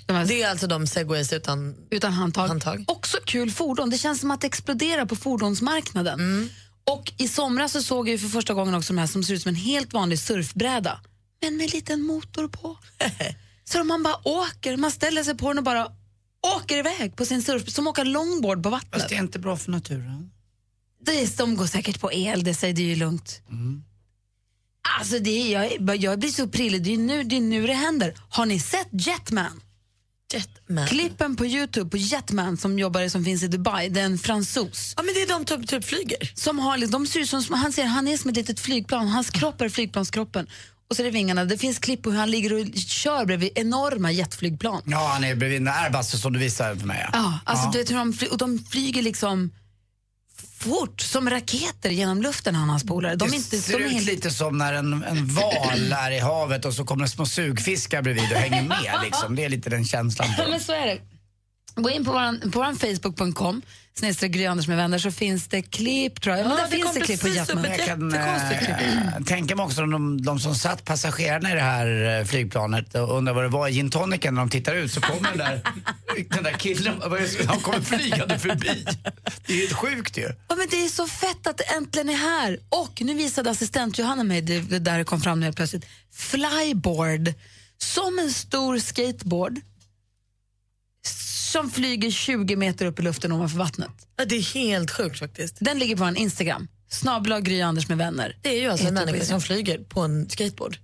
De 0.05 0.13
här 0.13 0.25
Det 0.25 0.41
är 0.41 0.49
alltså 0.49 0.67
de 0.67 0.87
segways 0.87 1.33
utan... 1.33 1.75
utan 1.89 2.13
handtag. 2.13 2.47
Handtag. 2.47 2.83
Också 2.87 3.17
kul 3.25 3.51
fordon. 3.51 3.89
Det 3.89 3.97
känns 3.97 4.19
som 4.19 4.31
att 4.31 4.41
det 4.41 4.47
exploderar 4.47 5.05
på 5.05 5.15
fordonsmarknaden. 5.15 6.19
Mm. 6.19 6.49
Och 6.83 7.13
i 7.17 7.27
somras 7.27 7.71
så 7.71 7.83
såg 7.83 8.07
jag 8.07 8.11
ju 8.11 8.19
för 8.19 8.27
första 8.27 8.53
gången 8.53 8.73
också 8.73 8.93
de 8.93 8.99
här 8.99 9.07
som 9.07 9.23
ser 9.23 9.33
ut 9.33 9.41
som 9.41 9.49
en 9.49 9.55
helt 9.55 9.93
vanlig 9.93 10.19
surfbräda, 10.19 11.01
men 11.41 11.57
med 11.57 11.63
en 11.63 11.69
liten 11.69 12.01
motor 12.01 12.47
på. 12.47 12.77
så 13.63 13.83
man 13.83 14.03
bara 14.03 14.27
åker, 14.27 14.77
man 14.77 14.91
ställer 14.91 15.23
sig 15.23 15.37
på 15.37 15.47
den 15.47 15.57
och 15.57 15.63
bara 15.63 15.87
åker 16.57 16.77
iväg 16.77 17.15
på 17.15 17.25
sin 17.25 17.43
surf, 17.43 17.69
som 17.69 17.87
åker 17.87 18.05
longboard 18.05 18.63
på 18.63 18.69
vattnet. 18.69 18.93
Fast 18.93 19.09
det 19.09 19.15
är 19.15 19.19
inte 19.19 19.39
bra 19.39 19.57
för 19.57 19.71
naturen. 19.71 20.31
Det 21.05 21.21
är, 21.21 21.37
de 21.37 21.55
går 21.55 21.65
säkert 21.65 21.99
på 21.99 22.13
el, 22.13 22.43
det 22.43 22.53
säger 22.53 22.73
det 22.73 22.81
ju 22.81 22.95
lugnt. 22.95 23.41
Alltså 24.99 25.19
det 25.19 25.29
är, 25.55 25.77
jag, 25.79 25.95
jag 25.97 26.19
blir 26.19 26.29
så 26.29 26.47
prillig, 26.47 26.83
det 26.83 26.93
är, 26.93 26.97
nu, 26.97 27.23
det 27.23 27.35
är 27.35 27.41
nu 27.41 27.67
det 27.67 27.73
händer. 27.73 28.13
Har 28.29 28.45
ni 28.45 28.59
sett 28.59 28.87
Jetman? 28.91 29.61
Jetman. 30.33 30.87
Klippen 30.87 31.35
på 31.35 31.45
Youtube 31.45 31.89
på 31.89 31.97
Jetman 31.97 32.57
som 32.57 32.79
jobbar 32.79 33.07
som 33.07 33.25
finns 33.25 33.43
i 33.43 33.47
Dubai, 33.47 33.89
det 33.89 33.99
är 34.01 34.05
en 34.05 34.17
fransos. 34.17 34.93
Ja, 34.97 35.03
men 35.03 35.13
det 35.13 35.21
är 35.21 35.27
de 35.27 35.47
som 35.47 35.63
typ 35.63 35.85
flyger. 35.85 36.31
Som 36.35 36.59
har, 36.59 36.77
de 36.91 37.07
ser 37.07 37.23
som, 37.23 37.53
han, 37.53 37.73
ser, 37.73 37.85
han 37.85 38.07
är 38.07 38.17
som 38.17 38.29
ett 38.29 38.35
litet 38.35 38.59
flygplan, 38.59 39.07
hans 39.07 39.29
kropp 39.29 39.61
är 39.61 39.69
flygplanskroppen. 39.69 40.47
Och 40.89 40.95
så 40.95 41.01
är 41.01 41.05
det 41.05 41.11
vingarna. 41.11 41.45
Det 41.45 41.57
finns 41.57 41.79
klipp 41.79 42.01
på 42.03 42.11
hur 42.11 42.17
han 42.19 42.31
ligger 42.31 42.53
och 42.53 42.67
kör 42.75 43.25
bredvid 43.25 43.51
enorma 43.55 44.11
jetflygplan. 44.11 44.81
Ja, 44.85 45.09
han 45.13 45.23
är 45.23 45.35
bredvid 45.35 45.61
den 45.61 45.67
Airbus 45.67 46.21
som 46.21 46.33
du 46.33 46.39
visade 46.39 46.79
för 46.79 46.87
mig. 46.87 47.09
Ja, 47.13 47.39
alltså 47.45 47.65
Ja. 47.65 47.71
Du 47.71 47.77
vet 47.79 47.91
hur 47.91 47.95
de, 47.95 48.13
fly, 48.13 48.27
och 48.27 48.37
de 48.37 48.59
flyger 48.59 49.01
liksom 49.01 49.51
fort 50.57 51.01
som 51.01 51.29
raketer 51.29 51.89
genom 51.89 52.21
luften 52.21 52.55
han 52.55 52.63
och 52.63 52.69
hans 52.69 52.83
polare. 52.83 53.15
De 53.15 53.29
det 53.29 53.35
inte, 53.35 53.57
ser 53.57 53.73
de 53.73 53.83
är 53.83 53.87
ut 53.87 53.93
helt, 53.93 54.05
lite 54.05 54.31
som 54.31 54.57
när 54.57 54.73
en, 54.73 55.03
en 55.03 55.27
val 55.27 55.93
är 55.97 56.11
i 56.11 56.19
havet 56.19 56.65
och 56.65 56.73
så 56.73 56.85
kommer 56.85 57.05
små 57.05 57.25
sugfiskar 57.25 58.01
bredvid 58.01 58.31
och 58.31 58.37
hänger 58.37 58.63
med. 58.63 58.99
Liksom. 59.03 59.35
Det 59.35 59.45
är 59.45 59.49
lite 59.49 59.69
den 59.69 59.85
känslan. 59.85 60.27
Ja, 60.37 60.47
men 60.49 60.59
så 60.59 60.71
är 60.71 60.85
det. 60.85 60.97
Gå 61.75 61.89
in 61.89 62.05
på 62.05 62.11
vår, 62.11 62.51
på 62.51 62.59
vår 62.59 62.73
Facebook.com 62.73 63.61
snedstreck 63.93 64.31
Gry 64.31 64.45
Anders 64.45 64.67
med 64.67 64.77
vänner 64.77 64.97
så 64.97 65.11
finns 65.11 65.47
det 65.47 65.61
klipp 65.61 66.21
tror 66.21 66.35
jag. 66.35 66.47
Men 66.47 66.57
Ja, 66.57 66.63
där 66.63 66.71
det 66.71 66.77
finns 66.77 66.93
det 66.93 66.99
klipp 66.99 67.21
på 67.21 67.27
Jetman. 67.27 67.63
Jag 67.63 67.85
kan 67.85 68.13
äh, 68.13 69.23
tänka 69.25 69.55
mig 69.55 69.65
också 69.65 69.85
de, 69.85 70.21
de 70.21 70.39
som 70.39 70.55
satt 70.55 70.85
passagerarna 70.85 71.51
i 71.51 71.53
det 71.53 71.61
här 71.61 72.19
eh, 72.19 72.25
flygplanet 72.25 72.95
och 72.95 73.17
undrar 73.17 73.33
vad 73.33 73.43
det 73.43 73.47
var 73.47 73.67
i 73.67 73.71
gin 73.71 73.91
när 73.95 74.31
de 74.31 74.49
tittar 74.49 74.75
ut 74.75 74.91
så 74.91 75.01
kommer 75.01 75.29
den 75.29 75.37
där, 75.37 75.61
den 76.29 76.43
där 76.43 76.53
killen, 76.53 77.01
han 77.47 77.59
kommer 77.59 77.81
flygande 77.81 78.39
förbi. 78.39 78.85
Det 79.45 79.53
är 79.53 79.57
ju 79.57 79.61
helt 79.61 79.73
sjukt 79.73 80.17
ju. 80.17 80.29
Ja, 80.47 80.55
men 80.55 80.67
det 80.69 80.85
är 80.85 80.89
så 80.89 81.07
fett 81.07 81.47
att 81.47 81.57
det 81.57 81.63
äntligen 81.63 82.09
är 82.09 82.17
här. 82.17 82.59
Och 82.69 83.01
nu 83.01 83.13
visade 83.13 83.49
assistent 83.49 83.99
Johanna 83.99 84.23
mig, 84.23 84.41
det, 84.41 84.59
det 84.59 84.79
där 84.79 85.03
kom 85.03 85.21
fram 85.21 85.39
nu 85.39 85.45
helt 85.45 85.57
plötsligt, 85.57 85.85
flyboard. 86.13 87.33
Som 87.77 88.19
en 88.19 88.31
stor 88.31 88.79
skateboard 88.79 89.59
som 91.51 91.71
flyger 91.71 92.11
20 92.11 92.55
meter 92.55 92.85
upp 92.85 92.99
i 92.99 93.01
luften 93.01 93.31
ovanför 93.31 93.57
vattnet. 93.57 93.91
Ja, 94.17 94.25
det 94.25 94.35
är 94.35 94.53
helt 94.53 94.91
sjukt 94.91 95.19
faktiskt. 95.19 95.55
Den 95.59 95.79
ligger 95.79 95.95
på 95.95 96.03
en 96.03 96.17
Instagram. 96.17 96.67
Snabla 96.89 97.39
Gry 97.39 97.61
Anders 97.61 97.89
med 97.89 97.97
vänner. 97.97 98.37
Det 98.41 98.49
är 98.49 98.61
ju 98.61 98.67
alltså 98.69 98.87
en 98.87 98.93
människa 98.93 99.25
som 99.25 99.41
flyger 99.41 99.77
på 99.79 100.01
en 100.01 100.29
skateboard. 100.29 100.77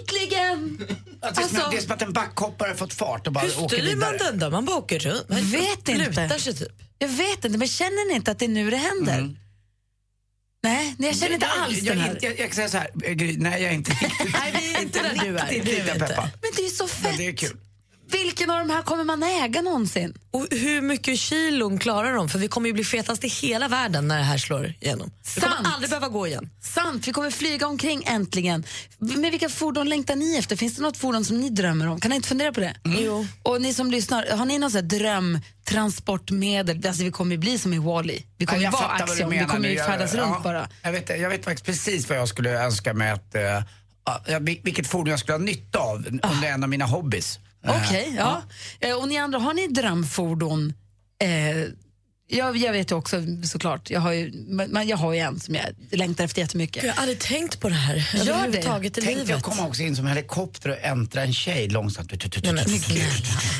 Äntligen! 0.00 0.86
Är 1.22 1.32
som, 1.48 1.70
det 1.70 1.76
är 1.76 1.80
som 1.80 1.92
att 1.92 2.02
en 2.02 2.12
backhoppare 2.12 2.74
fått 2.74 2.92
fart 2.92 3.26
och 3.26 3.32
bara 3.32 3.44
Hur 3.44 3.62
åker 3.64 3.76
styr 3.76 3.96
man 3.96 4.12
vidare. 4.12 4.30
den 4.30 4.38
då? 4.38 4.50
Man 4.50 4.64
bara 4.64 4.76
åker 4.76 4.98
runt. 4.98 5.28
Man 5.28 5.44
Vet 5.50 5.88
inte. 5.88 5.94
lutar 5.94 6.38
sig 6.38 6.54
typ. 6.54 6.72
Jag 6.98 7.08
vet 7.08 7.44
inte, 7.44 7.58
men 7.58 7.68
känner 7.68 8.08
ni 8.10 8.14
inte 8.16 8.30
att 8.30 8.38
det 8.38 8.44
är 8.44 8.48
nu 8.48 8.70
det 8.70 8.76
händer? 8.76 9.18
Mm. 9.18 9.36
Nej, 10.62 10.94
nej, 10.98 11.08
jag 11.08 11.16
känner 11.18 11.34
inte 11.34 11.46
alls 11.46 11.78
jag, 11.82 11.96
den 11.96 12.04
här. 12.04 12.18
jag, 12.22 12.30
jag 12.38 12.46
kan 12.46 12.54
säga 12.54 12.68
så 12.68 12.76
här, 12.78 12.90
nej 13.38 13.62
jag 13.62 13.70
är 13.70 13.74
inte 13.74 13.90
riktigt, 13.90 14.32
Nej, 14.32 14.54
vi 14.60 14.74
är 14.74 14.82
inte 14.82 14.98
där 15.02 15.14
du 15.24 15.38
är. 15.38 15.48
Det 15.48 15.80
är 15.80 15.94
inte. 15.94 16.30
Men 16.42 16.50
det 16.56 16.62
är 16.62 16.68
så 16.70 16.84
Men 16.84 16.88
fett. 16.88 17.16
det 17.18 17.26
är 17.28 17.32
kul. 17.32 17.56
Vilken 18.12 18.50
av 18.50 18.58
de 18.58 18.70
här 18.72 18.82
kommer 18.82 19.04
man 19.04 19.22
äga 19.22 19.62
någonsin? 19.62 20.14
Och 20.30 20.46
hur 20.50 20.80
mycket 20.80 21.18
kilon 21.18 21.78
klarar 21.78 22.12
de? 22.14 22.28
För 22.28 22.38
vi 22.38 22.48
kommer 22.48 22.66
ju 22.66 22.72
bli 22.72 22.84
fetast 22.84 23.24
i 23.24 23.28
hela 23.28 23.68
världen 23.68 24.08
när 24.08 24.18
det 24.18 24.24
här 24.24 24.38
slår 24.38 24.74
igenom. 24.80 25.10
Vi 25.34 25.40
kommer 25.40 25.54
Sant. 25.56 25.66
aldrig 25.74 25.90
behöva 25.90 26.08
gå 26.08 26.26
igen. 26.26 26.50
Sant, 26.62 27.08
vi 27.08 27.12
kommer 27.12 27.30
flyga 27.30 27.66
omkring 27.66 28.02
äntligen. 28.06 28.64
Men 28.98 29.22
vilka 29.30 29.48
fordon 29.48 29.88
längtar 29.88 30.16
ni 30.16 30.36
efter? 30.36 30.56
Finns 30.56 30.76
det 30.76 30.82
något 30.82 30.96
fordon 30.96 31.24
som 31.24 31.40
ni 31.40 31.50
drömmer 31.50 31.88
om? 31.88 32.00
Kan 32.00 32.08
ni 32.10 32.16
inte 32.16 32.28
fundera 32.28 32.52
på 32.52 32.60
det? 32.60 32.76
Jo. 32.84 33.26
Och 33.42 33.62
ni 33.62 33.74
som 33.74 33.90
lyssnar, 33.90 34.26
har 34.36 34.46
ni 34.46 34.58
något 34.58 34.72
så 34.72 34.78
här 34.78 34.82
drömtransportmedel? 34.82 36.86
Alltså 36.86 37.04
vi 37.04 37.10
kommer 37.10 37.32
ju 37.32 37.38
bli 37.38 37.58
som 37.58 37.72
i 37.74 37.78
Wall-E. 37.78 38.22
Vi 38.36 38.46
kommer 38.46 38.62
Ja, 38.62 38.70
ju 38.70 38.76
jag 38.76 38.82
vara 38.82 38.92
Axiom, 39.04 39.30
vi 39.30 39.38
kommer 39.44 39.68
ju 39.68 39.74
Jag- 39.74 39.86
färdas 39.86 40.14
ja, 40.14 40.20
runt 40.20 40.42
bara. 40.42 40.68
Jag 40.82 40.92
vet, 40.92 41.08
jag 41.08 41.30
vet 41.30 41.44
faktiskt 41.44 41.66
precis 41.66 42.08
vad 42.08 42.18
jag 42.18 42.28
skulle 42.28 42.62
önska 42.64 42.94
mig 42.94 43.10
att, 43.10 43.34
ja, 44.26 44.38
vil- 44.38 44.60
vilket 44.64 44.86
fordon 44.86 45.10
jag 45.10 45.18
skulle 45.20 45.34
ha 45.34 45.38
nytta 45.44 45.78
av 45.78 45.96
om 46.22 46.40
det 46.42 46.48
är 46.48 46.52
en 46.52 46.62
av 46.62 46.68
mina 46.68 46.84
hobbys. 46.84 47.38
Eh, 47.64 47.82
Okej, 47.86 48.14
ja. 48.16 48.42
Eh, 48.80 48.94
Och 48.94 49.08
ni 49.08 49.18
andra, 49.18 49.38
har 49.38 49.54
ni 49.54 49.66
drömfordon? 49.66 50.72
Eh, 51.22 51.28
jag, 52.30 52.56
jag 52.56 52.72
vet 52.72 52.90
ju 52.90 52.94
också 52.96 53.22
såklart, 53.44 53.90
jag 53.90 54.00
har 54.00 54.12
ju, 54.12 54.32
men 54.68 54.88
jag 54.88 54.96
har 54.96 55.12
ju 55.12 55.18
en 55.20 55.40
som 55.40 55.54
jag 55.54 55.64
längtar 55.90 56.24
efter 56.24 56.40
jättemycket. 56.40 56.84
Jag 56.84 56.92
har 56.94 57.00
aldrig 57.02 57.18
tänkt 57.18 57.60
på 57.60 57.68
det 57.68 57.74
här 57.74 57.96
Gör 57.96 58.24
det. 58.24 58.30
överhuvudtaget 58.32 58.98
i 58.98 59.00
Tänk 59.02 59.18
livet. 59.18 59.36
att 59.36 59.42
komma 59.42 59.66
också 59.66 59.82
in 59.82 59.96
som 59.96 60.06
helikopter 60.06 60.70
och 60.70 60.76
äntra 60.82 61.22
en 61.22 61.32
tjej 61.32 61.68
långsamt. 61.68 62.12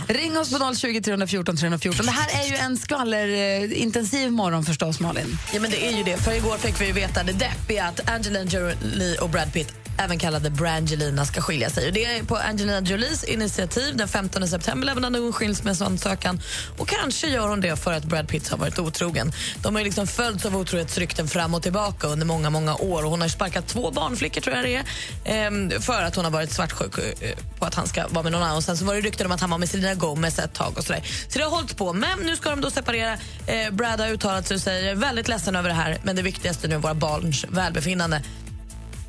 Ring 0.09 0.39
oss 0.39 0.51
på 0.51 0.75
020 0.75 1.01
314 1.03 1.57
314. 1.57 2.07
Det 2.07 2.13
här 2.13 2.43
är 2.45 2.49
ju 2.49 2.57
en 2.57 2.77
skvallerintensiv 2.77 4.31
morgon 4.33 4.65
förstås, 4.65 5.01
Malin. 5.01 5.39
Ja, 5.55 5.61
men 5.61 5.71
det 5.71 5.87
är 5.87 5.97
ju 5.97 6.03
det. 6.03 6.17
För 6.17 6.33
igår 6.37 6.57
fick 6.59 6.81
vi 6.81 6.87
ju 6.87 6.93
veta 6.93 7.23
det 7.23 7.33
deppiga 7.33 7.85
att 7.85 8.09
Angelina 8.11 8.45
Jolie 8.51 9.19
och 9.19 9.31
Brad 9.31 9.53
Pitt 9.53 9.73
även 9.99 10.19
kallade 10.19 10.51
Brangelina 10.51 11.25
ska 11.25 11.41
skilja 11.41 11.71
sig. 11.71 11.87
Och 11.87 11.93
det 11.93 12.05
är 12.05 12.25
på 12.25 12.37
Angelina 12.37 12.81
Jolies 12.81 13.25
initiativ. 13.25 13.97
Den 13.97 14.09
15 14.09 14.49
september 14.49 14.87
lämnade 14.87 15.19
hon 15.19 15.33
skilsmässoansökan. 15.33 16.41
Och 16.79 16.89
kanske 16.89 17.29
gör 17.29 17.49
hon 17.49 17.61
det 17.61 17.77
för 17.77 17.93
att 17.93 18.05
Brad 18.05 18.29
Pitt 18.29 18.49
har 18.49 18.59
varit 18.59 18.79
otrogen. 18.79 19.33
De 19.63 19.75
har 19.75 19.83
liksom 19.83 20.07
följts 20.07 20.47
av 20.47 20.57
otrohetsrykten 20.57 21.29
fram 21.29 21.55
och 21.55 21.63
tillbaka 21.63 22.07
under 22.07 22.27
många, 22.27 22.51
många 22.51 22.75
år. 22.75 23.05
Och 23.05 23.11
hon 23.11 23.21
har 23.21 23.29
sparkat 23.29 23.67
två 23.67 23.91
barnflickor, 23.91 24.41
tror 24.41 24.57
jag 24.57 24.65
det 24.65 24.75
är, 24.75 24.85
ehm, 25.25 25.71
för 25.81 26.03
att 26.03 26.17
hon 26.17 26.25
har 26.25 26.33
varit 26.33 26.53
svartsjuk 26.53 26.99
eh, 26.99 27.31
på 27.59 27.65
att 27.65 27.75
han 27.75 27.87
ska 27.87 28.09
vara 28.09 28.23
med 28.23 28.33
någon 28.33 28.43
annan. 28.43 28.57
Och 28.57 28.65
sen 28.65 28.77
så 28.77 28.85
var 28.85 28.95
det 28.95 29.01
rykten 29.01 29.27
om 29.27 29.33
att 29.33 29.41
han 29.41 29.51
var 29.51 29.59
med 29.59 29.69
Selena 29.69 29.95
Gomez 29.95 30.39
ett 30.39 30.55
tag 30.55 30.79
och 30.79 30.85
sådär. 30.85 31.03
Så 31.29 31.39
det 31.39 31.45
har 31.45 31.51
hållit 31.51 31.77
på. 31.77 31.93
Men 31.93 32.19
nu 32.19 32.37
ska 32.37 32.51
de 32.51 32.61
då 32.61 32.71
separera. 32.71 33.13
Eh, 33.47 33.71
Brad 33.71 34.01
har 34.01 34.09
uttalat 34.09 34.47
sig 34.47 34.55
och 34.55 34.61
säger 34.61 34.95
väldigt 34.95 35.29
ledsen 35.29 35.57
över 35.57 35.69
det 35.69 35.75
här, 35.75 35.99
men 36.03 36.17
det 36.17 36.23
viktigaste 36.23 36.69
nu 36.69 36.75
är 36.75 36.79
våra 36.79 36.95
barns 36.95 37.45
välbefinnande. 37.49 38.23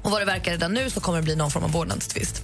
Och 0.03 0.11
vad 0.11 0.21
det 0.21 0.25
verkar 0.25 0.51
redan 0.51 0.73
nu 0.73 0.89
så 0.89 0.99
kommer 0.99 1.17
det 1.17 1.23
bli 1.23 1.35
någon 1.35 1.51
form 1.51 1.63
av 1.63 1.71
vårdnadstvist. 1.71 2.43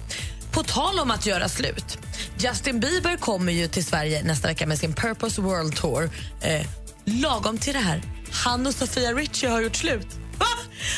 På 0.52 0.62
tal 0.62 0.98
om 0.98 1.10
att 1.10 1.26
göra 1.26 1.48
slut. 1.48 1.98
Justin 2.38 2.80
Bieber 2.80 3.16
kommer 3.16 3.52
ju 3.52 3.68
till 3.68 3.84
Sverige 3.84 4.22
nästa 4.22 4.48
vecka 4.48 4.66
med 4.66 4.78
sin 4.78 4.94
Purpose 4.94 5.40
World 5.40 5.76
Tour. 5.76 6.10
Eh, 6.40 6.66
lagom 7.04 7.58
till 7.58 7.72
det 7.72 7.78
här, 7.78 8.02
han 8.30 8.66
och 8.66 8.74
Sofia 8.74 9.12
Richie 9.12 9.50
har 9.50 9.60
gjort 9.60 9.76
slut. 9.76 10.06
Va? 10.38 10.46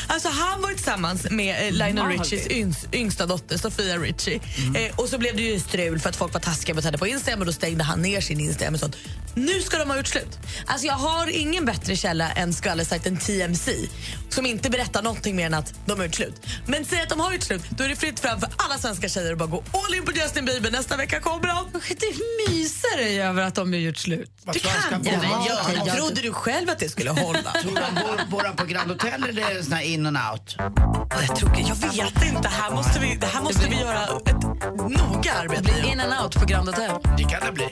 Alltså 0.07 0.29
han 0.29 0.63
var 0.63 0.69
tillsammans 0.69 1.31
med 1.31 1.67
eh, 1.67 1.73
Lionel. 1.73 2.19
Richies 2.19 2.47
yngst, 2.51 2.89
yngsta 2.95 3.27
dotter 3.27 3.59
Sofia 3.59 3.97
Richie. 3.97 4.41
Eh, 4.75 4.95
och 5.01 5.09
så 5.09 5.19
blev 5.19 5.37
det 5.37 5.43
ju 5.43 5.61
strul 5.61 6.01
för 6.01 6.09
att 6.09 6.17
folk 6.17 6.33
var 6.33 6.41
taskiga 6.41 6.75
mot 6.75 6.85
henne 6.85 6.99
på 6.99 7.07
Instagram 7.07 7.41
och 7.41 7.47
då 7.47 7.53
stängde 7.53 7.85
han 7.85 8.03
ner 8.03 8.21
sin 8.21 8.41
Instagram 8.41 8.75
och 8.75 8.81
sånt. 8.81 8.97
Nu 9.35 9.61
ska 9.63 9.79
de 9.79 9.91
ha 9.91 9.97
gjort 9.97 10.07
slut. 10.07 10.39
Alltså 10.67 10.87
jag 10.87 10.95
har 10.95 11.27
ingen 11.27 11.65
bättre 11.65 11.97
källa 11.97 12.31
än 12.31 12.53
skvallersajten 12.55 13.17
TMC 13.17 13.73
som 14.31 14.47
inte 14.47 14.71
berättar 14.71 15.03
någonting 15.03 15.37
mer 15.37 15.47
än 15.47 15.55
att 15.55 15.75
de 15.87 15.99
har 15.99 16.07
gjort 16.07 16.15
slut. 16.15 16.35
Men 16.67 16.85
säg 16.85 17.01
att 17.03 17.09
de 17.09 17.21
har 17.21 17.33
gjort 17.33 17.43
slut, 17.43 17.63
då 17.71 17.85
är 17.85 17.89
det 17.89 17.97
fritt 17.97 18.21
fram 18.21 18.41
för 18.41 18.49
alla 18.57 18.79
svenska 18.79 19.09
tjejer 19.09 19.33
att 19.33 19.39
bara 19.39 19.49
gå 19.49 19.65
all 19.87 19.95
in 19.95 20.05
på 20.05 20.13
Justin 20.13 20.45
Bieber. 20.45 20.71
Nästa 20.71 20.97
vecka 20.97 21.21
kommer 21.21 21.49
han. 21.49 21.67
Det 21.73 22.51
myser 22.53 22.97
dig 22.97 23.23
över 23.23 23.43
att 23.43 23.55
de 23.55 23.73
har 23.73 23.79
gjort 23.81 23.97
slut. 23.97 24.31
Kan 24.91 25.01
Men 25.03 25.15
Ja, 25.15 25.47
jag, 25.49 25.59
okej, 25.65 25.83
jag- 25.87 25.97
Trodde 25.97 26.21
du 26.23 26.33
själv 26.33 26.71
att 26.71 26.79
det 26.79 26.89
skulle 26.89 27.11
hålla? 27.11 27.53
Tror 27.63 27.75
du 27.75 27.81
han 27.81 27.95
bor, 27.95 28.31
bor 28.31 28.43
han 28.45 28.57
på 28.57 28.65
Grand 28.65 28.91
Hotel 28.91 29.25
eller 29.29 29.63
sån 29.69 29.77
här 29.77 29.85
in 29.85 30.07
and 30.07 30.17
out? 30.33 30.57
Jag, 31.29 31.37
tror, 31.37 31.51
jag 31.57 31.75
vet 31.75 32.23
inte. 32.25 32.49
Här 32.49 32.71
måste 32.75 33.01
vi, 33.01 33.17
det 33.21 33.27
här 33.27 33.43
måste 33.43 33.69
vi 33.69 33.81
göra 33.81 34.03
ett 34.03 34.43
noga 34.75 35.33
arbete 35.33 35.63
Det 35.63 35.81
blir 35.81 35.93
in 35.93 36.01
and 36.01 36.23
out 36.23 36.35
på 36.41 36.47
Grand 36.47 36.69
Hotel. 36.69 36.91
Det 37.17 37.25
kan 37.25 37.41
det 37.47 37.53
bli. 37.53 37.69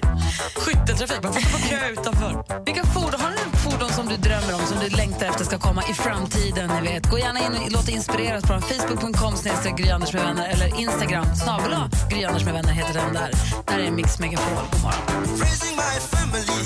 Skytteltrafik, 0.57 1.23
man 1.23 1.33
får 1.33 1.41
stå 1.41 1.59
på 1.59 1.69
kö 1.69 1.89
utanför. 1.89 2.65
Vilka 2.67 2.85
fordon, 2.85 3.21
har 3.21 3.31
du 3.31 3.37
en 3.37 3.51
fordon 3.51 3.91
som 3.91 4.07
du 4.07 4.17
drömmer 4.17 4.55
om, 4.55 4.67
som 4.67 4.79
du 4.79 4.97
längtar 4.97 5.27
efter 5.27 5.45
ska 5.45 5.59
komma 5.59 5.83
i 5.91 5.95
framtiden? 5.95 6.71
Ni 6.75 6.89
vet. 6.89 7.11
Gå 7.11 7.19
gärna 7.19 7.41
in 7.41 7.53
och 7.53 7.73
låt 7.73 7.87
dig 7.87 7.95
inspireras 7.95 8.43
på 8.43 8.61
facebook.com 8.61 9.37
snedstreck 9.37 9.91
Anders 9.91 10.13
med 10.13 10.23
vänner 10.23 10.49
eller 10.49 10.81
Instagram 10.81 11.27
snabel 11.37 11.75
Gry 12.11 12.25
Anders 12.25 12.45
med 12.45 12.55
vänner 12.55 12.73
heter 12.73 12.95
den 12.95 13.15
där. 13.15 13.31
Det 13.67 13.73
här 13.73 13.81
är 13.81 13.91
Mix 13.91 14.19
Megapol. 14.19 14.65
God 14.73 14.83
morgon. 14.83 15.39
Raising 15.41 15.77
my 15.77 15.97
family, 16.13 16.63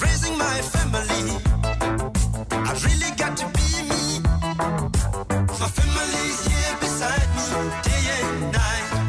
raising 0.00 0.38
my 0.38 0.62
family. 0.62 1.47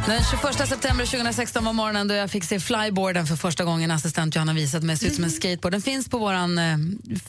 Den 0.09 0.23
21 0.23 0.67
september 0.69 1.05
2016 1.05 1.65
var 1.65 1.73
morgonen 1.73 2.07
då 2.07 2.15
jag 2.15 2.31
fick 2.31 2.43
se 2.43 2.59
flyboarden 2.59 3.27
för 3.27 3.35
första 3.35 3.63
gången. 3.63 3.91
Assistent 3.91 4.35
Johanna 4.35 4.53
visat 4.53 4.83
mig. 4.83 4.97
Ser 4.97 5.07
ut 5.07 5.15
som 5.15 5.23
en 5.23 5.31
skateboard. 5.31 5.73
Den 5.73 5.81
finns 5.81 6.09
på 6.09 6.17
våran, 6.17 6.57
eh, 6.57 6.77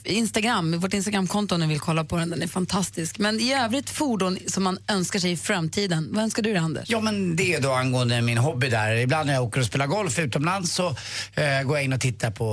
Instagram, 0.03 0.79
vårt 0.79 0.93
Instagramkonto 0.93 1.55
om 1.55 1.61
ni 1.61 1.67
vill 1.67 1.79
kolla 1.79 2.03
på 2.03 2.17
den. 2.17 2.29
Den 2.29 2.41
är 2.41 2.47
fantastisk. 2.47 3.19
Men 3.19 3.39
i 3.39 3.53
övrigt 3.53 3.89
fordon 3.89 4.37
som 4.47 4.63
man 4.63 4.77
önskar 4.87 5.19
sig 5.19 5.31
i 5.31 5.37
framtiden. 5.37 6.09
Vad 6.11 6.23
önskar 6.23 6.43
du 6.43 6.49
dig, 6.49 6.59
Anders? 6.59 6.89
Ja 6.89 7.01
men 7.01 7.35
det 7.35 7.53
är 7.53 7.61
då 7.61 7.71
angående 7.71 8.21
min 8.21 8.37
hobby 8.37 8.69
där. 8.69 8.95
Ibland 8.95 9.27
när 9.27 9.33
jag 9.33 9.43
åker 9.43 9.59
och 9.59 9.65
spelar 9.65 9.87
golf 9.87 10.19
utomlands 10.19 10.73
så 10.73 10.87
eh, 10.87 11.63
går 11.63 11.77
jag 11.77 11.83
in 11.83 11.93
och 11.93 12.01
tittar 12.01 12.31
på 12.31 12.45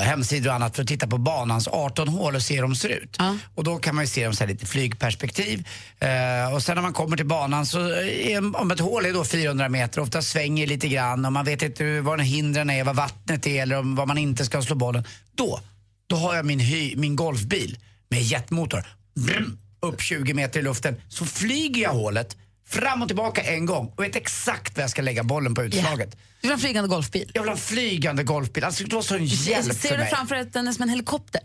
eh, 0.00 0.08
hemsidor 0.08 0.48
och 0.48 0.54
annat 0.54 0.76
för 0.76 0.82
att 0.82 0.88
titta 0.88 1.06
på 1.06 1.18
banans 1.18 1.68
18 1.68 2.08
hål 2.08 2.34
och 2.34 2.42
se 2.42 2.54
hur 2.54 2.62
de 2.62 2.74
ser 2.74 2.88
ut. 2.88 3.18
Och 3.54 3.64
då 3.64 3.76
kan 3.76 3.94
man 3.94 4.04
ju 4.04 4.08
se 4.08 4.24
dem 4.24 4.34
så 4.34 4.44
här 4.44 4.48
lite 4.48 4.66
flygperspektiv. 4.66 5.68
Eh, 6.00 6.54
och 6.54 6.62
sen 6.62 6.74
när 6.74 6.82
man 6.82 6.92
kommer 6.92 7.16
till 7.16 7.26
banan 7.26 7.66
så 7.66 7.78
är, 8.00 8.60
om 8.60 8.70
ett 8.70 8.80
hål 8.80 9.06
är 9.06 9.12
då 9.12 9.24
400 9.24 9.61
meter, 9.68 10.00
ofta 10.00 10.22
svänger 10.22 10.66
lite 10.66 10.88
grann 10.88 11.24
och 11.24 11.32
man 11.32 11.44
vet 11.44 11.62
inte 11.62 12.00
var 12.00 12.18
hindren 12.18 12.70
är, 12.70 12.84
var 12.84 12.94
vattnet 12.94 13.46
är 13.46 13.62
eller 13.62 13.78
om, 13.78 13.94
var 13.94 14.06
man 14.06 14.18
inte 14.18 14.44
ska 14.44 14.62
slå 14.62 14.74
bollen. 14.76 15.04
Då, 15.34 15.60
då 16.06 16.16
har 16.16 16.34
jag 16.34 16.46
min, 16.46 16.60
hy, 16.60 16.96
min 16.96 17.16
golfbil 17.16 17.78
med 18.08 18.22
jetmotor. 18.22 18.86
Brum, 19.14 19.58
upp 19.80 20.00
20 20.00 20.34
meter 20.34 20.60
i 20.60 20.62
luften 20.62 21.00
så 21.08 21.26
flyger 21.26 21.82
jag 21.82 21.92
hålet 21.92 22.36
fram 22.66 23.02
och 23.02 23.08
tillbaka 23.08 23.42
en 23.42 23.66
gång 23.66 23.92
och 23.96 24.04
vet 24.04 24.16
exakt 24.16 24.76
var 24.76 24.82
jag 24.82 24.90
ska 24.90 25.02
lägga 25.02 25.22
bollen 25.24 25.54
på 25.54 25.62
utslaget. 25.62 26.10
Du 26.10 26.18
vill 26.40 26.50
ha 26.50 26.54
en 26.54 26.60
flygande 26.60 26.88
golfbil? 26.88 27.30
Jag 27.34 27.42
vill 27.42 27.48
ha 27.48 27.56
en 27.56 27.62
flygande 27.62 28.22
golfbil. 28.24 28.64
Alltså 28.64 28.84
det 28.84 28.94
var 28.94 29.02
sån 29.02 29.24
hjälp 29.24 29.64
Ser 29.64 29.88
för 29.88 29.96
du 29.96 30.02
mig. 30.02 30.10
framför 30.10 30.34
dig 30.34 30.42
att 30.42 30.52
den 30.52 30.68
är 30.68 30.72
som 30.72 30.82
en 30.82 30.88
helikopter? 30.88 31.40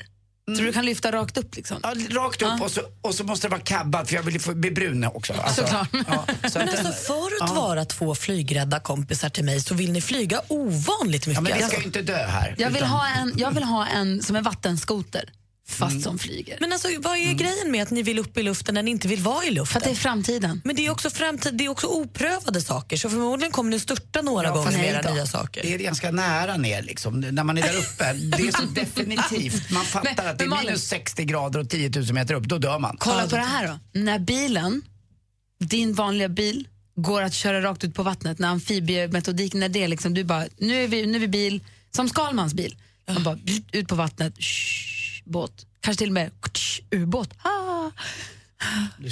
Så 0.56 0.62
du 0.62 0.74
kan 0.74 0.86
lyfta 0.86 1.12
rakt 1.12 1.38
upp 1.38 1.56
liksom? 1.56 1.80
Ja, 1.84 1.94
rakt 2.10 2.42
upp 2.42 2.62
och, 2.62 2.72
så, 2.72 2.82
och 3.02 3.16
så 3.16 3.24
måste 3.24 3.48
det 3.48 3.52
vara 3.52 3.62
cabbad 3.62 4.08
för 4.08 4.16
jag 4.16 4.24
vill 4.24 4.34
ju 4.34 4.40
få 4.40 4.54
bli 4.54 4.72
brun 4.72 5.04
också. 5.04 5.34
Alltså, 5.34 5.62
Såklart. 5.62 5.90
Ja, 5.92 6.50
så 6.50 6.60
Men 6.60 6.70
alltså 6.70 6.92
för 6.92 7.44
att 7.44 7.50
ja. 7.50 7.54
vara 7.56 7.86
två 7.86 8.16
flygrädda 8.16 8.80
kompisar 8.80 9.30
till 9.30 9.44
mig 9.44 9.62
så 9.62 9.74
vill 9.74 9.92
ni 9.92 10.02
flyga 10.02 10.42
ovanligt 10.48 11.28
mycket. 11.28 11.36
Ja, 11.36 11.42
men 11.42 11.54
vi 11.54 11.58
ska 11.58 11.64
alltså. 11.66 11.80
ju 11.80 11.86
inte 11.86 12.02
dö 12.02 12.26
här. 12.26 12.56
Jag 12.58 12.68
vill, 12.68 12.78
utan- 12.78 12.90
ha 12.90 13.08
en, 13.08 13.34
jag 13.38 13.52
vill 13.52 13.64
ha 13.64 13.88
en 13.88 14.24
som 14.24 14.36
en 14.36 14.44
vattenskoter. 14.44 15.30
Fast 15.68 16.02
som 16.02 16.20
flyger. 16.20 16.58
Men 16.62 16.74
alltså, 16.74 16.88
vad 17.00 17.18
är 17.18 17.34
grejen 17.34 17.72
med 17.72 17.84
att 17.84 17.90
ni 17.92 18.04
vill 18.04 18.20
upp 18.20 18.38
i 18.38 18.44
luften 18.44 18.76
när 18.76 18.84
ni 18.84 18.92
inte 18.92 19.08
vill 19.08 19.22
vara 19.22 19.46
i 19.46 19.52
luften? 19.52 19.66
För 19.74 19.78
att 19.80 19.84
det 19.84 20.00
är 20.00 20.02
framtiden. 20.02 20.62
Men 20.64 20.76
det 20.76 20.86
är 20.86 20.90
också 20.90 21.10
framtid, 21.10 21.54
det 21.58 21.66
är 21.66 21.70
också 21.70 21.88
oprövade 21.88 22.62
saker 22.62 22.98
så 22.98 23.10
förmodligen 23.10 23.52
kommer 23.52 23.72
ni 23.72 23.80
störta 23.80 24.22
några 24.22 24.50
gånger 24.50 24.64
fast 24.66 24.78
med 24.78 24.90
era 25.06 25.14
nya 25.14 25.26
saker. 25.26 25.62
Det 25.62 25.74
är 25.74 25.78
ganska 25.78 26.12
nära 26.12 26.58
ner 26.58 26.82
liksom, 26.82 27.20
när 27.20 27.44
man 27.44 27.58
är 27.58 27.62
där 27.62 27.78
uppe. 27.78 28.14
Det 28.14 28.48
är 28.48 28.52
så 28.52 28.66
definitivt. 28.74 29.70
Man 29.72 29.86
fattar 29.86 30.14
Men- 30.18 30.28
att 30.28 30.38
det 30.40 30.46
är 30.46 30.64
minus 30.64 30.88
60 30.88 31.24
grader 31.26 31.60
och 31.60 31.70
10 31.70 31.90
000 31.90 32.14
meter 32.14 32.34
upp, 32.34 32.44
då 32.44 32.58
dör 32.58 32.80
man. 32.80 32.98
Kolla 33.00 33.28
på 33.28 33.36
det 33.36 33.42
här 33.42 33.68
då. 33.68 34.00
När 34.00 34.20
bilen, 34.20 34.82
din 35.60 35.94
vanliga 35.94 36.30
bil, 36.30 36.68
går 36.96 37.22
att 37.22 37.34
köra 37.34 37.62
rakt 37.62 37.84
ut 37.84 37.94
på 37.96 38.04
vattnet, 38.04 38.40
när 38.40 38.48
amfibiemetodiken, 38.48 39.60
när 39.60 39.70
det 39.70 39.84
är 39.84 39.88
liksom, 39.88 40.14
du 40.14 40.24
bara, 40.24 40.46
nu 40.58 40.84
är 40.84 40.88
vi, 40.88 41.06
nu 41.06 41.16
är 41.16 41.20
vi 41.20 41.28
bil, 41.28 41.64
som 41.96 42.10
Skalmans 42.10 42.54
bil. 42.54 42.76
Man 43.10 43.24
bara, 43.24 43.38
ut 43.72 43.88
på 43.88 43.96
vattnet, 43.96 44.34
shh, 44.40 44.97
båt, 45.28 45.52
kanske 45.82 45.98
till 45.98 46.10
och 46.10 46.14
med 46.14 46.32
ubåt. 46.92 47.30
Ah. 47.42 47.92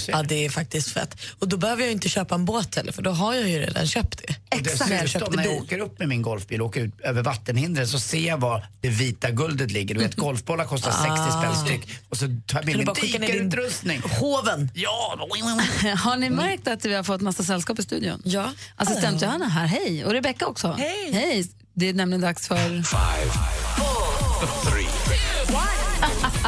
Ja, 0.07 0.23
det 0.23 0.45
är 0.45 0.49
faktiskt 0.49 0.89
fett. 0.89 1.17
Och 1.39 1.47
då 1.47 1.57
behöver 1.57 1.83
jag 1.83 1.91
inte 1.91 2.09
köpa 2.09 2.35
en 2.35 2.45
båt 2.45 2.75
heller 2.75 2.91
för 2.91 3.01
då 3.01 3.11
har 3.11 3.33
jag 3.33 3.49
ju 3.49 3.59
redan 3.59 3.87
köpt 3.87 4.21
det. 4.27 4.35
Och 4.57 4.63
dessutom 4.63 5.33
när 5.35 5.43
jag 5.43 5.53
åker 5.63 5.79
upp 5.79 5.99
med 5.99 6.07
min 6.07 6.21
golfbil 6.21 6.61
och 6.61 6.67
åker 6.67 6.81
ut 6.81 7.01
över 7.01 7.21
vattenhindren 7.21 7.87
så 7.87 7.99
ser 7.99 8.27
jag 8.27 8.37
var 8.37 8.67
det 8.81 8.89
vita 8.89 9.31
guldet 9.31 9.71
ligger. 9.71 9.95
Du 9.95 10.01
vet 10.01 10.15
golfbollar 10.15 10.65
kostar 10.65 10.91
60 10.91 11.07
spänn 11.39 11.55
styck 11.65 11.99
och 12.09 12.17
så 12.17 12.25
tar 12.47 12.59
jag 12.59 12.65
med 12.65 12.75
din- 12.77 12.93
dikerutrustning. 13.21 14.01
Hoven! 14.19 14.71
Ja! 14.73 15.15
Har 15.97 16.17
ni 16.17 16.29
märkt 16.29 16.67
att 16.67 16.85
vi 16.85 16.93
har 16.93 17.03
fått 17.03 17.21
massa 17.21 17.43
sällskap 17.43 17.79
i 17.79 17.83
studion? 17.83 18.21
Ja. 18.25 18.51
Assistent 18.75 19.21
Johanna 19.21 19.47
här, 19.47 19.65
hej. 19.65 20.05
Och 20.05 20.11
Rebecca 20.11 20.45
också. 20.45 20.75
Hej. 20.77 21.11
Hej. 21.13 21.47
Det 21.73 21.89
är 21.89 21.93
nämligen 21.93 22.21
dags 22.21 22.47
för... 22.47 22.83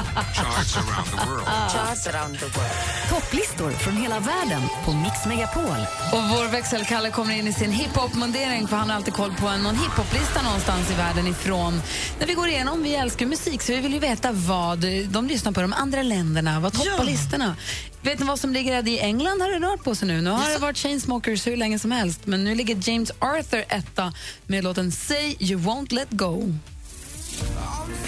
Charts 0.04 0.78
around 0.78 1.08
the 1.12 1.26
world. 1.28 1.48
Charts 1.72 2.08
around 2.08 2.40
the 2.40 2.46
world. 2.46 2.72
Topplistor 3.10 3.72
från 3.72 3.98
hela 3.98 4.20
världen 4.20 4.62
på 4.86 4.94
Mix 4.94 5.26
Megapol. 5.26 5.78
Och 6.12 6.30
vår 6.30 6.52
växelkalle 6.52 7.10
kommer 7.12 7.34
in 7.36 7.48
i 7.48 7.54
sin 7.54 7.72
hiphop-mundering 7.72 8.68
för 8.68 8.78
han 8.78 8.90
har 8.90 8.96
alltid 8.96 9.14
koll 9.14 9.34
på 9.34 9.48
en, 9.48 9.64
någon 9.64 9.76
hiphop-lista 9.76 10.42
någonstans 10.42 10.92
i 10.92 10.94
världen 10.94 11.28
ifrån. 11.28 11.82
När 12.20 12.28
vi 12.28 12.34
går 12.34 12.48
igenom, 12.48 12.84
vi 12.84 12.96
älskar 12.96 13.26
musik 13.26 13.62
så 13.62 13.72
vi 13.72 13.80
vill 13.80 13.94
ju 13.94 14.00
veta 14.00 14.32
vad 14.32 14.86
de 15.10 15.28
lyssnar 15.28 15.52
på 15.52 15.60
i 15.60 15.64
de 15.64 15.74
andra 15.74 16.04
länderna, 16.04 16.60
vad 16.60 16.74
toppar 16.74 16.92
Ja. 16.98 17.04
listorna. 17.04 17.56
Vet 18.02 18.20
ni 18.20 18.26
vad 18.26 18.40
som 18.40 18.54
ligger 18.54 18.88
i 18.88 19.00
England 19.00 19.42
har 19.42 19.50
det 19.60 19.68
rört 19.68 19.84
på 19.84 19.96
sig 19.96 20.08
nu. 20.08 20.22
Nu 20.22 20.30
har 20.30 20.50
det 20.50 20.58
varit 20.58 20.78
Chainsmokers 20.78 21.48
hur 21.48 21.58
länge 21.58 21.80
som 21.80 21.92
helst 21.92 22.20
men 22.26 22.44
nu 22.44 22.56
ligger 22.56 22.90
James 22.90 23.12
Arthur 23.20 23.66
etta 23.70 24.14
med 24.48 24.64
låten 24.64 24.92
Say 24.92 25.36
You 25.40 25.62
Won't 25.62 25.94
Let 25.94 26.08
Go. 26.12 26.54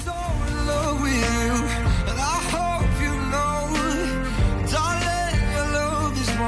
love 0.06 0.49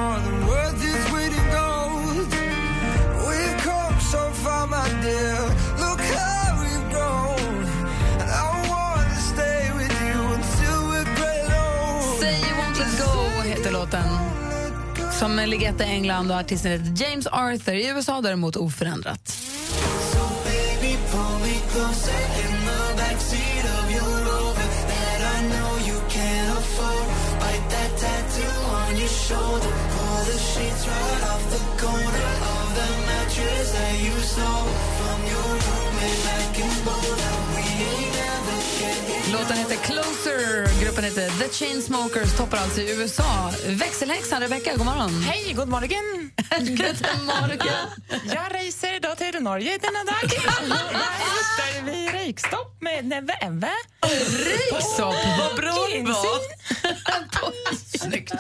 more 0.02 0.20
than 0.26 0.38
worth 0.48 0.80
its 0.92 1.06
weight 1.14 1.34
in 1.40 1.48
gold. 1.60 2.30
We've 3.28 3.58
come 3.68 3.96
so 4.14 4.22
far, 4.44 4.64
my 4.68 4.88
dear. 5.06 5.38
Look 5.84 6.02
how 6.16 6.46
we've 6.62 6.88
grown, 6.94 7.66
I 8.44 8.50
want 8.72 9.08
to 9.16 9.22
stay 9.34 9.62
with 9.80 9.94
you 10.08 10.20
until 10.38 10.78
we're 10.90 11.10
great 11.20 11.50
old. 11.64 12.20
Say 12.24 12.36
You 12.48 12.54
Won't 12.60 12.78
Let 12.84 12.94
Go 13.04 13.14
heter 13.52 13.72
låten. 13.72 14.10
Som 15.20 15.36
ligger 15.36 15.70
etta 15.70 15.86
i 15.86 15.92
England 15.96 16.32
och 16.32 16.38
artisten 16.38 16.72
heter 16.72 17.04
James 17.04 17.28
Arthur. 17.28 17.74
I 17.74 17.88
USA 17.90 18.22
däremot 18.22 18.56
oförändrat. 18.56 19.34
Baby, 20.46 20.98
pull 21.12 21.40
me 21.46 21.56
closer 21.72 22.22
in 22.44 22.54
the 22.70 22.82
backseat 23.02 23.66
of 23.78 23.86
your 23.96 24.12
Rover 24.28 24.70
that 24.92 25.22
I 25.36 25.38
know 25.52 25.72
you 25.88 25.98
can't 26.10 26.58
afford. 26.58 27.08
Bite 27.42 27.68
that 27.76 27.92
tattoo 28.02 28.56
on 28.76 28.98
your 28.98 29.10
shoulder. 29.10 29.81
Sheets 30.62 30.88
right 30.88 31.24
off 31.34 31.44
the 31.50 31.86
corner 31.86 32.28
of 32.54 32.68
the 32.78 32.90
mattress 33.08 33.72
that 33.72 33.96
you 34.06 34.14
stole 34.22 34.70
from 34.98 35.20
your 35.32 35.50
roommate 35.66 36.22
back 36.28 36.60
in 36.60 36.74
Boulder. 36.86 37.34
We 37.56 37.64
ain't 37.90 38.12
never 38.22 38.58
getting 38.80 39.34
Låten 39.34 39.58
heter 39.58 39.76
Closer, 39.76 40.68
gruppen 40.84 41.04
heter 41.04 41.30
The 41.40 41.50
Chainsmokers, 41.50 42.38
toppar 42.38 42.58
alltså 42.58 42.82
i 42.82 42.96
USA. 43.02 43.52
Växelhäxan 43.68 44.42
Rebecca, 44.42 44.76
god 44.76 44.86
morgon. 44.86 45.24
Hej, 45.24 45.54
god 45.54 45.68
morgon. 45.68 46.32
God 46.60 47.26
morgon. 47.26 47.88
Jag 48.26 48.56
reser 48.56 48.96
idag 48.96 49.18
till 49.18 49.42
Norge 49.42 49.78
denna 49.82 50.04
dag. 50.04 50.30
Där 50.30 51.16
hittar 51.36 51.86
vi 51.86 52.28
rökstopp 52.28 52.82
med 52.82 53.06
Neve 53.06 53.38
Eve. 53.42 53.72
Röyksopp? 54.02 55.16
Vad 55.40 55.56
bra 55.56 55.88
det 55.92 56.02
var. 56.02 56.42
Snyggt. 57.98 58.34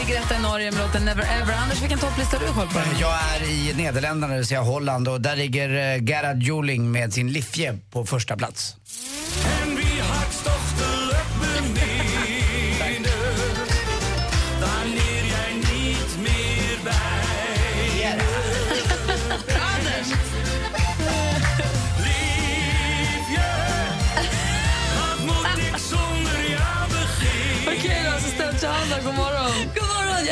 Ligger 0.00 0.20
etta 0.20 0.36
i 0.36 0.42
Norge 0.42 0.70
med 0.70 0.80
låten 0.80 1.04
Never 1.04 1.22
Ever. 1.22 1.54
Anders, 1.54 1.82
vilken 1.82 1.98
topplista 1.98 2.36
har 2.36 2.46
du 2.46 2.52
koll 2.52 2.66
på? 2.66 2.78
Eh, 2.78 3.00
jag 3.00 3.10
är 3.10 3.50
i 3.50 3.74
Nederländerna, 3.76 4.32
det 4.32 4.38
vill 4.38 4.46
säga 4.46 4.60
Holland, 4.60 5.08
och 5.08 5.20
där 5.20 5.36
ligger 5.36 5.68
eh, 5.68 6.04
Gerhard 6.04 6.42
Joling 6.42 6.92
med 6.92 7.12
sin 7.12 7.32
Liffje 7.32 7.78
på 7.90 8.06
första 8.06 8.36
plats. 8.36 8.76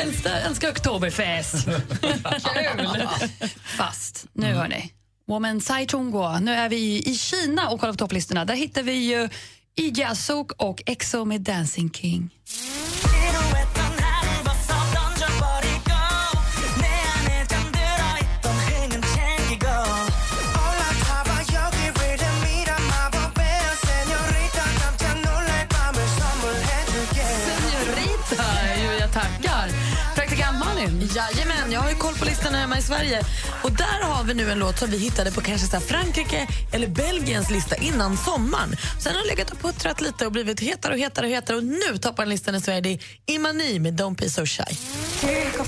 Älskar, 0.08 0.40
älskar 0.40 0.70
Oktoberfest. 0.70 1.64
Kul! 1.64 3.08
Fast, 3.64 4.26
nu 4.32 4.46
hörni. 4.46 4.92
Woman 5.26 5.60
Sai 5.60 5.86
Chungwa. 5.86 6.40
Nu 6.40 6.52
är 6.52 6.68
vi 6.68 7.02
i 7.06 7.14
Kina 7.14 7.68
och 7.68 7.80
kollar 7.80 7.92
på 7.92 7.96
topplistorna. 7.96 8.44
Där 8.44 8.54
hittar 8.54 8.82
vi 8.82 8.92
ju 8.92 9.28
Iji 9.76 10.04
Asuk 10.04 10.52
och 10.52 10.82
EXO 10.86 11.24
med 11.24 11.40
Dancing 11.40 11.90
King. 11.90 12.30
Jajamän, 31.14 31.72
jag 31.72 31.80
har 31.80 31.90
ju 31.90 31.96
koll 31.96 32.14
på 32.14 32.24
listan 32.24 32.54
hemma 32.54 32.78
i 32.78 32.82
Sverige. 32.82 33.22
Och 33.62 33.72
där 33.72 34.02
har 34.02 34.24
vi 34.24 34.34
nu 34.34 34.50
en 34.50 34.58
låt 34.58 34.78
som 34.78 34.90
vi 34.90 34.98
hittade 34.98 35.32
på 35.32 35.40
kanske 35.40 35.66
så 35.66 35.76
här 35.76 35.84
Frankrike 35.84 36.46
eller 36.72 36.88
Belgiens 36.88 37.50
lista 37.50 37.76
innan 37.76 38.16
sommaren. 38.16 38.76
Sen 39.02 39.14
har 39.14 39.20
den 39.20 39.28
legat 39.28 39.50
och 39.50 39.60
puttrat 39.60 40.00
lite 40.00 40.26
och 40.26 40.32
blivit 40.32 40.60
hetare 40.60 40.92
och 40.92 40.98
hetare 40.98 41.26
och 41.26 41.32
hetare 41.32 41.56
och 41.56 41.64
nu 41.64 41.98
toppar 42.00 42.22
den 42.22 42.30
listan 42.30 42.54
i 42.54 42.60
Sverige. 42.60 42.80
Det 42.80 42.90
är 42.92 43.00
Imani 43.26 43.78
med 43.78 44.00
Don't 44.00 44.16
be 44.16 44.30
so 44.30 44.46
shy. 44.46 44.64
Take 45.20 45.58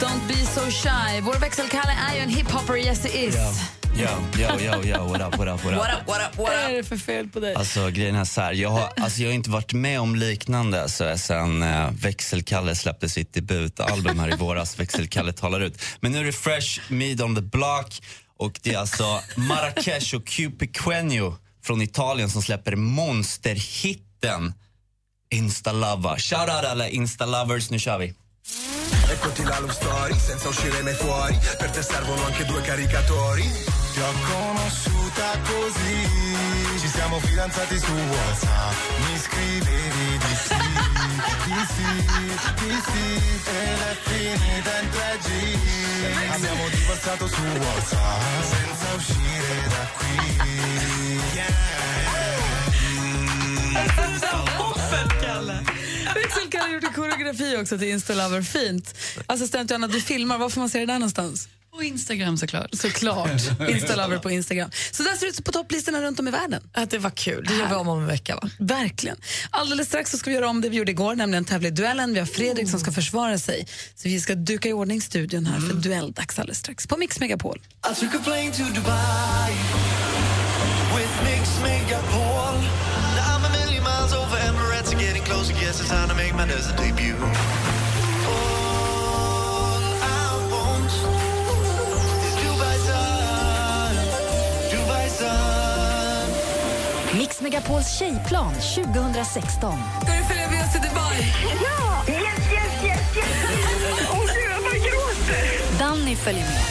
Don't 0.00 0.28
be 0.28 0.34
so 0.34 0.70
shy. 0.70 1.20
Vår 1.22 1.34
växelkalle 1.40 1.92
är 2.10 2.14
ju 2.14 2.20
en 2.20 2.28
hiphopper, 2.28 2.76
yes 2.76 3.04
it 3.04 3.14
is. 3.14 3.34
Yo, 3.96 4.08
yo, 4.42 4.60
yo, 4.60 4.82
yo, 4.84 5.04
what 5.06 5.20
up, 5.20 5.38
what 5.38 5.48
up, 5.48 5.64
what 5.64 5.74
up? 5.74 5.78
What 5.78 5.90
up, 6.00 6.08
what 6.08 6.20
up, 6.20 6.38
what 6.38 6.48
Vad 6.48 6.64
up? 6.64 6.70
är 6.70 6.74
det 6.76 6.84
för 6.84 6.96
fel 6.96 7.28
på 7.28 7.40
dig? 7.40 7.54
Alltså 7.54 7.90
grejen 7.90 8.14
är 8.14 8.24
så 8.24 8.40
här, 8.40 8.52
jag 8.52 8.68
har, 8.68 8.92
alltså, 8.96 9.20
jag 9.22 9.28
har 9.28 9.34
inte 9.34 9.50
varit 9.50 9.72
med 9.72 10.00
om 10.00 10.14
liknande 10.16 10.88
så, 10.88 11.18
sen 11.18 11.62
eh, 11.62 11.90
Växelkalle 11.90 12.74
släppte 12.74 13.08
sitt 13.08 13.34
debutalbum 13.34 14.18
här 14.18 14.32
i 14.34 14.36
våras, 14.36 14.78
Växelkalle 14.80 15.32
talar 15.32 15.60
ut. 15.60 15.82
Men 16.00 16.12
nu 16.12 16.18
är 16.18 16.24
det 16.24 16.32
Fresh 16.32 16.80
Meat 16.88 17.20
on 17.20 17.34
the 17.34 17.42
Block 17.42 18.02
och 18.36 18.60
det 18.62 18.74
är 18.74 18.78
alltså 18.78 19.20
Marrakesh 19.36 20.14
och 20.14 20.26
Cupiquenio 20.26 21.36
från 21.64 21.82
Italien 21.82 22.30
som 22.30 22.42
släpper 22.42 22.76
monsterhitten 22.76 24.54
Instalava. 25.30 26.18
Shoutout 26.18 26.64
alla 26.64 26.88
Instalovers, 26.88 27.70
nu 27.70 27.78
kör 27.78 27.98
vi. 27.98 28.14
Eccoti 29.20 29.42
la 29.42 29.58
love 29.58 29.72
story, 29.72 30.16
senza 30.16 30.46
uscire 30.46 30.80
mai 30.82 30.94
fuori. 30.94 31.36
Per 31.58 31.70
te 31.70 31.82
servono 31.82 32.24
anche 32.24 32.44
due 32.44 32.60
caricatori. 32.60 33.42
Ti 33.42 33.98
ho 33.98 34.12
così, 35.42 36.78
ci 36.78 36.86
siamo 36.86 37.18
fidanzati 37.18 37.78
su 37.80 37.90
WhatsApp. 37.90 38.74
Mi 39.10 39.18
scrivevi 39.18 40.18
di 40.18 40.34
sì, 40.46 40.54
di 41.46 41.66
sì, 41.74 41.90
di 42.62 42.80
sì, 42.86 43.06
e 43.50 43.74
l'è 43.74 43.96
finita 44.04 44.78
in 44.78 44.88
3G. 44.88 45.28
Abbiamo 46.34 46.68
divorziato 46.68 47.26
su 47.26 47.42
WhatsApp 47.42 48.42
senza 48.44 48.94
uscire 48.94 49.68
da 49.68 49.98
Växelkalle 56.14 56.64
har 56.64 56.74
gjort 56.74 56.84
en 56.84 56.92
koreografi 56.92 57.56
också 57.56 57.78
till 57.78 57.88
Instalover. 57.88 58.42
Fint. 58.42 58.94
Assistent 59.26 59.70
Johanna, 59.70 59.86
du 59.86 60.00
filmar. 60.00 60.38
Var 60.38 60.48
får 60.48 60.60
man 60.60 60.70
se 60.70 60.78
det 60.78 60.86
där 60.86 60.94
någonstans? 60.94 61.48
På 61.74 61.82
Instagram 61.82 62.36
såklart. 62.38 62.74
Såklart. 62.74 63.30
Instalover 63.68 64.18
på 64.18 64.30
Instagram. 64.30 64.70
Så 64.92 65.02
där 65.02 65.12
ser 65.16 65.26
det 65.26 65.30
ut 65.30 65.44
på 65.44 65.52
topplistorna 65.52 66.02
runt 66.02 66.20
om 66.20 66.28
i 66.28 66.30
världen. 66.30 66.62
Att 66.72 66.90
det 66.90 66.98
var 66.98 67.10
kul. 67.10 67.44
Det 67.48 67.54
gör 67.54 67.68
vi 67.68 67.74
om 67.74 67.88
om 67.88 67.98
en 67.98 68.06
vecka 68.06 68.36
va? 68.36 68.50
Verkligen. 68.58 69.16
Alldeles 69.50 69.88
strax 69.88 70.10
så 70.10 70.18
ska 70.18 70.30
vi 70.30 70.36
göra 70.36 70.48
om 70.48 70.60
det 70.60 70.68
vi 70.68 70.76
gjorde 70.76 70.90
igår, 70.90 71.14
nämligen 71.14 71.44
tävla 71.44 71.68
i 71.68 71.70
duellen. 71.70 72.14
Vi 72.14 72.18
har 72.18 72.26
Fredrik 72.26 72.70
som 72.70 72.80
ska 72.80 72.92
försvara 72.92 73.38
sig. 73.38 73.66
Så 73.94 74.08
vi 74.08 74.20
ska 74.20 74.34
duka 74.34 74.68
i 74.68 74.72
ordning 74.72 75.00
studion 75.00 75.46
här 75.46 75.60
för 75.60 75.74
duelldags 75.74 76.38
alldeles 76.38 76.58
strax 76.58 76.86
på 76.86 76.96
Mix 76.96 77.20
Megapol. 77.20 77.58
I 77.92 78.00
took 78.00 78.14
a 78.14 78.20
plane 78.24 78.52
to 78.52 78.62
Dubai 78.62 79.52
with 80.96 81.24
Mix 81.24 81.48
Megapol. 81.62 82.87
It's 85.80 85.90
time 85.90 86.08
to 86.08 86.14
make 86.14 86.34
my 86.34 86.46
desert 86.46 86.76
debut. 86.76 87.14
All 88.26 89.82
I 90.02 90.30
want 90.52 90.92
is 92.26 92.34
Dubai 92.42 92.76
sun, 92.88 93.94
Dubai 94.70 95.08
sun. 95.18 96.28
Mix 97.18 97.40
Megapols 97.40 97.98
tjejplan 97.98 98.54
2016. 98.54 99.78
Ska 100.02 100.12
du 100.12 100.24
följa 100.24 100.50
med 100.50 100.64
oss 100.64 100.72
till 100.72 100.80
Dubai? 100.80 101.16
Ja! 101.62 102.04
Yes, 102.08 102.52
yes, 102.52 102.84
yes, 102.84 103.16
yes! 103.16 103.28
Åh 104.10 104.20
gud, 104.20 104.50
jag 104.50 104.62
bara 104.62 104.78
gråter! 104.78 105.78
Danny 105.78 106.16
följer 106.16 106.44
med. 106.44 106.62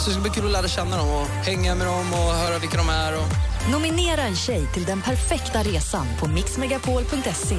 Så 0.00 0.10
det 0.10 0.14
ska 0.14 0.22
bli 0.22 0.30
kul 0.30 0.44
att 0.46 0.52
lära 0.52 0.68
känna 0.68 0.96
dem 0.96 1.08
och 1.08 1.26
hänga 1.28 1.74
med 1.74 1.86
dem 1.86 2.12
och 2.12 2.32
höra 2.34 2.58
vilka 2.58 2.76
de 2.76 2.88
är. 2.88 3.16
Och... 3.16 3.53
Nominera 3.72 4.22
en 4.22 4.36
tjej 4.36 4.66
till 4.74 4.84
den 4.84 5.02
perfekta 5.02 5.62
resan 5.62 6.06
på 6.20 6.28
mixmegapol.se. 6.28 7.56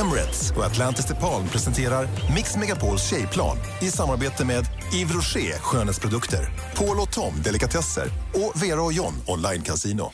Emirates 0.00 0.52
och 0.56 0.64
Atlantis 0.64 1.06
DePaul 1.06 1.48
presenterar 1.48 2.08
Mix 2.34 2.56
Megapols 2.56 3.10
tjejplan 3.10 3.56
i 3.82 3.90
samarbete 3.90 4.44
med 4.44 4.64
Yves 4.94 5.14
Rocher 5.14 5.58
skönhetsprodukter, 5.58 6.48
Paul 6.76 7.00
och 7.00 7.12
Tom 7.12 7.42
delikatesser 7.42 8.06
och 8.34 8.62
Vera 8.62 8.82
och 8.82 8.92
John 8.92 9.14
online 9.26 9.62
casino. 9.62 10.12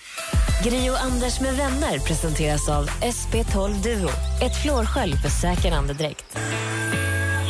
Gri 0.64 0.90
och 0.90 1.00
Anders 1.04 1.40
med 1.40 1.56
vänner 1.56 1.98
presenteras 1.98 2.68
av 2.68 2.86
SP12 2.88 3.82
Duo. 3.82 4.10
Ett 4.42 4.62
flårskölj 4.62 5.16
för 5.16 5.28
säker 5.28 5.72
andedräkt. 5.72 6.38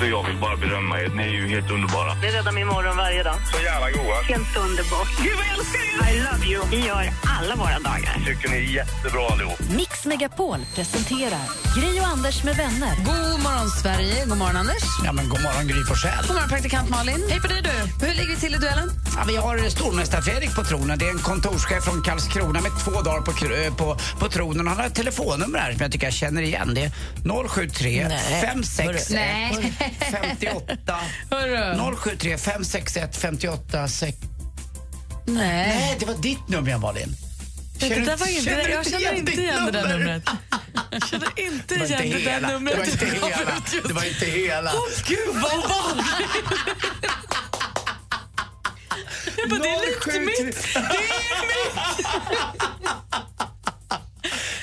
Så 0.01 0.07
jag 0.07 0.27
vill 0.27 0.37
bara 0.37 0.57
berömma 0.57 1.01
er. 1.01 1.09
Ni 1.09 1.23
är 1.23 1.29
ju 1.29 1.49
helt 1.49 1.71
underbara. 1.71 2.15
Det 2.23 2.29
räddar 2.39 2.53
min 2.53 2.67
morgon 2.67 2.97
varje 2.97 3.23
dag. 3.23 3.35
Så 3.53 3.63
jävla 3.63 3.91
goa. 3.91 4.23
Helt 4.23 4.57
underbart. 4.57 5.09
Gud, 5.23 5.37
vad 5.37 5.47
jag 5.47 5.59
älskar 5.59 5.81
er! 5.81 6.15
I 6.15 6.21
love 6.21 6.47
you. 6.47 6.63
Vi 6.71 6.87
gör 6.87 7.11
alla 7.41 7.55
våra 7.57 7.79
dagar. 7.79 8.23
Tycker 8.27 8.49
ni 8.49 8.57
är 8.57 8.61
jättebra 8.61 9.27
allihop. 9.33 9.61
Mix 9.77 10.07
Megapol 10.07 10.59
presenterar 10.75 11.45
Gri 11.77 12.01
och 12.01 12.07
Anders 12.07 12.45
med 12.45 12.57
vänner. 12.57 12.97
God 12.97 13.41
morgon, 13.43 13.71
Sverige. 13.83 14.25
God 14.27 14.39
morgon, 14.39 14.57
Anders. 14.57 14.83
Ja, 15.05 15.13
men 15.13 15.29
god 15.29 15.43
morgon 15.43 15.67
Gry 15.69 15.85
Forssell. 15.85 16.27
God 16.27 16.35
morgon, 16.37 16.49
praktikant 16.49 16.89
Malin. 16.91 17.25
Hej 17.31 17.41
på 17.41 17.47
dig, 17.47 17.63
du. 17.63 18.07
Hur 18.07 18.15
ligger 18.15 18.31
vi 18.35 18.37
till 18.37 18.55
i 18.55 18.59
duellen? 18.59 18.91
Ja, 19.17 19.25
vi 19.29 19.37
har 19.37 19.59
stormästar-Fredrik 19.59 20.55
på 20.55 20.65
tronen. 20.65 20.99
Det 20.99 21.07
är 21.07 21.11
en 21.11 21.19
kontorschef 21.19 21.85
från 21.85 22.03
Karlskrona 22.03 22.61
med 22.61 22.73
två 22.85 22.91
dagar 22.91 23.21
på, 23.21 23.33
på, 23.77 23.97
på 24.19 24.29
tronen. 24.29 24.67
Han 24.67 24.77
har 24.77 24.85
ett 24.85 24.95
telefonnummer 24.95 25.59
här 25.59 25.73
som 25.73 25.83
jag 25.83 25.93
tycker 25.93 26.07
jag 26.07 26.15
känner 26.15 26.43
igen. 26.43 26.75
Det 26.75 26.83
är 26.83 26.91
073 27.49 28.07
Nej. 28.09 28.41
561 28.41 29.11
Nej. 29.11 29.90
58 29.99 30.97
Hörru. 31.31 31.97
073 31.97 32.39
561 32.39 33.17
58 33.17 33.89
6... 33.89 34.19
Nej. 35.27 35.37
Nej, 35.69 35.97
det 36.01 36.07
var 36.07 36.15
ditt 36.15 36.49
nummer, 36.49 36.79
Malin. 36.79 37.17
Det 37.79 37.89
Känner- 37.89 38.07
där 38.07 38.17
var 38.17 38.27
inte, 38.27 38.45
känner 38.45 38.69
jag 38.69 38.87
känner 38.87 39.13
inte 39.13 39.33
igen 39.33 39.67
det 39.67 39.73
där 39.73 39.99
numret. 39.99 40.23
Jag 40.91 41.09
känner 41.09 41.29
inte 41.41 41.75
Det 41.75 41.85
igen 41.85 41.99
det 42.11 42.19
där 42.19 42.19
hela. 42.33 42.49
numret. 42.49 43.01
Det 43.01 43.13
var 43.21 43.25
inte 43.25 43.27
hela. 43.37 43.53
Det 43.89 43.93
var 43.93 44.05
inte 44.05 44.27
hela. 44.27 44.73
Åh 44.75 44.89
gud, 45.07 45.19
vad 45.35 45.51
var 45.69 45.95
det? 45.97 46.03
Det 49.59 49.69
är 49.69 49.87
lite 49.87 50.21
mitt. 50.21 50.63
Det 50.75 50.77
är 50.77 51.01
mitt. 51.77 51.91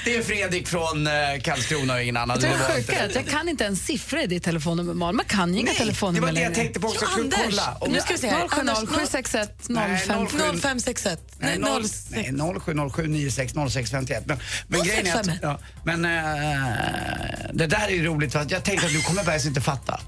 Det 0.08 0.16
är 0.16 0.24
Fredrik 0.24 0.68
från 0.68 1.08
eh, 1.08 1.14
Karlskrona 1.44 1.94
och 1.94 2.02
ingen 2.02 2.18
annan. 2.18 2.40
Det 2.40 2.48
är 2.48 2.58
sjuka 2.76 3.06
att 3.06 3.16
jag 3.16 3.28
kan 3.28 3.50
inte 3.50 3.64
ens 3.64 3.86
siffror 3.86 4.20
i 4.20 4.28
ditt 4.28 4.44
telefonnummer, 4.44 4.94
Malin. 4.94 5.16
Man 5.16 5.26
kan 5.26 5.54
ju 5.54 5.60
inga 5.60 5.72
Det 5.72 5.78
telefonnummer 5.78 6.28
var 6.28 6.34
det 6.34 6.40
jag 6.42 6.50
längre. 6.50 6.56
tänkte 6.56 6.80
på 6.80 6.88
också. 6.88 7.00
Jo, 7.06 7.08
Skulle 7.12 7.24
Anders, 7.36 7.40
kolla 7.50 7.78
om 7.80 7.90
nu 7.92 7.96
jag- 7.96 8.04
ska 8.04 8.14
vi 8.14 8.20
se 8.20 8.28
här. 8.28 8.48
070 8.48 8.60
Anders, 8.60 8.78
761 8.90 9.64
Nej, 9.70 10.00
05 10.08 10.28
07. 10.28 10.38
0561. 10.38 11.20
Nej, 11.40 11.60
Nej, 11.60 11.72
0, 11.72 11.84
06. 11.84 12.06
nej 12.10 12.32
0707 12.64 13.08
96 13.08 13.54
06 13.70 13.92
51. 13.92 14.24
Men, 14.26 14.40
men 14.68 14.84
grejen 14.84 15.08
är 15.08 15.16
att, 15.20 15.26
065. 15.26 15.40
ja, 15.42 15.60
men 15.84 16.06
eh, 16.06 17.52
det 17.54 17.68
där 17.68 17.88
är 17.88 17.92
ju 17.92 18.06
roligt 18.06 18.32
för 18.32 18.40
att 18.40 18.52
jag 18.52 18.64
tänkte 18.64 18.86
att 18.88 18.94
du 18.94 19.02
kommer 19.02 19.24
Bergs 19.24 19.46
inte 19.46 19.62
fatta. 19.62 20.00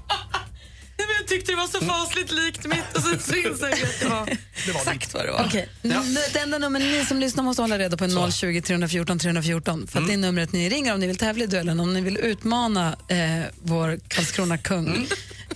Nej, 1.00 1.06
men 1.08 1.16
Jag 1.18 1.26
tyckte 1.28 1.52
det 1.52 1.56
var 1.56 1.66
så 1.66 1.80
fasligt 1.84 2.32
likt 2.32 2.66
mitt 2.66 2.96
och 2.96 3.02
så 3.02 3.08
så 3.30 3.34
insåg 3.36 3.68
jag 3.70 3.82
att 3.82 4.00
det 4.00 4.08
var 4.08 4.26
Det 4.66 4.72
var 4.72 4.80
exakt 4.80 5.14
vad 5.14 5.24
det 5.26 5.32
var. 5.32 5.44
Okej, 5.46 5.68
N- 5.82 6.16
det 6.32 6.38
enda 6.38 6.58
nummer 6.58 6.80
ni 6.80 7.04
som 7.08 7.20
lyssnar 7.20 7.44
måste 7.44 7.62
hålla 7.62 7.78
reda 7.78 7.96
på 7.96 8.04
är 8.04 8.30
020 8.30 8.60
314 8.62 9.18
314 9.18 9.86
för 9.86 9.98
att 10.00 10.06
det 10.06 10.12
är 10.12 10.16
numret 10.16 10.52
ni 10.52 10.68
ringer 10.68 10.94
om 10.94 11.00
ni 11.00 11.06
vill 11.06 11.16
tävla 11.18 11.44
i 11.44 11.46
duellen, 11.46 11.80
om 11.80 11.94
ni 11.94 12.00
vill 12.00 12.16
utmana 12.16 12.96
eh, 13.08 13.16
vår 13.62 14.00
Karlskrona-kung 14.08 15.06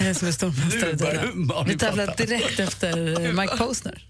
eh, 0.00 0.12
som 0.14 0.28
är 0.28 0.32
stormästare 0.32 0.90
i 0.90 0.94
duellen. 0.94 1.50
Vi 1.66 1.78
tävlar 1.78 2.14
direkt 2.16 2.60
efter 2.60 3.26
eh, 3.26 3.32
Mike 3.32 3.56
Posner. 3.56 4.04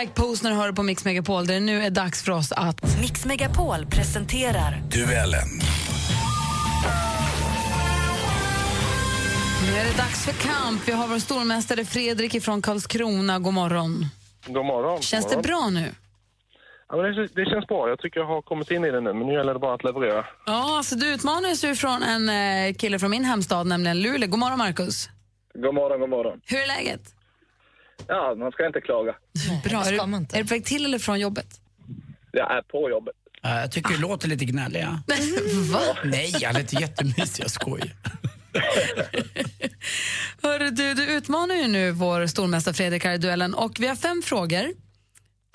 Mike 0.00 0.12
Posner 0.12 0.52
hör 0.52 0.72
på 0.72 0.82
Mix 0.82 1.04
Megapol 1.04 1.46
där 1.46 1.54
det 1.54 1.60
nu 1.60 1.82
är 1.82 1.90
dags 1.90 2.22
för 2.22 2.32
oss 2.32 2.52
att... 2.52 3.00
Mix 3.00 3.24
Megapol 3.24 3.86
presenterar 3.86 4.82
Duellen. 4.90 5.48
Nu 9.66 9.70
är 9.80 9.84
det 9.84 9.96
dags 9.96 10.24
för 10.24 10.32
kamp. 10.32 10.88
Vi 10.88 10.92
har 10.92 11.08
vår 11.08 11.18
stormästare 11.18 11.84
Fredrik 11.84 12.42
från 12.42 12.62
Karlskrona. 12.62 13.38
God 13.38 13.54
morgon. 13.54 14.06
God 14.46 14.64
morgon. 14.66 15.02
Känns 15.02 15.24
god 15.24 15.32
det 15.44 15.48
morgon. 15.48 15.72
bra 15.72 15.80
nu? 15.80 15.94
Ja, 16.88 16.96
men 16.96 17.04
det, 17.14 17.28
det 17.34 17.50
känns 17.50 17.66
bra. 17.66 17.88
Jag 17.88 17.98
tycker 17.98 18.20
jag 18.20 18.26
har 18.26 18.42
kommit 18.42 18.70
in 18.70 18.84
i 18.84 18.90
det 18.90 19.00
nu, 19.00 19.12
men 19.12 19.26
nu 19.26 19.32
gäller 19.32 19.52
det 19.54 19.60
bara 19.60 19.74
att 19.74 19.84
leverera. 19.84 20.24
Ja, 20.46 20.76
alltså 20.78 20.94
du 20.96 21.14
utmanas 21.14 21.64
ju 21.64 21.74
från 21.74 22.02
en 22.02 22.28
eh, 22.28 22.74
kille 22.74 22.98
från 22.98 23.10
min 23.10 23.24
hemstad, 23.24 23.66
nämligen 23.66 24.02
Luleå. 24.02 24.28
God 24.30 24.38
morgon, 24.38 24.58
Markus. 24.58 25.08
God 25.54 25.74
morgon, 25.74 26.00
god 26.00 26.10
morgon. 26.10 26.40
Hur 26.46 26.58
är 26.58 26.66
läget? 26.66 27.14
Ja, 28.08 28.34
man 28.38 28.52
ska 28.52 28.66
inte 28.66 28.80
klaga. 28.80 29.14
Bra. 29.64 29.84
Är 29.84 29.92
du, 29.92 29.98
är 29.98 30.42
du 30.42 30.48
på 30.48 30.54
väg 30.54 30.64
till 30.64 30.84
eller 30.84 30.98
från 30.98 31.20
jobbet? 31.20 31.60
Jag 32.32 32.56
är 32.56 32.62
på 32.62 32.90
jobbet. 32.90 33.14
Ja, 33.42 33.60
jag 33.60 33.72
tycker 33.72 33.90
du 33.94 33.98
låter 34.00 34.28
lite 34.28 34.44
gnällig. 34.44 34.82
Va? 35.72 35.80
Nej, 36.04 36.36
jag 36.40 36.54
är 36.56 36.60
inte 36.60 36.76
jättemysig. 36.76 37.42
Jag 37.44 37.50
skojar. 37.50 37.92
Hörru, 40.42 40.70
du, 40.70 40.94
du 40.94 41.06
utmanar 41.06 41.54
ju 41.54 41.68
nu 41.68 41.90
vår 41.90 42.26
stormästare 42.26 42.74
Fredrik 42.74 43.04
här 43.04 43.12
i 43.14 43.18
duellen 43.18 43.54
och 43.54 43.76
vi 43.80 43.86
har 43.86 43.96
fem 43.96 44.22
frågor. 44.24 44.66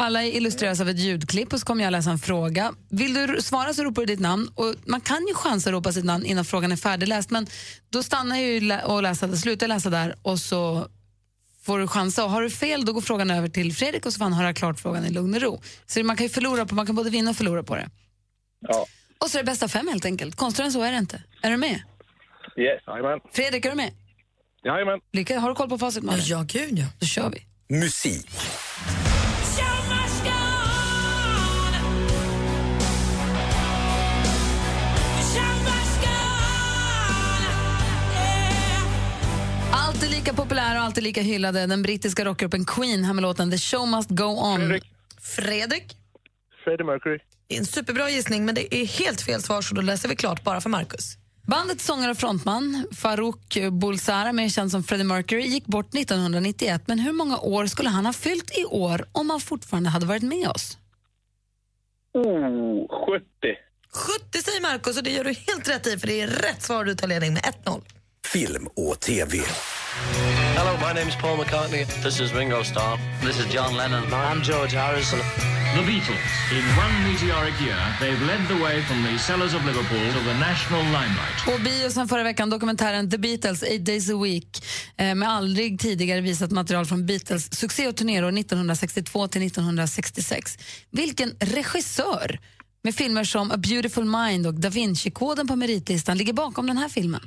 Alla 0.01 0.23
illustreras 0.23 0.81
av 0.81 0.89
ett 0.89 0.99
ljudklipp 0.99 1.53
och 1.53 1.59
så 1.59 1.65
kommer 1.65 1.83
jag 1.83 1.91
läsa 1.91 2.09
en 2.11 2.19
fråga. 2.19 2.73
Vill 2.89 3.13
du 3.13 3.41
svara 3.41 3.73
så 3.73 3.83
ropar 3.83 4.01
du 4.01 4.05
ditt 4.05 4.19
namn. 4.19 4.51
Och 4.55 4.75
man 4.85 5.01
kan 5.01 5.27
ju 5.27 5.33
chansa 5.33 5.69
att 5.69 5.73
ropa 5.73 5.91
sitt 5.93 6.05
namn 6.05 6.25
innan 6.25 6.45
frågan 6.45 6.71
är 6.71 6.75
färdigläst 6.75 7.29
men 7.29 7.47
då 7.89 8.03
stannar 8.03 8.35
jag 8.35 8.45
ju 8.45 8.59
lä- 8.59 8.83
och 8.83 9.03
läsa, 9.03 9.35
slutar 9.35 9.67
läsa 9.67 9.89
där 9.89 10.15
och 10.21 10.39
så 10.39 10.87
får 11.61 11.79
du 11.79 11.87
chansa. 11.87 12.23
Och 12.25 12.29
har 12.29 12.41
du 12.41 12.49
fel 12.49 12.85
då 12.85 12.93
går 12.93 13.01
frågan 13.01 13.31
över 13.31 13.47
till 13.47 13.73
Fredrik 13.73 14.05
och 14.05 14.13
så 14.13 14.17
får 14.17 14.25
han 14.25 14.33
höra 14.33 14.53
klart 14.53 14.79
frågan 14.79 15.05
i 15.05 15.09
lugn 15.09 15.33
och 15.35 15.41
ro. 15.41 15.61
Så 15.85 16.03
man 16.03 16.17
kan 16.17 16.25
ju 16.25 16.29
förlora 16.29 16.65
på, 16.65 16.75
man 16.75 16.85
kan 16.85 16.95
både 16.95 17.09
vinna 17.09 17.29
och 17.29 17.37
förlora 17.37 17.63
på 17.63 17.75
det. 17.75 17.89
Ja. 18.59 18.85
Och 19.17 19.29
så 19.29 19.37
är 19.37 19.43
det 19.43 19.45
bästa 19.51 19.67
fem 19.67 19.87
helt 19.87 20.05
enkelt. 20.05 20.35
Konstigare 20.35 20.67
än 20.67 20.71
så 20.71 20.81
är 20.81 20.91
det 20.91 20.97
inte. 20.97 21.23
Är 21.41 21.51
du 21.51 21.57
med? 21.57 21.81
Yes. 22.57 22.83
Jajamän. 22.87 23.19
Fredrik, 23.31 23.65
är 23.65 23.69
du 23.69 23.75
med? 23.75 23.91
Jajamän. 24.63 24.99
Lycka, 25.13 25.39
har 25.39 25.49
du 25.49 25.55
koll 25.55 25.69
på 25.69 25.77
facit 25.77 26.03
Malin? 26.03 26.23
Ja, 26.25 26.45
gud 26.47 26.79
ja. 26.79 26.85
Då 26.99 27.05
kör 27.05 27.29
vi. 27.29 27.45
Musik. 27.75 28.29
Alltid 39.99 40.17
lika 40.17 40.33
populär 40.33 40.75
och 40.75 40.81
alltid 40.81 41.03
lika 41.03 41.21
hyllade. 41.21 41.65
Den 41.65 41.81
brittiska 41.81 42.25
rockgruppen 42.25 42.65
Queen 42.65 43.05
har 43.05 43.13
med 43.13 43.21
låten 43.21 43.51
The 43.51 43.57
show 43.57 43.87
must 43.87 44.09
go 44.09 44.23
on. 44.23 44.59
Fredrik. 44.59 44.83
Fredrik? 45.21 45.97
Freddie 46.63 46.83
Mercury. 46.83 47.19
Det 47.47 47.55
är 47.55 47.59
en 47.59 47.65
superbra 47.65 48.09
gissning, 48.09 48.45
men 48.45 48.55
det 48.55 48.75
är 48.75 48.85
helt 48.85 49.21
fel 49.21 49.41
svar 49.41 49.61
så 49.61 49.75
då 49.75 49.81
läser 49.81 50.09
vi 50.09 50.15
klart 50.15 50.43
bara 50.43 50.61
för 50.61 50.69
Marcus. 50.69 51.17
Bandets 51.47 51.85
sångare 51.85 52.11
och 52.11 52.17
frontman 52.17 52.87
Farouk 52.91 53.57
Bulsara, 53.71 54.33
mer 54.33 54.49
känd 54.49 54.71
som 54.71 54.83
Freddie 54.83 55.03
Mercury, 55.03 55.41
gick 55.41 55.65
bort 55.65 55.95
1991. 55.95 56.83
Men 56.85 56.99
hur 56.99 57.13
många 57.13 57.37
år 57.37 57.65
skulle 57.65 57.89
han 57.89 58.05
ha 58.05 58.13
fyllt 58.13 58.57
i 58.57 58.65
år 58.65 59.05
om 59.11 59.29
han 59.29 59.39
fortfarande 59.39 59.89
hade 59.89 60.05
varit 60.05 60.23
med 60.23 60.47
oss? 60.47 60.77
Oh, 62.13 62.87
70. 63.05 63.25
70 64.31 64.43
säger 64.43 64.61
Marcus 64.61 64.97
och 64.97 65.03
det 65.03 65.11
gör 65.11 65.23
du 65.23 65.33
helt 65.33 65.69
rätt 65.69 65.87
i 65.87 65.97
för 65.99 66.07
det 66.07 66.21
är 66.21 66.27
rätt 66.27 66.61
svar 66.61 66.85
du 66.85 66.95
tar 66.95 67.07
ledning 67.07 67.33
med 67.33 67.43
1-0. 67.65 67.81
Film 68.33 68.67
och 68.75 68.99
TV. 68.99 69.37
Hello, 70.57 70.73
my 70.87 70.93
name 70.99 71.09
is 71.09 71.15
Paul 71.15 71.37
McCartney. 71.37 71.85
This 72.03 72.19
is 72.19 72.33
Ringo 72.33 72.63
Starr. 72.63 72.97
This 73.21 73.39
is 73.39 73.53
John 73.53 73.77
Lennon. 73.77 74.03
I'm 74.03 74.43
George 74.43 74.77
Harrison. 74.77 75.19
The 75.75 75.83
Beatles. 75.91 76.29
In 76.57 76.65
one 76.85 76.95
meteoric 77.07 77.61
year, 77.61 77.81
they've 77.99 78.21
led 78.27 78.41
the 78.47 78.63
way 78.63 78.81
from 78.81 79.03
the 79.03 79.17
cellars 79.17 79.53
of 79.53 79.65
Liverpool 79.65 80.05
to 80.15 80.19
the 80.29 80.33
national 80.33 80.83
limelight. 80.83 81.37
På 81.45 81.63
bio 81.63 81.89
sen 81.89 82.07
förra 82.07 82.23
veckan 82.23 82.49
dokumentären 82.49 83.09
The 83.09 83.17
Beatles, 83.17 83.63
Eight 83.63 83.85
Days 83.85 84.09
a 84.09 84.23
Week 84.23 84.65
eh, 84.97 85.15
med 85.15 85.29
aldrig 85.29 85.79
tidigare 85.79 86.21
visat 86.21 86.51
material 86.51 86.85
från 86.85 87.05
Beatles 87.05 87.53
succé 87.53 87.87
och 87.87 87.95
turnéår 87.95 88.39
1962 88.39 89.27
till 89.27 89.45
1966. 89.45 90.57
Vilken 90.91 91.35
regissör 91.39 92.39
med 92.83 92.95
filmer 92.95 93.23
som 93.23 93.51
A 93.51 93.57
Beautiful 93.57 94.05
Mind 94.05 94.47
och 94.47 94.53
Da 94.53 94.69
Vinci-koden 94.69 95.47
på 95.47 95.55
meritlistan 95.55 96.17
ligger 96.17 96.33
bakom 96.33 96.67
den 96.67 96.77
här 96.77 96.89
filmen? 96.89 97.21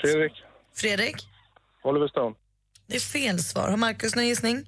Fredrik. 0.00 0.32
Fredrik, 0.74 1.16
Oliver 1.82 2.08
Stone. 2.08 2.34
det 2.86 2.96
är 2.96 3.00
fel 3.00 3.38
svar. 3.38 3.68
Har 3.68 3.76
Marcus 3.76 4.14
någon 4.14 4.26
gissning? 4.26 4.66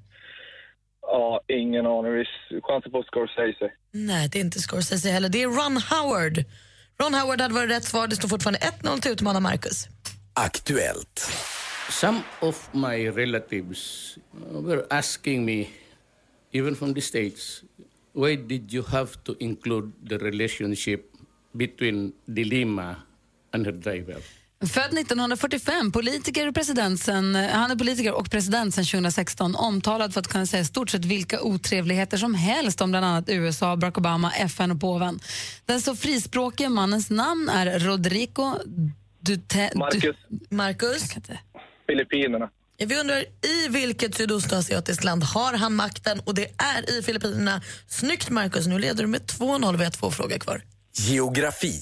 Ja, 1.03 1.41
ingen 1.49 1.87
aning. 1.87 2.13
Vi 2.13 2.25
chansar 2.63 2.91
på 2.91 3.03
Scorsese. 3.03 3.73
Nej, 3.93 4.29
det 4.29 4.39
är 4.39 4.41
inte 4.41 4.59
Scorsese 4.61 5.11
heller. 5.11 5.29
Det 5.29 5.43
är 5.43 5.47
Ron 5.47 5.77
Howard. 5.77 6.45
Ron 7.03 7.15
Howard 7.15 7.41
hade 7.41 7.55
varit 7.55 7.71
rätt 7.71 7.85
svar. 7.85 8.07
Det 8.07 8.17
står 8.17 8.29
fortfarande 8.29 8.59
1-0 8.59 9.01
till 9.01 9.13
utmanar 9.13 9.41
Marcus. 9.41 9.89
Aktuellt. 10.35 11.31
Some 11.91 12.21
of 12.41 12.69
my 12.75 13.09
relatives 13.11 14.19
were 14.51 14.83
asking 14.91 15.45
me, 15.45 15.67
even 16.53 16.77
from 16.77 16.95
the 16.95 17.01
States, 17.01 17.63
why 18.13 18.37
did 18.37 18.73
you 18.75 18.85
have 18.85 19.11
to 19.25 19.35
include 19.41 19.93
the 20.09 20.19
relationship 20.19 21.01
between 21.53 22.13
Dilima 22.27 22.95
and 23.53 23.67
her 23.67 23.73
driver? 23.73 24.17
Född 24.67 24.99
1945, 24.99 25.93
politiker 25.93 26.49
och 26.49 26.55
president 26.55 27.01
sen, 27.01 27.35
han 27.35 27.71
är 27.71 27.77
politiker 27.77 28.13
och 28.13 28.31
president 28.31 28.75
sedan 28.75 28.85
2016. 28.85 29.55
Omtalad 29.55 30.13
för 30.13 30.21
att 30.21 30.29
kunna 30.29 30.47
säga 30.47 30.65
stort 30.65 30.91
sett 30.91 31.05
vilka 31.05 31.41
otrevligheter 31.41 32.17
som 32.17 32.35
helst 32.35 32.81
om 32.81 32.91
bland 32.91 33.07
annat 33.07 33.29
USA, 33.29 33.77
Barack 33.77 33.99
Obama, 33.99 34.33
FN 34.33 34.71
och 34.71 34.81
påven. 34.81 35.21
Den 35.67 35.81
så 35.81 35.97
frispråkiga 35.97 36.69
mannens 36.69 37.11
namn 37.11 37.49
är 37.49 37.79
Rodrigo 37.79 38.55
Duterte... 39.21 39.79
Marcus. 39.79 40.17
Marcus? 40.51 41.03
Filippinerna. 41.87 42.51
Vi 42.79 43.01
undrar 43.01 43.25
i 43.47 43.69
vilket 43.69 44.15
sydostasiatiskt 44.15 45.05
land 45.05 45.25
har 45.25 45.55
han 45.55 45.75
makten 45.75 46.21
och 46.25 46.35
det 46.35 46.47
är 46.77 46.99
i 46.99 47.03
Filippinerna. 47.03 47.63
Snyggt 47.89 48.31
Marcus, 48.31 48.67
nu 48.67 48.79
leder 48.79 49.03
du 49.03 49.07
med 49.07 49.21
2-0 49.21 49.77
vi 49.77 49.85
har 49.85 49.91
två 49.91 50.11
frågor 50.11 50.39
kvar. 50.39 50.63
Geografi. 50.93 51.81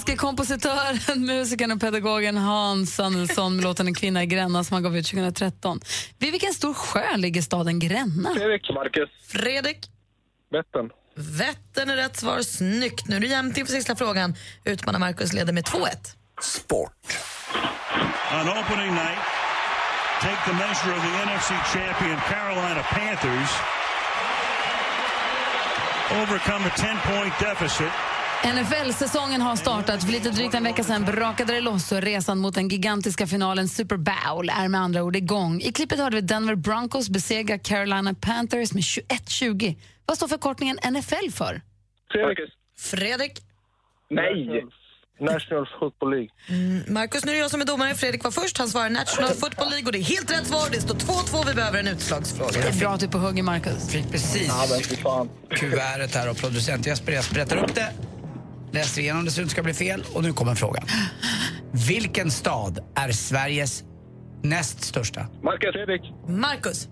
Svenska 0.00 0.26
kompositören, 0.26 1.26
musikern 1.26 1.72
och 1.72 1.80
pedagogen 1.80 2.36
Hans 2.36 2.94
Samuelsson 2.94 3.56
med 3.56 3.64
låten 3.64 3.86
En 3.86 3.94
kvinna 3.94 4.22
i 4.22 4.26
Gränna 4.26 4.64
som 4.64 4.74
han 4.74 4.82
gav 4.82 4.96
ut 4.96 5.06
2013. 5.06 5.80
Vid 6.18 6.30
vilken 6.30 6.54
stor 6.54 6.74
sjö 6.74 7.16
ligger 7.16 7.42
staden 7.42 7.78
Gränna? 7.78 8.34
Fredrik. 8.34 8.70
Marcus. 8.74 9.08
Fredrik, 9.28 9.78
Vättern. 10.50 10.90
Vättern 11.14 11.90
är 11.90 11.96
rätt 11.96 12.16
svar. 12.16 12.42
Snyggt. 12.42 13.08
Nu 13.08 13.16
är 13.16 13.20
det 13.20 13.26
jämnt 13.26 13.58
inför 13.58 13.72
sista 13.72 13.96
frågan. 13.96 14.34
Utmanar 14.64 14.98
Marcus 14.98 15.32
leder 15.32 15.52
med 15.52 15.64
2-1. 15.64 15.86
Sport. 16.42 16.92
On 18.32 18.48
opening 18.48 18.94
night, 18.94 19.22
take 20.20 20.40
the 20.46 20.52
measure 20.52 20.92
of 20.96 21.02
the 21.02 21.12
NFC 21.26 21.48
champion 21.48 22.20
Carolina 22.28 22.82
Panthers. 22.82 23.50
Overcome 26.10 26.66
a 26.66 26.72
10-point 26.76 27.34
deficit. 27.40 28.09
NFL-säsongen 28.44 29.40
har 29.40 29.56
startat. 29.56 30.04
För 30.04 30.12
lite 30.12 30.30
drygt 30.30 30.54
en 30.54 30.64
vecka 30.64 30.84
sedan 30.84 31.04
brakade 31.04 31.52
det 31.52 31.60
loss 31.60 31.92
och 31.92 32.02
resan 32.02 32.38
mot 32.38 32.54
den 32.54 32.68
gigantiska 32.68 33.26
finalen 33.26 33.68
Super 33.68 33.96
Bowl 33.96 34.50
är 34.50 34.68
med 34.68 34.80
andra 34.80 35.02
ord 35.02 35.16
igång. 35.16 35.60
I 35.60 35.72
klippet 35.72 35.98
hörde 35.98 36.16
vi 36.16 36.22
Denver 36.22 36.54
Broncos 36.54 37.08
besegra 37.08 37.58
Carolina 37.58 38.14
Panthers 38.14 38.72
med 38.72 38.82
21-20. 38.82 39.76
Vad 40.06 40.16
står 40.16 40.28
förkortningen 40.28 40.78
NFL 40.90 41.30
för? 41.32 41.60
Fredrik. 42.12 42.38
Fredrik. 42.78 43.32
Nej. 44.10 44.62
National 45.20 45.66
Football 45.80 46.10
League. 46.10 46.28
Mm, 46.48 46.94
Marcus, 46.94 47.24
nu 47.24 47.30
är 47.30 47.34
det 47.34 47.40
jag 47.40 47.50
som 47.50 47.60
är 47.60 47.64
domare. 47.64 47.94
Fredrik 47.94 48.24
var 48.24 48.30
först. 48.30 48.58
Han 48.58 48.68
svarar 48.68 48.90
National 48.90 49.30
Football 49.30 49.70
League 49.70 49.86
och 49.86 49.92
det 49.92 49.98
är 49.98 50.02
helt 50.02 50.30
rätt 50.32 50.46
svar. 50.46 50.68
Det 50.72 50.80
står 50.80 50.94
2-2. 50.94 51.46
Vi 51.48 51.54
behöver 51.54 51.78
en 51.78 51.88
utslagsfråga. 51.88 52.50
Det 52.52 52.68
är 52.68 52.80
bra 52.80 52.90
att 52.90 53.00
du 53.00 53.06
är 53.06 53.10
på 53.10 53.18
hugget, 53.18 53.44
Marcus. 53.44 53.90
Fick 53.90 54.10
precis 54.10 54.52
Ja, 55.04 55.26
kuvertet 55.50 56.14
här 56.14 56.30
och 56.30 56.36
producent 56.36 56.86
Jesper 56.86 57.12
Jesper 57.12 57.34
berättar 57.34 57.56
upp 57.56 57.74
det. 57.74 57.92
Läser 58.72 59.00
igenom 59.00 59.24
det 59.24 59.30
så 59.30 59.36
det 59.36 59.42
inte 59.42 59.52
ska 59.52 59.62
bli 59.62 59.74
fel 59.74 60.04
och 60.14 60.22
nu 60.22 60.32
kommer 60.32 60.54
frågan. 60.54 60.84
Vilken 61.88 62.30
stad 62.30 62.78
är 62.94 63.12
Sveriges 63.12 63.84
näst 64.42 64.84
största? 64.84 65.26
Marcus. 65.42 65.72
Fredrik. 65.72 66.02
Marcus. 66.28 66.88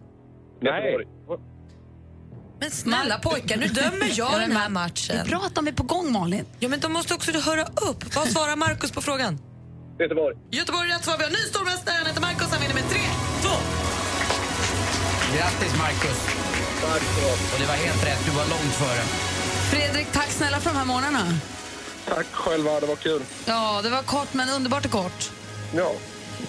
Nej. 0.62 1.06
Men 2.60 2.70
snälla 2.70 3.18
pojkar, 3.18 3.56
nu 3.56 3.66
dömer 3.66 4.10
jag 4.12 4.40
den 4.40 4.52
här 4.52 4.68
matchen. 4.68 5.16
Det 5.16 5.22
är 5.22 5.24
bra 5.24 5.42
att 5.46 5.55
de 5.55 5.68
är 5.68 5.72
på 5.72 5.82
gång, 5.82 6.12
Malin. 6.12 6.44
Ja, 6.59 6.68
men 6.68 6.80
de 6.80 6.92
måste 6.92 7.14
också 7.14 7.32
höra 7.32 7.62
upp. 7.62 8.14
Vad 8.16 8.28
svarar 8.28 8.56
Marcus 8.56 8.90
på 8.90 9.00
frågan? 9.00 9.38
Göteborg. 10.00 10.36
Göteborg 10.50 10.90
är 10.90 10.94
rätt 10.94 11.05
svar. 11.05 11.16
Vi 11.18 11.24
har 11.24 11.30
ny 11.30 11.44
stormästare. 11.52 11.94
Han 11.98 12.06
heter 12.06 12.20
Marcus. 12.20 12.48
Han 12.50 12.60
vinner 12.62 12.74
med 12.74 12.88
3, 12.90 12.98
2. 13.42 13.48
Grattis 15.36 15.78
Marcus. 15.78 16.18
Tack 16.82 17.02
Och 17.52 17.60
det 17.60 17.66
var 17.66 17.74
helt 17.74 18.06
rätt, 18.06 18.20
du 18.24 18.30
var 18.30 18.46
långt 18.55 18.74
före. 18.82 19.02
Fredrik, 19.70 20.12
tack 20.12 20.30
snälla 20.30 20.60
för 20.60 20.70
de 20.70 20.76
här 20.76 20.84
morgnarna. 20.84 21.24
Tack 22.09 22.26
själva, 22.32 22.80
det 22.80 22.86
var 22.86 22.97
kul. 22.97 23.22
Ja, 23.47 23.80
det 23.82 23.90
var 23.90 24.02
kort 24.02 24.35
men 24.35 24.48
underbart 24.51 24.85
och 24.85 24.90
kort. 24.90 25.30
Ja, 25.74 25.93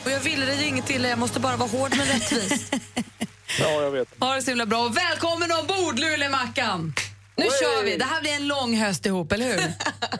Och 0.06 0.12
jag 0.12 0.20
ville 0.20 0.46
dig 0.46 0.68
inget 0.68 0.90
illa. 0.90 1.08
Jag 1.10 1.20
måste 1.20 1.40
bara 1.40 1.58
vara 1.58 1.70
hård 1.70 1.94
men 1.98 2.06
rättvis. 2.08 2.72
ja 3.60 3.82
jag 3.82 3.92
vet. 3.92 4.08
Ha 4.20 4.36
det 4.36 4.42
så 4.42 4.52
himla 4.52 4.66
bra 4.66 4.88
välkommen 4.88 5.50
ombord 5.52 6.00
Luleåmackan! 6.00 6.94
Nu 7.40 7.46
Wey! 7.46 7.52
kör 7.62 7.86
vi! 7.86 7.98
Det 7.98 8.04
här 8.06 8.22
blir 8.22 8.32
en 8.32 8.48
lång 8.48 8.78
höst 8.78 9.06
ihop, 9.06 9.32
eller 9.32 9.46
hur? 9.46 9.58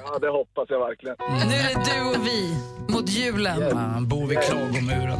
Ja, 0.06 0.20
det 0.20 0.30
hoppas 0.30 0.66
jag 0.70 0.80
verkligen. 0.80 1.16
Nu 1.50 1.56
är 1.56 1.64
det 1.64 1.92
du 1.94 2.20
och 2.20 2.28
vi 2.28 2.56
mot 2.88 3.10
julen. 3.10 3.78
Han 3.78 4.08
bor 4.08 4.28
vid 4.28 4.42
klagomuren. 4.42 5.20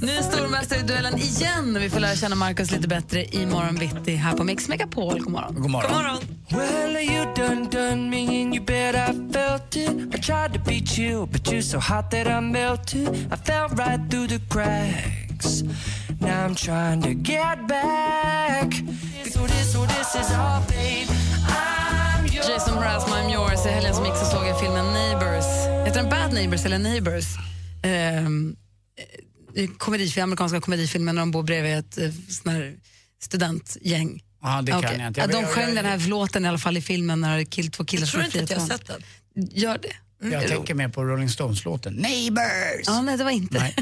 Ny 0.00 0.16
stormästare 0.22 0.78
i 0.78 0.82
duellen 0.82 1.18
igen. 1.18 1.76
Vi 1.80 1.90
får 1.90 2.00
lära 2.00 2.16
känna 2.16 2.36
Marcus 2.36 2.70
lite 2.70 2.88
bättre 2.88 3.24
i 3.24 3.46
morgon 3.46 3.74
bitti 3.74 4.14
här 4.14 4.36
på 4.36 4.44
Mix 4.44 4.68
Megapol. 4.68 5.18
God 5.20 5.32
morgon. 5.32 5.54
God 5.54 5.70
morgon. 5.70 5.90
God 5.92 6.02
morgon. 6.02 6.18
Well, 6.50 6.96
you 7.02 7.24
done 7.36 7.68
done 7.70 8.10
me 8.10 8.42
and 8.42 8.54
you 8.54 8.64
bet 8.64 8.94
I 8.94 9.32
felt 9.32 9.76
it. 9.76 10.14
I 10.14 10.18
tried 10.22 10.52
to 10.54 10.60
beat 10.66 10.98
you, 10.98 11.26
but 11.26 11.40
you're 11.52 11.62
so 11.62 11.78
hot 11.78 12.10
that 12.10 12.26
I 12.26 12.40
melted. 12.40 13.08
I 13.32 13.36
fell 13.36 13.68
right 13.68 14.10
through 14.10 14.28
the 14.28 14.40
cracks. 14.50 15.62
Now 16.24 16.44
I'm 16.46 16.54
trying 16.54 17.02
to 17.02 17.12
get 17.14 17.66
back. 17.68 18.72
So 19.32 19.46
this, 19.46 19.72
so 19.72 19.86
this 19.86 20.14
is 20.14 20.30
all, 20.32 20.60
babe. 20.68 21.08
I'm 21.48 22.26
yours. 22.26 22.46
Jason 22.48 22.74
Mraz, 22.74 23.04
I'm 23.08 23.28
yours. 23.30 23.66
I 23.66 23.68
helgen 23.68 23.94
som 23.94 24.04
gick 24.04 24.14
så 24.16 24.24
såg 24.24 24.46
jag 24.46 24.60
filmen 24.60 24.84
Neighbours. 24.92 25.44
Heter 25.86 26.00
den 26.00 26.10
Bad 26.10 26.32
Neighbours 26.32 26.64
eller 26.64 26.78
Neighbours? 26.78 27.24
Ehm, 27.82 28.56
eh, 29.56 29.68
komedifilm, 29.78 30.24
amerikanska 30.24 30.60
komedifilmer 30.60 31.12
när 31.12 31.22
de 31.22 31.30
bor 31.30 31.42
bredvid 31.42 31.78
ett 31.78 31.98
eh, 31.98 32.10
sån 32.28 32.52
här 32.52 32.74
studentgäng. 33.22 34.22
Ja, 34.42 34.62
det 34.62 34.72
kan 34.72 34.78
Okej. 34.84 34.96
jag 34.98 35.06
inte. 35.08 35.20
Ja, 35.20 35.24
Jag- 35.26 35.30
de 35.34 35.40
jag- 35.42 35.50
sjöng 35.50 35.66
jag- 35.66 35.74
den 35.76 35.84
här 35.86 36.08
låten 36.08 36.44
i 36.44 36.48
alla 36.48 36.58
fall 36.58 36.76
i 36.76 36.80
filmen 36.82 37.20
när 37.20 37.44
kill, 37.44 37.70
två 37.70 37.84
killar 37.84 38.02
Jag 38.02 38.08
som 38.08 38.20
tror 38.20 38.24
inte 38.24 38.42
att 38.44 38.50
jag 38.50 38.58
har 38.60 38.66
sett 38.66 38.86
den. 38.86 39.02
Gör 39.50 39.78
det. 39.78 39.92
Jag 40.30 40.48
tänker 40.48 40.74
mer 40.74 40.88
på 40.88 41.04
Rolling 41.04 41.28
Stones-låten. 41.28 41.94
Neighbors! 41.94 42.86
Ja, 42.86 43.02
nej, 43.02 43.16
det 43.16 43.24
var 43.24 43.30
inte. 43.30 43.56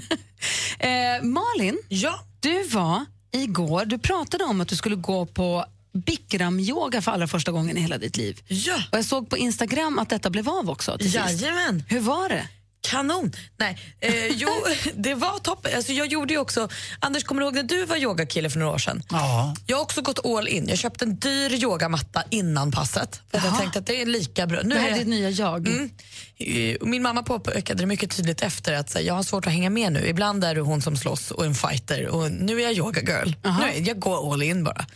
eh, 0.78 1.22
Malin, 1.22 1.78
ja? 1.88 2.24
Du 2.42 2.68
var 2.68 3.06
igår, 3.30 3.84
du 3.84 3.98
pratade 3.98 4.44
om 4.44 4.60
att 4.60 4.68
du 4.68 4.76
skulle 4.76 4.96
gå 4.96 5.26
på 5.26 5.64
Bikram-yoga 5.92 7.02
för 7.02 7.12
allra 7.12 7.28
första 7.28 7.52
gången 7.52 7.76
i 7.76 7.80
hela 7.80 7.98
ditt 7.98 8.16
liv. 8.16 8.40
Ja. 8.48 8.76
Och 8.92 8.98
jag 8.98 9.04
såg 9.04 9.30
på 9.30 9.38
Instagram 9.38 9.98
att 9.98 10.08
detta 10.08 10.30
blev 10.30 10.48
av 10.48 10.70
också. 10.70 10.98
till 10.98 11.12
sist. 11.12 11.44
Hur 11.88 12.00
var 12.00 12.28
det? 12.28 12.48
Kanon! 12.82 13.32
Nej, 13.56 13.78
eh, 14.00 14.26
jo, 14.26 14.48
det 14.94 15.14
var 15.14 15.38
toppen. 15.38 15.76
Alltså, 15.76 15.92
jag 15.92 16.06
gjorde 16.06 16.32
ju 16.32 16.38
också... 16.40 16.68
Anders, 17.00 17.24
kommer 17.24 17.40
du 17.40 17.46
ihåg 17.46 17.54
när 17.54 17.62
du 17.62 17.84
var 17.84 17.96
yogakille 17.96 18.50
för 18.50 18.58
några 18.58 18.72
år 18.72 18.78
sedan? 18.78 19.02
Ja. 19.10 19.54
Jag 19.66 19.76
har 19.76 19.82
också 19.82 20.02
gått 20.02 20.26
all 20.26 20.48
in. 20.48 20.68
Jag 20.68 20.78
köpte 20.78 21.04
en 21.04 21.16
dyr 21.16 21.52
yogamatta 21.52 22.24
innan 22.30 22.72
passet. 22.72 23.20
För 23.30 23.38
att 23.38 23.44
jag 23.44 23.58
tänkte 23.58 23.78
att 23.78 23.86
det 23.86 24.02
är 24.02 24.06
lika 24.06 24.46
bra. 24.46 24.62
Det 24.62 24.78
här 24.78 24.90
är 24.90 24.98
ditt 24.98 25.08
nya 25.08 25.30
jag. 25.30 25.68
Mm. 25.68 25.90
Eh, 26.36 26.76
Min 26.80 27.02
mamma 27.02 27.22
påpekade 27.22 27.82
det 27.82 27.86
mycket 27.86 28.16
tydligt 28.16 28.42
efter 28.42 28.72
att 28.72 28.94
här, 28.94 29.00
jag 29.00 29.14
har 29.14 29.22
svårt 29.22 29.46
att 29.46 29.52
hänga 29.52 29.70
med 29.70 29.92
nu. 29.92 30.06
Ibland 30.06 30.44
är 30.44 30.54
du 30.54 30.60
hon 30.60 30.82
som 30.82 30.96
slåss 30.96 31.30
och 31.30 31.44
en 31.44 31.54
fighter 31.54 32.06
och 32.08 32.30
nu 32.32 32.58
är 32.58 32.62
jag 32.62 32.72
yoga 32.72 33.00
girl. 33.00 33.32
Nu 33.42 33.50
är, 33.64 33.88
jag 33.88 33.98
går 33.98 34.32
all 34.32 34.42
in 34.42 34.64
bara. 34.64 34.86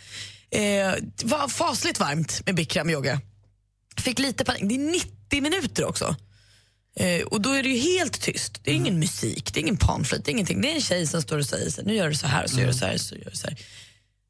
Eh, 0.51 0.61
det 1.15 1.23
var 1.23 1.47
fasligt 1.47 1.99
varmt 1.99 2.41
med 2.45 2.55
bikram 2.55 2.89
yoga. 2.89 3.21
Fick 3.97 4.19
lite 4.19 4.45
panik. 4.45 4.61
Det 4.65 4.75
är 4.75 4.91
90 4.91 5.41
minuter 5.41 5.85
också. 5.85 6.15
Eh, 6.99 7.21
och 7.21 7.41
då 7.41 7.51
är 7.51 7.63
det 7.63 7.69
ju 7.69 7.79
helt 7.79 8.21
tyst. 8.21 8.59
Det 8.63 8.71
är 8.71 8.75
ingen 8.75 8.99
musik, 8.99 9.53
det 9.53 9.59
är 9.59 9.61
ingen 9.61 9.77
panflöjt, 9.77 10.27
ingenting. 10.27 10.61
Det 10.61 10.71
är 10.71 10.75
en 10.75 10.81
tjej 10.81 11.07
som 11.07 11.21
står 11.21 11.37
och 11.37 11.45
säger 11.45 11.69
så 11.69 11.81
här, 11.81 11.87
nu 11.87 11.95
gör 11.95 12.09
du 12.09 12.15
så 12.15 12.27
här, 12.27 12.47
så 12.47 12.59
gör 12.59 12.67
du 12.67 12.73
så 12.73 12.85
här, 12.85 12.97
så 12.97 13.15
gör 13.15 13.29
du 13.29 13.37
så 13.37 13.47
här. 13.47 13.57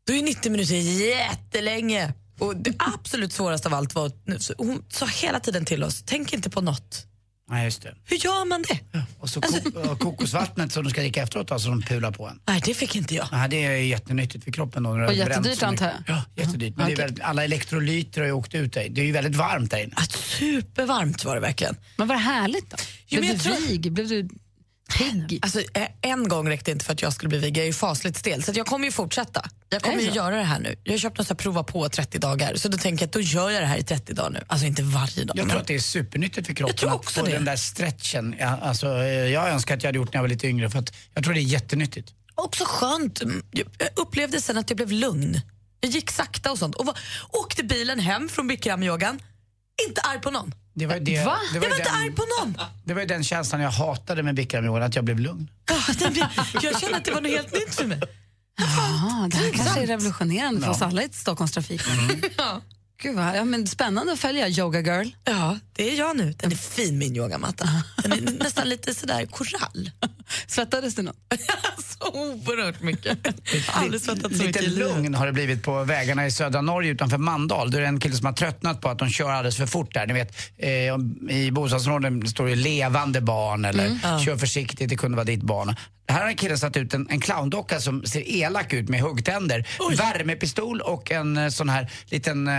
Då 0.07 0.13
är 0.13 0.21
90 0.23 0.51
minuter 0.51 0.75
jättelänge. 0.75 2.13
Och 2.39 2.55
det 2.55 2.73
absolut 2.77 3.33
svåraste 3.33 3.67
av 3.67 3.73
allt 3.73 3.95
var 3.95 4.05
att 4.05 4.15
hon 4.57 4.83
sa 4.89 5.05
hela 5.05 5.39
tiden 5.39 5.65
till 5.65 5.83
oss, 5.83 6.03
tänk 6.05 6.33
inte 6.33 6.49
på 6.49 6.61
något. 6.61 7.06
Nej, 7.49 7.65
just 7.65 7.81
det. 7.81 7.95
Hur 8.05 8.17
gör 8.17 8.45
man 8.45 8.61
det? 8.67 8.79
Och 9.19 9.29
så 9.29 9.41
ko- 9.41 9.79
och 9.91 9.99
kokosvattnet 9.99 10.71
som 10.71 10.83
du 10.83 10.89
ska 10.89 11.01
dricka 11.01 11.21
efteråt 11.23 11.61
som 11.61 11.71
de 11.71 11.87
pular 11.87 12.11
på 12.11 12.27
en. 12.27 12.39
Nej, 12.47 12.61
det 12.65 12.73
fick 12.73 12.95
inte 12.95 13.15
jag. 13.15 13.27
Nej, 13.31 13.49
det 13.49 13.65
är 13.65 13.71
jättenyttigt 13.77 14.43
för 14.43 14.51
kroppen. 14.51 14.83
Då, 14.83 14.89
Och 14.89 15.13
jättedyrt, 15.13 15.63
antar 15.63 15.85
jag? 15.85 15.95
Ja, 16.07 16.23
jättedyrt. 16.35 16.75
Men 16.77 16.85
det 16.87 16.93
är 16.93 16.97
väldigt, 16.97 17.23
alla 17.23 17.43
elektrolyter 17.43 18.21
har 18.21 18.25
ju 18.25 18.31
åkt 18.33 18.55
ut 18.55 18.73
där. 18.73 18.87
Det 18.89 19.01
är 19.01 19.05
ju 19.05 19.11
väldigt 19.11 19.35
varmt 19.35 19.71
där 19.71 19.83
inne. 19.83 19.95
Supervarmt 20.39 21.25
var 21.25 21.35
det 21.35 21.41
verkligen. 21.41 21.75
Men 21.97 22.07
var 22.07 22.15
det 22.15 22.21
härligt 22.21 22.69
då? 22.69 22.77
Jo, 23.07 23.19
Blev 23.19 23.29
men 23.29 23.37
du 23.37 23.43
tror- 23.43 23.67
vig? 23.67 23.91
Blev 23.91 24.07
du 24.07 24.29
pigg? 24.97 25.39
Alltså, 25.41 25.59
eh, 25.59 25.87
en 26.01 26.27
gång 26.27 26.49
räckte 26.49 26.71
inte 26.71 26.85
för 26.85 26.93
att 26.93 27.01
jag 27.01 27.13
skulle 27.13 27.29
bli 27.29 27.37
vegan. 27.37 27.55
Jag 27.55 27.63
är 27.63 27.67
ju 27.67 27.73
fasligt 27.73 28.17
stel. 28.17 28.43
Så 28.43 28.51
att 28.51 28.57
jag 28.57 28.65
kommer 28.65 28.85
ju 28.85 28.91
fortsätta. 28.91 29.49
Jag 29.69 29.81
kommer 29.81 29.97
det 29.97 30.03
ju 30.03 30.11
göra 30.11 30.35
det 30.35 30.43
här 30.43 30.59
nu. 30.59 30.75
Jag 30.83 30.93
har 30.93 30.97
köpt 30.97 31.17
något 31.17 31.27
så 31.27 31.33
här 31.33 31.37
prova 31.37 31.63
på 31.63 31.89
30 31.89 32.19
dagar. 32.19 32.55
Så 32.55 32.67
då 32.67 32.77
tänker 32.77 33.03
jag 33.03 33.07
att 33.07 33.13
då 33.13 33.21
gör 33.21 33.49
jag 33.49 33.61
det 33.61 33.65
här 33.67 33.77
i 33.77 33.83
30 33.83 34.13
dagar 34.13 34.29
nu. 34.29 34.43
Alltså 34.47 34.67
inte 34.67 34.83
varje 34.83 35.23
dag. 35.23 35.37
Jag 35.37 35.43
men- 35.43 35.49
tror 35.49 35.61
att 35.61 35.67
det 35.67 35.75
är 35.75 35.79
supernyttigt 35.79 36.47
för 36.47 36.53
kroppen 36.53 36.75
tror 36.75 36.89
att 36.89 36.95
också 36.95 37.19
få 37.19 37.25
det. 37.25 37.31
den 37.31 37.45
där 37.45 37.55
stretchen. 37.55 38.35
Ja, 38.39 38.59
alltså, 38.61 38.87
eh, 38.87 39.03
jag 39.09 39.49
önskar 39.49 39.77
att 39.77 39.83
jag 39.83 39.87
hade 39.87 39.97
gjort 39.97 40.13
när 40.13 40.17
jag 40.17 40.23
var 40.23 40.29
lite 40.29 40.47
yngre 40.47 40.69
för 40.69 40.79
att 40.79 40.93
jag 41.13 41.23
tror 41.23 41.33
det 41.33 41.39
är 41.39 41.41
jättenyttigt. 41.41 42.13
Också 42.35 42.63
skönt. 42.67 43.21
Mm, 43.21 43.43
Jag 43.51 43.67
upplevde 43.95 44.41
sen 44.41 44.57
att 44.57 44.69
jag 44.69 44.77
blev 44.77 44.91
lugn. 44.91 45.41
Jag 45.79 45.91
gick 45.91 46.11
sakta 46.11 46.51
och 46.51 46.57
sånt. 46.57 46.75
Och 46.75 46.85
var, 46.85 46.97
åkte 47.29 47.63
bilen 47.63 47.99
hem 47.99 48.29
från 48.29 48.47
bikramyogan. 48.47 49.19
Inte 49.87 50.01
arg 50.01 50.21
på 50.21 50.31
någon. 50.31 50.53
Det 50.73 50.85
var, 50.85 50.99
det, 50.99 51.25
Va? 51.25 51.37
Det 51.53 51.59
var, 51.59 51.65
jag 51.65 51.71
var 51.71 51.77
inte 51.79 51.91
arg 51.91 52.11
på 52.11 52.23
någon. 52.39 52.57
det 52.85 52.93
var 52.93 53.01
ju 53.01 53.07
den 53.07 53.23
känslan 53.23 53.61
jag 53.61 53.71
hatade 53.71 54.23
med 54.23 54.35
bikramyogan, 54.35 54.83
att 54.83 54.95
jag 54.95 55.05
blev 55.05 55.19
lugn. 55.19 55.49
Ja, 55.69 55.75
Jag 56.61 56.79
kände 56.81 56.97
att 56.97 57.05
det 57.05 57.11
var 57.11 57.21
något 57.21 57.31
helt 57.31 57.53
nytt 57.53 57.75
för 57.75 57.85
mig. 57.85 58.01
Jaha, 58.57 59.27
det 59.31 59.37
här 59.37 59.51
kanske 59.51 59.79
är 59.81 59.87
revolutionerande 59.87 60.59
för 60.61 60.67
Ja. 60.67 60.71
oss 60.71 60.81
alla 60.81 61.03
i 61.03 61.09
Stockholmstrafiken. 61.11 61.93
Ja. 62.37 62.61
Gud 63.01 63.15
vad, 63.15 63.37
ja, 63.37 63.45
men 63.45 63.67
spännande 63.67 64.13
att 64.13 64.19
följa 64.19 64.49
Yoga 64.49 64.81
Girl. 64.81 65.07
Ja, 65.23 65.59
det 65.73 65.91
är 65.93 65.97
jag 65.97 66.17
nu. 66.17 66.33
Den 66.37 66.51
är 66.51 66.55
fin 66.55 66.97
min 66.97 67.15
yogamatta. 67.15 67.69
Den 68.03 68.11
är 68.11 68.31
nästan 68.43 68.69
lite 68.69 68.93
sådär 68.95 69.25
korall. 69.25 69.91
Svettades 70.47 70.95
du 70.95 71.01
något? 71.01 71.15
så 71.99 72.07
oerhört 72.07 72.81
mycket. 72.81 73.17
Jag 73.53 73.73
har 73.73 73.83
aldrig 73.83 74.01
svettats 74.01 74.37
så 74.37 74.43
Lite 74.43 74.61
mycket 74.61 74.77
lugn 74.77 75.15
har 75.15 75.25
det 75.25 75.33
blivit 75.33 75.63
på 75.63 75.83
vägarna 75.83 76.25
i 76.27 76.31
södra 76.31 76.61
Norge 76.61 76.91
utanför 76.91 77.17
Mandal. 77.17 77.71
Då 77.71 77.77
är 77.77 77.81
det 77.81 77.87
en 77.87 77.99
kille 77.99 78.15
som 78.15 78.25
har 78.25 78.33
tröttnat 78.33 78.81
på 78.81 78.89
att 78.89 78.99
de 78.99 79.09
kör 79.09 79.29
alldeles 79.29 79.57
för 79.57 79.65
fort 79.65 79.93
där. 79.93 80.07
Ni 80.07 80.13
vet, 80.13 80.35
eh, 80.57 80.69
i 81.37 81.51
bostadsområden 81.51 82.27
står 82.27 82.47
det 82.47 82.55
levande 82.55 83.21
barn 83.21 83.65
eller 83.65 83.87
Mm. 83.87 84.19
Kör 84.19 84.37
försiktigt, 84.37 84.89
det 84.89 84.95
kunde 84.95 85.15
vara 85.15 85.25
ditt 85.25 85.43
barn. 85.43 85.75
Här 86.09 86.21
har 86.21 86.27
en 86.27 86.35
kille 86.35 86.57
satt 86.57 86.77
ut 86.77 86.93
en, 86.93 87.07
en 87.09 87.19
clowndocka 87.19 87.79
som 87.79 88.05
ser 88.05 88.29
elak 88.29 88.73
ut 88.73 88.89
med 88.89 89.01
huggtänder, 89.01 89.67
värmepistol 89.97 90.81
och 90.81 91.11
en 91.11 91.37
eh, 91.37 91.49
sån 91.49 91.69
här 91.69 91.91
liten 92.05 92.47
eh, 92.47 92.53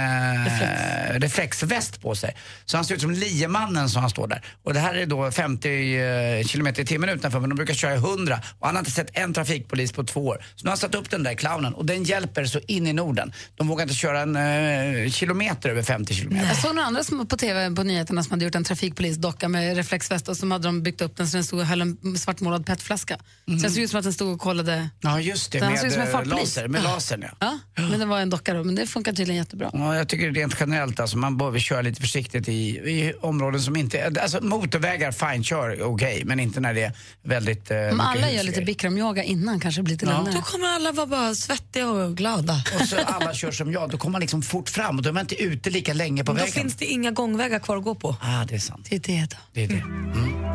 reflexväst 1.15 2.03
på 2.03 2.15
sig. 2.15 2.37
Så 2.65 2.77
han 2.77 2.85
ser 2.85 2.95
ut 2.95 3.01
som 3.01 3.11
liemannen 3.11 3.89
som 3.89 4.01
han 4.01 4.11
står 4.11 4.27
där. 4.27 4.43
Och 4.62 4.75
det 4.75 4.81
här 4.81 4.95
är 4.95 5.07
då 5.07 5.31
50 5.31 5.69
eh, 5.69 6.45
kilometer 6.47 6.83
i 6.83 6.87
timmen 6.87 7.09
utanför 7.09 7.41
men 7.41 7.51
de 7.51 7.57
brukar 7.57 7.75
köra 7.75 7.95
i 7.95 7.97
100 7.97 8.41
och 8.59 8.66
han 8.66 8.77
har 8.77 8.81
inte 8.81 8.91
sett 8.91 9.11
en 9.12 9.35
trafikpolis 9.35 9.93
på 9.93 10.05
två 10.05 10.27
år. 10.27 10.45
Så 10.57 10.65
nu 10.65 10.69
har 10.69 10.70
han 10.70 10.79
satt 10.79 10.95
upp 10.95 11.11
den 11.11 11.23
där 11.23 11.35
clownen 11.35 11.75
och 11.75 11.87
den 11.87 12.05
hjälper 12.05 12.45
så 12.45 12.61
in 12.66 12.87
i 12.87 12.93
Norden. 12.93 13.33
De 13.57 13.69
vågar 13.69 13.83
inte 13.83 13.95
köra 13.95 14.20
en 14.20 14.37
eh, 14.37 15.11
kilometer 15.11 15.69
över 15.70 15.83
50 15.83 16.15
kilometer. 16.15 16.47
Jag 16.47 16.57
såg 16.57 16.75
några 16.75 16.87
andra 16.87 17.05
som, 17.05 17.27
på 17.27 17.37
TV 17.37 17.70
på 17.70 17.83
nyheterna 17.83 18.23
som 18.23 18.31
hade 18.31 18.45
gjort 18.45 18.55
en 18.55 18.65
trafikpolisdocka 18.65 19.49
med 19.49 19.77
reflexväst 19.77 20.29
och 20.29 20.37
som 20.37 20.51
hade 20.51 20.69
de 20.69 20.83
byggt 20.83 21.01
upp 21.01 21.16
den 21.16 21.29
så 21.29 21.37
den 21.37 21.45
stod 21.45 21.61
och 21.61 21.66
höll 21.66 21.81
en 21.81 22.19
svartmålad 22.19 22.66
petflaska. 22.66 23.19
Så 23.49 23.55
det 23.55 23.70
såg 23.70 23.83
ut 23.83 23.91
som 23.91 23.99
att 23.99 24.05
den 24.05 24.12
stod 24.12 24.33
och 24.35 24.41
kollade. 24.41 24.89
Ja 25.01 25.20
just 25.20 25.53
det, 25.53 25.59
Den 25.59 25.70
med 25.70 25.79
som 25.93 26.01
en 26.03 26.09
eh, 26.09 26.25
laser. 26.25 26.69
Med 26.69 26.81
Ja. 26.85 26.91
lasern 26.95 27.25
ja. 27.41 27.59
Ja, 27.75 27.83
men 27.91 28.01
det 28.01 28.07
var 28.07 28.20
en 28.20 28.31
docka 28.31 28.55
då, 28.55 28.65
men 28.65 28.75
det 28.75 28.87
funkar 28.87 29.12
tydligen 29.12 29.37
jättebra. 29.37 29.70
Ja, 29.73 29.97
jag 29.97 30.09
tycker 30.09 30.31
rent 30.33 30.57
generellt 30.61 31.01
alltså, 31.01 31.16
man 31.19 31.37
behöver 31.37 31.59
köra 31.59 31.83
lite 31.83 32.01
försiktigt 32.01 32.49
i, 32.49 32.53
i 32.77 33.12
områden 33.20 33.61
som 33.62 33.77
inte... 33.77 34.12
Alltså 34.23 34.41
motorvägar, 34.45 35.12
fine, 35.33 35.45
kör 35.45 35.83
okej, 35.83 36.23
men 36.25 36.41
inte 36.41 36.61
när 36.61 36.75
det 36.75 36.83
är 36.83 36.93
väldigt... 37.23 37.70
Eh, 37.70 37.77
Om 37.79 37.85
mycket 37.85 38.01
alla 38.07 38.31
gör 38.31 38.43
lite 38.43 38.62
bikramyoga 38.62 39.23
innan 39.25 39.61
kanske 39.61 39.79
det 39.81 39.85
blir 39.85 39.95
lite 39.95 40.07
Ja. 40.07 40.16
lugnare. 40.19 40.35
Då 40.35 40.43
kommer 40.43 40.66
alla 40.69 40.93
vara 40.93 41.07
bara 41.07 41.35
svettiga 41.35 41.91
och 41.91 42.16
glada. 42.16 42.62
Och 42.81 42.89
så 42.89 42.97
alla 42.97 43.35
kör 43.35 43.51
som 43.53 43.73
jag, 43.73 43.91
då 43.91 43.99
kommer 43.99 44.12
man 44.12 44.20
liksom 44.20 44.43
fort 44.43 44.69
fram 44.69 44.97
och 44.97 45.03
då 45.03 45.09
är 45.09 45.12
man 45.12 45.20
inte 45.20 45.43
ute 45.43 45.70
lika 45.70 45.93
länge 45.95 46.25
på 46.25 46.33
Då 46.33 46.37
vägen. 46.39 46.53
finns 46.53 46.75
det 46.77 46.85
inga 46.87 47.11
gångvägar 47.11 47.59
kvar 47.59 47.77
att 47.77 47.85
gå 47.85 47.95
på. 47.95 48.16
Ah, 48.20 48.45
det 48.45 48.55
är 48.55 48.59
sant. 48.59 48.87
Det 48.91 48.97
är 48.97 49.01
det 49.01 49.27
då. 49.31 49.37
Det 49.53 49.65
är 49.65 49.69
det. 49.69 49.75
Wait 49.75 50.48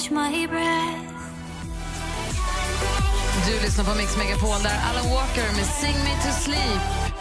catch 0.00 0.10
my 0.10 0.46
breath. 0.46 0.98
Du 3.46 3.66
lyssnar 3.66 3.84
på 3.84 3.94
Mix 3.94 4.16
Megapol 4.16 4.62
där 4.62 4.80
Alan 4.90 5.10
Walker 5.10 5.56
med 5.56 5.66
Sing 5.66 6.04
Me 6.04 6.22
To 6.22 6.42
Sleep. 6.42 7.12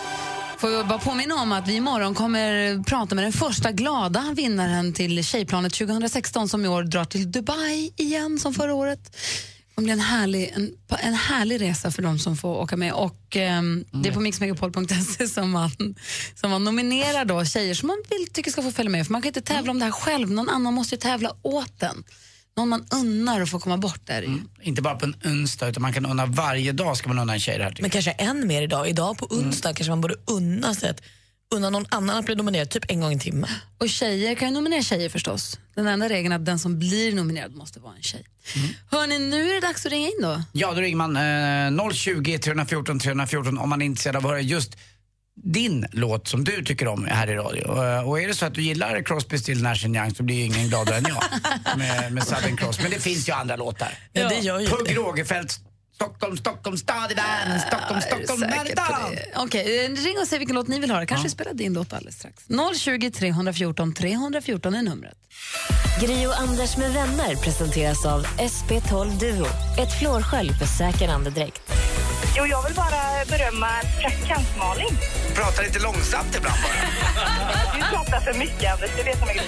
Får 0.58 0.72
jag 0.72 0.88
bara 0.88 1.00
påminna 1.00 1.36
om 1.36 1.52
att 1.52 1.68
vi 1.68 1.76
imorgon 1.76 2.16
kommer 2.16 2.84
prata 2.84 3.16
med 3.16 3.24
den 3.24 3.34
första 3.34 3.72
glada 3.72 4.34
vinnaren 4.36 4.94
till 4.94 5.24
Tjejplanet 5.24 5.74
2016 5.74 6.50
som 6.50 6.66
i 6.66 6.68
år 6.68 6.84
drar 6.84 7.06
till 7.06 7.32
Dubai 7.32 7.94
igen 7.96 8.40
som 8.40 8.54
förra 8.54 8.74
året. 8.74 9.00
Det 9.04 9.76
kommer 9.76 9.86
bli 9.86 9.94
en 9.94 10.00
härlig, 10.00 10.54
en, 10.56 10.72
en 11.00 11.14
härlig 11.14 11.62
resa 11.62 11.92
för 11.92 12.02
de 12.02 12.20
som 12.20 12.38
får 12.38 12.56
åka 12.56 12.78
med. 12.78 12.94
Och 12.94 13.36
ehm, 13.36 13.86
Det 13.92 14.10
är 14.10 14.14
på 14.14 14.20
mixmegapol.se 14.20 15.28
som 15.28 15.52
man, 15.52 15.96
som 16.36 16.52
man 16.52 16.64
nominerar 16.64 17.26
då 17.26 17.46
tjejer 17.46 17.74
som 17.74 17.88
man 17.88 18.04
vill, 18.10 18.28
tycker 18.34 18.52
ska 18.52 18.62
få 18.62 18.72
följa 18.72 18.90
med. 18.90 19.06
För 19.06 19.12
Man 19.12 19.22
kan 19.22 19.28
inte 19.28 19.42
tävla 19.42 19.72
om 19.72 19.80
det 19.80 19.86
här 19.86 19.92
själv, 19.92 20.32
någon 20.32 20.50
annan 20.50 20.74
måste 20.74 20.96
ju 20.96 21.00
tävla 21.00 21.36
åt 21.42 21.84
en. 21.84 22.04
Någon 22.60 22.70
man 22.70 22.86
unnar 22.92 23.42
att 23.42 23.50
få 23.50 23.60
komma 23.60 23.78
bort 23.78 24.02
där. 24.06 24.22
Mm. 24.22 24.50
Inte 24.62 24.82
bara 24.82 24.96
på 24.96 25.06
en 25.06 25.16
onsdag, 25.26 25.68
utan 25.68 25.82
man 25.82 25.94
kan 25.94 26.06
unna 26.06 26.26
varje 26.26 26.72
dag 26.72 26.98
ska 26.98 27.10
man 27.10 27.20
unna 27.20 27.34
en 27.34 27.40
tjej 27.40 27.58
det 27.58 27.64
här. 27.64 27.78
Men 27.80 27.90
kanske 27.90 28.12
än 28.12 28.48
mer 28.48 28.62
idag. 28.62 28.90
Idag 28.90 29.18
på 29.18 29.26
onsdag 29.26 29.74
kanske 29.74 29.90
man 29.90 30.02
borde 30.02 30.16
unna 30.26 30.74
sig 30.74 30.90
att 30.90 31.02
unna 31.56 31.70
någon 31.70 31.86
annan 31.90 32.18
att 32.18 32.26
bli 32.26 32.36
nominerad 32.36 32.70
typ 32.70 32.92
en 32.92 33.02
gång 33.02 33.12
i 33.12 33.20
timmen. 33.20 33.50
Och 33.78 33.90
tjejer 33.90 34.36
kan 34.36 34.48
ju 34.48 34.54
nominera 34.54 34.82
tjejer 34.82 35.10
förstås. 35.10 35.60
Den 35.76 35.88
enda 35.88 36.10
regeln 36.10 36.32
är 36.32 36.36
att 36.36 36.46
den 36.46 36.60
som 36.60 36.80
blir 36.80 37.16
nominerad 37.16 37.56
måste 37.56 37.80
vara 37.80 37.96
en 37.96 38.02
tjej. 38.02 38.26
Hörni, 38.92 39.20
nu 39.20 39.50
är 39.50 39.54
det 39.54 39.68
dags 39.68 39.86
att 39.86 39.92
ringa 39.92 40.08
in 40.08 40.22
då. 40.22 40.44
Ja, 40.52 40.74
då 40.74 40.82
ringer 40.82 40.98
man 40.98 41.16
eh, 41.88 41.92
020 41.92 42.38
314 42.38 43.00
314 43.00 43.58
om 43.58 43.70
man 43.70 43.82
är 43.82 43.86
intresserad 43.86 44.16
av 44.16 44.26
att 44.26 44.32
höra 44.32 44.42
just 44.42 44.78
din 45.44 45.86
låt 45.92 46.28
som 46.28 46.44
du 46.44 46.64
tycker 46.64 46.88
om 46.88 47.06
här 47.06 47.30
i 47.30 47.36
radio. 47.36 47.84
Eh, 47.86 48.08
Och 48.10 48.22
är 48.22 48.28
det 48.28 48.34
så 48.34 48.46
att 48.46 48.54
du 48.54 48.62
gillar 48.62 49.02
Crosby, 49.06 49.38
Still, 49.38 49.64
Nash 49.64 49.86
Young 49.86 50.16
så 50.16 50.24
blir 50.24 50.36
ju 50.36 50.44
ingen 50.44 50.70
gladare 50.70 50.98
än 50.98 51.06
jag 51.08 51.24
med, 51.78 52.12
med 52.14 52.24
Southern 52.24 52.58
Cross. 52.58 52.80
Men 52.82 52.92
det 52.92 53.00
finns 53.00 53.30
ju 53.30 53.34
andra 53.34 53.56
låtar. 53.56 53.90
Ja, 54.14 54.30
det 54.30 54.36
gör 54.36 54.60
ju 54.60 54.68
Pugh. 54.68 54.94
Rogefeldt, 54.96 55.60
Stockholm, 55.96 56.38
Stockholm, 56.38 56.78
stad 56.78 57.12
i 57.12 57.14
världen, 57.14 57.60
Stockholm, 57.60 58.02
Stockholm, 58.02 58.42
världen. 58.42 59.18
Okej, 59.36 59.86
eh, 59.86 59.90
ring 59.92 60.18
och 60.22 60.28
säg 60.28 60.40
vilken 60.40 60.56
låt 60.56 60.68
ni 60.68 60.80
vill 60.80 60.92
höra. 60.92 61.06
Kanske 61.06 61.24
vi 61.28 61.30
spelar 61.30 61.54
din 61.54 61.74
låt 61.74 61.94
alldeles 61.94 62.16
strax. 62.16 62.44
020 62.80 63.12
314 63.12 63.94
314 63.94 64.76
är 64.76 64.82
numret. 64.82 65.18
Gri 66.02 66.28
och 66.28 66.40
Anders 66.40 66.78
med 66.78 66.94
vänner 66.94 67.36
presenteras 67.36 68.06
av 68.06 68.26
SP12 68.26 69.20
Duo. 69.20 69.46
Ett 69.80 70.00
flårskölj 70.00 70.54
för 70.54 70.66
säker 70.66 71.08
andedräkt. 71.10 71.62
Jo, 72.38 72.46
jag 72.46 72.64
vill 72.64 72.76
bara 72.76 73.26
berömma 73.30 73.68
praktikant 74.02 74.48
Malin. 74.58 74.98
Prata 75.36 75.62
lite 75.62 75.80
långsamt 75.80 76.36
ibland 76.38 76.58
bara. 76.64 76.74
Du 77.76 77.96
pratar 77.96 78.20
för 78.20 78.40
mycket, 78.40 78.74
Anders. 78.74 78.90
Det 78.98 79.04
vet 79.04 79.18
jag 79.20 79.28
mycket 79.28 79.44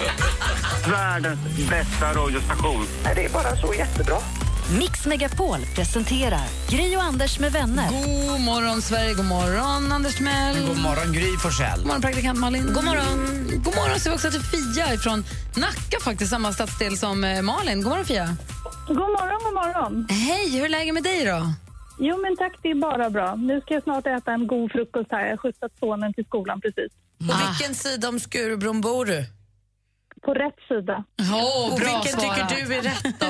Världens 0.87 1.39
bästa 1.69 2.13
radiostation. 2.13 2.87
Nej, 3.03 3.15
Det 3.15 3.25
är 3.25 3.29
bara 3.29 3.55
så 3.55 3.73
jättebra. 3.73 4.17
Mix 4.79 5.05
Megapol 5.05 5.59
presenterar 5.75 6.43
Gri 6.69 6.97
och 6.97 7.03
Anders 7.03 7.39
med 7.39 7.51
vänner. 7.51 7.89
God 8.29 8.39
morgon, 8.41 8.81
Sverige. 8.81 9.13
God 9.13 9.25
morgon, 9.25 9.91
Anders 9.91 10.15
Timell. 10.15 10.67
God 10.67 10.77
morgon 10.77 11.13
Gry 11.13 11.37
Forssell. 11.37 11.77
God 11.77 11.85
morgon, 11.87 12.01
praktikant 12.01 12.39
Malin. 12.39 12.73
God 12.73 12.83
morgon. 12.83 13.41
God 13.63 13.75
morgon 13.75 13.99
säger 13.99 14.09
vi 14.09 14.15
också 14.15 14.31
till 14.31 14.41
Fia 14.41 14.97
från 14.97 15.25
Nacka, 15.55 15.99
faktiskt 16.01 16.29
samma 16.31 16.53
stadsdel 16.53 16.97
som 16.97 17.23
eh, 17.23 17.41
Malin. 17.41 17.81
God 17.81 17.89
morgon, 17.89 18.05
Fia. 18.05 18.35
God 18.87 18.97
morgon, 18.97 19.39
god 19.43 19.53
morgon. 19.53 20.07
Hej, 20.09 20.49
hur 20.57 20.65
är 20.65 20.69
läget 20.69 20.93
med 20.93 21.03
dig 21.03 21.25
då? 21.25 21.53
Jo, 22.03 22.17
men 22.21 22.37
tack. 22.37 22.59
Det 22.61 22.69
är 22.71 22.75
bara 22.75 23.09
bra. 23.09 23.35
Nu 23.35 23.61
ska 23.61 23.73
jag 23.73 23.83
snart 23.83 24.07
äta 24.07 24.31
en 24.31 24.47
god 24.47 24.71
frukost 24.71 25.11
här. 25.11 25.23
Jag 25.23 25.29
har 25.31 25.37
skjutsat 25.37 25.71
sonen 25.79 26.13
till 26.13 26.25
skolan 26.25 26.61
precis. 26.61 26.91
På 27.19 27.33
vilken 27.47 27.75
sida 27.75 28.09
om 28.09 28.19
Skurubron 28.19 28.81
bor 28.81 29.05
du? 29.05 29.25
På 30.21 30.33
rätt 30.33 30.59
sida. 30.67 31.03
Oh, 31.19 31.73
och 31.73 31.79
bra 31.79 32.01
vilken 32.03 32.19
svarat. 32.19 32.49
tycker 32.49 32.65
du 32.65 32.75
är 32.75 32.81
rätt 32.81 33.19
då? 33.19 33.25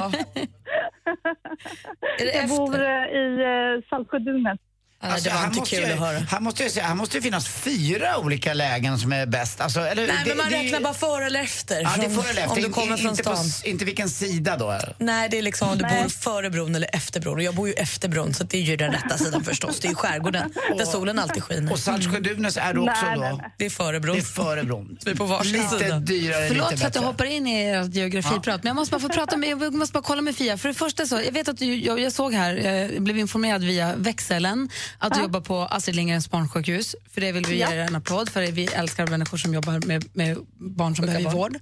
är 2.19 2.25
det 2.25 2.33
Jag 2.35 2.49
bor 2.49 2.73
efter? 2.75 3.05
eh, 3.05 3.21
i 3.21 3.41
eh, 3.81 3.89
Saltsjödunet. 3.89 4.59
Alltså, 5.03 5.29
det 5.29 5.35
var 5.35 5.45
inte 5.45 5.59
måste 5.59 5.75
kul 5.75 5.85
ju- 5.87 5.93
att 5.93 5.99
höra. 5.99 6.19
Här 6.19 6.39
måste, 6.39 6.63
jag 6.63 6.71
säga, 6.71 6.85
här 6.87 6.95
måste 6.95 7.17
det 7.17 7.21
finnas 7.21 7.47
fyra 7.47 8.17
olika 8.17 8.53
lägen 8.53 8.99
som 8.99 9.13
är 9.13 9.25
bäst. 9.25 9.61
Alltså, 9.61 9.79
eller, 9.79 10.07
Nej, 10.07 10.15
det- 10.23 10.29
men 10.29 10.37
man 10.37 10.49
det 10.51 10.57
räknar 10.57 10.79
bara 10.81 10.93
före 10.93 11.25
eller 11.25 11.39
efter. 11.43 11.81
Ja, 11.81 11.89
det 11.99 12.05
är 12.05 12.09
före 12.09 12.29
eller 12.29 12.41
efter. 12.41 12.55
Om 12.55 12.61
du 12.63 12.69
kommer 12.69 12.97
från 12.97 13.09
inte, 13.11 13.23
på, 13.23 13.35
stan. 13.35 13.45
s- 13.45 13.63
inte 13.63 13.85
vilken 13.85 14.09
sida 14.09 14.57
då. 14.57 14.79
Nej, 14.97 15.29
det 15.29 15.37
är 15.37 15.41
liksom 15.41 15.69
om 15.69 15.77
du 15.77 15.83
bor 15.83 16.09
före 16.09 16.49
bron 16.49 16.75
eller 16.75 16.89
efter 16.95 17.19
bron. 17.21 17.33
Och 17.35 17.43
jag 17.43 17.55
bor 17.55 17.67
ju 17.67 17.73
efter 17.73 18.07
bron, 18.09 18.33
så 18.33 18.43
det 18.43 18.57
är 18.57 18.61
ju 18.61 18.77
den 18.77 18.91
rätta 18.91 19.17
sidan 19.17 19.43
förstås. 19.43 19.79
Det 19.79 19.87
är 19.87 19.89
ju 19.89 19.95
skärgården, 19.95 20.53
där 20.77 20.85
solen 20.85 21.19
alltid 21.19 21.43
skiner. 21.43 21.71
Och 21.71 21.79
Saltsjödunäs 21.79 22.57
är 22.57 22.73
du 22.73 22.79
också 22.79 23.05
Nej, 23.05 23.15
då? 23.15 23.21
nej, 23.21 23.33
nej. 23.37 23.51
Det 23.57 23.65
är 23.65 23.69
före 23.69 23.99
bron. 23.99 24.15
Det 24.15 24.21
är 24.21 24.25
före 24.25 24.63
bron. 24.63 24.97
Vi 25.05 25.11
är 25.11 25.15
på 25.15 25.25
varsin 25.25 25.51
lite 25.53 25.79
sida. 25.79 25.99
dyrare, 25.99 26.47
Förlåt 26.47 26.71
lite 26.71 26.81
för 26.81 26.87
att 26.87 26.95
jag 26.95 27.01
hoppar 27.01 27.25
in 27.25 27.47
i 27.47 27.63
ert 27.65 27.93
geografiprat, 27.95 28.63
men 28.63 28.69
jag 28.69 28.75
måste 28.75 28.91
bara 28.91 29.01
få 29.01 29.09
prata 29.09 29.37
med, 29.37 29.49
jag 29.49 29.73
måste 29.73 29.93
bara 29.93 30.03
kolla 30.03 30.21
med 30.21 30.35
Fia. 30.35 30.57
För 30.57 30.67
det 30.69 30.75
första 30.75 31.05
så, 31.05 31.21
jag 31.25 31.31
vet 31.31 31.47
att 31.47 31.57
du, 31.57 31.75
jag, 31.75 31.99
jag 31.99 32.11
såg 32.13 32.33
här, 32.33 32.57
eh, 32.65 32.71
jag 32.93 33.01
blev 33.03 33.17
informerad 33.17 33.63
via 33.63 33.95
växeln 33.95 34.69
att 34.99 35.13
du 35.13 35.21
jobbar 35.21 35.41
på 35.41 35.55
Astrid 35.57 35.95
Lindgrens 35.95 36.31
barnsjukhus. 36.31 36.95
För 37.13 37.21
det 37.21 37.31
vill 37.31 37.43
vi 37.49 37.59
Ja. 37.61 37.71
ge 37.73 37.77
er 37.77 37.87
en 37.87 37.95
applåd 37.95 38.29
för, 38.29 38.51
vi 38.51 38.65
älskar 38.65 39.07
människor 39.07 39.37
som 39.37 39.53
jobbar 39.53 39.87
med, 39.87 40.03
med 40.13 40.37
barn 40.77 40.95
som 40.95 41.05
behöver 41.05 41.31
vård. 41.31 41.55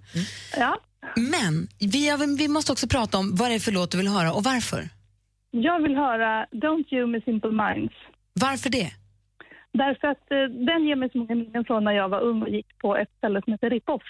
Ja. 0.58 0.80
Men 1.16 1.68
vi, 1.80 2.10
har- 2.10 2.38
vi 2.38 2.48
måste 2.48 2.72
också 2.72 2.88
prata 2.88 3.18
om 3.18 3.36
vad 3.36 3.50
det 3.50 3.56
är 3.56 3.60
för 3.60 3.72
låt 3.72 3.92
du 3.92 3.98
vill 3.98 4.08
höra 4.08 4.34
och 4.34 4.44
varför. 4.44 4.90
Jag 5.52 5.82
vill 5.82 5.96
höra 5.96 6.46
Don't 6.52 6.94
You 6.94 7.08
med 7.08 7.24
Simple 7.24 7.52
Minds. 7.52 7.96
Varför 8.34 8.70
det? 8.70 8.92
Därför 9.74 10.08
att 10.08 10.32
eh, 10.32 10.66
den 10.66 10.84
ger 10.88 10.96
mig 10.96 11.10
så 11.12 11.18
många 11.18 11.36
minnen 11.36 11.66
från 11.66 11.84
när 11.84 11.92
jag 11.92 12.10
var 12.10 12.22
ung 12.22 12.42
och 12.42 12.50
gick 12.50 12.78
på 12.78 12.98
ett 12.98 13.10
ställe 13.18 13.42
som 13.44 13.54
heter 13.54 13.70
Rip-Off 13.70 14.02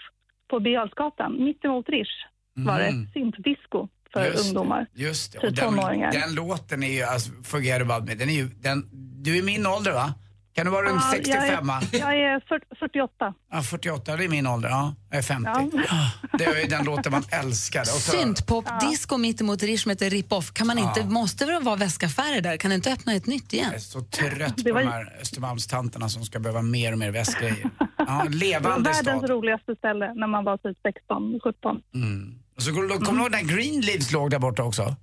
på 0.50 0.60
Birger 0.60 0.78
Jarlsgatan. 0.80 1.44
Mittemot 1.46 1.90
Rish 1.90 2.16
var 2.56 2.80
det 2.80 2.88
Mm. 2.88 3.04
ett 3.04 3.14
syntdisco 3.14 3.88
för 4.14 4.26
Just 4.26 4.46
ungdomar. 4.46 4.88
Just 4.94 5.34
det. 5.34 5.40
För 5.40 5.48
Och 5.48 5.54
den, 5.54 5.66
tonåringar. 5.70 6.12
den 6.12 6.34
låten 6.36 6.84
är 6.84 6.92
ju, 6.94 7.04
alltså, 7.04 7.32
Forget 7.44 7.82
about 7.82 8.08
me, 8.08 8.16
den 8.16 8.30
är 8.30 8.34
ju, 8.34 8.48
den, 8.48 8.90
du 9.24 9.38
är 9.38 9.44
min 9.44 9.66
ålder 9.68 9.92
va? 9.92 10.14
Kan 10.54 10.66
du 10.66 10.72
vara 10.72 10.86
runt 10.90 11.02
Ja, 11.12 11.12
65? 11.16 11.68
va? 11.68 11.82
Jag 11.92 12.02
är, 12.02 12.16
jag 12.16 12.34
är 12.36 12.40
40, 12.40 12.66
48. 12.80 13.34
Ja, 13.52 13.62
48, 13.62 14.16
det 14.18 14.24
är 14.24 14.30
min 14.30 14.48
ålder. 14.48 14.70
Ja, 14.70 14.96
jag 15.10 15.18
är 15.18 15.22
50. 15.22 15.50
Ja. 15.90 16.12
Det 16.38 16.46
är 16.46 16.62
ju 16.62 16.68
den 16.68 16.86
låten 16.86 17.12
man 17.12 17.24
älskar. 17.32 17.84
Så- 17.84 18.12
Syntpop-disco 18.12 19.18
mittemot 19.18 19.64
Rish 19.64 19.78
som 19.84 19.90
heter 19.90 20.10
Rip-Off. 20.10 20.54
Kan 20.54 20.68
man 20.68 20.78
inte, 20.78 21.00
Ja. 21.00 21.06
måste 21.06 21.46
det 21.46 21.60
vara 21.60 21.76
väskaffärer 21.76 22.42
där? 22.42 22.58
Kan 22.58 22.70
du 22.70 22.76
inte 22.76 22.92
öppna 22.94 23.14
ett 23.14 23.26
nytt 23.28 23.54
igen? 23.54 23.66
Jag 23.68 23.76
är 23.76 23.80
så 23.80 24.02
trött 24.02 24.64
på 24.64 24.74
var 24.74 24.80
de 24.80 24.86
ju- 24.86 24.92
här 24.92 25.18
Östermalmstanterna 25.22 26.10
som 26.10 26.26
ska 26.26 26.40
behöva 26.40 26.62
mer 26.62 26.92
och 26.92 26.98
mer 27.00 27.12
västgrejer. 27.12 27.70
Ja, 27.80 27.86
Det 27.98 28.06
var 28.06 28.30
levande 28.30 28.90
världens 28.90 29.18
stad. 29.18 29.30
roligaste 29.30 29.76
ställe 29.76 30.14
när 30.14 30.28
man 30.28 30.44
var 30.46 30.58
typ 30.58 30.78
16, 30.84 31.40
17. 31.44 31.78
Mm. 31.96 32.36
Och 32.60 32.64
så 32.64 32.72
kommer 32.74 33.14
du 33.14 33.22
ihåg 33.22 33.32
när 33.32 33.42
Greenleaves 33.56 34.12
låg 34.12 34.32
där 34.32 34.40
borta 34.40 34.64
också? 34.64 34.96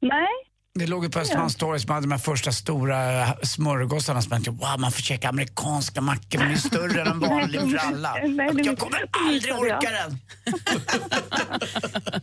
Nej, 0.00 0.26
Det 0.74 0.86
låg 0.86 1.04
ju 1.04 1.10
på 1.10 1.18
Östermalmstorget 1.18 1.82
som 1.82 1.90
hade 1.90 2.06
de 2.06 2.12
här 2.12 2.18
första 2.18 2.52
stora 2.52 3.26
smörgåsarna 3.42 4.22
som 4.22 4.30
man 4.30 4.42
tänkte, 4.44 4.50
wow 4.66 4.80
man 4.80 4.92
får 4.92 5.02
käka 5.02 5.28
amerikanska 5.28 6.00
mackor, 6.00 6.38
de 6.38 6.44
är 6.44 6.56
större 6.56 7.00
än 7.00 7.06
en 7.06 7.20
vanlig 7.20 7.60
för 7.60 7.76
alla. 7.76 8.14
Nej, 8.26 8.50
det- 8.54 8.62
Jag 8.62 8.78
kommer 8.78 9.04
aldrig 9.26 9.54
orka 9.54 9.90
den. 9.90 10.18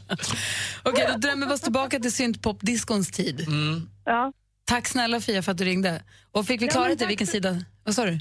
Okej, 0.84 1.08
då 1.12 1.18
drömmer 1.18 1.48
vi 1.48 1.54
oss 1.54 1.62
tillbaka 1.62 2.00
till 2.00 2.12
syntpop-discons 2.12 3.12
tid. 3.12 3.40
Mm. 3.48 3.90
Ja. 4.06 4.34
Tack 4.66 4.88
snälla 4.88 5.22
Fia 5.22 5.42
för 5.42 5.52
att 5.52 5.58
du 5.58 5.66
ringde. 5.66 6.04
Och 6.32 6.46
fick 6.48 6.62
vi 6.62 6.68
klarhet 6.68 7.02
i 7.02 7.06
vilken 7.06 7.28
sida? 7.28 7.62
Vad 7.84 7.96
sa 7.96 8.06
du? 8.06 8.20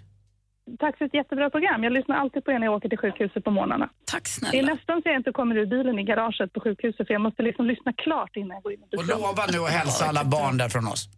Tack 0.78 0.98
för 0.98 1.04
ett 1.04 1.14
jättebra 1.14 1.50
program. 1.50 1.84
Jag 1.84 1.92
lyssnar 1.92 2.16
alltid 2.16 2.44
på 2.44 2.52
er 2.52 2.58
när 2.58 2.66
jag 2.66 2.74
åker 2.74 2.88
till 2.88 2.98
sjukhuset 2.98 3.44
på 3.44 3.50
morgnarna. 3.50 3.88
Tack 4.04 4.22
Det 4.22 4.46
är 4.46 4.50
snälla. 4.50 4.74
nästan 4.74 5.02
så 5.02 5.08
jag 5.08 5.16
inte 5.16 5.32
kommer 5.32 5.56
ur 5.56 5.66
bilen 5.66 5.98
i 5.98 6.02
garaget 6.02 6.52
på 6.52 6.60
sjukhuset 6.60 7.06
för 7.06 7.14
jag 7.14 7.20
måste 7.20 7.42
liksom 7.42 7.66
lyssna 7.66 7.92
klart 7.92 8.36
innan 8.36 8.50
jag 8.50 8.62
går 8.62 8.72
in 8.72 8.78
i 8.80 8.82
Och 8.82 8.88
bilen. 8.90 9.06
lova 9.20 9.44
nu 9.52 9.58
att 9.58 9.70
hälsa 9.70 10.04
alla 10.04 10.24
barn 10.24 10.56
där 10.58 10.68
från 10.68 10.86
oss. 10.86 11.08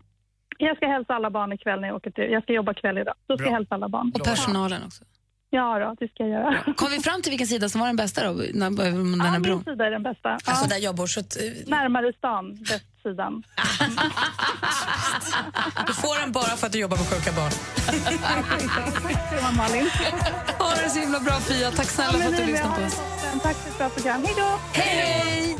Jag 0.59 0.77
ska 0.77 0.87
hälsa 0.87 1.15
alla 1.15 1.31
barn 1.31 1.53
ikväll 1.53 1.81
när 1.81 1.89
jag 1.89 1.97
åker 1.97 2.11
till... 2.11 2.25
Jag 2.31 2.43
ska 2.43 2.53
jobba 2.53 2.75
kväll 2.75 2.99
idag. 2.99 3.15
Då 3.27 3.37
ska 3.37 3.43
Bra. 3.43 3.47
jag 3.47 3.57
hälsa 3.59 3.75
alla 3.75 3.89
barn. 3.89 4.13
Och 4.15 4.25
personalen 4.25 4.83
också. 4.87 5.05
Ja, 5.51 5.79
då, 5.79 5.95
det 6.01 6.09
ska 6.13 6.23
jag 6.23 6.31
göra. 6.31 6.63
Kom 6.77 6.89
vi 6.91 6.99
fram 7.01 7.23
till 7.23 7.31
vilken 7.31 7.47
sida 7.47 7.69
som 7.69 7.81
var 7.81 7.87
den 7.89 7.97
bästa 7.97 8.27
då? 8.27 8.33
När, 8.33 8.71
den 8.71 9.19
Ja, 9.19 9.25
här 9.25 9.33
min 9.33 9.43
bron? 9.43 9.65
sida 9.65 9.87
är 9.87 9.91
den 9.91 10.03
bästa. 10.03 10.29
Ja, 10.29 10.39
Alltså 10.47 10.69
där 10.69 10.79
jag 10.85 10.95
bor, 10.97 11.07
så 11.07 11.21
att, 11.21 11.37
eh, 11.37 11.43
närmare 11.71 12.13
stan, 12.13 12.59
västsidan. 13.07 13.43
du 15.87 15.95
får 15.95 16.21
den 16.21 16.33
bara 16.33 16.57
för 16.57 16.67
att 16.67 16.73
du 16.73 16.79
jobbar 16.79 16.97
med 16.97 17.07
sjuka 17.07 17.33
barn. 17.33 17.53
Ha 20.59 20.75
det 20.83 20.91
så 20.91 20.99
himla 20.99 21.21
bra 21.21 21.41
Fia. 21.41 21.71
Tack 21.71 21.87
snälla 21.87 22.13
för 22.13 22.29
att 22.29 22.37
du 22.37 22.47
lyssnade 22.47 22.75
på 22.75 22.87
oss. 22.87 23.01
Tack 23.43 23.57
för 23.57 23.71
ett 23.71 23.79
bra 23.79 23.89
program. 23.89 24.25
Hej 24.25 24.35
då! 24.37 24.59
Hej! 24.73 25.57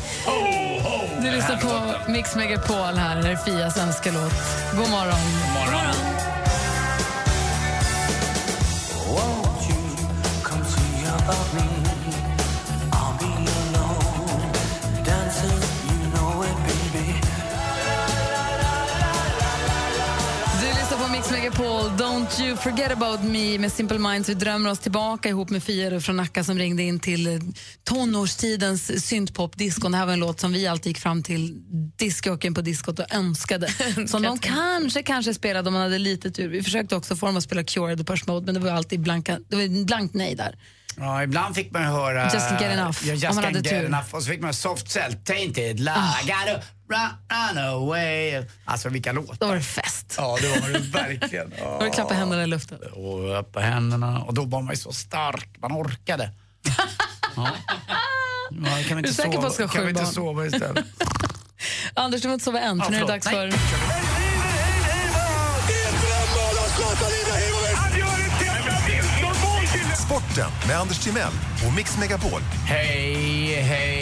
Du 1.23 1.31
lyssnar 1.31 1.57
på 1.57 1.95
Mix 2.13 2.37
Megapol 2.37 2.77
här. 2.77 3.27
Är 3.27 3.37
Fias 3.37 3.77
önskelåt. 3.77 4.33
God 4.73 4.91
morgon. 4.91 5.21
God 5.45 5.55
morgon. 5.55 6.27
Du 11.53 11.76
Megapol. 21.47 21.97
Don't 21.97 22.41
you 22.41 22.57
forget 22.57 22.93
about 22.93 23.23
me 23.23 23.59
med 23.59 23.73
Simple 23.73 23.99
Minds. 23.99 24.29
Vi 24.29 24.35
drömmer 24.35 24.71
oss 24.71 24.79
tillbaka 24.79 25.29
ihop 25.29 25.51
med 25.51 25.63
Fia 25.63 26.01
från 26.01 26.17
Nacka 26.17 26.45
som 26.45 26.59
ringde 26.59 26.83
in 26.83 27.01
till 27.01 27.53
tonårstidens 27.85 29.07
syntpop-disco. 29.07 29.89
Det 29.89 29.97
här 29.97 30.07
var 30.07 30.13
en 30.13 30.21
låt 30.21 30.41
som 30.41 30.53
vi 30.53 30.67
alltid 30.67 30.87
gick 30.87 30.99
fram 30.99 31.23
till 31.23 31.63
discjockeyn 31.99 32.55
på 32.55 32.61
diskot 32.61 32.99
och 32.99 33.15
önskade. 33.15 33.69
Som 34.09 34.23
de 34.23 34.39
kanske, 34.39 35.03
kanske 35.03 35.35
spelade 35.35 35.69
om 35.69 35.73
man 35.73 35.83
hade 35.83 35.99
lite 35.99 36.31
tur. 36.31 36.49
Vi 36.49 36.63
försökte 36.63 36.97
också 36.97 37.17
få 37.17 37.27
dem 37.27 37.37
att 37.37 37.43
spela 37.43 37.65
Cure, 37.65 37.95
Depeche 37.95 38.25
Mode, 38.27 38.47
men 38.47 38.55
det 38.55 38.61
var 38.61 38.71
alltid 38.71 39.01
blanka, 39.01 39.39
det 39.49 39.57
var 39.57 39.85
blankt 39.85 40.15
nej 40.15 40.35
där. 40.35 40.59
Ja, 40.97 41.23
ibland 41.23 41.55
fick 41.55 41.73
man 41.73 41.83
höra... 41.83 42.25
Just 42.25 42.51
get 42.51 42.63
enough, 42.63 42.99
Ja, 43.07 43.13
om 43.13 43.19
just 43.19 43.35
man 43.35 43.45
can't 43.45 43.47
hade 43.47 43.59
get 43.59 43.69
tur. 43.69 43.83
Ah. 43.83 43.87
enough. 43.87 44.15
Och 44.15 44.23
så 44.23 44.31
fick 44.31 44.41
man 44.41 44.55
Soft 44.55 44.91
Cell, 44.91 45.13
Tainted, 45.13 45.81
La, 45.81 46.15
gotta 46.23 46.63
run, 46.89 47.59
away. 47.59 48.45
Alltså 48.65 48.89
vilka 48.89 49.13
låtar. 49.13 49.37
Då 49.41 49.47
var 49.47 49.55
det 49.55 49.63
fest. 49.63 50.15
Ja, 50.19 50.39
det 50.41 50.61
var 50.61 50.69
det 50.69 50.79
verkligen. 50.79 51.53
Då 51.59 51.65
var 51.65 51.85
det 51.85 51.91
klappa 51.91 52.15
händerna 52.15 52.43
i 52.43 52.47
luften. 52.47 52.79
Och 52.93 53.41
upp 53.41 53.53
på 53.53 53.61
händerna. 53.61 54.23
Och 54.23 54.35
då 54.35 54.45
var 54.45 54.63
man 54.63 54.71
ju 54.71 54.77
så 54.77 54.93
stark, 54.93 55.49
man 55.59 55.73
orkade. 55.73 56.31
Ja. 57.37 57.49
Ja, 58.51 58.71
kan 58.71 58.73
vi 58.73 58.85
Du 58.87 58.93
är 58.93 58.97
inte 58.99 59.13
säker 59.13 59.39
på 59.39 59.47
att 59.47 59.53
ska 59.55 59.63
ha 59.63 59.69
kan 59.69 59.83
vi 59.85 59.91
inte 59.91 60.07
sova 60.07 60.47
istället? 60.47 60.85
Anders, 61.95 62.23
du 62.23 62.29
får 62.29 62.33
inte 62.33 62.45
sova 62.45 62.61
än, 62.61 62.79
för 62.79 62.85
Ja, 62.85 62.91
nu 62.91 62.97
är 62.97 63.01
det 63.01 63.07
dags 63.07 63.29
för... 63.29 63.53
Sporten 70.07 70.51
med 70.69 70.77
Anders 70.81 70.99
Timell 70.99 71.33
och 71.67 71.75
Mix 71.77 71.99
Megapol. 71.99 72.41
Hej, 72.67 73.55
hej. 73.63 73.96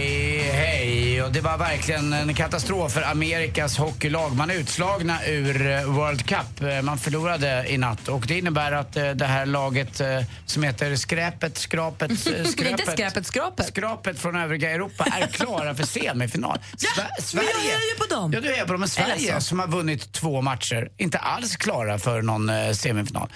Och 1.25 1.33
det 1.33 1.41
var 1.41 1.59
verkligen 1.59 2.13
en 2.13 2.35
katastrof 2.35 2.93
för 2.93 3.03
Amerikas 3.03 3.79
hockeylag. 3.79 4.37
Man 4.37 4.51
är 4.51 4.55
utslagna 4.55 5.27
ur 5.27 5.71
eh, 5.71 5.85
World 5.85 6.27
Cup. 6.27 6.63
Eh, 6.63 6.83
Man 6.83 6.99
förlorade 6.99 7.65
i 7.69 7.79
natt 7.79 8.09
och 8.09 8.27
det 8.27 8.39
innebär 8.39 8.73
att 8.73 8.97
eh, 8.97 9.11
det 9.11 9.25
här 9.25 9.47
laget 9.47 10.01
som 10.47 10.63
heter 10.63 10.97
Skräpet, 10.97 11.59
Skrapet, 11.59 12.19
Skräpet. 12.21 12.71
Inte 12.71 12.93
skräpet, 12.93 13.27
skrapet. 13.27 13.67
Skrapet 13.67 14.19
från 14.19 14.37
övriga 14.37 14.71
Europa 14.71 15.05
är 15.05 15.27
klara 15.27 15.75
för 15.75 15.87
semifinal. 15.87 16.59
Sverige. 17.19 17.49
Men 17.55 17.65
jag 17.65 17.79
hejar 17.79 17.99
på 17.99 18.15
dem. 18.15 18.33
Ja, 18.33 18.41
du 18.41 18.49
hejar 18.49 18.67
på 18.67 18.73
dem. 18.73 18.81
Men 18.81 18.89
Sverige 18.89 19.41
som 19.41 19.59
har 19.61 19.67
vunnit 19.67 20.13
två 20.13 20.43
matcher, 20.43 20.89
inte 20.97 21.19
alls 21.19 21.57
klara 21.57 21.99
för 21.99 22.23
någon 22.23 22.51
semifinal. 22.75 23.29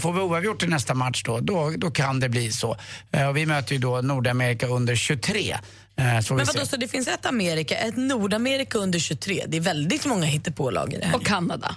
Får 0.00 0.12
vi 0.12 0.20
oavgjort 0.20 0.62
i 0.62 0.66
nästa 0.66 0.94
match 0.94 1.22
då, 1.22 1.40
då, 1.40 1.72
då 1.76 1.90
kan 1.90 2.20
det 2.20 2.28
bli 2.28 2.52
så. 2.52 2.76
Och 3.28 3.36
vi 3.36 3.46
möter 3.46 3.72
ju 3.72 3.78
då 3.78 4.00
Nordamerika 4.00 4.66
under 4.66 4.94
23. 4.94 5.56
Eh, 6.00 6.36
Men 6.36 6.46
vadå, 6.46 6.66
så 6.66 6.76
det 6.76 6.88
finns 6.88 7.08
ett 7.08 7.26
Amerika, 7.26 7.76
ett 7.76 7.96
Nordamerika 7.96 8.78
under 8.78 8.98
23. 8.98 9.44
Det 9.48 9.56
är 9.56 9.60
väldigt 9.60 10.04
många 10.06 10.24
hittepålag 10.26 10.92
i 10.94 10.98
det 10.98 11.04
här. 11.06 11.16
Och 11.16 11.26
Kanada. 11.26 11.76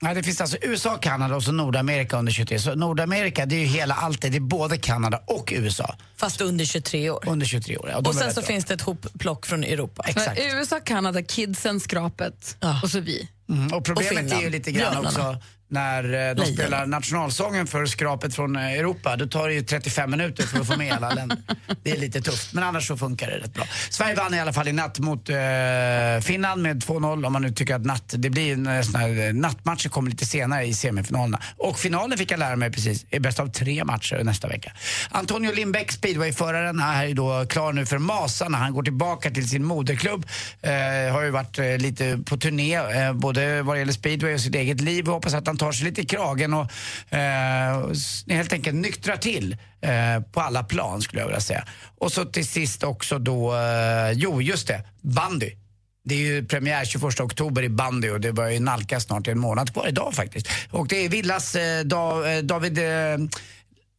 Nej, 0.00 0.14
det 0.14 0.22
finns 0.22 0.40
alltså 0.40 0.56
USA, 0.62 0.96
Kanada 0.96 1.36
och 1.36 1.42
så 1.42 1.52
Nordamerika 1.52 2.16
under 2.18 2.32
23. 2.32 2.58
Så 2.58 2.74
Nordamerika 2.74 3.46
det 3.46 3.56
är 3.56 3.60
ju 3.60 3.66
hela 3.66 3.94
allt 3.94 4.22
det. 4.22 4.28
Det 4.28 4.36
är 4.36 4.40
både 4.40 4.78
Kanada 4.78 5.20
och 5.26 5.52
USA. 5.56 5.94
Fast 6.16 6.40
under 6.40 6.64
23 6.64 7.10
år. 7.10 7.24
Under 7.28 7.46
23 7.46 7.76
år. 7.76 7.88
Ja, 7.90 7.98
Och 7.98 8.06
är 8.06 8.12
sen 8.12 8.34
så 8.34 8.40
bra. 8.40 8.46
finns 8.46 8.64
det 8.64 8.74
ett 8.74 8.80
hopplock 8.80 9.46
från 9.46 9.64
Europa. 9.64 10.04
Exakt. 10.06 10.40
USA, 10.42 10.80
Kanada, 10.80 11.22
kidsen, 11.22 11.80
skrapet 11.80 12.56
och 12.82 12.90
så 12.90 13.00
vi. 13.00 13.28
Mm, 13.48 13.72
och 13.72 13.84
problemet 13.84 14.32
Och 14.32 14.38
är 14.38 14.42
ju 14.42 14.50
lite 14.50 14.72
grann 14.72 15.06
också 15.06 15.36
när 15.72 16.04
eh, 16.04 16.34
de 16.34 16.42
Lejon. 16.42 16.54
spelar 16.54 16.86
nationalsången 16.86 17.66
för 17.66 17.86
skrapet 17.86 18.34
från 18.34 18.56
eh, 18.56 18.72
Europa, 18.72 19.16
då 19.16 19.26
tar 19.26 19.48
det 19.48 19.54
ju 19.54 19.62
35 19.62 20.10
minuter 20.10 20.42
för 20.42 20.60
att 20.60 20.66
få 20.66 20.76
med 20.76 20.92
alla 20.92 21.14
länder. 21.14 21.38
Det 21.82 21.90
är 21.90 21.96
lite 21.96 22.20
tufft, 22.20 22.52
men 22.52 22.64
annars 22.64 22.86
så 22.86 22.96
funkar 22.96 23.26
det 23.26 23.38
rätt 23.38 23.54
bra. 23.54 23.64
Sverige 23.90 24.14
vann 24.14 24.34
i 24.34 24.40
alla 24.40 24.52
fall 24.52 24.68
i 24.68 24.72
natt 24.72 24.98
mot 24.98 25.28
eh, 25.28 25.36
Finland 26.22 26.62
med 26.62 26.84
2-0 26.84 27.26
om 27.26 27.32
man 27.32 27.42
nu 27.42 27.50
tycker 27.50 27.74
att 27.74 27.84
natt, 27.84 28.14
det 28.16 28.30
blir 28.30 28.52
en 28.52 28.66
eh, 28.66 28.82
sån 28.82 29.00
här, 29.00 29.32
nattmatcher 29.32 29.88
kommer 29.88 30.10
lite 30.10 30.26
senare 30.26 30.64
i 30.64 30.74
semifinalerna. 30.74 31.40
Och 31.56 31.78
finalen 31.78 32.18
fick 32.18 32.30
jag 32.30 32.38
lära 32.38 32.56
mig 32.56 32.72
precis, 32.72 33.06
är 33.10 33.20
bäst 33.20 33.40
av 33.40 33.46
tre 33.46 33.84
matcher 33.84 34.24
nästa 34.24 34.48
vecka. 34.48 34.72
Antonio 35.10 35.52
Lindbäck, 35.52 35.92
speedwayföraren, 35.92 36.80
är 36.80 37.04
ju 37.04 37.14
då 37.14 37.46
klar 37.48 37.72
nu 37.72 37.86
för 37.86 37.98
Masarna. 37.98 38.58
Han 38.58 38.72
går 38.72 38.82
tillbaka 38.82 39.30
till 39.30 39.48
sin 39.48 39.64
moderklubb. 39.64 40.26
Eh, 40.62 41.12
har 41.12 41.22
ju 41.22 41.30
varit 41.30 41.58
eh, 41.58 41.78
lite 41.78 42.18
på 42.26 42.36
turné, 42.36 42.78
både 43.12 43.62
vad 43.62 43.76
det 43.76 43.78
gäller 43.78 43.92
speedway 43.92 44.34
och 44.34 44.40
sitt 44.40 44.54
eget 44.54 44.80
liv. 44.80 45.08
Och 45.08 45.14
hoppas 45.14 45.34
att 45.34 45.46
han 45.46 45.56
tar 45.62 45.72
sig 45.72 45.84
lite 45.84 46.00
i 46.00 46.04
kragen 46.04 46.54
och 46.54 46.70
eh, 47.14 47.90
helt 48.28 48.52
enkelt 48.52 48.76
nyktrar 48.76 49.16
till 49.16 49.56
eh, 49.80 50.22
på 50.32 50.40
alla 50.40 50.62
plan 50.64 51.02
skulle 51.02 51.20
jag 51.22 51.26
vilja 51.26 51.40
säga. 51.40 51.64
Och 51.98 52.12
så 52.12 52.24
till 52.24 52.46
sist 52.46 52.82
också 52.82 53.18
då, 53.18 53.54
eh, 53.54 54.12
jo 54.12 54.42
just 54.42 54.66
det, 54.66 54.84
bandy. 55.00 55.50
Det 56.04 56.14
är 56.14 56.18
ju 56.18 56.44
premiär 56.44 56.84
21 56.84 57.20
oktober 57.20 57.62
i 57.62 57.68
bandy 57.68 58.10
och 58.10 58.20
det 58.20 58.32
börjar 58.32 58.50
ju 58.50 58.60
nalkas 58.60 59.04
snart, 59.04 59.24
det 59.24 59.30
är 59.30 59.32
en 59.32 59.38
månad 59.38 59.72
kvar 59.72 59.88
idag 59.88 60.14
faktiskt. 60.14 60.48
Och 60.70 60.88
det 60.88 61.04
är 61.04 61.08
Villas 61.08 61.54
eh, 61.54 61.80
eh 61.80 62.42
David, 62.42 62.78
eh, 62.78 63.18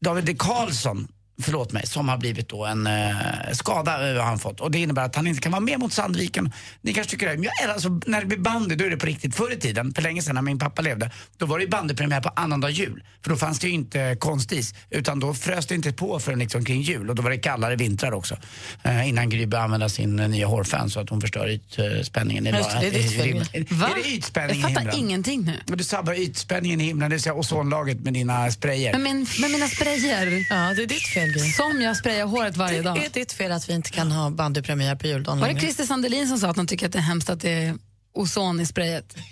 David 0.01 0.39
Karlsson 0.39 1.07
förlåt 1.41 1.71
mig, 1.71 1.87
som 1.87 2.09
har 2.09 2.17
blivit 2.17 2.49
då 2.49 2.65
en 2.65 2.87
eh, 2.87 3.13
skada 3.51 4.09
eh, 4.09 4.17
har 4.17 4.23
han 4.23 4.39
fått. 4.39 4.59
Och 4.59 4.71
det 4.71 4.79
innebär 4.79 5.03
att 5.03 5.15
han 5.15 5.27
inte 5.27 5.41
kan 5.41 5.51
vara 5.51 5.61
med 5.61 5.79
mot 5.79 5.93
Sandviken. 5.93 6.51
Ni 6.81 6.93
kanske 6.93 7.11
tycker 7.11 7.29
det, 7.29 7.33
men 7.33 7.49
jag, 7.61 7.69
alltså, 7.69 7.89
när 8.05 8.21
det 8.21 8.27
blir 8.27 8.37
bandy 8.37 8.75
då 8.75 8.85
är 8.85 8.89
det 8.89 8.97
på 8.97 9.05
riktigt. 9.05 9.35
Förr 9.35 9.53
i 9.53 9.57
tiden, 9.57 9.93
för 9.93 10.01
länge 10.01 10.21
sedan 10.21 10.35
när 10.35 10.41
min 10.41 10.59
pappa 10.59 10.81
levde, 10.81 11.11
då 11.37 11.45
var 11.45 11.57
det 11.57 11.63
ju 11.63 11.69
bandypremiär 11.69 12.21
på 12.21 12.29
annandag 12.35 12.69
jul. 12.69 13.03
För 13.23 13.29
då 13.29 13.35
fanns 13.35 13.59
det 13.59 13.67
ju 13.67 13.73
inte 13.73 14.17
konstis, 14.19 14.73
utan 14.89 15.19
då 15.19 15.33
frös 15.33 15.67
det 15.67 15.75
inte 15.75 15.93
på 15.93 16.19
förrän 16.19 16.39
liksom 16.39 16.65
kring 16.65 16.81
jul. 16.81 17.09
Och 17.09 17.15
då 17.15 17.23
var 17.23 17.29
det 17.29 17.37
kallare 17.37 17.75
vintrar 17.75 18.11
också. 18.11 18.37
Eh, 18.83 19.09
innan 19.09 19.29
Gry 19.29 19.45
började 19.45 19.65
använda 19.65 19.89
sin 19.89 20.19
eh, 20.19 20.29
nya 20.29 20.47
hårfän 20.47 20.89
så 20.89 20.99
att 20.99 21.09
hon 21.09 21.21
förstör 21.21 21.47
ytspänningen 21.47 22.47
i, 22.47 22.49
Just 22.49 22.71
det, 22.71 22.79
det 22.79 22.87
är 22.87 22.91
ditt 22.91 23.11
i 23.11 23.21
himlen. 23.23 23.47
Är, 23.53 23.65
Va? 23.69 23.89
är 23.89 24.03
det 24.03 24.09
ytspänning 24.09 24.61
Jag 24.61 24.73
fattar 24.73 24.97
ingenting 24.97 25.43
nu. 25.43 25.59
Men 25.65 25.77
Du 25.77 25.83
sabbar 25.83 26.13
ytspänningen 26.13 26.81
i 26.81 26.83
himlen, 26.83 27.09
det 27.09 27.15
vill 27.15 27.23
säga 27.23 27.33
ozonlaget 27.33 27.99
med 27.99 28.13
dina 28.13 28.51
sprayer. 28.51 28.91
Men 28.93 29.03
min, 29.03 29.27
med 29.41 29.51
mina 29.51 29.67
sprayer. 29.67 30.45
Ja, 30.49 30.73
det 30.75 30.83
är 30.83 30.87
ditt 30.87 31.07
fel, 31.07 31.22
Gry. 31.27 31.51
Som 31.51 31.81
jag 31.81 31.97
sprayar 31.97 32.25
håret 32.25 32.57
varje 32.57 32.81
dag. 32.81 32.95
Det 32.95 33.05
är 33.05 33.09
ditt 33.09 33.33
fel 33.33 33.51
att 33.51 33.69
vi 33.69 33.73
inte 33.73 33.89
kan 33.89 34.11
ha 34.11 34.29
bandypremiär 34.29 34.95
på 34.95 35.07
juldagen 35.07 35.39
Var 35.39 35.47
det. 35.47 35.59
Christer 35.59 35.83
Sandelin 35.83 36.27
som 36.27 36.37
sa 36.37 36.49
att 36.49 36.57
han 36.57 36.67
tycker 36.67 36.85
att 36.85 36.91
det 36.91 36.99
är 36.99 37.03
hemskt 37.03 37.29
att 37.29 37.41
det 37.41 37.49
är 37.49 37.75
ozon 38.13 38.59
i 38.59 38.65
sprayet? 38.65 39.15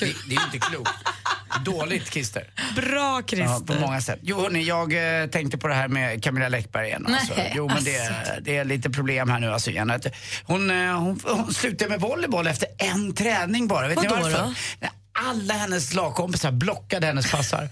Det, 0.00 0.06
det 0.28 0.34
är 0.34 0.38
ju 0.38 0.44
inte 0.44 0.58
klokt. 0.58 0.90
Dåligt 1.64 2.12
Christer. 2.12 2.50
Bra, 2.76 3.22
Christer. 3.26 3.44
Ja, 3.46 3.62
på 3.66 3.80
många 3.80 4.00
sätt. 4.00 4.18
Jo 4.22 4.40
hörni, 4.40 4.62
jag 4.62 5.20
eh, 5.22 5.26
tänkte 5.26 5.58
på 5.58 5.68
det 5.68 5.74
här 5.74 5.88
med 5.88 6.24
Camilla 6.24 6.48
Läckberg 6.48 6.86
igen. 6.86 7.06
Alltså. 7.06 7.34
Nej, 7.36 7.52
Jo 7.56 7.68
men 7.68 7.84
det, 7.84 8.10
det 8.42 8.56
är 8.56 8.64
lite 8.64 8.90
problem 8.90 9.30
här 9.30 9.40
nu 9.40 9.52
alltså 9.52 9.70
igen. 9.70 10.00
Hon, 10.44 10.70
eh, 10.70 10.76
hon, 10.76 11.20
hon 11.24 11.54
slutade 11.54 11.90
med 11.90 12.00
volleyboll 12.00 12.46
efter 12.46 12.68
en 12.78 13.14
träning 13.14 13.68
bara. 13.68 13.88
Vet 13.88 14.02
ni 14.02 14.08
varför? 14.08 14.54
då? 14.80 14.88
Alla 15.16 15.54
hennes 15.54 15.94
lagkompisar 15.94 16.52
blockade 16.52 17.06
hennes 17.06 17.30
passar. 17.30 17.68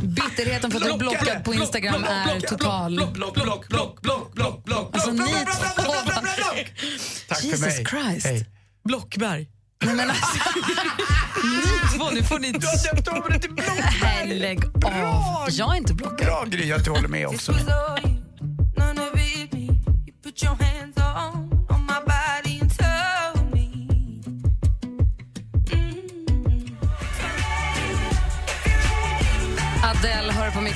Bitterheten 0.00 0.70
för 0.70 0.78
att 0.78 0.84
bli 0.84 0.98
blockad 0.98 1.44
på 1.44 1.50
block, 1.50 1.62
Instagram 1.62 2.02
block, 2.02 2.10
är 2.10 2.24
block, 2.24 2.46
total. 2.48 2.96
Block, 2.96 3.14
block, 3.14 3.34
block, 3.34 3.68
block, 3.68 4.00
block, 4.02 4.34
block, 4.34 4.64
block, 4.64 4.90
Alltså, 4.94 5.10
block, 5.10 5.28
ni 5.28 5.34
block, 5.34 5.44
block, 5.44 5.76
block, 5.76 5.86
block, 5.86 6.04
block, 6.06 6.24
block, 6.24 6.36
block. 6.36 6.72
Tack 7.28 7.38
för 7.38 7.46
Jesus 7.46 7.60
mig. 7.60 7.86
Christ. 7.86 8.26
Hej. 8.26 8.46
Blockberg. 8.84 9.48
Nej, 9.84 9.94
men 9.94 10.10
alltså, 10.10 10.26
ni 11.44 11.98
två, 11.98 12.10
nu 12.10 12.22
får 12.22 12.38
ni... 12.38 12.52
Du 12.52 12.66
har 12.66 12.94
döpt 12.94 13.08
om 13.08 13.22
det 13.32 13.38
till 13.38 13.52
Blockberg. 13.52 14.34
Lägg 14.38 14.64
av. 14.84 15.48
Jag 15.50 15.72
är 15.72 15.76
inte 15.78 15.94
blockad. 15.94 16.26
Bra 16.26 16.44
Gry 16.44 16.72
att 16.72 16.84
du 16.84 16.90
håller 16.90 17.08
med 17.08 17.26
också. 17.26 17.54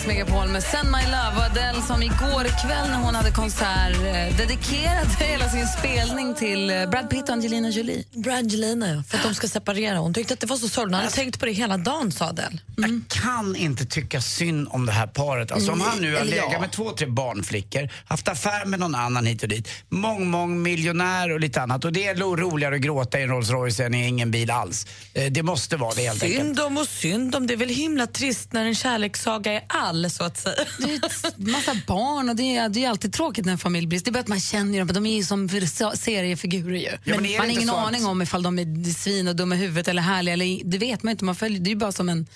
Mix 0.01 0.07
Megapol 0.07 0.49
med 0.49 0.63
Send 0.63 0.91
My 0.91 1.03
Love. 1.05 1.37
Och 1.37 1.43
Adele 1.43 1.83
som 1.83 2.03
igår 2.03 2.45
kväll 2.45 2.89
när 2.91 2.97
hon 2.97 3.15
hade 3.15 3.31
konsert 3.31 3.97
eh, 3.97 4.37
dedikerade 4.37 5.09
hela 5.19 5.49
sin 5.49 5.67
spelning 5.67 6.35
till 6.35 6.71
eh, 6.71 6.91
Brad 6.91 7.11
Pitt 7.11 7.23
och 7.23 7.31
Angelina 7.31 7.69
Jolie. 7.69 8.05
Brangelina, 8.15 8.89
ja, 8.89 9.03
för 9.09 9.17
att 9.17 9.23
de 9.25 9.35
ska 9.35 9.49
separera. 9.49 9.99
Hon 9.99 10.15
tyckte 10.15 10.35
att 10.35 10.41
det 10.41 10.47
var 10.47 10.57
så 10.57 10.69
sorgligt. 10.69 10.97
Hon 10.97 11.05
hade 11.05 11.17
tänkt 11.17 11.41
på 11.41 11.47
det 11.47 11.53
hela 11.53 11.77
dagen, 11.77 12.13
sa 12.13 12.25
Adele. 12.25 12.59
Jag 12.77 13.01
kan 13.09 13.57
inte 13.57 13.85
tycka 13.85 14.21
synd 14.21 14.69
om 14.71 14.87
det 14.87 14.93
här 14.93 15.07
paret. 15.07 15.53
Alltså, 15.53 15.73
om 15.73 15.81
han 15.81 15.99
nu 15.99 16.13
har 16.13 16.19
ja. 16.19 16.25
legat 16.25 16.61
med 16.61 16.73
två, 16.73 16.91
tre 16.91 17.07
barnflickor, 17.07 17.89
haft 18.05 18.29
affär 18.29 18.65
med 18.65 18.81
någon 18.81 18.95
annan 18.95 19.27
hit 19.27 19.43
och 19.43 19.49
dit, 19.49 19.69
mång, 19.89 20.31
mång 20.31 20.63
miljonär 20.63 21.33
och 21.33 21.41
lite 21.41 21.63
annat. 21.63 21.85
Och 21.85 21.93
det 21.93 22.07
är 22.07 22.15
roligare 22.15 22.75
att 22.75 22.81
gråta 22.81 23.21
i 23.21 23.23
en 23.23 23.29
Rolls 23.29 23.51
Royce 23.51 23.81
än 23.81 23.95
i 23.95 24.07
ingen 24.07 24.31
bil 24.31 24.51
alls. 24.51 24.87
Eh, 25.15 25.33
Det 25.33 25.43
måste 25.43 25.77
vara 25.77 25.95
det 25.95 26.03
helt 26.03 26.23
enkelt. 26.23 26.43
Synd 26.43 26.61
om 26.61 26.79
och 26.79 26.89
synd 26.89 27.35
om. 27.35 27.47
Det 27.47 27.55
är 27.55 27.59
väl 27.59 27.69
himla 27.69 28.07
trist 28.07 28.53
när 28.53 28.65
en 28.65 28.75
kärlekssaga 28.75 29.53
är 29.53 29.63
all, 29.91 30.11
så 30.11 30.25
att 30.25 30.39
säga. 30.39 30.55
Det 30.79 30.95
är 30.95 31.05
ett 31.29 31.39
massa 31.39 31.77
barn 31.87 32.29
och 32.29 32.37
det 32.37 32.57
är, 32.57 32.69
det 32.69 32.85
är 32.85 32.89
alltid 32.91 33.13
tråkigt 33.13 33.45
när 33.45 33.53
en 33.53 33.59
familj 33.59 33.87
blir... 33.87 34.01
Det 34.01 34.11
är 34.11 34.13
bara 34.13 34.21
att 34.21 34.29
man 34.29 34.41
känner 34.41 34.79
dem, 34.79 34.89
de 34.89 35.07
är 35.07 35.17
ju 35.17 35.25
som 35.25 35.49
seriefigurer 35.95 36.77
ju. 36.79 36.91
men 37.05 37.27
är 37.27 37.29
det 37.29 37.39
man 37.39 37.47
har 37.49 37.57
ingen 37.57 37.71
att- 37.71 37.87
aning 37.87 38.07
om 38.07 38.23
ifall 38.23 38.43
de 38.43 38.59
är 38.59 38.93
svin 38.95 39.29
och 39.29 39.37
dumma 39.37 39.55
i 39.55 39.59
huvudet 39.59 39.89
eller 39.89 40.03
härliga. 40.03 40.33
Eller, 40.33 40.65
det 40.65 40.79
vet 40.79 41.03
man 41.03 41.11
inte, 41.11 41.25
man 41.25 41.35
följer, 41.37 41.61
det 41.61 41.69
är 41.69 41.73
ju 41.73 41.77
bara 41.77 41.93
som 41.93 42.09
en, 42.09 42.27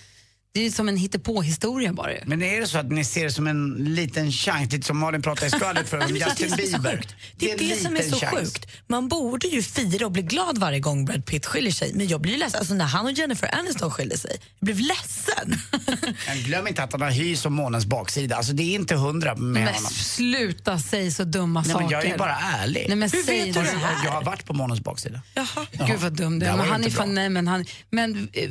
det 0.54 0.60
är 0.60 0.64
ju 0.64 0.70
som 0.70 0.88
en 0.88 0.96
hittepå-historia 0.96 1.92
bara 1.92 2.12
ju. 2.12 2.18
Men 2.26 2.42
är 2.42 2.60
det 2.60 2.66
så 2.66 2.78
att 2.78 2.90
ni 2.92 3.04
ser 3.04 3.24
det 3.24 3.30
som 3.30 3.46
en 3.46 3.74
liten 3.74 4.32
chans, 4.32 4.72
lite 4.72 4.86
som 4.86 4.98
Malin 4.98 5.22
pratade 5.22 5.46
i 5.46 5.50
skvallret 5.50 5.88
för 5.88 5.98
om 6.04 6.12
det 6.12 6.18
Justin 6.18 6.50
det 6.50 6.56
Bieber. 6.56 7.06
Det 7.36 7.50
är 7.50 7.52
en 7.62 7.68
det 7.68 7.76
som 7.82 7.96
är 7.96 8.02
så 8.02 8.16
chans. 8.16 8.34
sjukt. 8.34 8.66
Man 8.86 9.08
borde 9.08 9.46
ju 9.46 9.62
fira 9.62 10.06
och 10.06 10.12
bli 10.12 10.22
glad 10.22 10.58
varje 10.58 10.80
gång 10.80 11.04
Brad 11.04 11.26
Pitt 11.26 11.46
skiljer 11.46 11.72
sig. 11.72 11.92
Men 11.94 12.08
jag 12.08 12.20
blir 12.20 12.32
ju 12.32 12.38
ledsen. 12.38 12.58
Alltså 12.58 12.74
när 12.74 12.84
han 12.84 13.06
och 13.06 13.12
Jennifer 13.12 13.54
Aniston 13.54 13.90
skiljer 13.90 14.18
sig, 14.18 14.36
jag 14.58 14.64
blev 14.66 14.78
ledsen. 14.78 15.56
Men 16.26 16.38
glöm 16.44 16.66
inte 16.68 16.82
att 16.82 16.92
han 16.92 17.00
har 17.02 17.10
hy 17.10 17.36
som 17.36 17.52
månens 17.54 17.86
baksida. 17.86 18.36
Alltså 18.36 18.52
det 18.52 18.62
är 18.62 18.74
inte 18.74 18.94
hundra 18.94 19.34
med 19.34 19.44
Men 19.64 19.74
honom. 19.74 19.90
sluta 19.90 20.78
säga 20.78 21.10
så 21.10 21.24
dumma 21.24 21.60
Nej, 21.60 21.70
saker. 21.72 21.84
men 21.84 21.92
jag 21.92 22.04
är 22.04 22.18
bara 22.18 22.36
ärlig. 22.36 22.84
Nej, 22.88 22.96
men 22.96 23.10
Hur 23.10 23.22
säg 23.22 23.44
vet 23.44 23.54
du 23.54 23.60
det 23.60 23.68
här? 23.68 24.04
Jag 24.04 24.12
har 24.12 24.22
varit 24.24 24.44
på 24.44 24.52
månens 24.52 24.80
baksida. 24.80 25.20
Jaha. 25.34 25.66
Gud 25.86 26.00
vad 26.00 26.12
dum 26.12 26.38
du 26.38 26.46
det 26.46 26.52
är. 26.52 26.56
Men 26.56 26.66
ju 26.66 26.72
han 26.72 26.84
är 26.84 26.90
fan, 26.90 27.14
nej, 27.14 27.28
men 27.28 27.48
han, 27.48 27.64
men, 27.90 28.28
eh, 28.32 28.42
eh, 28.44 28.50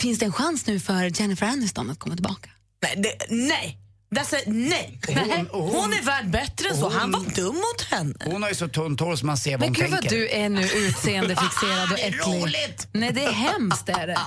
finns 0.00 0.18
det 0.18 0.24
en 0.24 0.32
chans 0.32 0.66
nu 0.66 0.80
för 0.80 1.20
Jennifer 1.20 1.46
Aniston 1.46 1.90
att 1.90 1.98
komma 1.98 2.14
tillbaka? 2.14 2.50
Nej, 2.82 2.94
det, 2.96 3.26
nej. 3.34 3.78
That's 4.10 4.34
a, 4.36 4.38
nej. 4.46 5.00
Hon- 5.08 5.46
hon, 5.50 5.70
hon- 5.74 5.92
är 5.92 6.02
värd 6.02 6.30
bättre 6.30 6.68
än 6.68 6.76
så. 6.76 6.88
Han 6.88 7.10
var 7.10 7.20
dum 7.34 7.54
mot 7.54 7.82
henne. 7.90 8.14
Hon 8.24 8.42
har 8.42 8.48
ju 8.48 8.54
så 8.54 8.68
tunt 8.68 9.00
hår 9.00 9.16
så 9.16 9.26
man 9.26 9.36
ser 9.36 9.50
vad 9.50 9.60
Men 9.60 9.68
hon 9.68 9.74
gud 9.74 9.90
vad 9.90 10.00
tänker. 10.00 10.16
du 10.16 10.28
är 10.28 10.48
nu 10.48 10.62
utseendefixerad 10.62 11.90
och 11.92 11.96
Det 11.96 12.02
är 12.02 12.08
äcklig. 12.08 12.42
roligt. 12.42 12.88
Nej, 12.92 13.12
det 13.12 13.24
är 13.24 13.32
hemskt. 13.32 13.88
Är 13.88 14.06
det. 14.06 14.18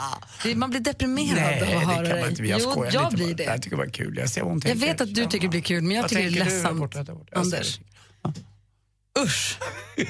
det 0.43 0.56
man 0.56 0.69
blir 0.69 0.80
deprimerad 0.80 1.35
Nej, 1.35 1.61
av 1.61 1.68
det 1.69 1.77
att 1.77 1.84
höra 1.95 2.07
kan 2.07 2.19
man 2.19 2.30
inte. 2.30 2.43
Jag 2.43 2.61
jo, 2.64 2.85
jag 2.91 3.14
blir 3.14 3.26
bara. 3.26 3.34
det. 3.35 3.43
Jag 3.43 3.61
tycker 3.61 3.76
det 3.77 3.84
var 3.84 3.89
kul. 3.91 4.18
Jag 4.18 4.30
ser 4.30 4.41
vad 4.41 4.49
hon 4.52 4.61
Jag 4.64 4.72
tänker. 4.72 4.88
vet 4.88 5.02
att 5.02 5.15
du 5.15 5.26
tycker 5.26 5.39
det 5.48 5.48
blir 5.49 5.61
kul, 5.61 5.84
men 5.84 5.95
jag 5.95 6.02
Vad 6.03 6.10
tycker 6.10 6.22
det 6.23 6.27
är 6.27 6.31
tänker 6.31 6.45
du? 6.45 6.56
ledsamt. 6.56 6.95
Jag 7.31 7.39
Anders. 7.41 7.80
Usch. 9.19 9.57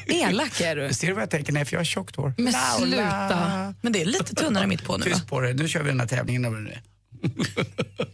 Elak 0.08 0.62
är 0.62 0.76
du. 0.76 0.94
Ser 0.94 1.08
du 1.08 1.14
vad 1.14 1.22
jag 1.22 1.30
tänker? 1.30 1.54
Nej, 1.54 1.66
för 1.66 1.74
jag 1.74 1.80
har 1.80 1.86
tjockt 1.86 2.16
hår. 2.16 2.34
Men 2.38 2.54
sluta. 2.78 3.74
Men 3.82 3.94
det 3.94 4.02
är 4.02 4.06
lite 4.06 4.36
tunnare 4.36 4.68
mitt 4.68 4.84
på 4.84 4.98
nu. 4.98 5.10
va? 5.10 5.16
Tyst 5.16 5.28
på 5.28 5.40
dig. 5.40 5.54
Nu 5.54 5.68
kör 5.68 5.84
vi 5.84 5.90
den 5.90 6.00
här 6.00 6.08
tävlingen. 6.08 6.70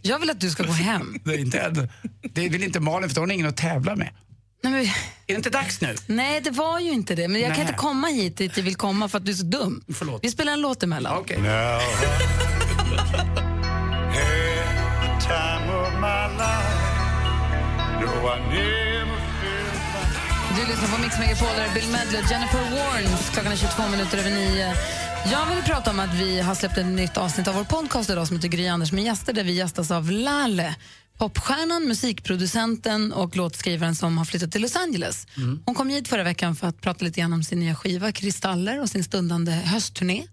Jag 0.02 0.18
vill 0.18 0.30
att 0.30 0.40
du 0.40 0.50
ska 0.50 0.62
gå 0.62 0.72
hem. 0.72 1.18
Det 1.24 1.34
är 1.34 1.38
inte 1.38 1.58
än. 1.58 1.88
Det 2.22 2.48
vill 2.48 2.62
inte 2.62 2.80
Malin 2.80 3.10
för 3.10 3.20
hon 3.20 3.30
har 3.30 3.34
ingen 3.34 3.46
att 3.48 3.56
tävla 3.56 3.96
med. 3.96 4.10
Nej, 4.62 4.72
men, 4.72 4.80
Är 4.84 4.92
det 5.26 5.34
inte 5.34 5.50
dags 5.50 5.80
nu? 5.80 5.94
nej, 6.06 6.40
det 6.40 6.50
var 6.50 6.80
ju 6.80 6.90
inte 6.90 7.14
det. 7.14 7.28
Men 7.28 7.40
jag 7.40 7.50
kan 7.50 7.58
Nej. 7.58 7.66
inte 7.68 7.74
komma 7.78 8.06
hit 8.06 8.36
dit 8.36 8.56
jag 8.56 8.64
vill 8.64 8.76
komma 8.76 9.08
för 9.08 9.18
att 9.18 9.24
du 9.24 9.32
är 9.32 9.36
så 9.36 9.44
dum. 9.44 9.84
Förlåt. 9.94 10.24
Vi 10.24 10.30
spelar 10.30 10.52
en 10.52 10.60
låt 10.60 10.82
emellan. 10.82 11.18
Okej. 11.18 11.36
Now, 11.38 11.80
time 15.20 15.70
of 15.70 15.92
my 16.00 16.28
life. 16.38 16.88
No, 18.00 18.28
I 18.28 18.38
like 18.54 18.87
du 20.58 20.66
lyssnar 20.66 20.88
på 20.96 21.02
Mix 21.02 21.18
Megapol, 21.18 21.48
där 21.56 21.74
Bill 21.74 21.88
Medley 21.92 22.22
Jennifer 22.30 22.58
Warnes. 22.58 23.30
Klockan 23.30 23.52
är 23.52 23.56
22 23.56 23.88
minuter 23.88 24.18
över 24.18 24.30
nio. 24.30 24.74
Jag 25.32 25.46
vill 25.54 25.64
prata 25.64 25.90
om 25.90 26.00
att 26.00 26.14
vi 26.14 26.40
har 26.40 26.54
släppt 26.54 26.78
ett 26.78 26.86
nytt 26.86 27.16
avsnitt 27.16 27.48
av 27.48 27.54
vår 27.54 27.64
podcast 27.64 28.10
idag 28.10 28.26
som 28.26 28.36
heter 28.36 28.48
Gry 28.48 28.68
Anders 28.68 28.92
med 28.92 29.04
gäster 29.04 29.32
där 29.32 29.44
vi 29.44 29.52
gästas 29.52 29.90
av 29.90 30.10
Lalle 30.10 30.74
popstjärnan, 31.18 31.88
musikproducenten 31.88 33.12
och 33.12 33.36
låtskrivaren 33.36 33.94
som 33.94 34.18
har 34.18 34.24
flyttat 34.24 34.52
till 34.52 34.62
Los 34.62 34.76
Angeles. 34.76 35.26
Hon 35.64 35.74
kom 35.74 35.88
hit 35.88 36.08
förra 36.08 36.22
veckan 36.22 36.56
för 36.56 36.66
att 36.66 36.80
prata 36.80 37.04
lite 37.04 37.20
grann 37.20 37.32
om 37.32 37.44
sin 37.44 37.60
nya 37.60 37.74
skiva 37.74 38.12
Kristaller 38.12 38.80
och 38.80 38.88
sin 38.88 39.04
stundande 39.04 39.52
höstturné. 39.52 40.26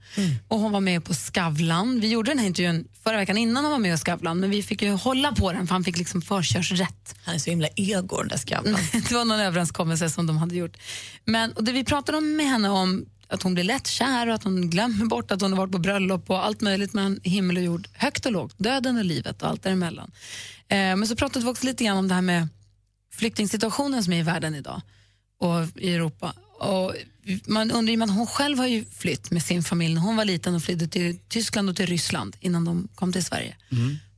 Och 0.48 0.60
hon 0.60 0.72
var 0.72 0.82
med 0.82 1.04
på 1.06 1.14
Skavlan. 1.14 2.00
Vi 2.00 2.08
gjorde 2.08 2.32
den 2.32 2.40
här 2.40 2.46
intervjun 2.46 2.88
förra 3.04 3.18
veckan 3.18 3.38
innan 3.38 3.64
hon 3.64 3.72
var 3.72 3.80
med 3.80 3.94
på 3.94 3.98
Skavlan 3.98 4.40
men 4.40 4.50
vi 4.50 4.64
fick 4.64 4.82
ju 4.82 4.92
hålla 4.92 5.32
på 5.32 5.52
den 5.52 5.68
för 5.68 5.74
han 5.74 5.84
fick 5.84 5.98
liksom 5.98 6.22
förkörsrätt. 6.22 7.16
Han 7.24 7.36
är 7.36 7.40
så 7.40 7.50
himla 7.50 7.68
ego 7.76 8.18
den 8.18 8.28
där 8.28 8.38
skavlan. 8.38 8.80
det 8.92 9.12
var 9.12 9.26
någon 9.26 9.40
överenskommelse 9.40 10.10
som 10.10 10.28
de 10.28 10.38
hade 10.38 10.56
gjort. 10.56 10.78
Men, 11.26 11.52
och 11.52 11.64
det 11.64 11.72
vi 11.72 11.84
pratade 11.84 12.18
om 12.18 12.36
med 12.36 12.46
henne 12.46 12.70
om, 12.70 13.06
att 13.28 13.44
hon 13.44 13.54
blir 13.54 13.64
lätt 13.64 13.88
kär 13.88 14.28
och 14.28 14.36
att 14.36 14.44
hon 14.44 14.70
glömmer 14.70 15.06
bort 15.06 15.32
att 15.32 15.42
hon 15.42 15.52
har 15.52 15.58
varit 15.58 15.72
på 15.72 15.80
bröllop 15.80 16.30
och 16.30 16.46
allt 16.46 16.62
möjligt 16.62 16.94
mellan 16.94 17.20
himmel 17.24 17.58
och 17.58 17.64
jord. 17.64 17.88
Högt 17.94 18.26
och 18.26 18.32
lågt, 18.32 18.56
döden 18.58 18.98
och 18.98 19.06
livet 19.06 19.42
och 19.42 19.50
allt 19.50 19.64
däremellan. 19.64 20.12
Eh, 20.68 20.78
men 20.78 21.08
så 21.08 21.16
pratade 21.16 21.46
vi 21.46 21.52
också 21.52 21.66
lite 21.66 21.84
grann 21.84 21.98
om 21.98 22.08
det 22.08 22.14
här 22.14 22.22
med 22.22 22.48
flyktingsituationen 23.14 24.04
som 24.04 24.14
är 24.14 24.20
i 24.20 24.24
världen 24.24 24.56
idag 24.56 24.82
och 25.40 25.82
i 25.82 25.94
Europa. 25.94 26.34
Och 26.60 26.94
man 27.46 27.72
undrar 27.72 27.94
ju, 27.94 28.00
hon 28.00 28.28
själv 28.28 28.58
har 28.58 28.68
ju 28.68 28.86
flytt 28.86 29.32
med 29.32 29.44
sin 29.44 29.64
familj 29.64 29.94
när 29.94 30.02
hon 30.02 30.16
var 30.16 30.26
liten 30.26 30.56
och 30.56 30.64
flydde 30.64 30.88
till 30.88 31.20
Tyskland 31.28 31.70
och 31.70 31.76
till 31.76 31.86
Ryssland 31.86 32.36
innan 32.40 32.66
de 32.66 32.88
kom 32.96 33.14
till 33.14 33.26
Sverige. 33.26 33.56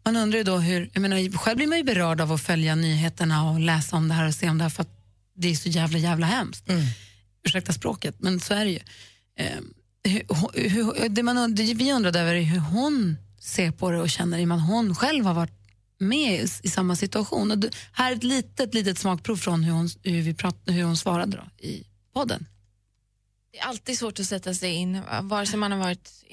Man 0.04 0.16
undrar 0.18 0.38
ju 0.38 0.44
då 0.44 0.58
hur, 0.58 0.90
jag 0.94 1.02
menar, 1.02 1.38
själv 1.38 1.58
blir 1.58 1.68
man 1.68 1.78
ju 1.78 1.84
berörd 1.84 2.22
av 2.22 2.32
att 2.32 2.42
följa 2.42 2.76
nyheterna 2.76 3.50
och 3.50 3.60
läsa 3.60 3.96
om 3.96 4.08
det 4.08 4.14
här 4.14 4.28
och 4.28 4.34
se 4.34 4.50
om 4.50 4.58
det 4.58 4.64
här 4.64 4.70
för 4.70 4.82
att 4.82 4.94
det 5.36 5.48
är 5.48 5.56
så 5.56 5.70
jävla 5.70 5.98
jävla 5.98 6.26
hemskt. 6.26 6.70
Ursäkta 7.48 7.74
språket, 7.74 8.16
men 8.20 8.40
så 8.40 8.54
är 8.54 8.66
det 8.66 8.72
ju. 8.72 8.80
Eh, 9.36 9.60
hur, 10.04 10.70
hur, 10.70 11.10
det, 11.10 11.24
man, 11.24 11.56
det 11.56 11.74
vi 11.74 11.94
undrade 11.94 12.20
över 12.20 12.36
är 12.36 12.42
hur 12.42 12.60
hon 12.60 13.18
ser 13.40 13.72
på 13.72 13.92
det 13.92 14.02
och 14.02 14.10
känner 14.10 14.38
i 14.38 14.44
och 14.44 14.48
med 14.48 14.58
att 14.58 14.68
hon 14.68 14.96
själv 14.96 15.26
har 15.26 15.34
varit 15.34 15.58
med 15.98 16.50
i, 16.64 16.70
samma 16.70 16.96
situation. 16.96 17.52
Och 17.52 17.58
här 17.92 18.12
är 18.12 18.16
ett 18.16 18.24
litet, 18.24 18.74
litet 18.74 18.98
smakprov 18.98 19.36
från 19.36 19.64
hur 19.64 19.74
hon, 19.74 19.90
hur 20.04 20.22
vi 20.22 20.34
prat, 20.34 20.58
hur 20.66 20.84
hon 20.84 20.98
svarade 20.98 21.38
då, 21.38 21.66
i 21.68 21.88
podden. 22.14 22.46
Det 23.52 23.60
är 23.60 23.66
alltid 23.66 23.98
svårt 23.98 24.20
att 24.20 24.26
sätta 24.26 24.54
sig 24.54 24.74
in, 24.74 25.02
vare 25.22 25.46
sig 25.46 25.60
man 25.60 25.72
har 25.72 25.80
varit 25.80 26.24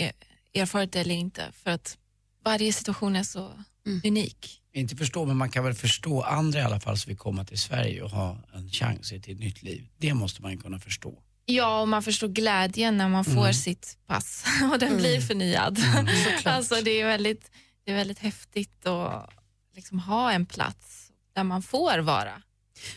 erfaren 0.54 0.88
eller 0.94 1.14
inte. 1.14 1.42
För 1.52 1.70
att 1.70 1.98
varje 2.44 2.72
situation 2.72 3.16
är 3.16 3.22
så 3.22 3.64
unik. 4.04 4.60
Inte 4.72 4.96
förstå, 4.96 5.24
men 5.24 5.36
man 5.36 5.50
kan 5.50 5.64
väl 5.64 5.74
förstå 5.74 6.22
andra 6.22 6.58
i 6.58 6.62
alla 6.62 6.80
fall 6.80 6.98
som 6.98 7.10
vill 7.10 7.18
komma 7.18 7.44
till 7.44 7.58
Sverige 7.58 8.02
och 8.02 8.10
ha 8.10 8.38
en 8.54 8.70
chans 8.70 9.08
till 9.08 9.32
ett 9.32 9.40
nytt 9.40 9.62
liv. 9.62 9.86
Det 9.98 10.14
måste 10.14 10.42
man 10.42 10.50
ju 10.52 10.58
kunna 10.58 10.78
förstå. 10.78 11.18
Ja, 11.46 11.80
och 11.80 11.88
man 11.88 12.02
förstår 12.02 12.28
glädjen 12.28 12.96
när 12.96 13.08
man 13.08 13.24
får 13.24 13.32
Mm. 13.40 13.54
sitt 13.54 13.98
pass 14.06 14.44
och 14.72 14.78
den 14.78 14.96
blir 14.96 15.20
förnyad. 15.20 15.78
alltså, 16.44 16.74
det, 16.84 17.00
är 17.00 17.06
väldigt, 17.06 17.50
det 17.84 17.90
är 17.92 17.96
väldigt 17.96 18.18
häftigt 18.18 18.86
att 18.86 19.30
liksom 19.76 19.98
ha 19.98 20.32
en 20.32 20.46
plats 20.46 21.10
där 21.34 21.44
man 21.44 21.62
får 21.62 21.98
vara. 21.98 22.32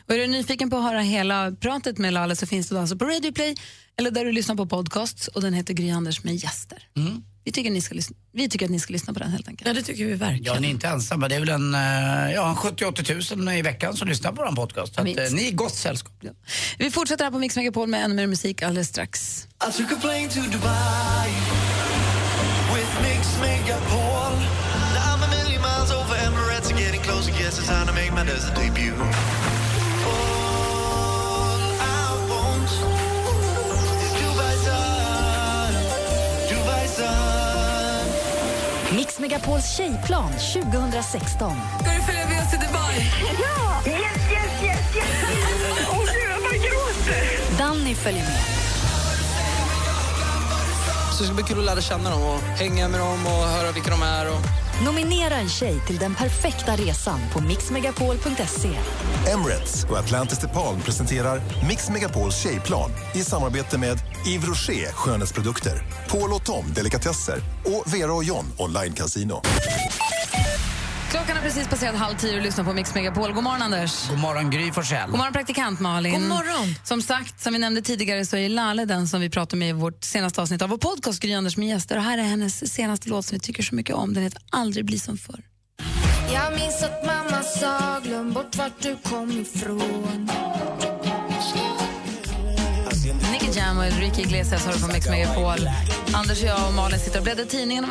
Och 0.05 0.14
är 0.14 0.18
du 0.18 0.27
nyfiken 0.27 0.69
på 0.69 0.77
att 0.77 0.84
höra 0.84 1.01
hela 1.01 1.51
pratet 1.51 1.97
med 1.97 2.14
Lale 2.14 2.35
så 2.35 2.45
finns 2.47 2.69
det 2.69 2.81
alltså 2.81 2.97
på 2.97 3.05
Radio 3.05 3.31
Play 3.31 3.55
eller 3.97 4.11
där 4.11 4.26
du 4.26 4.31
lyssnar 4.31 4.55
på 4.55 4.65
podcasts 4.65 5.27
och 5.27 5.41
den 5.41 5.53
heter 5.53 5.73
Gry 5.73 5.89
Anders 5.89 6.23
med 6.23 6.35
gäster. 6.35 6.84
Vi, 7.48 7.52
tycker 7.52 7.72
ni 7.72 7.82
ska 7.82 7.95
lyssna, 7.95 8.15
vi 8.34 8.49
tycker 8.49 8.65
att 8.65 8.72
ni 8.72 8.80
ska 8.80 8.94
lyssna 8.94 9.14
på 9.14 9.19
den 9.19 9.32
helt 9.32 9.48
enkelt. 9.48 9.68
Ja, 9.68 9.74
det 9.74 9.82
tycker 9.82 10.06
vi 10.06 10.14
verkligen. 10.14 10.53
Ja, 10.53 10.60
ni 10.60 10.68
är 10.68 10.72
inte 10.72 10.88
ensamma. 10.88 11.28
Det 11.28 11.36
är 11.36 11.40
väl 11.40 11.49
en 11.49 11.76
eh, 11.76 12.34
ja, 12.34 12.57
70-80 12.60 13.36
000 13.45 13.57
i 13.57 13.61
veckan 13.61 13.94
som 13.94 14.07
lyssnar 14.07 14.32
på 14.32 14.44
vår 14.44 14.56
podcast. 14.56 14.95
Så 14.95 15.02
att, 15.02 15.07
eh, 15.07 15.14
ni 15.32 15.48
är 15.48 15.52
gott 15.52 15.76
sällskap. 15.76 16.14
Vi 16.78 16.91
fortsätter 16.91 17.24
här 17.24 17.32
på 17.32 17.40
Mix 17.40 17.56
Megapol 17.56 17.88
med 17.88 18.03
ännu 18.03 18.15
mer 18.15 18.28
musik 18.28 18.61
alldeles 18.61 18.88
strax. 18.88 19.48
I 28.64 29.27
Mix 39.19 39.31
Megapols 39.31 39.77
tjejplan 39.77 40.31
2016. 40.31 41.56
Ska 41.81 41.91
du 41.91 42.02
följa 42.02 42.27
med 42.27 42.44
oss 42.44 42.49
till 42.49 42.60
Dubai? 42.60 42.95
Ja! 43.41 43.91
Yes, 43.91 44.02
yes, 44.31 44.64
yes, 44.64 44.95
yes! 44.95 45.07
Åh 45.89 45.99
gud, 45.99 46.31
jag 46.31 46.41
bara 46.41 46.57
gråter! 46.57 47.57
Danny 47.57 47.95
följer 47.95 48.23
med. 48.23 48.41
Så 51.14 51.23
det 51.23 51.26
ska 51.26 51.34
bli 51.34 51.44
kul 51.44 51.60
att 51.60 51.65
lära 51.65 51.81
känna 51.81 52.10
dem 52.10 52.23
och 52.23 52.41
hänga 52.41 52.88
med 52.88 52.99
dem 52.99 53.26
och 53.26 53.44
höra 53.44 53.72
vilka 53.72 53.89
de 53.91 54.02
är. 54.02 54.27
Och... 54.27 54.66
Nominera 54.86 55.36
en 55.36 55.49
tjej 55.49 55.80
till 55.88 55.98
den 55.98 56.16
perfekta 56.16 56.76
resan 56.76 57.20
på 57.34 57.41
mixmegapol.se. 57.41 58.70
Emirates 59.34 59.86
och 59.90 59.98
Atlantis 59.98 60.40
DePaul 60.40 60.82
presenterar 60.82 61.41
Mix 61.68 61.90
Megapols 61.90 62.44
tjejplan 62.44 62.91
i 63.16 63.24
samarbete 63.24 63.78
med 63.78 63.98
Yves 64.28 64.48
Rocher 64.48 64.94
skönhetsprodukter, 64.94 65.82
Paul 66.10 66.34
och 66.34 66.45
Tom 66.45 66.74
delikatesser 66.74 67.38
och 67.66 67.94
Vera 67.94 68.14
och 68.14 68.24
John 68.24 68.45
online 68.58 68.94
casino. 68.94 69.41
Klockan 71.11 71.35
har 71.35 71.43
precis 71.43 71.67
passerat 71.67 71.95
halv 71.95 72.15
tio 72.17 72.38
och 72.38 72.41
lyssnar 72.43 72.63
på 72.63 72.73
Mix 72.73 72.95
Megapol. 72.95 73.34
God 73.34 73.43
morgon 73.43 73.61
Anders. 73.61 74.09
God 74.09 74.19
morgon 74.19 74.49
Gry 74.49 74.71
Forssell. 74.71 75.09
God 75.09 75.17
morgon 75.17 75.34
praktikant 75.34 75.79
Malin. 75.79 76.13
God 76.13 76.29
morgon. 76.29 76.75
Som 76.84 77.01
sagt, 77.01 77.41
som 77.41 77.53
vi 77.53 77.59
nämnde 77.59 77.81
tidigare 77.81 78.25
så 78.25 78.38
är 78.38 78.49
Lale 78.49 78.85
den 78.85 79.07
som 79.07 79.21
vi 79.21 79.29
pratar 79.29 79.57
med 79.57 79.69
i 79.69 79.71
vårt 79.71 80.03
senaste 80.03 80.41
avsnitt 80.41 80.61
av 80.61 80.69
vår 80.69 80.77
podcast 80.77 81.19
Gry 81.19 81.34
Anders 81.34 81.57
med 81.57 81.67
gäster. 81.67 81.97
Och 81.97 82.03
här 82.03 82.17
är 82.17 82.23
hennes 82.23 82.73
senaste 82.73 83.09
låt 83.09 83.25
som 83.25 83.35
vi 83.35 83.39
tycker 83.39 83.63
så 83.63 83.75
mycket 83.75 83.95
om. 83.95 84.13
Den 84.13 84.23
heter 84.23 84.41
Aldrig 84.49 84.85
bli 84.85 84.99
som 84.99 85.17
förr. 85.17 85.43
Jag 86.34 86.53
minns 86.59 86.84
att 86.84 87.05
mamma 87.05 87.43
sa 87.43 87.99
glöm 88.03 88.34
bort 88.34 88.55
vart 88.55 88.81
du 88.81 88.97
kom 89.03 89.31
ifrån 89.31 90.29
Nicky 93.31 93.59
Jam 93.59 93.77
och 93.77 93.85
Enrique 93.85 94.21
Iglesias 94.21 94.65
har 94.65 94.73
du 94.73 94.79
på 94.79 94.88
Mix 94.88 95.09
Megapol. 95.09 95.69
Anders 96.13 96.41
och 96.41 96.47
jag 96.47 96.67
och 96.67 96.73
Malin 96.73 96.99
sitter 96.99 97.17
och 97.17 97.23
bläddrar 97.23 97.43
i 97.43 97.47
tidningen. 97.47 97.85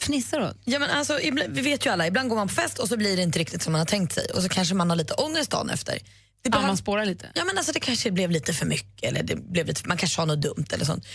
Fnissar 0.00 0.40
åt? 0.40 0.56
Ja, 0.64 0.78
men 0.78 0.90
alltså, 0.90 1.18
vi 1.48 1.60
vet 1.60 1.86
ju 1.86 1.90
alla, 1.90 2.06
ibland 2.06 2.28
går 2.28 2.36
man 2.36 2.48
på 2.48 2.54
fest 2.54 2.78
och 2.78 2.88
så 2.88 2.96
blir 2.96 3.16
det 3.16 3.22
inte 3.22 3.38
riktigt 3.38 3.62
som 3.62 3.72
man 3.72 3.78
har 3.78 3.86
tänkt 3.86 4.14
sig 4.14 4.26
och 4.34 4.42
så 4.42 4.48
kanske 4.48 4.74
man 4.74 4.90
har 4.90 4.96
lite 4.96 5.14
ångest 5.14 5.50
dagen 5.50 5.70
efter. 5.70 5.92
Det 5.92 6.00
Ja, 6.42 6.50
behöver- 6.50 6.66
man 6.66 6.76
spårar 6.76 7.04
lite. 7.04 7.26
Ja, 7.34 7.44
men 7.44 7.58
alltså, 7.58 7.72
det 7.72 7.80
kanske 7.80 8.10
blev 8.10 8.30
lite 8.30 8.52
för 8.54 8.66
mycket 8.66 9.08
eller 9.08 9.22
det 9.22 9.36
blev 9.36 9.66
lite, 9.66 9.88
man 9.88 9.96
kanske 9.96 10.20
har 10.20 10.26
något 10.26 10.40
dumt 10.42 10.66
eller 10.72 10.84
sånt. 10.84 11.06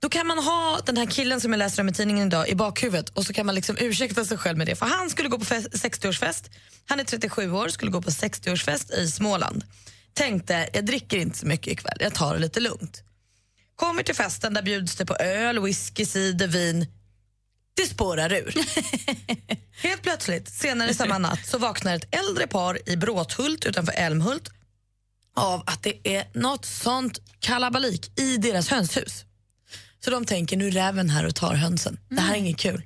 Då 0.00 0.08
kan 0.08 0.26
man 0.26 0.38
ha 0.38 0.80
den 0.86 0.96
här 0.96 1.06
killen 1.06 1.40
som 1.40 1.52
jag 1.52 1.58
läser 1.58 1.82
om 1.82 1.88
i 1.88 1.92
tidningen 1.92 2.26
idag 2.28 2.48
i 2.48 2.54
bakhuvudet 2.54 3.08
och 3.08 3.26
så 3.26 3.32
kan 3.32 3.46
man 3.46 3.54
liksom 3.54 3.76
ursäkta 3.80 4.24
sig 4.24 4.38
själv 4.38 4.58
med 4.58 4.66
det. 4.66 4.76
För 4.76 4.86
han 4.86 5.10
skulle 5.10 5.28
gå 5.28 5.38
på 5.38 5.44
fest, 5.44 5.68
60-årsfest, 5.72 6.50
han 6.88 7.00
är 7.00 7.04
37 7.04 7.50
år, 7.52 7.68
skulle 7.68 7.90
gå 7.90 8.02
på 8.02 8.10
60-årsfest 8.10 8.94
i 8.94 9.08
Småland. 9.10 9.64
Tänkte, 10.14 10.68
jag 10.72 10.86
dricker 10.86 11.18
inte 11.18 11.38
så 11.38 11.46
mycket 11.46 11.66
ikväll, 11.72 11.96
jag 12.00 12.14
tar 12.14 12.34
det 12.34 12.40
lite 12.40 12.60
lugnt. 12.60 13.02
Kommer 13.76 14.02
till 14.02 14.14
festen, 14.14 14.54
där 14.54 14.62
bjuds 14.62 14.96
det 14.96 15.06
på 15.06 15.16
öl, 15.16 15.60
whisky, 15.62 16.04
cider, 16.06 16.46
vin. 16.46 16.86
Det 17.76 17.86
spårar 17.86 18.32
ur. 18.32 18.54
Helt 19.82 20.02
plötsligt, 20.02 20.48
senare 20.48 20.94
samma 20.94 21.18
natt, 21.18 21.46
så 21.46 21.58
vaknar 21.58 21.96
ett 21.96 22.14
äldre 22.14 22.46
par 22.46 22.88
i 22.88 22.96
Bråthult 22.96 23.64
utanför 23.64 23.92
Älmhult 23.92 24.50
av 25.36 25.62
att 25.66 25.82
det 25.82 26.16
är 26.16 26.26
något 26.34 26.64
sånt 26.64 27.18
kalabalik 27.38 28.18
i 28.20 28.36
deras 28.36 28.68
hönshus. 28.68 29.24
Så 30.04 30.10
de 30.10 30.24
tänker, 30.24 30.56
nu 30.56 30.66
är 30.66 30.70
räven 30.70 31.10
här 31.10 31.26
och 31.26 31.34
tar 31.34 31.54
hönsen. 31.54 31.98
Det 32.08 32.20
här 32.20 32.34
är 32.34 32.38
inget 32.38 32.58
kul. 32.58 32.82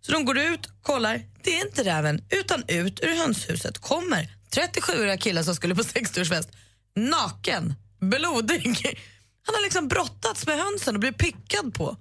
Så 0.00 0.12
de 0.12 0.24
går 0.24 0.38
ut, 0.38 0.68
kollar, 0.82 1.22
det 1.42 1.58
är 1.58 1.66
inte 1.66 1.84
räven, 1.84 2.24
utan 2.30 2.64
ut 2.68 3.00
ur 3.00 3.16
hönshuset 3.16 3.78
kommer 3.78 4.28
37-åriga 4.50 5.16
killen 5.16 5.44
som 5.44 5.54
skulle 5.54 5.74
på 5.74 5.82
60-årsfest, 5.82 6.48
naken, 6.96 7.74
blodig. 8.00 8.98
Han 9.46 9.54
har 9.54 9.62
liksom 9.62 9.88
brottats 9.88 10.46
med 10.46 10.58
hönsen 10.58 10.94
och 10.94 11.00
blivit 11.00 11.18
pickad 11.18 11.74
på. 11.74 11.96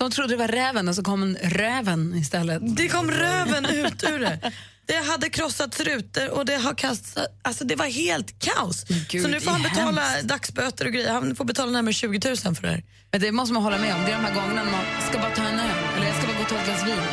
De 0.00 0.10
trodde 0.10 0.28
det 0.32 0.36
var 0.36 0.48
räven 0.48 0.88
och 0.88 0.94
så 0.94 1.02
kom 1.02 1.22
en 1.22 1.36
räven 1.36 2.14
istället. 2.14 2.76
Det 2.76 2.88
kom 2.88 3.10
röven 3.10 3.64
ut 3.66 4.04
ur 4.12 4.18
det. 4.18 4.52
Det 4.86 4.96
hade 5.10 5.30
krossats 5.30 5.80
rutor 5.80 6.30
och 6.30 6.44
det 6.44 6.56
har 6.56 6.74
kastat, 6.74 7.26
alltså 7.42 7.64
det 7.64 7.76
var 7.76 7.86
helt 7.86 8.38
kaos. 8.38 8.84
Gud, 9.10 9.22
så 9.22 9.28
nu 9.28 9.40
får 9.40 9.50
han 9.50 9.62
betala 9.62 10.00
hemskt. 10.00 10.28
dagsböter 10.28 10.84
och 10.86 10.92
grejer. 10.92 11.12
Han 11.12 11.36
får 11.36 11.44
betala 11.44 11.70
närmare 11.70 11.92
20 11.92 12.28
000 12.28 12.36
för 12.56 12.62
det 12.62 12.68
här. 12.68 12.82
Men 13.10 13.20
det 13.20 13.32
måste 13.32 13.52
man 13.54 13.62
hålla 13.62 13.78
med 13.78 13.94
om. 13.94 14.00
Det 14.06 14.10
är 14.12 14.16
de 14.20 14.24
här 14.24 14.34
gångerna 14.34 14.62
när 14.64 14.72
man 14.72 14.84
ska 15.08 15.18
bara 15.18 15.34
ta 15.38 15.42
en 15.42 15.58
öl 15.60 15.78
eller 15.96 16.06
jag 16.06 16.16
ska 16.16 16.26
bara 16.26 16.36
gå 16.38 16.42
och 16.42 16.48
ta 16.48 16.56
ett 16.56 16.66
glas 16.66 16.82
vin. 16.88 17.04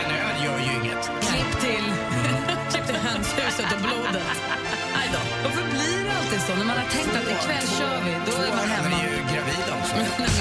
En 0.00 0.10
öl 0.24 0.36
gör 0.44 0.58
ju 0.66 0.70
inget. 0.78 1.02
Klipp 1.28 1.52
till. 1.64 1.86
Klipp 2.70 2.86
till 2.86 3.00
hönshuset 3.08 3.68
och 3.74 3.80
blodet. 3.86 4.38
Aj 4.98 5.06
då. 5.14 5.20
Varför 5.44 5.64
blir 5.74 5.98
det 6.06 6.12
alltid 6.18 6.40
så? 6.46 6.52
När 6.60 6.68
man 6.72 6.76
har 6.82 6.88
tänkt 6.96 7.14
att 7.20 7.28
ikväll 7.34 7.66
kör 7.78 7.98
vi, 8.06 8.12
då 8.28 8.34
är 8.46 8.52
man 8.60 8.68
hemma. 8.74 8.96
är 9.02 9.08
ju 9.16 9.20
gravida 9.32 9.72
också. 9.80 9.94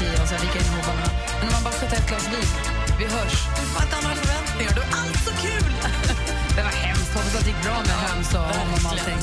9-10 0.00 0.22
och 0.22 0.28
så 0.28 0.34
här 0.34 0.42
vika 0.44 0.58
in 0.58 0.70
hovarna. 0.74 1.06
Men 1.38 1.48
om 1.48 1.52
man 1.52 1.62
bara 1.64 1.74
ska 1.74 1.86
ta 1.86 1.96
ett 1.96 2.08
glas 2.08 2.26
vin, 2.34 2.50
vi 2.98 3.04
hörs. 3.04 3.34
Du 3.56 3.62
ha 3.76 4.02
några 4.02 4.16
förväntningar, 4.22 4.72
då 4.78 4.82
är 4.86 4.90
allt 5.00 5.20
så 5.28 5.32
kul. 5.46 5.72
Det 6.56 6.62
var 6.62 6.76
hemskt. 6.86 7.14
Hoppas 7.14 7.34
att 7.36 7.44
det 7.44 7.50
gick 7.50 7.62
bra 7.62 7.78
med 7.88 7.96
höns 8.06 8.34
och 8.34 8.40
honom 8.40 8.80
och 8.84 8.90
allting. 8.90 9.20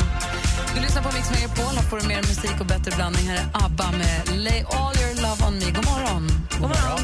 Du 0.75 0.81
lyssnar 0.81 1.01
på 1.03 1.09
Mix 1.15 1.25
Megapol. 1.31 1.73
Här 1.77 1.85
får 1.89 1.97
du 1.99 2.07
mer 2.07 2.21
musik 2.31 2.57
och 2.59 2.65
bättre 2.65 2.91
blandning. 2.95 3.25
Här 3.31 3.37
är 3.37 3.65
ABBA 3.65 3.91
med 3.91 4.19
Lay 4.45 4.61
all 4.77 4.93
your 5.01 5.13
love 5.25 5.39
on 5.47 5.53
me. 5.59 5.67
God 5.77 5.85
morgon. 5.91 6.23
God 6.61 6.69
morgon. 6.75 7.03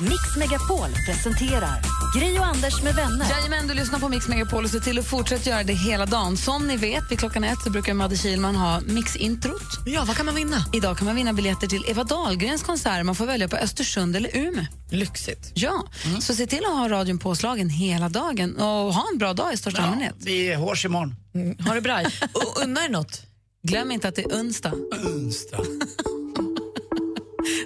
Mix 0.00 0.36
Megapol 0.36 0.90
presenterar 1.06 1.91
Gri 2.14 2.38
och 2.38 2.46
Anders 2.46 2.82
med 2.82 2.94
vänner. 2.94 3.30
Jajamän, 3.30 3.66
du 3.66 3.74
lyssnar 3.74 3.98
på 3.98 4.08
Mix 4.08 4.28
Megapol 4.28 4.64
och 4.64 4.70
se 4.70 4.80
till 4.80 4.98
att 4.98 5.06
fortsätta 5.06 5.50
göra 5.50 5.62
det 5.62 5.72
hela 5.72 6.06
dagen. 6.06 6.36
Som 6.36 6.66
ni 6.66 6.76
vet, 6.76 7.10
vid 7.10 7.18
klockan 7.18 7.44
ett 7.44 7.62
så 7.64 7.70
brukar 7.70 7.94
Madde 7.94 8.16
Kihlman 8.16 8.56
ha 8.56 8.80
Mix-introt. 8.80 9.62
Ja, 9.86 10.04
vad 10.06 10.16
kan 10.16 10.26
man 10.26 10.34
vinna? 10.34 10.64
Idag 10.72 10.98
kan 10.98 11.06
man 11.06 11.16
vinna 11.16 11.32
biljetter 11.32 11.66
till 11.66 11.84
Eva 11.88 12.04
Dahlgrens 12.04 12.62
konsert. 12.62 13.06
Man 13.06 13.14
får 13.14 13.26
välja 13.26 13.48
på 13.48 13.56
Östersund 13.56 14.16
eller 14.16 14.36
Umeå. 14.36 14.64
Lyxigt. 14.90 15.52
Ja, 15.54 15.86
så 16.20 16.34
se 16.34 16.46
till 16.46 16.64
att 16.64 16.72
ha 16.72 16.88
radion 16.88 17.18
påslagen 17.18 17.68
hela 17.68 18.08
dagen 18.08 18.56
och 18.56 18.94
ha 18.94 19.04
en 19.12 19.18
bra 19.18 19.32
dag 19.32 19.52
i 19.54 19.56
största 19.56 19.82
allmänhet. 19.82 20.14
Vi 20.18 20.54
hörs 20.54 20.84
imorgon. 20.84 21.14
Mm, 21.34 21.56
ha 21.66 21.74
det 21.74 21.80
bra. 21.80 22.00
Och 22.32 22.62
unna 22.62 22.84
er 22.84 22.88
något. 22.88 23.22
Glöm 23.62 23.90
inte 23.90 24.08
att 24.08 24.14
det 24.14 24.22
är 24.22 24.40
onsdag. 24.40 24.72
Onsdag. 25.04 25.64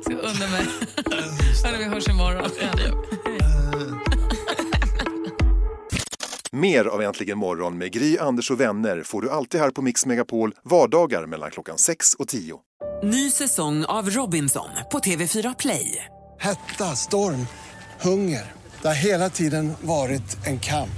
Ska 0.04 0.14
unna 0.14 0.46
mig. 0.46 0.66
Hörru, 1.64 1.78
vi 1.78 1.84
hörs 1.84 2.08
imorgon. 2.08 2.50
Mer 6.56 6.84
av 6.84 7.02
Äntligen 7.02 7.38
morgon 7.38 7.78
med 7.78 7.92
Gry, 7.92 8.18
Anders 8.18 8.50
och 8.50 8.60
vänner 8.60 9.02
får 9.02 9.20
du 9.20 9.30
alltid 9.30 9.60
här 9.60 9.70
på 9.70 9.82
Mix 9.82 10.06
Megapol 10.06 10.54
vardagar 10.62 11.26
mellan 11.26 11.50
klockan 11.50 11.78
6 11.78 12.14
och 12.14 12.28
10. 12.28 12.58
Ny 13.02 13.30
säsong 13.30 13.84
av 13.84 14.10
Robinson 14.10 14.68
på 14.92 14.98
TV4 14.98 15.54
Play. 15.58 16.04
Hetta, 16.40 16.84
storm, 16.84 17.46
hunger. 18.00 18.52
Det 18.82 18.88
har 18.88 18.94
hela 18.94 19.30
tiden 19.30 19.72
varit 19.80 20.46
en 20.46 20.58
kamp. 20.58 20.90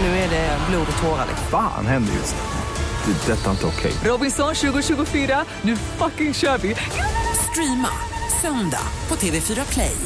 Nu 0.00 0.06
är 0.06 0.30
det 0.30 0.58
blod 0.70 0.86
och 0.96 1.02
tårar. 1.02 1.26
Fan 1.50 1.86
händer 1.86 2.12
just 2.12 2.36
nu. 2.36 3.12
Det. 3.12 3.32
är 3.32 3.36
Detta 3.36 3.46
är 3.46 3.50
inte 3.50 3.66
okej. 3.66 3.92
Robinson 4.10 4.54
2024, 4.54 5.44
nu 5.62 5.76
fucking 5.76 6.34
kör 6.34 6.58
vi! 6.58 6.74
Streama 7.50 7.90
söndag 8.42 8.86
på 9.08 9.14
TV4 9.14 9.72
Play. 9.72 9.96